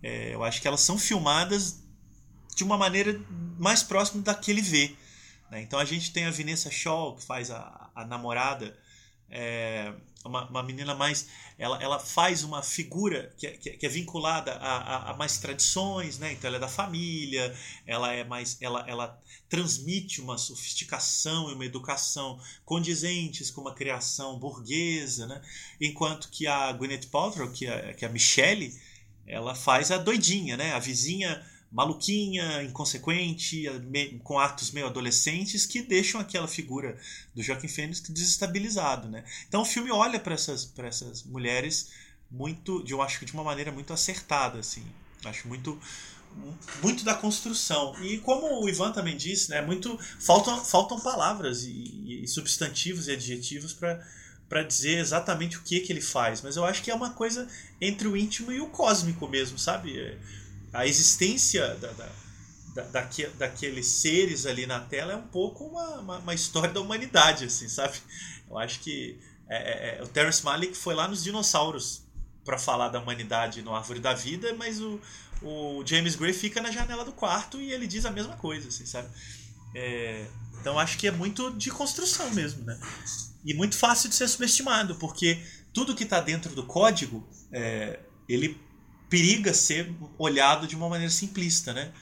É, 0.02 0.34
eu 0.34 0.44
acho 0.44 0.60
que 0.60 0.68
elas 0.68 0.80
são 0.80 0.98
filmadas 0.98 1.82
de 2.54 2.62
uma 2.62 2.76
maneira 2.76 3.18
mais 3.58 3.82
próxima 3.82 4.22
da 4.22 4.34
que 4.34 4.50
ele 4.50 4.60
vê. 4.60 4.94
Né? 5.50 5.62
Então 5.62 5.78
a 5.78 5.84
gente 5.84 6.12
tem 6.12 6.26
a 6.26 6.30
Vanessa 6.30 6.70
Shaw, 6.70 7.16
que 7.16 7.24
faz 7.24 7.50
a, 7.50 7.90
a 7.94 8.04
namorada, 8.04 8.76
é, 9.30 9.92
uma, 10.24 10.48
uma 10.48 10.62
menina 10.62 10.94
mais. 10.94 11.28
Ela, 11.58 11.82
ela 11.82 11.98
faz 11.98 12.42
uma 12.42 12.62
figura 12.62 13.32
que 13.36 13.46
é, 13.46 13.50
que 13.52 13.86
é 13.86 13.88
vinculada 13.88 14.52
a, 14.52 14.76
a, 14.76 15.10
a, 15.10 15.16
mais 15.16 15.38
tradições, 15.38 16.18
né? 16.18 16.32
Então 16.32 16.48
ela 16.48 16.56
é 16.56 16.60
da 16.60 16.68
família, 16.68 17.54
ela 17.86 18.12
é 18.12 18.24
mais. 18.24 18.56
Ela, 18.60 18.84
ela 18.88 19.20
transmite 19.48 20.20
uma 20.20 20.36
sofisticação 20.36 21.50
e 21.50 21.54
uma 21.54 21.64
educação 21.64 22.40
condizentes 22.64 23.50
com 23.50 23.60
uma 23.60 23.74
criação 23.74 24.38
burguesa, 24.38 25.26
né? 25.26 25.40
Enquanto 25.80 26.28
que 26.30 26.46
a 26.46 26.72
Gwyneth 26.72 27.06
Paltrow, 27.10 27.50
que 27.50 27.66
é, 27.66 27.94
que 27.94 28.04
é 28.04 28.08
a 28.08 28.10
Michelle, 28.10 28.74
ela 29.26 29.54
faz 29.54 29.90
a 29.90 29.98
doidinha, 29.98 30.56
né? 30.56 30.72
A 30.72 30.78
vizinha 30.78 31.44
maluquinha, 31.70 32.62
inconsequente, 32.62 33.64
com 34.24 34.38
atos 34.38 34.70
meio 34.70 34.86
adolescentes 34.86 35.66
que 35.66 35.82
deixam 35.82 36.20
aquela 36.20 36.48
figura 36.48 36.98
do 37.34 37.42
Joaquim 37.42 37.68
Fênix 37.68 38.00
desestabilizado, 38.00 39.08
né? 39.08 39.24
Então 39.48 39.62
o 39.62 39.66
filme 39.66 39.90
olha 39.90 40.18
para 40.18 40.34
essas 40.34 40.72
essas 40.78 41.22
mulheres 41.24 41.90
muito, 42.30 42.82
de 42.82 42.92
eu 42.92 43.02
acho 43.02 43.18
que 43.18 43.24
de 43.24 43.32
uma 43.32 43.44
maneira 43.44 43.70
muito 43.72 43.92
acertada, 43.92 44.58
assim. 44.58 44.84
Acho 45.24 45.48
muito 45.48 45.78
muito 46.82 47.04
da 47.04 47.14
construção. 47.14 47.94
E 48.02 48.18
como 48.18 48.62
o 48.62 48.68
Ivan 48.68 48.92
também 48.92 49.16
disse, 49.16 49.50
né, 49.50 49.60
muito 49.60 49.98
faltam 50.20 50.64
faltam 50.64 51.00
palavras 51.00 51.64
e, 51.64 52.22
e 52.22 52.28
substantivos 52.28 53.08
e 53.08 53.12
adjetivos 53.12 53.72
para 53.72 54.06
para 54.48 54.62
dizer 54.62 54.98
exatamente 54.98 55.58
o 55.58 55.62
que 55.62 55.80
que 55.80 55.92
ele 55.92 56.00
faz, 56.00 56.40
mas 56.40 56.56
eu 56.56 56.64
acho 56.64 56.82
que 56.82 56.90
é 56.90 56.94
uma 56.94 57.10
coisa 57.10 57.46
entre 57.78 58.08
o 58.08 58.16
íntimo 58.16 58.50
e 58.50 58.58
o 58.60 58.68
cósmico 58.68 59.28
mesmo, 59.28 59.58
sabe? 59.58 60.16
A 60.72 60.86
existência 60.86 61.74
da, 61.76 61.92
da, 61.92 62.08
da, 62.74 62.82
daque, 62.84 63.26
daqueles 63.38 63.86
seres 63.86 64.46
ali 64.46 64.66
na 64.66 64.80
tela 64.80 65.12
é 65.12 65.16
um 65.16 65.26
pouco 65.26 65.64
uma, 65.64 66.00
uma, 66.00 66.18
uma 66.18 66.34
história 66.34 66.70
da 66.70 66.80
humanidade, 66.80 67.44
assim, 67.44 67.68
sabe? 67.68 67.98
Eu 68.48 68.58
acho 68.58 68.80
que 68.80 69.18
é, 69.48 69.56
é, 69.56 69.98
é 69.98 70.02
o 70.02 70.08
Terrence 70.08 70.44
Malick 70.44 70.76
foi 70.76 70.94
lá 70.94 71.08
nos 71.08 71.22
dinossauros 71.22 72.06
para 72.44 72.58
falar 72.58 72.88
da 72.88 73.00
humanidade 73.00 73.62
no 73.62 73.74
Árvore 73.74 74.00
da 74.00 74.14
Vida, 74.14 74.54
mas 74.54 74.80
o, 74.80 75.00
o 75.42 75.82
James 75.84 76.16
Gray 76.16 76.32
fica 76.32 76.62
na 76.62 76.70
janela 76.70 77.04
do 77.04 77.12
quarto 77.12 77.60
e 77.60 77.72
ele 77.72 77.86
diz 77.86 78.06
a 78.06 78.10
mesma 78.10 78.36
coisa, 78.36 78.68
assim, 78.68 78.86
sabe? 78.86 79.08
É, 79.74 80.26
então 80.60 80.78
acho 80.78 80.96
que 80.96 81.06
é 81.06 81.10
muito 81.10 81.52
de 81.52 81.70
construção 81.70 82.30
mesmo, 82.30 82.64
né? 82.64 82.78
E 83.44 83.54
muito 83.54 83.76
fácil 83.76 84.08
de 84.08 84.14
ser 84.14 84.28
subestimado, 84.28 84.96
porque 84.96 85.42
tudo 85.72 85.94
que 85.94 86.04
está 86.04 86.20
dentro 86.20 86.54
do 86.54 86.64
código, 86.64 87.28
é, 87.52 88.00
ele 88.28 88.60
periga 89.08 89.54
ser 89.54 89.92
olhado 90.18 90.66
de 90.66 90.76
uma 90.76 90.88
maneira 90.88 91.12
simplista, 91.12 91.72
né? 91.72 91.92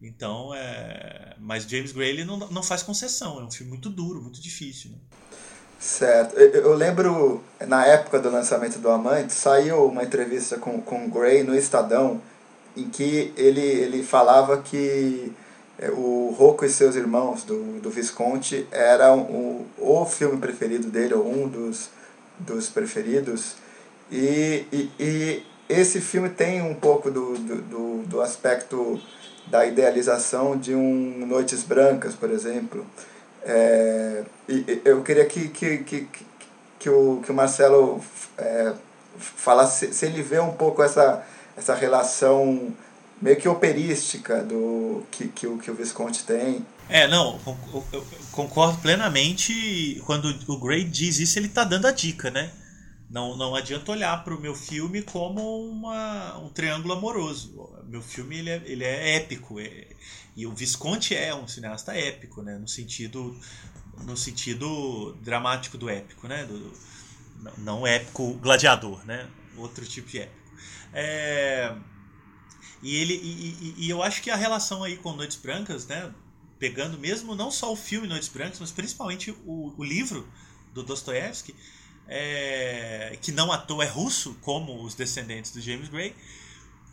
Então, 0.00 0.54
é... 0.54 1.34
mas 1.38 1.64
James 1.64 1.92
Gray 1.92 2.10
ele 2.10 2.24
não, 2.24 2.36
não 2.36 2.62
faz 2.62 2.82
concessão, 2.82 3.40
é 3.40 3.44
um 3.44 3.50
filme 3.50 3.72
muito 3.72 3.90
duro, 3.90 4.22
muito 4.22 4.40
difícil. 4.40 4.90
Né? 4.90 4.96
Certo. 5.78 6.36
Eu 6.36 6.74
lembro, 6.74 7.42
na 7.66 7.86
época 7.86 8.18
do 8.18 8.30
lançamento 8.30 8.78
do 8.78 8.90
Amante, 8.90 9.32
saiu 9.32 9.86
uma 9.86 10.02
entrevista 10.02 10.56
com, 10.58 10.80
com 10.80 11.06
o 11.06 11.08
Gray 11.08 11.42
no 11.44 11.54
Estadão, 11.54 12.20
em 12.76 12.88
que 12.88 13.32
ele, 13.36 13.60
ele 13.60 14.02
falava 14.02 14.60
que 14.60 15.32
é, 15.78 15.90
o 15.90 16.34
Rocco 16.36 16.64
e 16.64 16.68
seus 16.68 16.96
irmãos, 16.96 17.44
do, 17.44 17.80
do 17.80 17.90
Visconti, 17.90 18.66
era 18.72 19.14
o, 19.14 19.66
o 19.78 20.06
filme 20.06 20.38
preferido 20.38 20.88
dele, 20.90 21.14
ou 21.14 21.28
um 21.28 21.48
dos, 21.48 21.90
dos 22.40 22.68
preferidos. 22.68 23.54
E, 24.10 24.64
e, 24.72 24.90
e 24.98 25.46
esse 25.68 26.00
filme 26.00 26.30
tem 26.30 26.62
um 26.62 26.74
pouco 26.74 27.10
do, 27.10 27.36
do, 27.36 28.02
do, 28.06 28.20
aspecto 28.20 29.00
da 29.46 29.66
idealização 29.66 30.56
de 30.56 30.74
um 30.74 31.26
Noites 31.26 31.62
Brancas, 31.62 32.14
por 32.14 32.30
exemplo. 32.30 32.86
É, 33.44 34.24
e 34.48 34.80
eu 34.84 35.02
queria 35.02 35.24
que, 35.24 35.48
que, 35.48 35.78
que, 35.78 36.08
que, 36.78 36.90
o, 36.90 37.20
que 37.24 37.30
o 37.30 37.34
Marcelo 37.34 38.02
é, 38.36 38.72
falasse 39.18 39.92
se 39.92 40.06
ele 40.06 40.22
vê 40.22 40.38
um 40.38 40.52
pouco 40.52 40.82
essa, 40.82 41.24
essa 41.56 41.74
relação 41.74 42.74
meio 43.20 43.36
que 43.36 43.48
operística 43.48 44.42
do 44.42 45.04
que, 45.10 45.28
que, 45.28 45.46
o, 45.46 45.58
que 45.58 45.70
o 45.70 45.74
Visconti 45.74 46.24
tem. 46.24 46.64
É, 46.88 47.06
não, 47.06 47.38
eu 47.92 48.06
concordo 48.32 48.78
plenamente. 48.78 50.00
Quando 50.06 50.34
o 50.46 50.58
Gray 50.58 50.84
diz 50.84 51.18
isso, 51.18 51.38
ele 51.38 51.48
está 51.48 51.64
dando 51.64 51.86
a 51.86 51.92
dica, 51.92 52.30
né? 52.30 52.50
Não, 53.10 53.36
não 53.36 53.54
adianta 53.54 53.90
olhar 53.90 54.22
para 54.22 54.34
o 54.34 54.40
meu 54.40 54.54
filme 54.54 55.02
como 55.02 55.66
uma, 55.66 56.36
um 56.38 56.50
triângulo 56.50 56.92
amoroso. 56.92 57.70
Meu 57.86 58.02
filme 58.02 58.36
ele 58.36 58.50
é, 58.50 58.62
ele 58.66 58.84
é 58.84 59.16
épico. 59.16 59.58
É, 59.58 59.86
e 60.36 60.46
o 60.46 60.54
Visconti 60.54 61.14
é 61.14 61.34
um 61.34 61.48
cineasta 61.48 61.96
épico, 61.96 62.42
né? 62.42 62.58
no, 62.58 62.68
sentido, 62.68 63.38
no 64.04 64.16
sentido 64.16 65.16
dramático 65.22 65.78
do 65.78 65.88
épico. 65.88 66.28
Né? 66.28 66.44
Do, 66.44 66.72
não 67.56 67.86
épico 67.86 68.34
gladiador, 68.34 69.04
né? 69.06 69.26
outro 69.56 69.86
tipo 69.86 70.08
de 70.08 70.18
épico. 70.20 70.38
É, 70.92 71.74
e, 72.82 72.94
ele, 72.94 73.14
e, 73.14 73.74
e, 73.78 73.86
e 73.86 73.90
eu 73.90 74.02
acho 74.02 74.22
que 74.22 74.30
a 74.30 74.36
relação 74.36 74.84
aí 74.84 74.98
com 74.98 75.14
Noites 75.14 75.36
Brancas, 75.38 75.86
né? 75.86 76.12
pegando 76.58 76.98
mesmo 76.98 77.34
não 77.34 77.50
só 77.50 77.72
o 77.72 77.76
filme 77.76 78.06
Noites 78.06 78.28
Brancas, 78.28 78.60
mas 78.60 78.70
principalmente 78.70 79.30
o, 79.46 79.72
o 79.78 79.84
livro 79.84 80.28
do 80.74 80.82
Dostoiévski, 80.82 81.54
é, 82.08 83.18
que 83.20 83.30
não 83.30 83.52
à 83.52 83.58
toa 83.58 83.84
é 83.84 83.88
russo, 83.88 84.34
como 84.40 84.82
os 84.82 84.94
descendentes 84.94 85.52
do 85.52 85.60
James 85.60 85.88
Gray, 85.88 86.14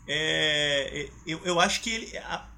é, 0.06 1.08
eu, 1.26 1.40
eu 1.44 1.58
acho 1.58 1.80
que 1.80 1.90
ele, 1.90 2.18
a, 2.18 2.48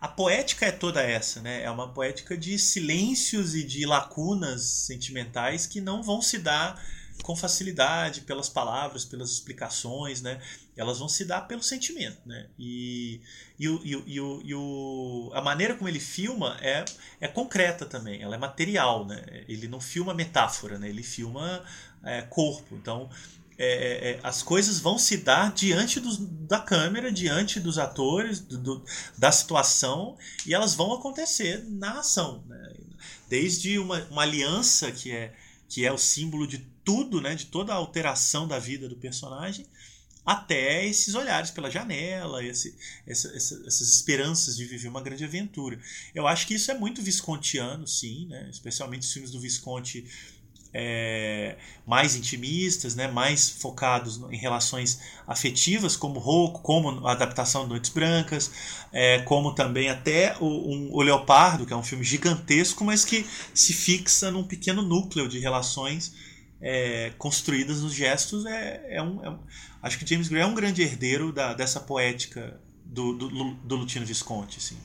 a 0.00 0.08
poética 0.08 0.66
é 0.66 0.72
toda 0.72 1.02
essa, 1.02 1.40
né? 1.40 1.62
É 1.62 1.70
uma 1.70 1.88
poética 1.88 2.36
de 2.36 2.58
silêncios 2.58 3.54
e 3.54 3.62
de 3.62 3.86
lacunas 3.86 4.62
sentimentais 4.62 5.66
que 5.66 5.80
não 5.80 6.02
vão 6.02 6.20
se 6.20 6.38
dar 6.38 6.82
com 7.22 7.36
facilidade 7.36 8.22
pelas 8.22 8.48
palavras, 8.48 9.04
pelas 9.04 9.30
explicações, 9.30 10.22
né? 10.22 10.40
Elas 10.76 10.98
vão 10.98 11.08
se 11.08 11.24
dar 11.26 11.42
pelo 11.42 11.62
sentimento, 11.62 12.18
né? 12.24 12.46
E, 12.58 13.20
e, 13.58 13.68
o, 13.68 13.80
e, 13.84 14.20
o, 14.20 14.42
e 14.42 14.54
o, 14.54 15.30
a 15.34 15.42
maneira 15.42 15.74
como 15.74 15.88
ele 15.88 16.00
filma 16.00 16.56
é, 16.62 16.84
é 17.20 17.28
concreta 17.28 17.84
também, 17.84 18.22
ela 18.22 18.34
é 18.34 18.38
material, 18.38 19.06
né? 19.06 19.22
Ele 19.46 19.68
não 19.68 19.80
filma 19.80 20.14
metáfora, 20.14 20.78
né? 20.78 20.88
Ele 20.88 21.02
filma 21.02 21.62
é, 22.04 22.22
corpo. 22.22 22.74
Então, 22.76 23.08
é, 23.58 23.66
é, 23.66 24.10
é, 24.12 24.20
as 24.22 24.42
coisas 24.42 24.80
vão 24.80 24.98
se 24.98 25.18
dar 25.18 25.52
diante 25.52 26.00
dos, 26.00 26.16
da 26.18 26.58
câmera, 26.58 27.12
diante 27.12 27.60
dos 27.60 27.78
atores, 27.78 28.40
do, 28.40 28.56
do, 28.56 28.84
da 29.18 29.30
situação, 29.30 30.16
e 30.46 30.54
elas 30.54 30.74
vão 30.74 30.94
acontecer 30.94 31.64
na 31.68 32.00
ação. 32.00 32.42
Né? 32.46 32.72
Desde 33.28 33.78
uma, 33.78 34.02
uma 34.10 34.22
aliança 34.22 34.90
que 34.90 35.12
é 35.12 35.34
que 35.70 35.86
é 35.86 35.92
o 35.92 35.96
símbolo 35.96 36.48
de 36.48 36.58
tudo, 36.84 37.20
né, 37.20 37.36
de 37.36 37.46
toda 37.46 37.72
a 37.72 37.76
alteração 37.76 38.48
da 38.48 38.58
vida 38.58 38.88
do 38.88 38.96
personagem, 38.96 39.64
até 40.26 40.84
esses 40.84 41.14
olhares 41.14 41.50
pela 41.50 41.70
janela, 41.70 42.44
esse, 42.44 42.76
essa, 43.06 43.28
essa, 43.34 43.54
essas 43.66 43.94
esperanças 43.94 44.56
de 44.56 44.64
viver 44.64 44.88
uma 44.88 45.00
grande 45.00 45.24
aventura. 45.24 45.80
Eu 46.14 46.26
acho 46.26 46.46
que 46.46 46.54
isso 46.54 46.70
é 46.70 46.74
muito 46.74 47.00
viscontiano, 47.00 47.86
sim, 47.86 48.26
né? 48.26 48.48
especialmente 48.50 49.02
os 49.02 49.12
filmes 49.12 49.30
do 49.30 49.40
Visconti 49.40 50.04
é, 50.72 51.56
mais 51.86 52.14
intimistas, 52.14 52.94
né, 52.94 53.08
mais 53.08 53.50
focados 53.50 54.20
em 54.30 54.36
relações 54.36 55.00
afetivas, 55.26 55.96
como 55.96 56.18
Rocco, 56.18 56.60
como 56.62 57.06
a 57.06 57.12
adaptação 57.12 57.64
de 57.64 57.70
Noites 57.70 57.90
Brancas, 57.90 58.50
é, 58.92 59.20
como 59.20 59.54
também 59.54 59.90
até 59.90 60.36
o, 60.40 60.46
um, 60.46 60.90
o 60.92 61.02
Leopardo, 61.02 61.66
que 61.66 61.72
é 61.72 61.76
um 61.76 61.82
filme 61.82 62.04
gigantesco, 62.04 62.84
mas 62.84 63.04
que 63.04 63.26
se 63.54 63.72
fixa 63.72 64.30
num 64.30 64.44
pequeno 64.44 64.82
núcleo 64.82 65.28
de 65.28 65.38
relações 65.38 66.14
é, 66.60 67.12
construídas 67.18 67.80
nos 67.80 67.92
gestos. 67.92 68.46
É, 68.46 68.96
é, 68.96 69.02
um, 69.02 69.24
é 69.24 69.36
acho 69.82 69.98
que 69.98 70.06
James 70.06 70.28
Gray 70.28 70.42
é 70.42 70.46
um 70.46 70.54
grande 70.54 70.82
herdeiro 70.82 71.32
da, 71.32 71.54
dessa 71.54 71.80
poética 71.80 72.60
do, 72.84 73.14
do, 73.14 73.54
do 73.54 73.76
Lutino 73.76 74.06
Visconti. 74.06 74.58
Assim. 74.58 74.76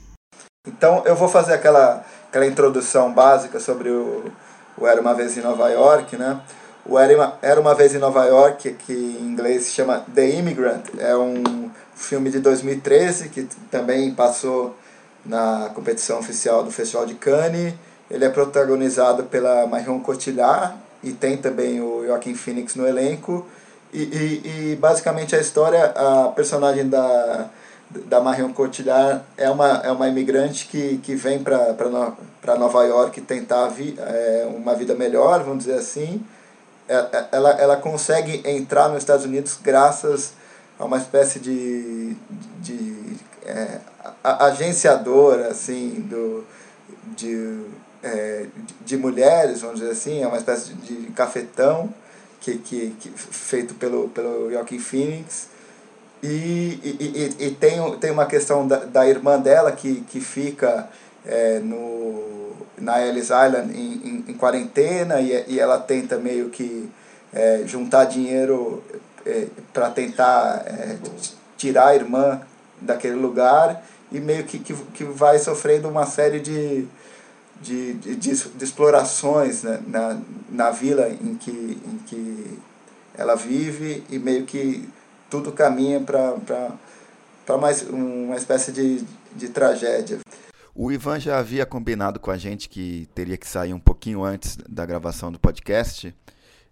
Então 0.68 1.04
eu 1.06 1.16
vou 1.16 1.28
fazer 1.28 1.54
aquela, 1.54 2.04
aquela 2.28 2.48
introdução 2.48 3.14
básica 3.14 3.60
sobre 3.60 3.90
o 3.90 4.32
o 4.78 4.88
Era 4.88 5.00
Uma 5.02 5.14
Vez 5.14 5.38
em 5.38 5.42
Nova 5.42 5.70
York, 5.70 6.18
né? 6.18 6.40
O 6.86 7.00
Era 7.00 7.60
Uma, 7.60 7.74
Vez 7.74 7.96
em 7.96 7.98
Nova 7.98 8.26
York, 8.26 8.74
que 8.74 8.94
em 8.94 9.24
inglês 9.24 9.64
se 9.64 9.72
chama 9.72 10.06
The 10.14 10.30
Immigrant, 10.30 10.84
é 11.00 11.16
um 11.16 11.72
filme 11.96 12.30
de 12.30 12.40
2013 12.40 13.30
que 13.30 13.48
também 13.72 14.14
passou 14.14 14.76
na 15.26 15.72
competição 15.74 16.20
oficial 16.20 16.64
do 16.64 16.72
Festival 16.72 17.06
de 17.06 17.16
Cannes. 17.16 17.74
Ele 18.12 18.24
é 18.24 18.30
protagonizado 18.30 19.24
pela 19.24 19.66
Marion 19.66 20.00
Cotillard 20.00 20.76
e 21.04 21.12
tem 21.12 21.38
também 21.38 21.82
o 21.82 22.06
Joaquin 22.06 22.36
Phoenix 22.36 22.76
no 22.76 22.88
elenco. 22.88 23.48
E, 23.92 24.04
e, 24.04 24.72
e 24.72 24.76
basicamente 24.76 25.36
a 25.36 25.40
história, 25.40 25.86
a 25.86 26.28
personagem 26.36 26.88
da 26.88 27.50
da 28.06 28.20
Marion 28.20 28.52
Cotillard 28.54 29.24
é 29.38 29.50
uma, 29.50 29.82
é 29.84 29.92
uma 29.92 30.08
imigrante 30.08 30.68
que, 30.68 30.98
que 30.98 31.16
vem 31.16 31.42
para 31.42 32.56
Nova 32.58 32.84
York 32.84 33.22
tentar 33.22 33.68
vi, 33.68 33.96
é, 33.98 34.48
uma 34.56 34.76
vida 34.76 34.94
melhor, 34.94 35.44
vamos 35.44 35.66
dizer 35.66 35.80
assim. 35.80 36.24
É, 36.88 36.96
é, 36.96 37.26
ela, 37.32 37.52
ela 37.52 37.78
consegue 37.78 38.42
entrar 38.46 38.90
nos 38.90 39.00
Estados 39.00 39.26
Unidos 39.26 39.58
graças 39.62 40.34
a 40.78 40.86
uma 40.86 40.98
espécie 40.98 41.40
de, 41.40 42.16
de 42.62 43.18
é, 43.46 43.80
agenciadora 44.24 45.48
assim, 45.48 46.06
do, 46.10 46.44
de, 47.16 47.66
é, 48.04 48.46
de 48.86 48.98
mulheres, 48.98 49.62
vamos 49.62 49.80
dizer 49.80 49.92
assim, 49.92 50.22
é 50.22 50.28
uma 50.28 50.38
espécie 50.38 50.74
de, 50.74 50.96
de 50.96 51.12
cafetão 51.12 51.94
que, 52.40 52.58
que, 52.60 52.96
que, 53.00 53.10
feito 53.10 53.74
pelo, 53.76 54.10
pelo 54.10 54.52
Joaquin 54.52 54.80
Phoenix 54.80 55.55
e, 56.26 56.80
e, 56.84 57.36
e, 57.40 57.46
e 57.48 57.52
tem, 57.52 57.98
tem 57.98 58.12
uma 58.12 58.26
questão 58.26 58.68
da, 58.68 58.78
da 58.78 59.08
irmã 59.08 59.40
dela 59.40 59.72
que, 59.72 60.02
que 60.02 60.20
fica 60.20 60.90
é, 61.26 61.60
no, 61.60 62.52
na 62.78 63.06
Ellis 63.06 63.26
Island 63.26 63.74
em, 63.74 63.94
em, 63.94 64.26
em, 64.28 64.34
quarentena 64.34 65.22
e, 65.22 65.46
e 65.48 65.60
ela 65.60 65.80
tenta 65.80 66.18
meio 66.18 66.50
que 66.50 66.90
é, 67.34 67.64
juntar 67.66 68.06
dinheiro 68.06 68.84
é, 69.26 69.48
para 69.74 69.90
tentar 69.90 70.64
é, 70.66 70.98
tirar 71.58 71.88
a 71.88 71.96
irmã 71.96 72.42
daquele 72.82 73.16
lugar 73.16 73.84
e 74.12 74.20
meio 74.20 74.44
que, 74.44 74.60
que, 74.60 74.74
que 74.74 75.04
vai 75.04 75.40
sofrendo 75.40 75.90
uma 75.90 76.06
série 76.06 76.40
de, 76.40 76.88
de, 77.62 77.94
de, 77.94 78.16
de, 78.16 78.64
explorações 78.64 79.64
né, 79.64 79.80
na, 79.88 80.18
na 80.50 80.70
vila 80.72 81.10
em 81.10 81.36
que, 81.36 81.52
em 81.52 81.98
que 82.06 82.60
ela 83.18 83.36
vive 83.36 84.04
e 84.10 84.20
meio 84.20 84.46
que 84.46 84.88
tudo 85.36 85.52
caminha 85.52 86.00
para 86.00 87.58
mais 87.58 87.82
uma 87.90 88.38
espécie 88.38 88.72
de, 88.72 89.04
de 89.36 89.50
tragédia. 89.50 90.20
O 90.74 90.92
Ivan 90.92 91.20
já 91.20 91.38
havia 91.38 91.66
combinado 91.66 92.20
com 92.20 92.32
a 92.32 92.38
gente 92.38 92.70
que 92.70 93.08
teria 93.14 93.38
que 93.38 93.48
sair 93.48 93.74
um 93.74 93.80
pouquinho 93.80 94.24
antes 94.24 94.58
da 94.70 94.86
gravação 94.86 95.32
do 95.32 95.40
podcast. 95.40 96.16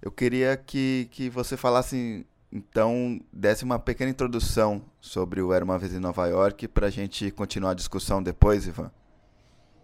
Eu 0.02 0.12
queria 0.12 0.56
que, 0.56 1.10
que 1.12 1.30
você 1.30 1.58
falasse, 1.58 2.26
então, 2.52 3.20
desse 3.32 3.66
uma 3.66 3.80
pequena 3.80 4.12
introdução 4.12 4.82
sobre 5.00 5.42
o 5.42 5.54
Era 5.54 5.64
Uma 5.64 5.78
Vez 5.78 5.94
em 5.94 6.00
Nova 6.00 6.26
York 6.28 6.68
para 6.70 6.88
a 6.88 6.90
gente 6.90 7.32
continuar 7.32 7.72
a 7.72 7.76
discussão 7.76 8.24
depois, 8.24 8.66
Ivan. 8.66 8.92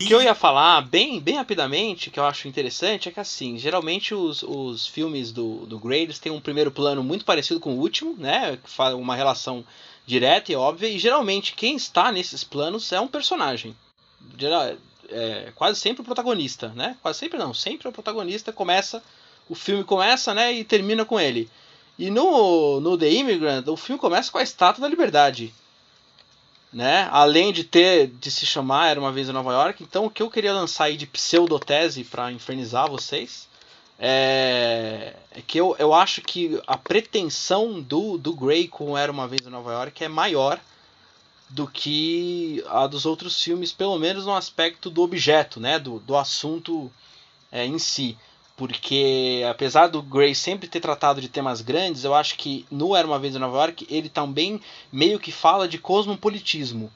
O 0.02 0.06
que 0.06 0.14
eu 0.14 0.22
ia 0.22 0.34
falar, 0.34 0.80
bem, 0.82 1.20
bem 1.20 1.36
rapidamente, 1.36 2.10
que 2.10 2.18
eu 2.18 2.24
acho 2.24 2.48
interessante, 2.48 3.10
é 3.10 3.12
que 3.12 3.20
assim, 3.20 3.58
geralmente 3.58 4.16
os, 4.16 4.42
os 4.44 4.88
filmes 4.88 5.34
do, 5.34 5.66
do 5.66 5.78
Grey 5.78 6.08
têm 6.08 6.32
um 6.32 6.40
primeiro 6.40 6.72
plano 6.72 7.04
muito 7.04 7.26
parecido 7.26 7.60
com 7.60 7.74
o 7.74 7.80
último, 7.80 8.16
né? 8.18 8.58
Uma 8.96 9.14
relação 9.14 9.64
direta 10.06 10.54
e 10.54 10.56
óbvia, 10.56 10.88
e 10.88 10.98
geralmente 10.98 11.54
quem 11.54 11.76
está 11.76 12.14
nesses 12.14 12.46
planos 12.46 12.90
é 12.94 13.00
um 13.02 13.10
personagem. 13.10 13.76
Geral, 14.38 14.72
é, 15.10 15.52
quase 15.54 15.78
sempre 15.78 16.02
o 16.02 16.06
protagonista, 16.06 16.70
né? 16.70 16.96
Quase 17.02 17.20
sempre 17.20 17.38
não, 17.38 17.54
sempre 17.54 17.90
o 17.90 17.92
protagonista 17.92 18.54
começa, 18.54 19.04
o 19.50 19.54
filme 19.54 19.84
começa, 19.84 20.34
né, 20.34 20.54
e 20.54 20.64
termina 20.64 21.04
com 21.04 21.20
ele. 21.20 21.50
E 21.98 22.10
no, 22.10 22.80
no 22.80 22.98
The 22.98 23.12
Immigrant, 23.12 23.68
o 23.68 23.76
filme 23.76 24.00
começa 24.00 24.32
com 24.32 24.38
a 24.38 24.44
Estátua 24.44 24.82
da 24.82 24.88
Liberdade 24.88 25.54
né? 26.72 27.08
Além 27.12 27.52
de 27.52 27.64
ter 27.64 28.08
de 28.08 28.30
se 28.30 28.46
chamar 28.46 28.90
Era 28.90 29.00
uma 29.00 29.12
vez 29.12 29.30
em 29.30 29.34
Nova 29.34 29.52
York. 29.52 29.84
Então 29.84 30.06
o 30.06 30.10
que 30.10 30.22
eu 30.22 30.30
queria 30.30 30.54
lançar 30.54 30.86
aí 30.86 30.98
de 30.98 31.08
pseudotese 31.08 32.04
para 32.04 32.32
infernizar 32.32 32.90
vocês 32.90 33.48
é, 33.98 35.14
é, 35.32 35.42
que 35.42 35.60
eu, 35.60 35.76
eu 35.78 35.94
acho 35.94 36.22
que 36.22 36.62
a 36.66 36.78
pretensão 36.78 37.82
do, 37.82 38.18
do 38.18 38.34
Grey 38.34 38.68
com 38.68 38.98
Era 38.98 39.12
uma 39.12 39.28
vez 39.28 39.46
em 39.46 39.50
Nova 39.50 39.74
York 39.74 40.04
é 40.04 40.08
maior 40.08 40.60
do 41.50 41.68
que 41.68 42.64
a 42.68 42.88
dos 42.88 43.06
outros 43.06 43.44
filmes, 43.44 43.74
pelo 43.74 43.98
menos 43.98 44.26
no 44.26 44.36
aspecto 44.36 44.90
do 44.90 45.02
objeto, 45.02 45.60
né? 45.60 45.80
Do, 45.80 46.00
do 46.00 46.16
assunto 46.16 46.92
é, 47.52 47.66
em 47.66 47.80
si 47.80 48.18
porque 48.60 49.42
apesar 49.50 49.88
do 49.88 50.02
Gray 50.02 50.36
sempre 50.36 50.68
ter 50.68 50.82
tratado 50.82 51.22
de 51.22 51.30
temas 51.30 51.62
grandes, 51.62 52.04
eu 52.04 52.14
acho 52.14 52.36
que 52.36 52.66
no 52.70 52.94
Era 52.94 53.08
uma 53.08 53.18
vez 53.18 53.34
em 53.34 53.40
Nova 53.40 53.56
York 53.56 53.88
ele 53.90 54.10
também 54.10 54.60
meio 54.92 55.18
que 55.18 55.32
fala 55.32 55.66
de 55.66 55.78
cosmopolitismo, 55.78 56.92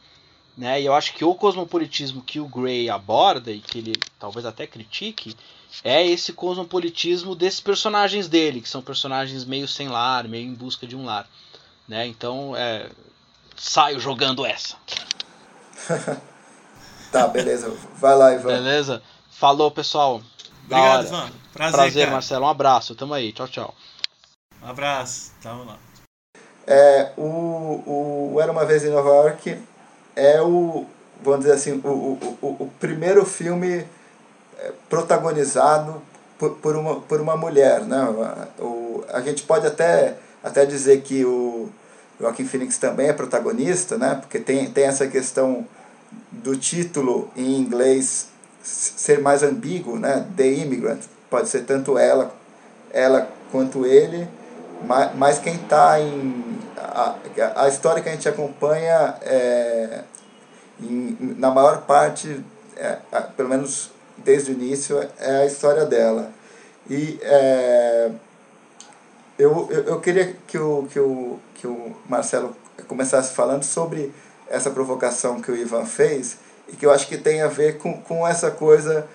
né? 0.58 0.82
E 0.82 0.86
eu 0.86 0.94
acho 0.94 1.14
que 1.14 1.24
o 1.24 1.34
cosmopolitismo 1.34 2.22
que 2.22 2.38
o 2.38 2.50
Gray 2.50 2.90
aborda 2.90 3.50
e 3.50 3.62
que 3.62 3.78
ele 3.78 3.94
talvez 4.20 4.46
até 4.46 4.68
critique 4.68 5.38
é 5.86 6.06
esse 6.06 6.34
cosmopolitismo 6.34 7.34
desses 7.34 7.62
personagens 7.62 8.28
dele, 8.28 8.60
que 8.60 8.68
são 8.68 8.82
personagens 8.82 9.46
meio 9.46 9.66
sem 9.66 9.88
lar, 9.88 10.28
meio 10.28 10.46
em 10.46 10.54
busca 10.54 10.86
de 10.86 10.98
um 10.98 11.06
lar, 11.06 11.26
né? 11.88 12.06
Então, 12.06 12.54
é, 12.58 12.90
saio 13.56 14.02
jogando 14.02 14.46
essa. 14.46 14.76
tá, 17.10 17.26
beleza. 17.30 17.74
Vai 17.96 18.18
lá, 18.18 18.34
Ivan. 18.34 18.50
Beleza? 18.50 19.02
Falou, 19.32 19.72
pessoal. 19.72 20.22
Obrigado, 20.66 21.08
Ivan. 21.08 21.43
Prazer, 21.54 21.80
Prazer 21.80 22.12
Marcelo. 22.12 22.46
Um 22.46 22.50
abraço. 22.50 22.96
Tamo 22.96 23.14
aí. 23.14 23.32
Tchau, 23.32 23.48
tchau. 23.48 23.76
Um 24.62 24.68
abraço. 24.68 25.32
Tamo 25.42 25.64
lá. 25.64 25.78
É, 26.66 27.12
o, 27.18 28.34
o 28.34 28.42
Era 28.42 28.52
Uma 28.52 28.66
Vez 28.66 28.84
em 28.84 28.90
Nova 28.90 29.10
York 29.10 29.60
é 30.16 30.42
o, 30.42 30.86
vamos 31.22 31.42
dizer 31.42 31.54
assim, 31.54 31.82
o, 31.84 31.88
o, 31.88 32.38
o, 32.42 32.48
o 32.64 32.72
primeiro 32.80 33.26
filme 33.26 33.86
é, 34.58 34.72
protagonizado 34.90 36.02
por, 36.40 36.52
por, 36.56 36.76
uma, 36.76 37.02
por 37.02 37.22
uma 37.22 37.38
mulher. 37.38 37.82
Né? 37.82 38.04
O, 38.60 39.04
a 39.10 39.22
gente 39.22 39.44
pode 39.44 39.68
até, 39.68 40.18
até 40.44 40.66
dizer 40.66 41.02
que 41.02 41.24
o 41.24 41.70
Joaquim 42.20 42.46
Phoenix 42.46 42.78
também 42.78 43.10
é 43.10 43.14
protagonista, 43.14 43.98
né? 43.98 44.16
porque 44.16 44.40
tem, 44.40 44.72
tem 44.72 44.86
essa 44.86 45.08
questão 45.08 45.68
do 46.32 46.56
título 46.56 47.30
em 47.36 47.58
inglês 47.58 48.30
ser 48.64 49.20
mais 49.20 49.44
ambíguo, 49.44 50.00
né? 50.00 50.26
The 50.38 50.48
Immigrant, 50.48 51.02
pode 51.34 51.50
ser 51.50 51.62
tanto 51.62 51.98
ela, 51.98 52.32
ela 52.92 53.28
quanto 53.52 53.88
ele, 53.88 54.28
mas, 54.86 55.16
mas 55.16 55.40
quem 55.40 55.56
está 55.56 56.00
em 56.00 56.62
a, 56.78 57.16
a 57.56 57.68
história 57.68 58.04
que 58.04 58.10
a 58.10 58.12
gente 58.12 58.30
acompanha 58.30 59.16
é, 59.24 60.02
em, 60.80 61.18
na 61.40 61.50
maior 61.50 61.82
parte, 61.88 62.40
é, 62.78 63.00
pelo 63.36 63.50
menos 63.50 63.90
desde 64.16 64.52
o 64.52 64.54
início, 64.54 65.04
é 65.20 65.38
a 65.38 65.46
história 65.48 65.88
dela. 65.88 66.30
E 66.88 67.20
é, 67.24 68.12
eu, 69.40 69.68
eu, 69.72 69.84
eu 69.86 70.00
queria 70.02 70.36
que 70.46 70.60
o, 70.60 70.88
que, 70.92 71.00
o, 71.00 71.40
que 71.56 71.66
o 71.66 71.96
Marcelo 72.08 72.56
começasse 72.88 73.34
falando 73.34 73.64
sobre 73.64 74.14
essa 74.48 74.70
provocação 74.70 75.42
que 75.42 75.52
o 75.52 75.58
Ivan 75.58 75.86
fez, 75.86 76.38
e 76.68 76.76
que 76.76 76.86
eu 76.86 76.92
acho 76.92 77.08
que 77.08 77.18
tem 77.18 77.42
a 77.42 77.48
ver 77.48 77.80
com, 77.80 78.00
com 78.04 78.28
essa 78.28 78.52
coisa 78.52 79.08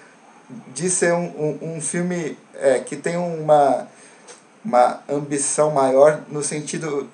de 0.74 0.88
ser 0.88 1.12
um, 1.12 1.26
um, 1.62 1.76
um 1.76 1.80
filme 1.80 2.36
é, 2.54 2.78
que 2.78 2.96
tem 2.96 3.16
uma, 3.16 3.86
uma 4.64 5.00
ambição 5.08 5.70
maior 5.70 6.22
no 6.30 6.42
sentido 6.42 7.08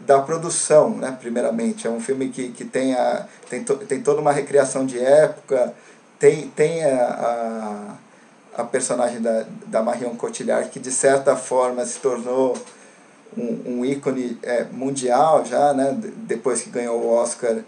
da 0.00 0.20
produção, 0.20 0.90
né, 0.90 1.16
primeiramente. 1.18 1.86
É 1.86 1.90
um 1.90 2.00
filme 2.00 2.28
que, 2.28 2.48
que 2.50 2.64
tem, 2.64 2.94
a, 2.94 3.26
tem, 3.48 3.64
to, 3.64 3.76
tem 3.76 4.00
toda 4.02 4.20
uma 4.20 4.32
recriação 4.32 4.84
de 4.84 4.98
época, 4.98 5.72
tem, 6.18 6.48
tem 6.48 6.84
a, 6.84 7.96
a, 8.56 8.60
a 8.62 8.64
personagem 8.64 9.20
da, 9.20 9.46
da 9.66 9.82
Marion 9.82 10.14
Cotillard, 10.16 10.68
que 10.68 10.78
de 10.78 10.90
certa 10.90 11.34
forma 11.36 11.84
se 11.86 11.98
tornou 11.98 12.56
um, 13.36 13.78
um 13.78 13.84
ícone 13.84 14.38
é, 14.42 14.64
mundial 14.64 15.44
já, 15.44 15.72
né? 15.72 15.96
depois 15.98 16.62
que 16.62 16.70
ganhou 16.70 17.00
o 17.00 17.08
Oscar 17.08 17.58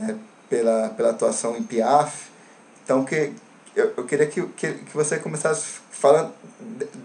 é, 0.00 0.14
pela, 0.48 0.88
pela 0.90 1.10
atuação 1.10 1.56
em 1.56 1.62
Piaf. 1.62 2.28
Então, 2.84 3.04
que, 3.04 3.32
eu, 3.78 3.92
eu 3.96 4.04
queria 4.04 4.26
que, 4.26 4.42
que, 4.42 4.72
que 4.72 4.94
você 4.94 5.18
começasse 5.18 5.78
falando 5.90 6.32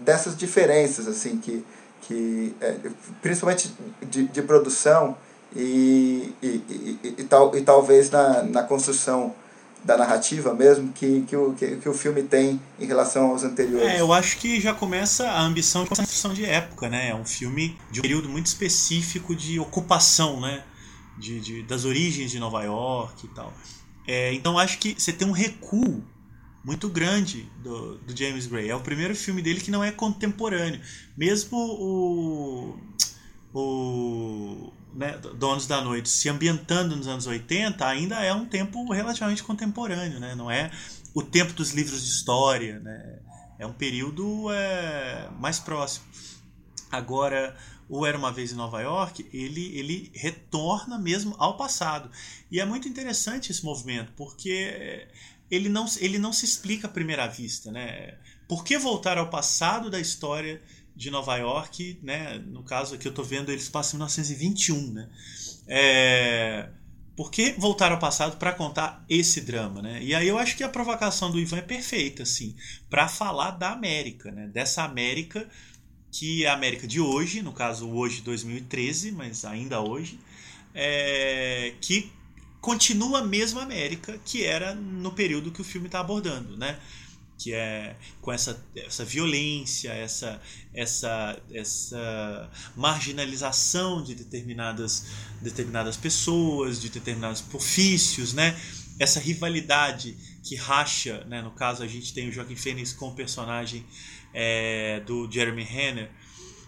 dessas 0.04 0.36
diferenças, 0.36 1.06
assim, 1.06 1.38
que, 1.38 1.64
que 2.02 2.54
é, 2.60 2.76
principalmente 3.22 3.72
de, 4.02 4.26
de 4.26 4.42
produção 4.42 5.16
e, 5.54 6.32
e, 6.42 6.46
e, 6.46 7.14
e, 7.18 7.24
tal, 7.24 7.56
e 7.56 7.62
talvez 7.62 8.10
na, 8.10 8.42
na 8.42 8.62
construção 8.62 9.34
da 9.84 9.98
narrativa 9.98 10.54
mesmo 10.54 10.92
que, 10.94 11.22
que, 11.28 11.36
o, 11.36 11.52
que, 11.52 11.88
o 11.88 11.92
filme 11.92 12.22
tem 12.22 12.60
em 12.80 12.86
relação 12.86 13.30
aos 13.30 13.44
anteriores. 13.44 13.86
É, 13.86 14.00
eu 14.00 14.12
acho 14.12 14.38
que 14.38 14.58
já 14.58 14.72
começa 14.72 15.28
a 15.28 15.42
ambição 15.42 15.82
de 15.84 15.90
construção 15.90 16.32
de 16.32 16.44
época, 16.44 16.88
né? 16.88 17.10
É 17.10 17.14
um 17.14 17.24
filme 17.24 17.78
de 17.90 18.00
um 18.00 18.02
período 18.02 18.28
muito 18.28 18.46
específico 18.46 19.36
de 19.36 19.60
ocupação, 19.60 20.40
né? 20.40 20.64
De, 21.18 21.38
de, 21.38 21.62
das 21.64 21.84
origens 21.84 22.30
de 22.30 22.40
Nova 22.40 22.62
York 22.62 23.26
e 23.26 23.28
tal. 23.28 23.52
É, 24.06 24.32
então 24.32 24.58
acho 24.58 24.78
que 24.78 24.94
você 24.98 25.12
tem 25.12 25.28
um 25.28 25.32
recuo 25.32 26.02
muito 26.64 26.88
grande 26.88 27.48
do, 27.62 27.98
do 27.98 28.16
James 28.16 28.46
Gray. 28.46 28.70
É 28.70 28.74
o 28.74 28.80
primeiro 28.80 29.14
filme 29.14 29.42
dele 29.42 29.60
que 29.60 29.70
não 29.70 29.84
é 29.84 29.92
contemporâneo. 29.92 30.80
Mesmo 31.16 31.58
o, 31.58 32.78
o 33.52 34.72
né, 34.94 35.18
Donos 35.36 35.66
da 35.66 35.80
Noite 35.82 36.08
se 36.08 36.28
ambientando 36.28 36.96
nos 36.96 37.06
anos 37.06 37.26
80, 37.26 37.86
ainda 37.86 38.20
é 38.20 38.32
um 38.32 38.46
tempo 38.46 38.90
relativamente 38.92 39.42
contemporâneo, 39.42 40.18
né? 40.18 40.34
não 40.34 40.50
é 40.50 40.70
o 41.12 41.22
tempo 41.22 41.52
dos 41.52 41.72
livros 41.72 42.02
de 42.02 42.10
história, 42.10 42.80
né? 42.80 43.18
é 43.58 43.66
um 43.66 43.72
período 43.72 44.50
é, 44.50 45.28
mais 45.38 45.58
próximo. 45.58 46.06
Agora, 46.90 47.56
o 47.88 48.06
Era 48.06 48.16
Uma 48.16 48.32
Vez 48.32 48.52
em 48.52 48.56
Nova 48.56 48.80
York, 48.80 49.28
ele, 49.32 49.76
ele 49.76 50.10
retorna 50.14 50.98
mesmo 50.98 51.34
ao 51.38 51.56
passado. 51.56 52.10
E 52.50 52.60
é 52.60 52.64
muito 52.64 52.88
interessante 52.88 53.50
esse 53.50 53.64
movimento, 53.64 54.12
porque 54.16 55.06
ele 55.54 55.68
não, 55.68 55.86
ele 55.98 56.18
não 56.18 56.32
se 56.32 56.44
explica 56.44 56.86
à 56.86 56.90
primeira 56.90 57.26
vista. 57.26 57.70
Né? 57.70 58.14
Por 58.48 58.64
que 58.64 58.76
voltar 58.76 59.18
ao 59.18 59.30
passado 59.30 59.90
da 59.90 60.00
história 60.00 60.60
de 60.96 61.10
Nova 61.10 61.36
York, 61.36 61.98
né? 62.02 62.38
No 62.46 62.62
caso 62.62 62.94
aqui 62.94 63.06
eu 63.06 63.10
estou 63.10 63.24
vendo 63.24 63.50
eles 63.50 63.68
passam 63.68 63.96
em 63.96 63.98
1921, 63.98 64.92
né? 64.92 65.08
É... 65.66 66.68
Por 67.16 67.30
que 67.30 67.52
voltar 67.52 67.92
ao 67.92 67.98
passado 67.98 68.36
para 68.36 68.52
contar 68.52 69.04
esse 69.08 69.40
drama, 69.40 69.82
né? 69.82 70.02
E 70.02 70.14
aí 70.14 70.26
eu 70.26 70.38
acho 70.38 70.56
que 70.56 70.62
a 70.62 70.68
provocação 70.68 71.30
do 71.30 71.38
Ivan 71.38 71.58
é 71.58 71.62
perfeita, 71.62 72.24
assim, 72.24 72.56
para 72.90 73.08
falar 73.08 73.52
da 73.52 73.70
América, 73.70 74.30
né? 74.30 74.48
Dessa 74.48 74.82
América 74.84 75.48
que 76.10 76.44
é 76.44 76.48
a 76.48 76.54
América 76.54 76.86
de 76.86 77.00
hoje, 77.00 77.42
no 77.42 77.52
caso 77.52 77.90
hoje 77.90 78.20
2013, 78.20 79.10
mas 79.10 79.44
ainda 79.44 79.80
hoje, 79.80 80.20
é... 80.72 81.74
que 81.80 82.12
continua 82.64 83.18
a 83.18 83.22
mesma 83.22 83.62
América 83.62 84.18
que 84.24 84.42
era 84.42 84.74
no 84.74 85.12
período 85.12 85.52
que 85.52 85.60
o 85.60 85.64
filme 85.64 85.86
está 85.86 86.00
abordando, 86.00 86.56
né? 86.56 86.80
que 87.36 87.52
é 87.52 87.94
com 88.22 88.32
essa, 88.32 88.64
essa 88.74 89.04
violência, 89.04 89.90
essa, 89.90 90.40
essa, 90.72 91.38
essa 91.52 92.50
marginalização 92.74 94.02
de 94.02 94.14
determinadas, 94.14 95.04
determinadas 95.42 95.98
pessoas, 95.98 96.80
de 96.80 96.88
determinados 96.88 97.42
profícios, 97.42 98.32
né? 98.32 98.58
essa 98.98 99.20
rivalidade 99.20 100.16
que 100.42 100.56
racha, 100.56 101.22
né? 101.26 101.42
no 101.42 101.50
caso 101.50 101.82
a 101.82 101.86
gente 101.86 102.14
tem 102.14 102.30
o 102.30 102.32
Joaquim 102.32 102.56
Phoenix 102.56 102.94
com 102.94 103.08
o 103.08 103.14
personagem 103.14 103.84
é, 104.32 105.00
do 105.00 105.30
Jeremy 105.30 105.64
Renner, 105.64 106.10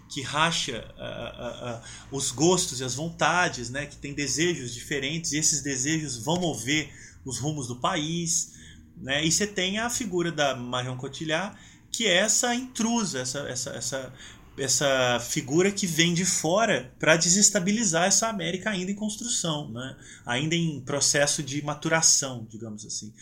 que 0.08 0.22
racha 0.22 0.84
uh, 0.96 1.72
uh, 1.72 1.76
uh, 1.76 2.16
os 2.16 2.30
gostos 2.30 2.80
e 2.80 2.84
as 2.84 2.94
vontades, 2.94 3.70
né? 3.70 3.86
que 3.86 3.96
tem 3.96 4.14
desejos 4.14 4.72
diferentes, 4.72 5.32
e 5.32 5.38
esses 5.38 5.62
desejos 5.62 6.16
vão 6.16 6.40
mover 6.40 6.92
os 7.24 7.38
rumos 7.38 7.66
do 7.66 7.76
país. 7.76 8.52
Né? 8.96 9.24
E 9.24 9.32
você 9.32 9.46
tem 9.46 9.78
a 9.78 9.90
figura 9.90 10.30
da 10.30 10.54
Marion 10.54 10.96
Cotillard, 10.96 11.56
que 11.90 12.06
é 12.06 12.16
essa 12.18 12.54
intrusa, 12.54 13.20
essa, 13.20 13.40
essa, 13.40 13.70
essa, 13.70 14.12
essa 14.58 15.20
figura 15.20 15.70
que 15.70 15.86
vem 15.86 16.14
de 16.14 16.24
fora 16.24 16.92
para 16.98 17.16
desestabilizar 17.16 18.04
essa 18.04 18.28
América 18.28 18.70
ainda 18.70 18.90
em 18.90 18.94
construção, 18.94 19.70
né? 19.70 19.96
ainda 20.24 20.54
em 20.54 20.80
processo 20.80 21.42
de 21.42 21.62
maturação, 21.62 22.46
digamos 22.48 22.86
assim. 22.86 23.12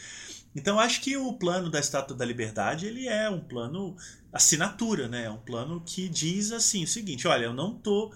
Então 0.55 0.78
acho 0.78 1.01
que 1.01 1.16
o 1.16 1.32
plano 1.32 1.69
da 1.69 1.81
Estátua 1.81 2.16
da 2.16 2.24
Liberdade 2.24 2.86
ele 2.86 3.09
é 3.09 3.28
um 3.28 3.40
plano 3.40 3.97
assinatura, 4.35 5.09
né? 5.09 5.24
É 5.24 5.31
um 5.31 5.39
plano 5.39 5.81
que 5.86 6.09
diz 6.09 6.52
assim 6.52 6.85
o 6.85 6.89
seguinte: 6.89 7.27
olha, 7.27 7.44
eu 7.44 7.55
não 7.55 7.77
estou 7.77 8.12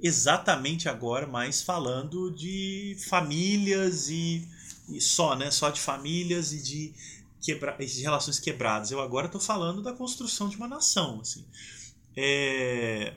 exatamente 0.00 0.88
agora 0.88 1.26
mais 1.26 1.62
falando 1.62 2.30
de 2.30 2.96
famílias 3.08 4.08
e 4.08 4.48
e 4.88 5.00
só, 5.00 5.36
né? 5.36 5.50
Só 5.50 5.70
de 5.70 5.80
famílias 5.80 6.52
e 6.52 6.62
de, 6.62 6.94
quebra 7.42 7.76
de 7.78 8.02
relações 8.02 8.38
quebradas. 8.40 8.90
Eu 8.90 9.00
agora 9.00 9.26
estou 9.26 9.40
falando 9.40 9.82
da 9.82 9.92
construção 9.92 10.48
de 10.48 10.56
uma 10.56 10.66
nação, 10.66 11.20
assim. 11.20 11.44
É... 12.16 13.12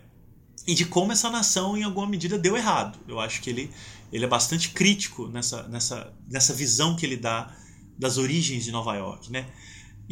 E 0.67 0.75
de 0.75 0.85
como 0.85 1.11
essa 1.11 1.29
nação, 1.29 1.75
em 1.77 1.83
alguma 1.83 2.05
medida, 2.05 2.37
deu 2.37 2.55
errado. 2.55 2.99
Eu 3.07 3.19
acho 3.19 3.41
que 3.41 3.49
ele, 3.49 3.71
ele 4.11 4.25
é 4.25 4.27
bastante 4.27 4.69
crítico 4.69 5.27
nessa, 5.27 5.63
nessa, 5.69 6.13
nessa 6.27 6.53
visão 6.53 6.95
que 6.95 7.05
ele 7.05 7.17
dá 7.17 7.55
das 7.97 8.17
origens 8.17 8.63
de 8.63 8.71
Nova 8.71 8.95
York, 8.95 9.31
né? 9.31 9.49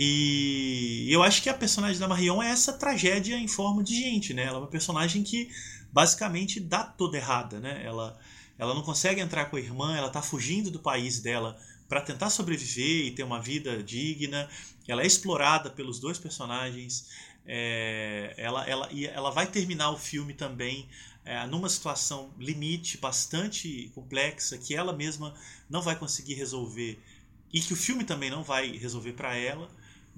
E 0.02 1.12
eu 1.12 1.22
acho 1.22 1.44
que 1.44 1.50
a 1.50 1.54
personagem 1.54 2.00
da 2.00 2.08
Marion 2.08 2.42
é 2.42 2.52
essa 2.52 2.72
tragédia 2.72 3.36
em 3.36 3.50
forma 3.50 3.84
de 3.84 3.94
gente, 3.94 4.34
né? 4.34 4.44
Ela 4.44 4.56
é 4.56 4.62
uma 4.62 4.68
personagem 4.68 5.24
que 5.24 5.50
basicamente 5.92 6.58
dá 6.58 6.86
toda 6.86 7.18
errada, 7.18 7.60
né? 7.60 7.82
Ela, 7.84 8.18
ela 8.58 8.74
não 8.74 8.82
consegue 8.82 9.20
entrar 9.20 9.48
com 9.50 9.58
a 9.58 9.60
irmã, 9.60 9.98
ela 9.98 10.08
está 10.08 10.22
fugindo 10.22 10.72
do 10.72 10.80
país 10.80 11.20
dela 11.20 11.60
para 11.90 12.00
tentar 12.00 12.30
sobreviver 12.30 13.08
e 13.08 13.12
ter 13.12 13.24
uma 13.24 13.42
vida 13.42 13.84
digna. 13.84 14.50
Ela 14.88 15.04
é 15.04 15.06
explorada 15.06 15.70
pelos 15.70 16.00
dois 16.00 16.18
personagens. 16.18 17.10
É, 17.46 18.34
ela, 18.38 18.66
ela, 18.70 18.88
e 18.94 19.06
ela 19.06 19.32
vai 19.32 19.48
terminar 19.48 19.92
o 19.92 19.98
filme 19.98 20.34
também 20.34 20.88
é, 21.26 21.46
numa 21.46 21.68
situação 21.68 22.34
limite 22.40 22.98
bastante 22.98 23.92
complexa 23.94 24.58
que 24.58 24.74
ela 24.74 24.94
mesma 24.94 25.34
não 25.70 25.82
vai 25.82 25.98
conseguir 25.98 26.36
resolver 26.36 26.98
e 27.52 27.60
que 27.60 27.74
o 27.74 27.76
filme 27.76 28.06
também 28.06 28.30
não 28.30 28.44
vai 28.44 28.72
resolver 28.78 29.12
para 29.12 29.36
ela. 29.36 29.70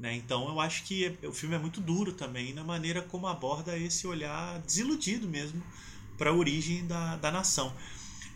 Né? 0.01 0.15
Então 0.15 0.49
eu 0.49 0.59
acho 0.59 0.83
que 0.83 1.15
o 1.23 1.31
filme 1.31 1.53
é 1.53 1.59
muito 1.59 1.79
duro 1.79 2.11
também 2.11 2.53
na 2.53 2.63
maneira 2.63 3.03
como 3.03 3.27
aborda 3.27 3.77
esse 3.77 4.07
olhar 4.07 4.59
desiludido 4.61 5.27
mesmo 5.27 5.61
para 6.17 6.31
a 6.31 6.33
origem 6.33 6.87
da, 6.87 7.17
da 7.17 7.31
nação. 7.31 7.71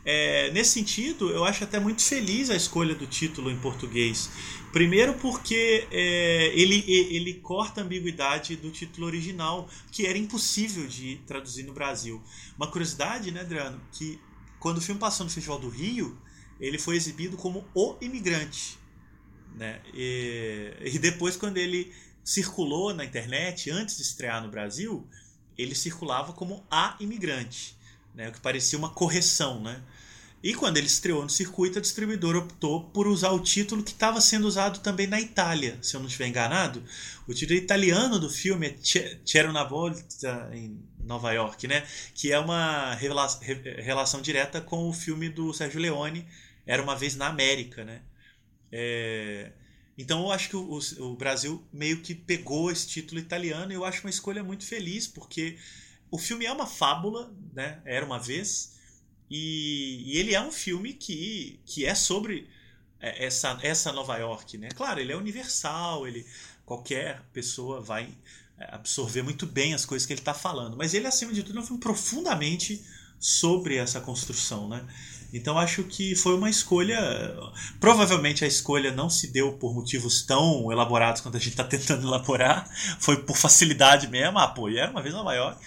É, 0.06 0.52
nesse 0.52 0.74
sentido, 0.74 1.32
eu 1.32 1.44
acho 1.44 1.64
até 1.64 1.80
muito 1.80 2.04
feliz 2.04 2.52
a 2.52 2.56
escolha 2.56 2.94
do 2.94 3.08
título 3.08 3.50
em 3.50 3.58
português. 3.58 4.30
Primeiro 4.72 5.16
porque 5.16 5.88
é, 5.92 6.52
ele, 6.54 6.84
ele 6.88 7.34
corta 7.34 7.82
a 7.82 7.84
ambiguidade 7.84 8.56
do 8.56 8.70
título 8.70 9.08
original, 9.08 9.68
que 9.92 10.06
era 10.06 10.20
impossível 10.20 10.86
de 10.86 11.20
traduzir 11.26 11.64
no 11.64 11.74
Brasil. 11.74 12.22
Uma 12.56 12.68
curiosidade, 12.68 13.32
né, 13.32 13.42
Adriano, 13.42 13.82
que 13.92 14.20
quando 14.60 14.78
o 14.78 14.82
filme 14.82 15.02
passou 15.02 15.24
no 15.24 15.32
Festival 15.32 15.58
do 15.58 15.70
Rio, 15.70 16.16
ele 16.60 16.78
foi 16.78 16.96
exibido 16.96 17.36
como 17.36 17.66
O 17.74 17.96
Imigrante. 18.00 18.78
Né? 19.58 19.80
E, 19.94 20.74
e 20.82 21.00
depois, 21.00 21.36
quando 21.36 21.58
ele 21.58 21.94
circulou 22.24 22.94
na 22.94 23.06
internet, 23.06 23.70
antes 23.70 23.98
de 23.98 24.04
estrear 24.04 24.42
no 24.44 24.50
Brasil, 24.50 25.08
ele 25.58 25.76
circulava 25.76 26.34
como 26.34 26.66
A 26.70 26.98
Imigrante, 27.00 27.78
né? 28.14 28.30
o 28.30 28.32
que 28.32 28.42
parecia 28.42 28.78
uma 28.78 28.90
correção, 28.90 29.62
né? 29.62 29.82
E 30.44 30.54
quando 30.54 30.78
ele 30.78 30.86
estreou 30.86 31.24
no 31.24 31.30
circuito, 31.30 31.80
a 31.80 31.82
distribuidora 31.82 32.38
optou 32.38 32.84
por 32.90 33.08
usar 33.08 33.32
o 33.32 33.40
título 33.40 33.82
que 33.82 33.90
estava 33.90 34.22
sendo 34.22 34.46
usado 34.46 34.80
também 34.80 35.08
na 35.08 35.20
Itália, 35.20 35.80
se 35.82 35.96
eu 35.96 36.00
não 36.00 36.06
estiver 36.06 36.28
enganado. 36.28 36.84
O 37.28 37.34
título 37.34 37.58
italiano 37.58 38.20
do 38.20 38.30
filme 38.30 38.68
é 38.68 38.76
C'era 39.26 39.50
una 39.50 39.64
volta 39.64 40.52
em 40.54 40.80
Nova 41.00 41.32
York, 41.32 41.68
né? 41.68 41.84
Que 42.14 42.32
é 42.32 42.38
uma 42.38 42.94
relação 42.94 44.22
direta 44.22 44.62
com 44.62 44.88
o 44.88 44.94
filme 44.94 45.30
do 45.30 45.52
Sérgio 45.52 45.82
Leone, 45.82 46.28
Era 46.64 46.84
uma 46.84 46.96
vez 46.96 47.16
na 47.16 47.28
América, 47.28 47.84
né? 47.84 48.02
É... 48.78 49.54
Então 49.98 50.24
eu 50.24 50.32
acho 50.32 50.50
que 50.50 50.58
o, 50.58 50.80
o, 51.00 51.16
Brasil 51.16 51.66
meio 51.72 52.02
que 52.02 52.14
pegou 52.14 52.70
esse 52.70 52.86
título 52.86 53.22
italiano 53.22 53.72
e 53.72 53.76
eu 53.76 53.86
acho 53.86 54.02
uma 54.02 54.10
escolha 54.10 54.44
muito 54.44 54.66
feliz, 54.66 55.08
porque 55.08 55.58
o 56.12 56.18
filme 56.18 56.46
é 56.46 56.52
uma 56.52 56.68
fábula, 56.68 57.34
né? 57.54 57.82
Era 57.86 58.06
uma 58.06 58.20
vez 58.20 58.76
e, 59.30 60.04
e, 60.06 60.18
ele 60.18 60.36
é 60.36 60.42
um 60.42 60.52
filme 60.52 60.94
que, 60.94 61.62
que 61.66 61.86
é 61.86 61.96
sobre 61.96 62.50
é, 63.00 63.26
essa, 63.26 63.58
essa 63.62 63.94
Nova 63.94 64.18
York, 64.18 64.58
né? 64.58 64.68
Claro, 64.76 65.00
ele 65.00 65.14
é 65.14 65.16
universal, 65.16 66.06
ele 66.06 66.26
qualquer 66.66 67.22
pessoa 67.32 67.80
vai 67.80 68.10
é, 68.60 68.76
absorver 68.76 69.22
muito 69.22 69.46
bem 69.46 69.74
as 69.74 69.86
coisas 69.86 70.06
que 70.06 70.12
ele 70.12 70.20
está 70.20 70.34
falando, 70.34 70.76
mas 70.76 70.94
ele 70.94 71.08
acima 71.08 71.32
de 71.32 71.42
tudo 71.42 71.60
é 71.60 71.62
um 71.62 71.66
filme 71.66 71.80
profundamente 71.80 72.84
sobre 73.18 73.78
essa 73.78 74.02
construção, 74.02 74.68
né? 74.68 74.86
Então 75.36 75.60
acho 75.60 75.84
que 75.84 76.16
foi 76.16 76.34
uma 76.34 76.50
escolha. 76.50 76.98
Provavelmente 77.78 78.46
a 78.46 78.48
escolha 78.48 78.94
não 78.94 79.10
se 79.10 79.28
deu 79.28 79.52
por 79.52 79.76
motivos 79.76 80.26
tão 80.26 80.72
elaborados 80.72 81.20
quanto 81.20 81.36
a 81.36 81.40
gente 81.40 81.50
está 81.50 81.64
tentando 81.66 82.08
elaborar. 82.08 82.66
Foi 83.02 83.18
por 83.18 83.36
facilidade 83.36 84.08
mesmo. 84.08 84.40
Ah, 84.40 84.48
pô, 84.48 84.70
era 84.70 84.90
uma 84.90 85.02
vez 85.02 85.14
Nova 85.14 85.34
York. 85.34 85.60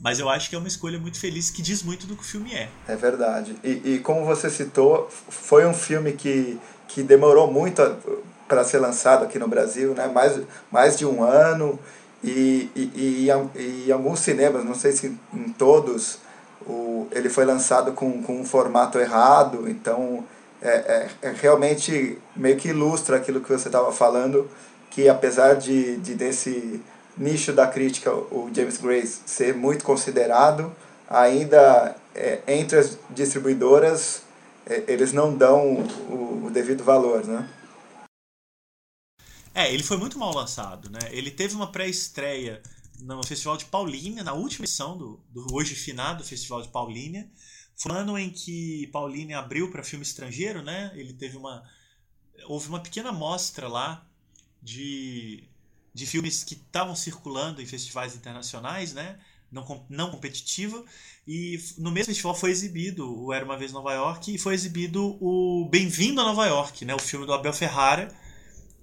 Mas 0.00 0.18
eu 0.18 0.30
acho 0.30 0.48
que 0.48 0.56
é 0.56 0.58
uma 0.58 0.68
escolha 0.68 0.98
muito 0.98 1.20
feliz 1.20 1.50
que 1.50 1.60
diz 1.60 1.82
muito 1.82 2.06
do 2.06 2.16
que 2.16 2.22
o 2.22 2.24
filme 2.24 2.54
é. 2.54 2.70
É 2.88 2.96
verdade. 2.96 3.54
E, 3.62 3.82
e 3.84 3.98
como 3.98 4.24
você 4.24 4.48
citou, 4.48 5.10
foi 5.28 5.66
um 5.66 5.74
filme 5.74 6.12
que, 6.12 6.58
que 6.88 7.02
demorou 7.02 7.52
muito 7.52 7.82
para 8.48 8.64
ser 8.64 8.78
lançado 8.78 9.24
aqui 9.24 9.38
no 9.38 9.46
Brasil, 9.46 9.92
né? 9.92 10.06
mais, 10.06 10.40
mais 10.72 10.96
de 10.96 11.04
um 11.04 11.22
ano. 11.22 11.78
E, 12.24 12.70
e, 12.74 12.90
e, 12.94 13.30
e 13.54 13.88
em 13.88 13.92
alguns 13.92 14.20
cinemas, 14.20 14.64
não 14.64 14.74
sei 14.74 14.92
se 14.92 15.14
em 15.34 15.52
todos, 15.52 16.18
o, 16.66 17.08
ele 17.10 17.28
foi 17.28 17.44
lançado 17.44 17.92
com, 17.92 18.22
com 18.22 18.40
um 18.40 18.44
formato 18.44 18.98
errado, 18.98 19.68
então 19.68 20.24
é, 20.60 20.68
é, 21.22 21.28
é 21.28 21.32
realmente 21.32 22.18
meio 22.36 22.56
que 22.56 22.68
ilustra 22.68 23.16
aquilo 23.16 23.40
que 23.40 23.48
você 23.48 23.68
estava 23.68 23.92
falando, 23.92 24.48
que 24.90 25.08
apesar 25.08 25.54
de, 25.54 25.96
de 25.98 26.14
desse 26.14 26.80
nicho 27.16 27.52
da 27.52 27.66
crítica 27.66 28.12
o 28.12 28.50
James 28.54 28.78
Gray 28.78 29.06
ser 29.06 29.54
muito 29.54 29.84
considerado, 29.84 30.72
ainda 31.08 31.94
é, 32.14 32.40
entre 32.46 32.78
as 32.78 32.98
distribuidoras 33.10 34.22
é, 34.66 34.84
eles 34.86 35.12
não 35.12 35.36
dão 35.36 35.74
o, 36.08 36.46
o 36.46 36.50
devido 36.50 36.84
valor, 36.84 37.24
né? 37.26 37.48
É, 39.52 39.72
ele 39.72 39.82
foi 39.82 39.96
muito 39.96 40.18
mal 40.18 40.32
lançado, 40.32 40.88
né? 40.90 41.00
Ele 41.10 41.30
teve 41.30 41.54
uma 41.54 41.72
pré-estreia 41.72 42.62
no 43.00 43.22
Festival 43.24 43.56
de 43.56 43.64
Paulínia, 43.66 44.22
na 44.22 44.32
última 44.32 44.64
edição 44.64 44.96
do, 44.96 45.20
do 45.30 45.46
hoje 45.54 45.74
finado 45.74 46.24
Festival 46.24 46.62
de 46.62 46.68
Paulínia. 46.68 47.30
Foi 47.76 47.92
um 47.92 47.94
ano 47.94 48.18
em 48.18 48.30
que 48.30 48.86
Paulínia 48.88 49.38
abriu 49.38 49.70
para 49.70 49.82
filme 49.82 50.04
estrangeiro, 50.04 50.62
né? 50.62 50.92
Ele 50.94 51.12
teve 51.12 51.36
uma 51.36 51.64
houve 52.46 52.68
uma 52.68 52.80
pequena 52.80 53.12
mostra 53.12 53.68
lá 53.68 54.06
de, 54.62 55.44
de 55.92 56.06
filmes 56.06 56.44
que 56.44 56.54
estavam 56.54 56.94
circulando 56.94 57.60
em 57.60 57.66
festivais 57.66 58.14
internacionais, 58.14 58.92
né? 58.92 59.18
Não, 59.50 59.84
não 59.88 60.10
competitiva. 60.10 60.84
E 61.26 61.60
no 61.78 61.90
mesmo 61.90 62.06
festival 62.06 62.34
foi 62.34 62.50
exibido 62.50 63.24
o 63.24 63.32
Era 63.32 63.44
Uma 63.44 63.56
Vez 63.56 63.72
Nova 63.72 63.92
York 63.92 64.34
e 64.34 64.38
foi 64.38 64.54
exibido 64.54 65.18
o 65.20 65.68
Bem-vindo 65.70 66.20
a 66.20 66.24
Nova 66.24 66.46
York, 66.46 66.84
né? 66.84 66.94
o 66.94 66.98
filme 66.98 67.26
do 67.26 67.32
Abel 67.32 67.52
Ferrara, 67.52 68.14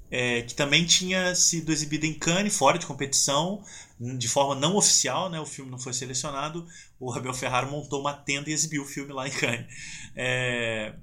é, 0.09 0.41
que 0.41 0.53
também 0.53 0.85
tinha 0.85 1.35
sido 1.35 1.71
exibido 1.71 2.05
em 2.05 2.13
Cannes, 2.13 2.55
fora 2.55 2.77
de 2.77 2.85
competição, 2.85 3.63
de 3.99 4.27
forma 4.27 4.55
não 4.55 4.75
oficial, 4.75 5.29
né? 5.29 5.39
O 5.39 5.45
filme 5.45 5.71
não 5.71 5.79
foi 5.79 5.93
selecionado. 5.93 6.65
O 6.99 7.11
Abel 7.11 7.33
Ferrara 7.33 7.67
montou 7.67 7.99
uma 7.99 8.13
tenda 8.13 8.49
e 8.49 8.53
exibiu 8.53 8.83
o 8.83 8.87
filme 8.87 9.11
lá 9.11 9.27
em 9.27 9.31
Cannes. 9.31 9.65
É, 10.15 10.93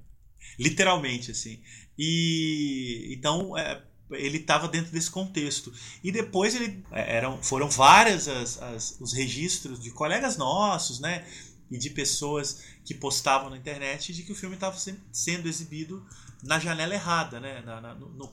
literalmente, 0.59 1.31
assim. 1.31 1.61
E 1.99 3.15
então 3.17 3.57
é, 3.57 3.83
ele 4.13 4.39
estava 4.39 4.69
dentro 4.69 4.93
desse 4.93 5.11
contexto. 5.11 5.73
E 6.03 6.11
depois 6.11 6.55
ele 6.55 6.85
é, 6.93 7.17
eram, 7.17 7.43
foram 7.43 7.69
várias 7.69 8.29
as, 8.29 8.63
as, 8.63 9.01
os 9.01 9.13
registros 9.13 9.81
de 9.81 9.91
colegas 9.91 10.37
nossos, 10.37 11.01
né? 11.01 11.27
E 11.71 11.79
de 11.79 11.91
pessoas 11.91 12.63
que 12.85 12.95
postavam 12.95 13.51
na 13.51 13.57
internet 13.57 14.13
de 14.13 14.23
que 14.23 14.33
o 14.33 14.37
filme 14.37 14.55
estava 14.55 14.77
sendo 15.13 15.49
exibido 15.49 16.07
na 16.43 16.59
janela 16.59 16.95
errada, 16.95 17.41
né? 17.41 17.63
Na, 17.63 17.81
na, 17.81 17.95
no, 17.95 18.31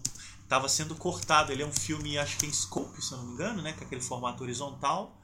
estava 0.52 0.68
sendo 0.68 0.94
cortado. 0.96 1.54
Ele 1.54 1.64
é 1.64 1.66
um 1.66 1.72
filme, 1.72 2.18
acho 2.18 2.38
que 2.38 2.46
em 2.46 2.52
scope, 2.52 3.02
se 3.02 3.14
eu 3.14 3.20
não 3.20 3.26
me 3.26 3.34
engano, 3.34 3.62
né? 3.62 3.72
Com 3.72 3.86
aquele 3.86 4.02
formato 4.02 4.44
horizontal. 4.44 5.18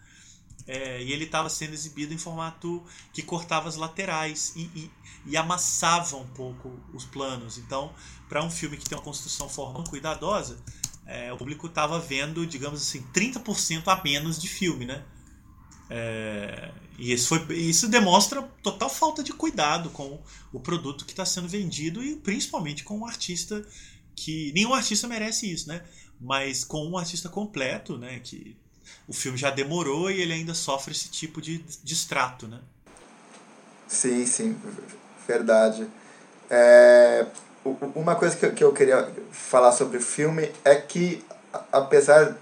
É, 0.66 1.04
e 1.04 1.12
ele 1.12 1.26
estava 1.26 1.49
sendo 1.49 1.74
exibido 1.74 2.14
em 2.14 2.18
formato 2.18 2.84
que 3.14 3.22
cortava 3.22 3.70
as 3.70 3.76
laterais 3.76 4.54
e, 4.56 4.64
e, 4.76 4.91
e 5.26 5.38
amassava 5.38 6.16
um 6.16 6.28
pouco 6.28 6.80
os 6.94 7.06
planos. 7.06 7.58
Então, 7.58 7.94
para 8.30 8.41
um 8.41 8.49
filme 8.49 8.78
que 8.78 8.88
tem 8.88 8.98
uma 8.98 9.04
construção 9.04 9.49
formal 9.49 9.84
cuidadosa, 9.84 10.58
é, 11.06 11.32
o 11.32 11.38
público 11.38 11.68
estava 11.68 11.99
vendo, 11.99 12.45
digamos 12.45 12.82
assim, 12.82 13.06
30% 13.14 13.88
a 13.88 14.02
menos 14.04 14.40
de 14.40 14.48
filme, 14.48 14.86
né? 14.86 15.04
É, 15.90 16.72
e 16.98 17.14
isso, 17.14 17.30
foi, 17.30 17.56
isso 17.56 17.88
demonstra 17.88 18.41
total 18.62 18.90
falta 18.90 19.24
de 19.24 19.32
cuidado 19.32 19.90
com 19.91 20.22
o 20.52 20.60
produto 20.60 21.06
que 21.06 21.12
está 21.12 21.26
sendo 21.26 21.48
vendido 21.48 22.04
e 22.04 22.16
principalmente 22.18 22.84
com 22.84 22.98
um 22.99 23.06
artista 23.06 23.66
que 24.18 24.52
nenhum 24.53 24.73
artista 24.73 25.07
merece 25.07 25.49
isso, 25.49 25.69
né? 25.69 25.84
Mas 26.19 26.64
com 26.64 26.84
um 26.84 26.98
artista 26.98 27.30
completo, 27.30 27.98
né? 27.98 28.19
Que 28.23 28.57
o 29.07 29.14
filme 29.14 29.38
já 29.38 29.52
demorou 29.52 30.10
e 30.10 30.19
ele 30.19 30.34
ainda 30.34 30.56
sofre 30.56 30.91
esse 30.91 31.10
tipo 31.10 31.39
de 31.39 31.60
distrato, 31.84 32.48
né? 32.48 32.60
Sim, 33.88 34.26
sim, 34.26 34.57
verdade. 35.27 35.88
É, 36.49 37.27
uma 37.95 38.15
coisa 38.15 38.35
que 38.35 38.64
eu 38.64 38.73
queria 38.73 39.14
falar 39.31 39.72
sobre 39.72 39.98
o 39.98 40.02
filme 40.02 40.52
é 40.65 40.76
que, 40.76 41.23
apesar 41.72 42.35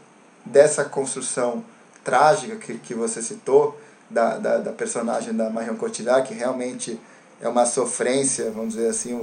dessa 0.45 0.85
construção 0.85 1.63
trágica 2.03 2.55
que, 2.55 2.77
que 2.77 2.93
você 2.93 3.21
citou, 3.21 3.79
da, 4.09 4.37
da, 4.37 4.57
da 4.59 4.71
personagem 4.71 5.35
da 5.35 5.49
Marion 5.49 5.75
Cotillard, 5.75 6.27
que 6.27 6.33
realmente 6.33 6.99
é 7.45 7.49
uma 7.49 7.65
sofrência, 7.65 8.51
vamos 8.51 8.75
dizer 8.75 8.89
assim, 8.89 9.13
o, 9.13 9.21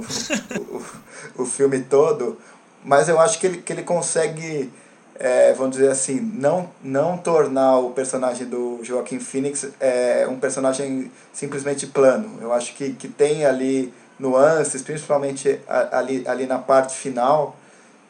o, 1.37 1.43
o 1.43 1.45
filme 1.45 1.81
todo, 1.81 2.37
mas 2.83 3.09
eu 3.09 3.19
acho 3.19 3.39
que 3.39 3.47
ele, 3.47 3.57
que 3.57 3.71
ele 3.73 3.83
consegue, 3.83 4.71
é, 5.15 5.53
vamos 5.53 5.75
dizer 5.75 5.91
assim, 5.91 6.19
não, 6.19 6.69
não 6.83 7.17
tornar 7.17 7.79
o 7.79 7.91
personagem 7.91 8.47
do 8.47 8.79
Joaquim 8.83 9.19
Phoenix 9.19 9.67
é, 9.79 10.27
um 10.29 10.39
personagem 10.39 11.11
simplesmente 11.33 11.87
plano. 11.87 12.37
Eu 12.41 12.51
acho 12.51 12.75
que, 12.75 12.93
que 12.93 13.07
tem 13.07 13.45
ali 13.45 13.93
nuances, 14.19 14.81
principalmente 14.81 15.59
ali, 15.91 16.23
ali 16.27 16.45
na 16.45 16.59
parte 16.59 16.95
final, 16.95 17.55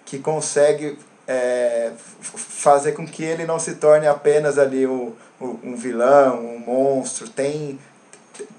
que 0.06 0.19
consegue 0.19 0.98
é, 1.27 1.91
fazer 2.22 2.91
com 2.91 3.06
que 3.06 3.23
ele 3.23 3.45
não 3.45 3.57
se 3.57 3.76
torne 3.76 4.07
apenas 4.07 4.57
ali 4.57 4.85
o, 4.85 5.14
o, 5.40 5.60
um 5.64 5.76
vilão, 5.76 6.40
um 6.40 6.60
monstro. 6.60 7.30
Tem 7.30 7.80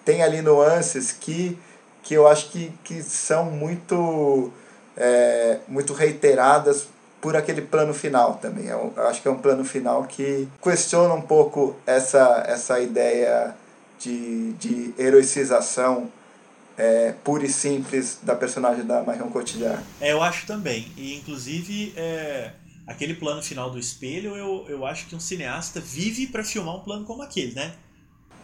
tem 0.04 0.22
ali 0.22 0.42
nuances 0.42 1.12
que, 1.12 1.58
que 2.02 2.14
eu 2.14 2.26
acho 2.26 2.50
que, 2.50 2.72
que 2.82 3.02
são 3.02 3.50
muito, 3.50 4.52
é, 4.96 5.58
muito 5.68 5.92
reiteradas 5.92 6.86
por 7.20 7.36
aquele 7.36 7.62
plano 7.62 7.94
final 7.94 8.34
também. 8.34 8.66
Eu 8.66 8.92
acho 8.96 9.22
que 9.22 9.28
é 9.28 9.30
um 9.30 9.38
plano 9.38 9.64
final 9.64 10.04
que 10.04 10.46
questiona 10.62 11.14
um 11.14 11.22
pouco 11.22 11.74
essa, 11.86 12.44
essa 12.46 12.78
ideia 12.80 13.56
de, 13.98 14.52
de 14.54 14.94
heroicização 14.98 16.10
é, 16.76 17.14
pura 17.24 17.46
e 17.46 17.48
simples 17.48 18.18
da 18.22 18.34
personagem 18.34 18.84
da 18.84 19.02
Marion 19.02 19.30
Cotillard. 19.30 19.82
É, 20.00 20.12
eu 20.12 20.22
acho 20.22 20.46
também. 20.46 20.92
E, 20.96 21.14
inclusive, 21.14 21.94
é, 21.96 22.50
aquele 22.86 23.14
plano 23.14 23.42
final 23.42 23.70
do 23.70 23.78
espelho, 23.78 24.36
eu, 24.36 24.66
eu 24.68 24.84
acho 24.84 25.06
que 25.06 25.16
um 25.16 25.20
cineasta 25.20 25.80
vive 25.80 26.26
para 26.26 26.44
filmar 26.44 26.76
um 26.76 26.80
plano 26.80 27.04
como 27.04 27.22
aquele, 27.22 27.54
né? 27.54 27.72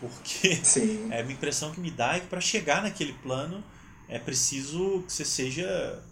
Porque 0.01 0.57
Sim. 0.65 1.09
é 1.13 1.21
a 1.21 1.23
impressão 1.23 1.73
que 1.73 1.81
me 1.81 1.91
dá 1.91 2.17
é 2.17 2.21
que 2.21 2.27
para 2.27 2.41
chegar 2.41 2.83
naquele 2.83 3.13
plano 3.15 3.63
é 4.09 4.19
preciso 4.19 5.03
que 5.07 5.13
você 5.13 5.25
seja. 5.25 6.03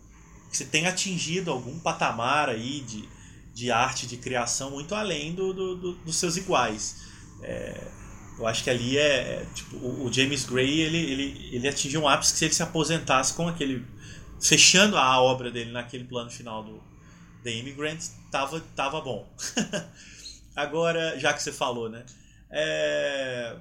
que 0.51 0.56
você 0.56 0.65
tenha 0.65 0.90
atingido 0.90 1.51
algum 1.51 1.78
patamar 1.81 2.48
aí 2.48 2.81
de, 2.81 3.09
de 3.52 3.70
arte, 3.70 4.06
de 4.06 4.16
criação 4.16 4.70
muito 4.70 4.94
além 4.94 5.35
do, 5.35 5.52
do, 5.52 5.77
do 5.77 5.93
dos 5.94 6.16
seus 6.16 6.36
iguais. 6.36 7.09
É, 7.43 7.90
eu 8.39 8.47
acho 8.47 8.62
que 8.62 8.70
ali 8.70 8.97
é. 8.97 9.43
é 9.43 9.47
tipo, 9.55 9.77
o, 9.77 10.06
o, 10.06 10.12
James 10.12 10.44
Gray 10.44 10.81
ele, 10.81 10.98
ele, 10.98 11.51
ele 11.52 11.69
atingiu 11.69 12.02
um 12.02 12.09
ápice 12.09 12.32
que 12.32 12.39
se 12.39 12.44
ele 12.44 12.55
se 12.55 12.62
aposentasse 12.62 13.35
com 13.35 13.48
aquele. 13.48 13.85
fechando 14.40 14.97
a 14.97 15.20
obra 15.20 15.51
dele 15.51 15.73
naquele 15.73 16.05
plano 16.05 16.31
final 16.31 16.62
do 16.62 16.81
The 17.43 17.51
Immigrant, 17.51 18.01
tava, 18.31 18.60
tava 18.77 19.01
bom. 19.01 19.28
Agora, 20.55 21.19
já 21.19 21.32
que 21.32 21.43
você 21.43 21.52
falou, 21.52 21.89
né? 21.89 22.05
É, 22.51 23.56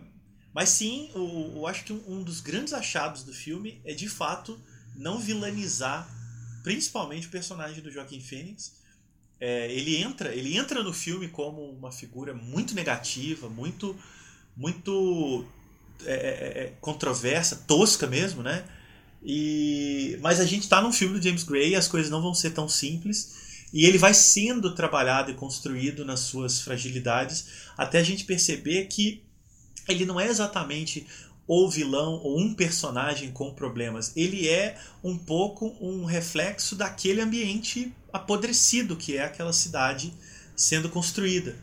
mas 0.54 0.70
sim, 0.70 1.10
eu, 1.14 1.54
eu 1.56 1.68
acho 1.68 1.84
que 1.84 1.94
um, 1.94 2.24
dos 2.24 2.42
grandes 2.42 2.74
achados 2.74 3.24
do 3.24 3.34
filme 3.34 3.82
é 3.86 3.94
de 3.94 4.10
fato 4.10 4.60
não 4.96 5.20
vilanizar 5.20 6.10
principalmente 6.64 7.28
o 7.28 7.30
personagem 7.30 7.82
do 7.82 7.92
Joaquim 7.92 8.20
Phoenix. 8.20 8.76
É, 9.40 9.72
ele 9.72 9.98
entra 9.98 10.34
ele 10.34 10.58
entra 10.58 10.82
no 10.82 10.92
filme 10.92 11.28
como 11.28 11.62
uma 11.70 11.92
figura 11.92 12.34
muito 12.34 12.74
negativa, 12.74 13.48
muito 13.48 13.96
muito 14.56 15.46
é, 16.04 16.14
é, 16.14 16.64
é 16.64 16.74
controversa, 16.82 17.64
tosca 17.68 18.08
mesmo, 18.08 18.42
né? 18.42 18.66
E, 19.24 20.18
mas 20.22 20.40
a 20.40 20.46
gente 20.46 20.64
está 20.64 20.82
num 20.82 20.92
filme 20.92 21.20
do 21.20 21.24
James 21.24 21.44
Gray, 21.44 21.76
as 21.76 21.88
coisas 21.88 22.10
não 22.10 22.22
vão 22.22 22.34
ser 22.34 22.52
tão 22.52 22.68
simples 22.68 23.68
e 23.74 23.86
ele 23.86 23.98
vai 23.98 24.14
sendo 24.14 24.74
trabalhado 24.74 25.32
e 25.32 25.34
construído 25.34 26.06
nas 26.06 26.22
suas 26.22 26.62
fragilidades 26.62 27.48
até 27.78 28.00
a 28.00 28.04
gente 28.04 28.24
perceber 28.24 28.86
que 28.86 29.27
ele 29.88 30.06
não 30.06 30.20
é 30.20 30.28
exatamente 30.28 31.06
o 31.48 31.70
vilão 31.70 32.16
ou 32.24 32.40
um 32.40 32.54
personagem 32.54 33.32
com 33.32 33.54
problemas. 33.54 34.12
Ele 34.16 34.50
é 34.50 34.78
um 35.04 35.18
pouco 35.18 35.76
um 35.80 36.04
reflexo 36.04 36.76
daquele 36.76 37.22
ambiente 37.22 37.94
apodrecido 38.12 38.98
que 38.98 39.16
é 39.16 39.24
aquela 39.24 39.54
cidade 39.54 40.14
sendo 40.56 40.90
construída. 40.90 41.56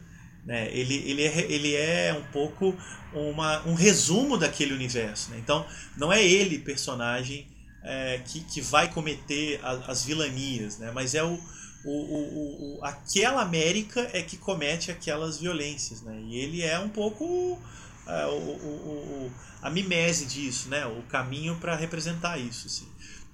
Né? 0.44 0.68
Ele, 0.72 0.94
ele, 0.94 1.22
é, 1.22 1.52
ele 1.52 1.74
é 1.74 2.14
um 2.18 2.32
pouco 2.32 2.74
uma, 3.12 3.66
um 3.66 3.74
resumo 3.74 4.38
daquele 4.38 4.72
universo. 4.72 5.30
Né? 5.30 5.38
Então, 5.38 5.66
não 5.96 6.12
é 6.12 6.24
ele 6.24 6.58
personagem 6.58 7.46
é, 7.84 8.18
que, 8.24 8.40
que 8.40 8.60
vai 8.60 8.90
cometer 8.90 9.60
a, 9.62 9.72
as 9.90 10.04
vilanias, 10.04 10.78
né? 10.78 10.90
Mas 10.92 11.14
é 11.14 11.22
o, 11.22 11.38
o, 11.84 11.90
o, 11.90 12.78
o, 12.78 12.84
aquela 12.84 13.42
América 13.42 14.08
é 14.12 14.22
que 14.22 14.38
comete 14.38 14.90
aquelas 14.90 15.38
violências, 15.38 16.00
né? 16.00 16.18
E 16.26 16.36
ele 16.36 16.62
é 16.62 16.78
um 16.78 16.88
pouco 16.88 17.60
é, 18.06 18.26
o, 18.26 18.38
o, 18.38 19.32
a 19.62 19.70
mimese 19.70 20.26
disso, 20.26 20.68
né? 20.68 20.86
O 20.86 21.02
caminho 21.02 21.56
para 21.56 21.74
representar 21.74 22.38
isso, 22.38 22.66
assim. 22.66 22.86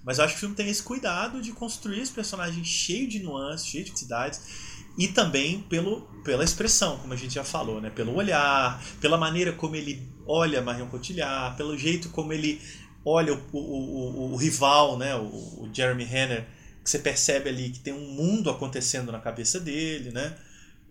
Mas 0.05 0.19
eu 0.19 0.25
acho 0.25 0.35
que 0.35 0.39
o 0.39 0.41
filme 0.41 0.55
tem 0.55 0.69
esse 0.69 0.83
cuidado 0.83 1.43
de 1.43 1.53
construir 1.53 2.01
esse 2.01 2.13
personagem 2.13 2.65
cheio 2.65 3.07
de 3.09 3.19
nuances, 3.21 3.67
cheio 3.67 3.85
de 3.85 3.99
cidades 3.99 4.41
e 4.99 5.09
também 5.09 5.61
pelo, 5.63 6.03
pela 6.25 6.45
expressão, 6.45 6.99
como 6.99 7.13
a 7.13 7.17
gente 7.17 7.35
já 7.35 7.45
falou, 7.45 7.81
né? 7.81 7.91
Pelo 7.91 8.15
olhar, 8.15 8.83
pela 9.01 9.17
maneira 9.17 9.53
como 9.53 9.77
ele 9.77 10.09
olha 10.27 10.63
Marion 10.63 10.89
Cotillard, 10.89 11.57
pelo 11.57 11.77
jeito 11.77 12.09
como 12.11 12.33
ele 12.33 12.61
olha 13.05 13.35
o, 13.35 13.41
o, 13.53 13.59
o, 13.59 14.33
o 14.33 14.37
rival, 14.37 14.99
né? 14.99 15.15
O, 15.17 15.69
Jeremy 15.73 16.05
Renner, 16.05 16.47
que 16.83 16.91
você 16.91 16.99
percebe 16.99 17.49
ali 17.49 17.71
que 17.71 17.81
tem 17.81 17.93
um 17.93 18.15
mundo 18.15 18.51
acontecendo 18.51 19.13
na 19.13 19.21
cabeça 19.21 19.61
dele, 19.61 20.11
né? 20.11 20.37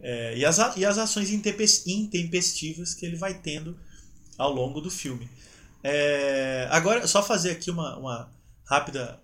É, 0.01 0.37
e, 0.37 0.45
as, 0.45 0.57
e 0.77 0.85
as 0.85 0.97
ações 0.97 1.29
intempestivas 1.31 2.93
que 2.93 3.05
ele 3.05 3.17
vai 3.17 3.33
tendo 3.33 3.77
ao 4.37 4.51
longo 4.51 4.79
do 4.79 4.89
filme. 4.89 5.29
É, 5.83 6.67
agora, 6.71 7.05
só 7.07 7.21
fazer 7.21 7.51
aqui 7.51 7.69
uma, 7.69 7.97
uma 7.97 8.31
rápida 8.65 9.19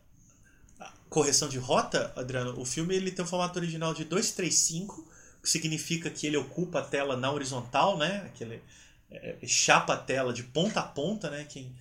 correção 1.10 1.48
de 1.48 1.58
rota, 1.58 2.12
Adriano. 2.16 2.60
O 2.60 2.66
filme 2.66 2.94
ele 2.96 3.12
tem 3.12 3.24
um 3.24 3.28
formato 3.28 3.58
original 3.58 3.94
de 3.94 4.04
235, 4.04 5.08
que 5.42 5.50
significa 5.50 6.10
que 6.10 6.28
ele 6.28 6.36
ocupa 6.36 6.80
a 6.80 6.84
tela 6.84 7.16
na 7.16 7.32
horizontal, 7.32 7.98
né? 7.98 8.24
Aquele, 8.26 8.62
é, 9.10 9.38
chapa 9.48 9.94
a 9.94 9.98
tela 9.98 10.34
de 10.34 10.44
ponta 10.44 10.82
a 10.82 10.84
ponta, 10.84 11.30
né? 11.30 11.46
Quem, 11.48 11.74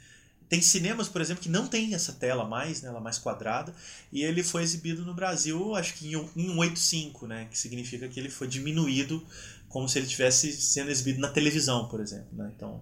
tem 0.55 0.63
cinemas, 0.63 1.09
por 1.09 1.21
exemplo, 1.21 1.43
que 1.43 1.49
não 1.49 1.67
tem 1.67 1.95
essa 1.95 2.13
tela 2.13 2.45
mais, 2.45 2.81
né, 2.81 2.89
ela 2.89 3.01
mais 3.01 3.19
quadrada, 3.19 3.75
e 4.13 4.23
ele 4.23 4.45
foi 4.45 4.63
exibido 4.63 5.05
no 5.05 5.13
Brasil, 5.13 5.75
acho 5.75 5.95
que 5.95 6.07
em 6.07 6.13
185, 6.13 7.27
né, 7.27 7.49
que 7.51 7.59
significa 7.59 8.09
que 8.09 8.21
ele 8.21 8.31
foi 8.31 8.47
diminuído 8.47 9.27
como 9.69 9.89
se 9.89 9.99
ele 9.99 10.07
tivesse 10.07 10.53
sendo 10.53 10.93
exibido 10.93 11.19
na 11.19 11.29
televisão, 11.29 11.89
por 11.89 12.01
exemplo. 12.01 12.29
Né? 12.33 12.53
Então, 12.55 12.81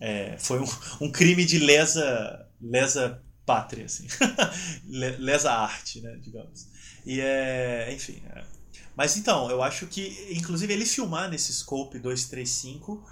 é, 0.00 0.38
foi 0.38 0.60
um, 0.60 0.66
um, 1.02 1.12
crime 1.12 1.44
de 1.44 1.58
lesa, 1.58 2.48
lesa 2.58 3.22
pátria, 3.44 3.84
assim. 3.84 4.06
lesa 4.88 5.52
arte, 5.52 6.00
né, 6.00 6.18
digamos. 6.22 6.66
E 7.04 7.20
é, 7.20 7.92
enfim. 7.92 8.22
É. 8.30 8.44
Mas 8.96 9.18
então, 9.18 9.50
eu 9.50 9.62
acho 9.62 9.86
que, 9.86 10.30
inclusive, 10.30 10.72
ele 10.72 10.86
filmar 10.86 11.28
nesse 11.28 11.52
scope 11.52 11.98
235 11.98 13.06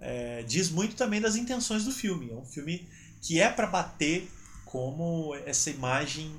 é, 0.00 0.42
diz 0.42 0.68
muito 0.68 0.96
também 0.96 1.20
das 1.20 1.36
intenções 1.36 1.84
do 1.84 1.92
filme. 1.92 2.30
É 2.30 2.34
um 2.34 2.44
filme 2.44 2.88
que 3.26 3.40
é 3.40 3.50
para 3.50 3.66
bater 3.66 4.30
como 4.64 5.34
essa 5.44 5.68
imagem 5.68 6.30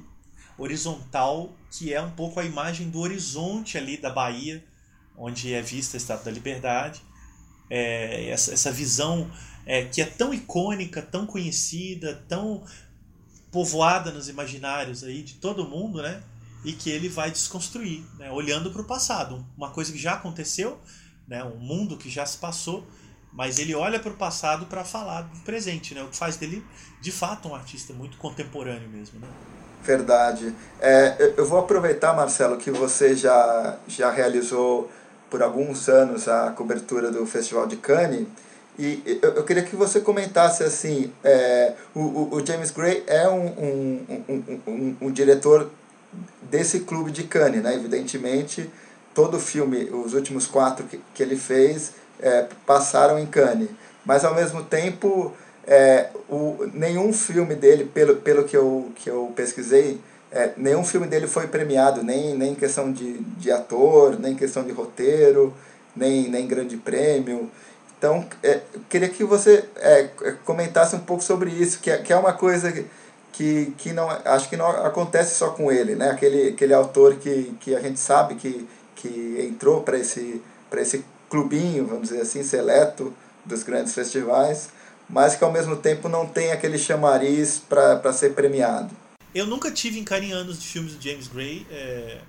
horizontal, 0.58 1.52
que 1.70 1.94
é 1.94 2.02
um 2.02 2.12
pouco 2.12 2.40
a 2.40 2.46
imagem 2.46 2.90
do 2.90 3.00
horizonte 3.00 3.78
ali 3.78 3.98
da 3.98 4.10
Bahia, 4.10 4.64
onde 5.18 5.54
é 5.54 5.62
vista 5.62 5.98
a 5.98 6.00
Estátua 6.00 6.26
da 6.26 6.32
Liberdade. 6.32 7.02
É, 7.70 8.30
essa, 8.30 8.54
essa 8.54 8.72
visão 8.72 9.30
é, 9.66 9.84
que 9.84 10.02
é 10.02 10.06
tão 10.06 10.34
icônica, 10.34 11.02
tão 11.02 11.26
conhecida, 11.26 12.24
tão 12.30 12.64
povoada 13.52 14.10
nos 14.10 14.30
imaginários 14.30 15.04
aí 15.04 15.24
de 15.24 15.34
todo 15.34 15.68
mundo, 15.68 16.02
né? 16.02 16.24
E 16.64 16.72
que 16.72 16.90
ele 16.90 17.10
vai 17.10 17.30
desconstruir, 17.30 18.02
né? 18.18 18.32
olhando 18.32 18.72
para 18.72 18.82
o 18.82 18.86
passado, 18.86 19.46
uma 19.58 19.72
coisa 19.72 19.92
que 19.92 20.00
já 20.00 20.14
aconteceu, 20.14 20.80
né? 21.28 21.44
um 21.44 21.60
mundo 21.60 21.98
que 21.98 22.10
já 22.10 22.26
se 22.26 22.38
passou, 22.38 22.88
mas 23.32 23.60
ele 23.60 23.76
olha 23.76 24.00
para 24.00 24.12
o 24.12 24.16
passado 24.16 24.66
para 24.66 24.84
falar 24.84 25.22
do 25.22 25.40
presente, 25.40 25.94
né? 25.94 26.04
O 26.04 26.08
que 26.08 26.18
faz 26.18 26.38
dele, 26.38 26.66
de 27.02 27.12
fato, 27.12 27.50
um 27.50 27.56
artista 27.56 27.94
muito 27.94 28.18
contemporâneo 28.18 28.90
mesmo, 28.90 29.20
né? 29.20 29.28
Verdade. 29.84 30.54
É, 30.82 31.34
eu 31.38 31.46
vou 31.46 31.60
aproveitar, 31.60 32.14
Marcelo, 32.14 32.58
que 32.58 32.72
você 32.72 33.16
já, 33.16 33.78
já 33.88 34.12
realizou 34.12 34.92
por 35.30 35.44
alguns 35.44 35.88
anos 35.88 36.28
a 36.28 36.52
cobertura 36.52 37.12
do 37.12 37.26
Festival 37.26 37.68
de 37.68 37.78
Cannes 37.78 38.28
e 38.80 39.20
eu, 39.24 39.32
eu 39.32 39.44
queria 39.44 39.64
que 39.64 39.76
você 39.76 40.00
comentasse 40.00 40.64
assim, 40.64 41.12
é, 41.24 41.74
o, 41.96 42.36
o 42.36 42.46
James 42.46 42.70
Gray 42.70 43.04
é 43.08 43.28
um, 43.28 43.48
um, 43.48 44.24
um, 44.30 44.60
um, 44.68 44.98
um 45.02 45.12
diretor 45.12 45.72
desse 46.44 46.82
clube 46.82 47.12
de 47.12 47.24
Cannes, 47.24 47.64
né? 47.64 47.74
Evidentemente, 47.74 48.70
todo 49.16 49.38
o 49.38 49.40
filme, 49.40 49.90
os 49.90 50.14
últimos 50.14 50.46
quatro 50.46 50.86
que, 50.86 51.00
que 51.14 51.24
ele 51.24 51.36
fez, 51.36 51.94
é, 52.20 52.46
passaram 52.66 53.20
em 53.20 53.26
Cannes. 53.26 53.70
Mas 54.06 54.24
ao 54.24 54.34
mesmo 54.34 54.64
tempo, 54.64 55.34
é, 55.66 56.10
o, 56.30 56.70
nenhum 56.74 57.12
filme 57.12 57.56
dele, 57.56 57.86
pelo, 57.86 58.16
pelo 58.18 58.44
que, 58.46 58.56
eu, 58.56 58.90
que 58.96 59.10
eu 59.10 59.32
pesquisei, 59.36 60.00
é, 60.32 60.52
nenhum 60.58 60.84
filme 60.84 61.08
dele 61.08 61.28
foi 61.28 61.48
premiado, 61.48 62.04
nem, 62.04 62.36
nem 62.36 62.52
em 62.52 62.56
questão 62.56 62.92
de, 62.92 63.20
de 63.20 63.52
ator, 63.52 64.20
nem 64.20 64.34
em 64.34 64.36
questão 64.36 64.64
de 64.64 64.72
roteiro, 64.72 65.54
nem, 65.96 66.30
nem 66.30 66.48
grande 66.48 66.78
prêmio. 66.78 67.50
Então, 67.98 68.26
é, 68.44 68.62
queria 68.90 69.10
que 69.10 69.24
você 69.24 69.66
é, 69.78 70.10
comentasse 70.46 70.96
um 70.96 71.00
pouco 71.00 71.24
sobre 71.24 71.50
isso, 71.50 71.80
que 71.80 71.90
é, 71.90 71.98
que 71.98 72.14
é 72.14 72.16
uma 72.16 72.34
coisa 72.34 72.72
que, 73.34 73.74
que 73.78 73.94
não, 73.94 74.10
acho 74.10 74.50
que 74.50 74.58
não 74.58 74.68
acontece 74.68 75.36
só 75.36 75.50
com 75.50 75.72
ele, 75.72 75.96
né? 75.96 76.12
Aquele, 76.12 76.50
aquele 76.50 76.74
autor 76.74 77.16
que, 77.16 77.56
que 77.60 77.76
a 77.76 77.80
gente 77.80 78.00
sabe 78.00 78.36
que, 78.36 78.68
que 78.96 79.48
entrou 79.50 79.82
para 79.82 79.98
esse, 79.98 80.42
esse 80.74 81.04
clubinho, 81.30 81.86
vamos 81.86 82.10
dizer 82.10 82.22
assim, 82.22 82.44
seleto 82.44 83.14
dos 83.46 83.64
grandes 83.64 83.94
festivais, 83.94 84.70
mas 85.10 85.36
que 85.36 85.44
ao 85.44 85.52
mesmo 85.52 85.76
tempo 85.76 86.10
não 86.10 86.26
tem 86.26 86.52
aquele 86.52 86.78
chamariz 86.78 87.62
para 87.68 88.12
ser 88.14 88.34
premiado. 88.34 88.96
Eu 89.34 89.46
nunca 89.46 89.72
tive 89.72 90.00
encarinhando 90.00 90.54
de 90.54 90.66
filmes 90.66 90.96
do 90.96 91.04
James 91.04 91.28
Gray. 91.28 91.66
É... 91.70 92.22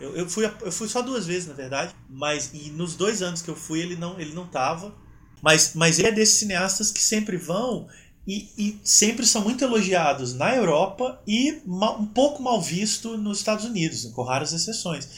Eu, 0.00 0.16
eu, 0.16 0.28
fui, 0.28 0.44
eu 0.60 0.72
fui 0.72 0.88
só 0.88 1.00
duas 1.00 1.26
vezes, 1.26 1.48
na 1.48 1.54
verdade, 1.54 1.94
mas 2.08 2.50
e 2.52 2.70
nos 2.70 2.94
dois 2.94 3.22
anos 3.22 3.40
que 3.40 3.48
eu 3.48 3.56
fui 3.56 3.80
ele 3.80 3.96
não 3.96 4.18
ele 4.20 4.34
não 4.34 4.46
tava. 4.46 4.94
Mas, 5.42 5.72
mas 5.74 5.98
ele 5.98 6.08
é 6.08 6.12
desses 6.12 6.38
cineastas 6.38 6.90
que 6.90 7.00
sempre 7.00 7.36
vão 7.36 7.86
e, 8.26 8.48
e 8.58 8.80
sempre 8.82 9.24
são 9.24 9.42
muito 9.42 9.62
elogiados 9.62 10.34
na 10.34 10.54
Europa 10.54 11.22
e 11.26 11.60
mal, 11.64 12.00
um 12.00 12.06
pouco 12.06 12.42
mal 12.42 12.60
visto 12.60 13.16
nos 13.16 13.38
Estados 13.38 13.64
Unidos, 13.64 14.04
com 14.06 14.22
raras 14.22 14.52
exceções. 14.52 15.08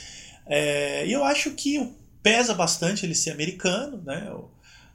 É, 0.46 1.06
e 1.06 1.12
eu 1.12 1.24
acho 1.24 1.52
que 1.52 1.90
pesa 2.28 2.52
bastante 2.52 3.06
ele 3.06 3.14
ser 3.14 3.30
americano, 3.30 4.02
né? 4.04 4.30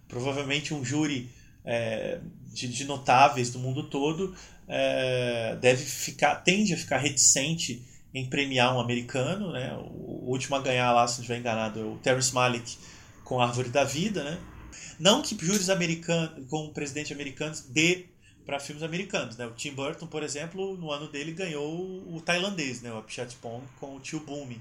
Provavelmente 0.07 0.71
um 0.71 0.85
júri 0.85 1.31
é, 1.65 2.19
de, 2.53 2.67
de, 2.67 2.85
notáveis 2.85 3.49
do 3.49 3.57
mundo 3.57 3.89
todo 3.89 4.35
é, 4.67 5.57
deve 5.59 5.83
ficar, 5.83 6.35
tende 6.35 6.75
a 6.75 6.77
ficar 6.77 6.99
reticente 6.99 7.83
em 8.13 8.29
premiar 8.29 8.75
um 8.75 8.79
americano, 8.79 9.51
né? 9.51 9.73
O, 9.77 10.25
o 10.25 10.29
último 10.29 10.55
a 10.55 10.61
ganhar 10.61 10.91
lá, 10.91 11.07
se 11.07 11.15
não 11.15 11.21
estiver 11.21 11.39
enganado, 11.39 11.79
é 11.79 11.83
o 11.83 11.97
Terrence 11.97 12.31
Malick 12.31 12.77
com 13.23 13.41
a 13.41 13.47
Árvore 13.47 13.69
da 13.69 13.83
Vida, 13.83 14.23
né? 14.23 14.39
Não 14.99 15.23
que 15.23 15.35
júris 15.43 15.71
americanos, 15.71 16.47
com 16.47 16.71
presidente 16.71 17.11
americanos, 17.11 17.61
dê 17.61 18.05
para 18.45 18.59
filmes 18.59 18.83
americanos, 18.83 19.37
né? 19.37 19.47
O 19.47 19.53
Tim 19.53 19.73
Burton, 19.73 20.05
por 20.05 20.21
exemplo, 20.21 20.77
no 20.77 20.91
ano 20.91 21.07
dele 21.07 21.31
ganhou 21.31 22.15
o 22.15 22.21
tailandês, 22.21 22.83
né? 22.83 22.91
O 22.93 22.97
Apichatpong 22.99 23.63
com 23.79 23.95
o 23.95 23.99
Tio 23.99 24.19
Boom. 24.19 24.55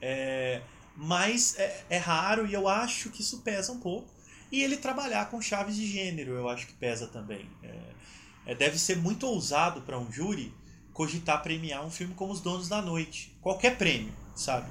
É, 0.00 0.62
mas 0.96 1.58
é, 1.58 1.84
é 1.90 1.98
raro 1.98 2.46
e 2.46 2.52
eu 2.52 2.68
acho 2.68 3.10
que 3.10 3.22
isso 3.22 3.40
pesa 3.40 3.72
um 3.72 3.80
pouco. 3.80 4.08
E 4.50 4.62
ele 4.62 4.76
trabalhar 4.76 5.30
com 5.30 5.40
chaves 5.40 5.76
de 5.76 5.86
gênero, 5.86 6.32
eu 6.32 6.48
acho 6.48 6.66
que 6.66 6.72
pesa 6.72 7.06
também. 7.06 7.48
É, 7.62 7.78
é, 8.46 8.54
deve 8.54 8.78
ser 8.78 8.96
muito 8.96 9.26
ousado 9.26 9.82
para 9.82 9.98
um 9.98 10.10
júri 10.10 10.52
cogitar 10.92 11.42
premiar 11.42 11.86
um 11.86 11.90
filme 11.90 12.14
como 12.14 12.32
Os 12.32 12.40
Donos 12.40 12.68
da 12.68 12.82
Noite. 12.82 13.36
Qualquer 13.40 13.78
prêmio, 13.78 14.12
sabe? 14.34 14.68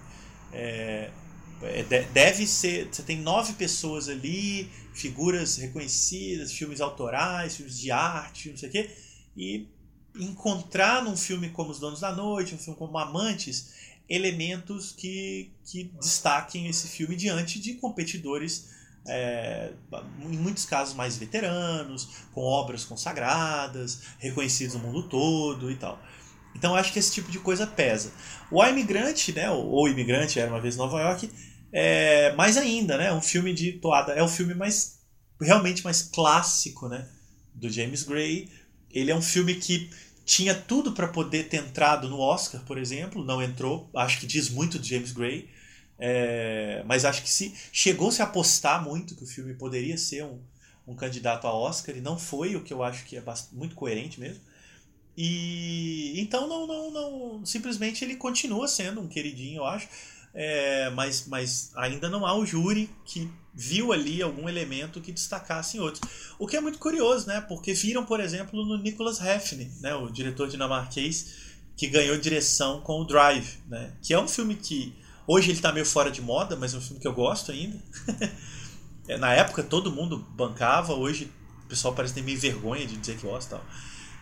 É, 0.52 1.10
é 1.62 1.84
deve 2.12 2.46
ser. 2.46 2.90
Você 2.92 3.04
tem 3.04 3.18
nove 3.18 3.54
pessoas 3.54 4.10
ali, 4.10 4.70
figuras 4.94 5.58
reconhecidas, 5.58 6.52
filmes 6.52 6.82
autorais, 6.82 7.56
filmes 7.56 7.80
de 7.80 7.90
arte, 7.90 8.50
não 8.50 8.58
sei 8.58 8.70
o 8.70 8.72
quê. 8.72 8.96
E 9.38 9.68
encontrar 10.16 11.04
num 11.04 11.16
filme 11.16 11.50
como 11.50 11.72
Os 11.72 11.80
Donos 11.80 12.02
da 12.02 12.12
Noite, 12.12 12.56
um 12.56 12.58
filme 12.58 12.78
como 12.78 12.98
Amantes, 12.98 13.74
elementos 14.10 14.92
que, 14.92 15.52
que 15.64 15.92
destaquem 16.00 16.68
esse 16.68 16.88
filme 16.88 17.16
diante 17.16 17.60
de 17.60 17.76
competidores, 17.76 18.70
é, 19.08 19.72
em 20.22 20.38
muitos 20.38 20.66
casos 20.66 20.96
mais 20.96 21.18
veteranos, 21.18 22.10
com 22.34 22.42
obras 22.42 22.84
consagradas, 22.84 24.02
reconhecidos 24.18 24.76
no 24.76 24.82
mundo 24.82 25.08
todo 25.08 25.72
e 25.72 25.76
tal. 25.76 26.02
Então 26.56 26.76
acho 26.76 26.92
que 26.92 27.00
esse 27.00 27.14
tipo 27.14 27.32
de 27.32 27.40
coisa 27.40 27.68
pesa. 27.68 28.12
O 28.52 28.62
A 28.62 28.70
Imigrante, 28.70 29.32
né, 29.32 29.50
ou 29.52 29.88
Imigrante, 29.88 30.40
era 30.40 30.50
uma 30.50 30.60
vez 30.60 30.76
Nova 30.76 31.00
York, 31.00 31.30
é 31.72 32.34
mais 32.36 32.58
ainda, 32.58 32.98
né, 32.98 33.14
um 33.14 33.22
filme 33.22 33.54
de 33.54 33.74
toada, 33.74 34.14
é 34.14 34.24
o 34.24 34.28
filme 34.28 34.56
mais 34.56 35.00
realmente 35.40 35.84
mais 35.84 36.02
clássico, 36.02 36.88
né, 36.90 37.08
do 37.54 37.70
James 37.70 38.04
Gray. 38.04 38.50
Ele 38.92 39.12
é 39.12 39.16
um 39.16 39.22
filme 39.22 39.54
que 39.56 39.90
tinha 40.30 40.54
tudo 40.54 40.92
para 40.92 41.08
poder 41.08 41.50
ter 41.50 41.58
entrado 41.58 42.08
no 42.08 42.20
Oscar, 42.20 42.62
por 42.64 42.78
exemplo, 42.78 43.26
não 43.26 43.42
entrou. 43.42 43.90
Acho 43.96 44.20
que 44.20 44.28
diz 44.28 44.48
muito 44.48 44.78
de 44.78 44.90
James 44.90 45.12
Gray. 45.12 45.50
É, 45.98 46.84
mas 46.86 47.04
acho 47.04 47.24
que 47.24 47.30
se 47.30 47.52
chegou-se 47.74 48.22
a 48.22 48.26
apostar 48.26 48.84
muito 48.84 49.16
que 49.16 49.24
o 49.24 49.28
filme 49.28 49.56
poderia 49.56 49.98
ser 49.98 50.24
um, 50.24 50.40
um 50.88 50.96
candidato 50.96 51.48
a 51.48 51.54
Oscar 51.54 51.98
e 51.98 52.00
não 52.00 52.18
foi, 52.18 52.56
o 52.56 52.64
que 52.64 52.72
eu 52.72 52.84
acho 52.84 53.06
que 53.06 53.18
é 53.18 53.24
muito 53.52 53.74
coerente 53.74 54.20
mesmo. 54.20 54.42
E 55.18 56.14
então 56.22 56.48
não, 56.48 56.68
não, 56.68 56.92
não. 56.92 57.46
Simplesmente 57.46 58.06
ele 58.06 58.16
continua 58.16 58.68
sendo 58.68 59.02
um 59.02 59.08
queridinho, 59.08 59.58
eu 59.58 59.66
acho. 59.66 59.90
É, 60.34 60.90
mas, 60.92 61.26
mas 61.28 61.72
ainda 61.76 62.10
não 62.10 62.26
há 62.26 62.36
o 62.36 62.46
júri 62.46 62.90
que 63.04 63.30
viu 63.54 63.92
ali 63.92 64.22
algum 64.22 64.48
elemento 64.48 65.02
que 65.02 65.12
destacasse 65.12 65.78
em 65.78 65.80
outros. 65.80 66.02
O 66.38 66.48
que 66.48 66.56
é 66.56 66.62
muito 66.62 66.78
curioso, 66.78 67.28
né? 67.28 67.42
Porque 67.42 67.74
viram, 67.74 68.06
por 68.06 68.20
exemplo, 68.20 68.64
no 68.66 68.78
Nicholas 68.78 69.20
Refn, 69.20 69.68
né? 69.82 69.94
o 69.96 70.10
diretor 70.10 70.48
dinamarquês, 70.48 71.50
que 71.76 71.88
ganhou 71.88 72.18
direção 72.18 72.82
com 72.82 73.02
o 73.02 73.06
Drive, 73.06 73.58
né? 73.68 73.94
que 74.02 74.14
é 74.14 74.20
um 74.20 74.28
filme 74.28 74.56
que 74.56 74.96
hoje 75.28 75.50
ele 75.50 75.58
está 75.58 75.72
meio 75.72 75.86
fora 75.86 76.12
de 76.12 76.22
moda, 76.22 76.56
mas 76.56 76.74
é 76.74 76.78
um 76.78 76.82
filme 76.82 77.02
que 77.02 77.08
eu 77.08 77.14
gosto 77.14 77.52
ainda. 77.52 77.82
É, 79.08 79.18
na 79.18 79.34
época 79.34 79.64
todo 79.64 79.92
mundo 79.92 80.20
bancava, 80.36 80.94
hoje 80.94 81.32
o 81.66 81.68
pessoal 81.68 81.96
parece 81.96 82.14
ter 82.14 82.22
meio 82.22 82.40
vergonha 82.40 82.86
de 82.86 82.96
dizer 82.96 83.18
que 83.18 83.26
gosta 83.26 83.56
tal. 83.56 83.66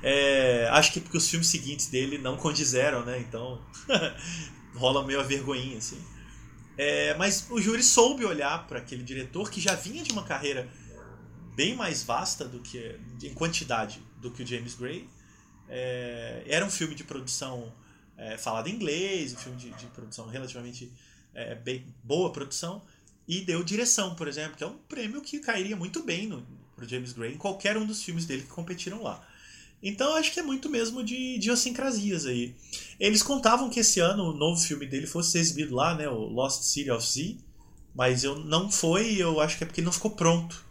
É, 0.02 0.70
acho 0.72 0.94
que 0.94 1.02
porque 1.02 1.18
os 1.18 1.28
filmes 1.28 1.50
seguintes 1.50 1.88
dele 1.88 2.18
não 2.18 2.38
condizeram, 2.38 3.04
né? 3.04 3.20
Então 3.20 3.62
rola 4.78 5.06
meio 5.06 5.20
a 5.20 5.24
vergonhinha, 5.24 5.78
assim. 5.78 6.02
É, 6.78 7.16
mas 7.16 7.48
o 7.50 7.60
júri 7.60 7.82
soube 7.82 8.24
olhar 8.24 8.68
para 8.68 8.80
aquele 8.80 9.04
diretor 9.04 9.50
que 9.50 9.60
já 9.60 9.74
vinha 9.74 10.04
de 10.04 10.12
uma 10.12 10.24
carreira 10.24 10.70
bem 11.56 11.76
mais 11.76 12.04
vasta 12.04 12.46
do 12.48 12.60
que 12.60 13.00
em 13.24 13.34
quantidade 13.34 14.00
do 14.22 14.30
que 14.32 14.44
o 14.44 14.46
James 14.46 14.76
Gray. 14.76 15.10
É, 15.68 16.44
era 16.46 16.64
um 16.66 16.70
filme 16.70 16.94
de 16.94 17.04
produção 17.04 17.74
é, 18.16 18.38
falado 18.38 18.68
em 18.68 18.76
inglês, 18.76 19.34
um 19.34 19.38
filme 19.38 19.58
de, 19.58 19.72
de 19.72 19.88
produção 19.88 20.28
relativamente 20.28 20.92
é, 21.34 21.56
bem, 21.56 21.86
boa 22.04 22.32
produção, 22.32 22.82
e 23.28 23.42
deu 23.42 23.64
direção, 23.64 24.16
por 24.16 24.28
exemplo, 24.28 24.56
que 24.56 24.64
é 24.64 24.68
um 24.68 24.78
prêmio 24.78 25.22
que 25.22 25.40
cairia 25.40 25.76
muito 25.76 26.04
bem 26.04 26.28
no, 26.28 26.46
pro 26.76 26.88
James 26.88 27.12
Gray 27.12 27.34
em 27.34 27.38
qualquer 27.38 27.76
um 27.76 27.86
dos 27.86 28.04
filmes 28.04 28.26
dele 28.26 28.44
que 28.44 28.50
competiram 28.50 29.02
lá. 29.02 29.27
Então 29.82 30.16
acho 30.16 30.32
que 30.32 30.40
é 30.40 30.44
muito 30.44 30.70
mesmo 30.70 31.04
de 31.04 31.36
idiosincrasias 31.36 32.26
aí. 32.26 32.56
Eles 33.00 33.22
contavam 33.22 33.70
que 33.70 33.80
esse 33.80 34.00
ano 34.00 34.32
o 34.32 34.34
novo 34.34 34.60
filme 34.60 34.88
dele 34.88 35.06
fosse 35.06 35.38
exibido 35.38 35.76
lá, 35.76 35.94
né, 35.94 36.10
o 36.10 36.16
Lost 36.16 36.64
City 36.64 36.90
of 36.90 37.06
Z, 37.06 37.38
mas 37.94 38.24
eu 38.24 38.36
não 38.40 38.72
foi, 38.72 39.16
eu 39.16 39.40
acho 39.40 39.58
que 39.58 39.64
é 39.64 39.68
porque 39.68 39.82
ele 39.82 39.86
não 39.86 39.92
ficou 39.92 40.12
pronto. 40.12 40.66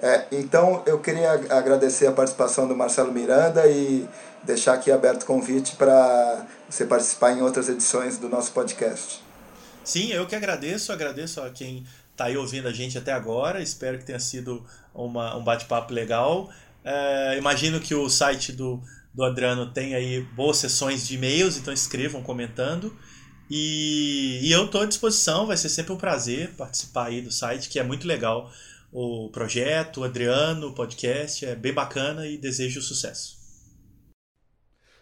É, 0.00 0.26
então 0.30 0.82
eu 0.86 1.00
queria 1.00 1.32
agradecer 1.32 2.06
a 2.06 2.12
participação 2.12 2.68
do 2.68 2.76
Marcelo 2.76 3.12
Miranda 3.12 3.66
e 3.66 4.06
deixar 4.44 4.74
aqui 4.74 4.92
aberto 4.92 5.22
o 5.22 5.26
convite 5.26 5.74
para 5.74 6.46
você 6.70 6.84
participar 6.84 7.32
em 7.32 7.42
outras 7.42 7.68
edições 7.68 8.16
do 8.16 8.28
nosso 8.28 8.52
podcast. 8.52 9.20
Sim, 9.82 10.12
eu 10.12 10.26
que 10.26 10.36
agradeço, 10.36 10.92
agradeço 10.92 11.40
a 11.40 11.50
quem 11.50 11.84
está 12.12 12.26
aí 12.26 12.36
ouvindo 12.36 12.68
a 12.68 12.72
gente 12.72 12.96
até 12.96 13.12
agora, 13.12 13.60
espero 13.60 13.98
que 13.98 14.04
tenha 14.04 14.20
sido 14.20 14.64
uma, 14.94 15.36
um 15.36 15.42
bate-papo 15.42 15.92
legal. 15.92 16.50
É, 16.84 17.36
imagino 17.36 17.80
que 17.80 17.94
o 17.94 18.08
site 18.08 18.52
do, 18.52 18.80
do 19.14 19.24
Adriano 19.24 19.72
tem 19.72 19.94
aí 19.94 20.20
boas 20.34 20.58
sessões 20.58 21.06
de 21.06 21.14
e-mails, 21.14 21.56
então 21.56 21.72
escrevam 21.72 22.22
comentando. 22.22 22.96
E, 23.50 24.40
e 24.42 24.52
eu 24.52 24.66
estou 24.66 24.82
à 24.82 24.86
disposição, 24.86 25.46
vai 25.46 25.56
ser 25.56 25.68
sempre 25.68 25.92
um 25.92 25.96
prazer 25.96 26.54
participar 26.56 27.06
aí 27.06 27.22
do 27.22 27.32
site, 27.32 27.68
que 27.68 27.78
é 27.78 27.82
muito 27.82 28.06
legal 28.06 28.50
o 28.92 29.28
projeto, 29.30 30.00
o 30.00 30.04
Adriano, 30.04 30.68
o 30.68 30.74
podcast, 30.74 31.44
é 31.44 31.54
bem 31.54 31.72
bacana 31.72 32.26
e 32.26 32.38
desejo 32.38 32.80
sucesso. 32.80 33.38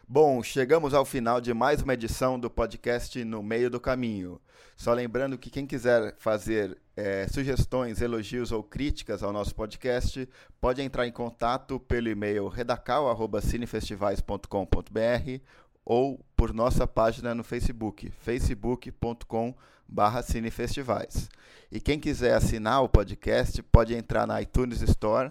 Bom, 0.09 0.43
chegamos 0.43 0.95
ao 0.95 1.05
final 1.05 1.41
de 1.41 1.53
mais 1.53 1.83
uma 1.83 1.95
edição 1.95 2.39
do 2.39 2.49
podcast 2.49 3.25
No 3.25 3.43
Meio 3.43 3.69
do 3.69 3.81
Caminho. 3.81 4.41
Só 4.77 4.93
lembrando 4.93 5.39
que 5.39 5.49
quem 5.49 5.67
quiser 5.67 6.15
fazer 6.19 6.77
é, 6.95 7.27
sugestões, 7.29 8.03
elogios 8.03 8.53
ou 8.53 8.63
críticas 8.63 9.23
ao 9.23 9.33
nosso 9.33 9.55
podcast, 9.55 10.29
pode 10.61 10.83
entrar 10.83 11.07
em 11.07 11.13
contato 11.13 11.81
pelo 11.81 12.09
e-mail 12.09 12.49
redacal.cinefestivais.com.br 12.49 15.41
ou 15.85 16.21
por 16.37 16.53
nossa 16.53 16.87
página 16.87 17.35
no 17.35 17.43
Facebook, 17.43 18.11
facebook.com.br 18.11 20.23
cinefestivais. 20.25 21.31
E 21.71 21.81
quem 21.81 21.99
quiser 21.99 22.35
assinar 22.35 22.83
o 22.83 22.89
podcast, 22.89 23.63
pode 23.63 23.95
entrar 23.95 24.27
na 24.27 24.41
iTunes 24.43 24.83
Store 24.83 25.31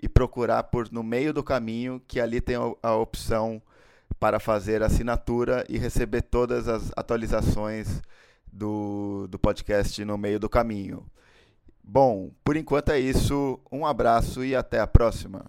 e 0.00 0.08
procurar 0.08 0.62
por 0.64 0.90
No 0.90 1.02
Meio 1.02 1.32
do 1.32 1.42
Caminho, 1.42 2.00
que 2.06 2.20
ali 2.20 2.40
tem 2.40 2.56
a 2.82 2.94
opção 2.94 3.60
para 4.18 4.38
fazer 4.38 4.82
assinatura 4.82 5.64
e 5.68 5.76
receber 5.76 6.22
todas 6.22 6.68
as 6.68 6.90
atualizações 6.96 8.00
do, 8.56 9.26
do 9.28 9.38
podcast 9.38 10.04
no 10.04 10.16
meio 10.16 10.40
do 10.40 10.48
caminho. 10.48 11.04
Bom, 11.84 12.30
por 12.42 12.56
enquanto 12.56 12.90
é 12.90 12.98
isso. 12.98 13.60
Um 13.70 13.86
abraço 13.86 14.44
e 14.44 14.56
até 14.56 14.80
a 14.80 14.86
próxima. 14.86 15.44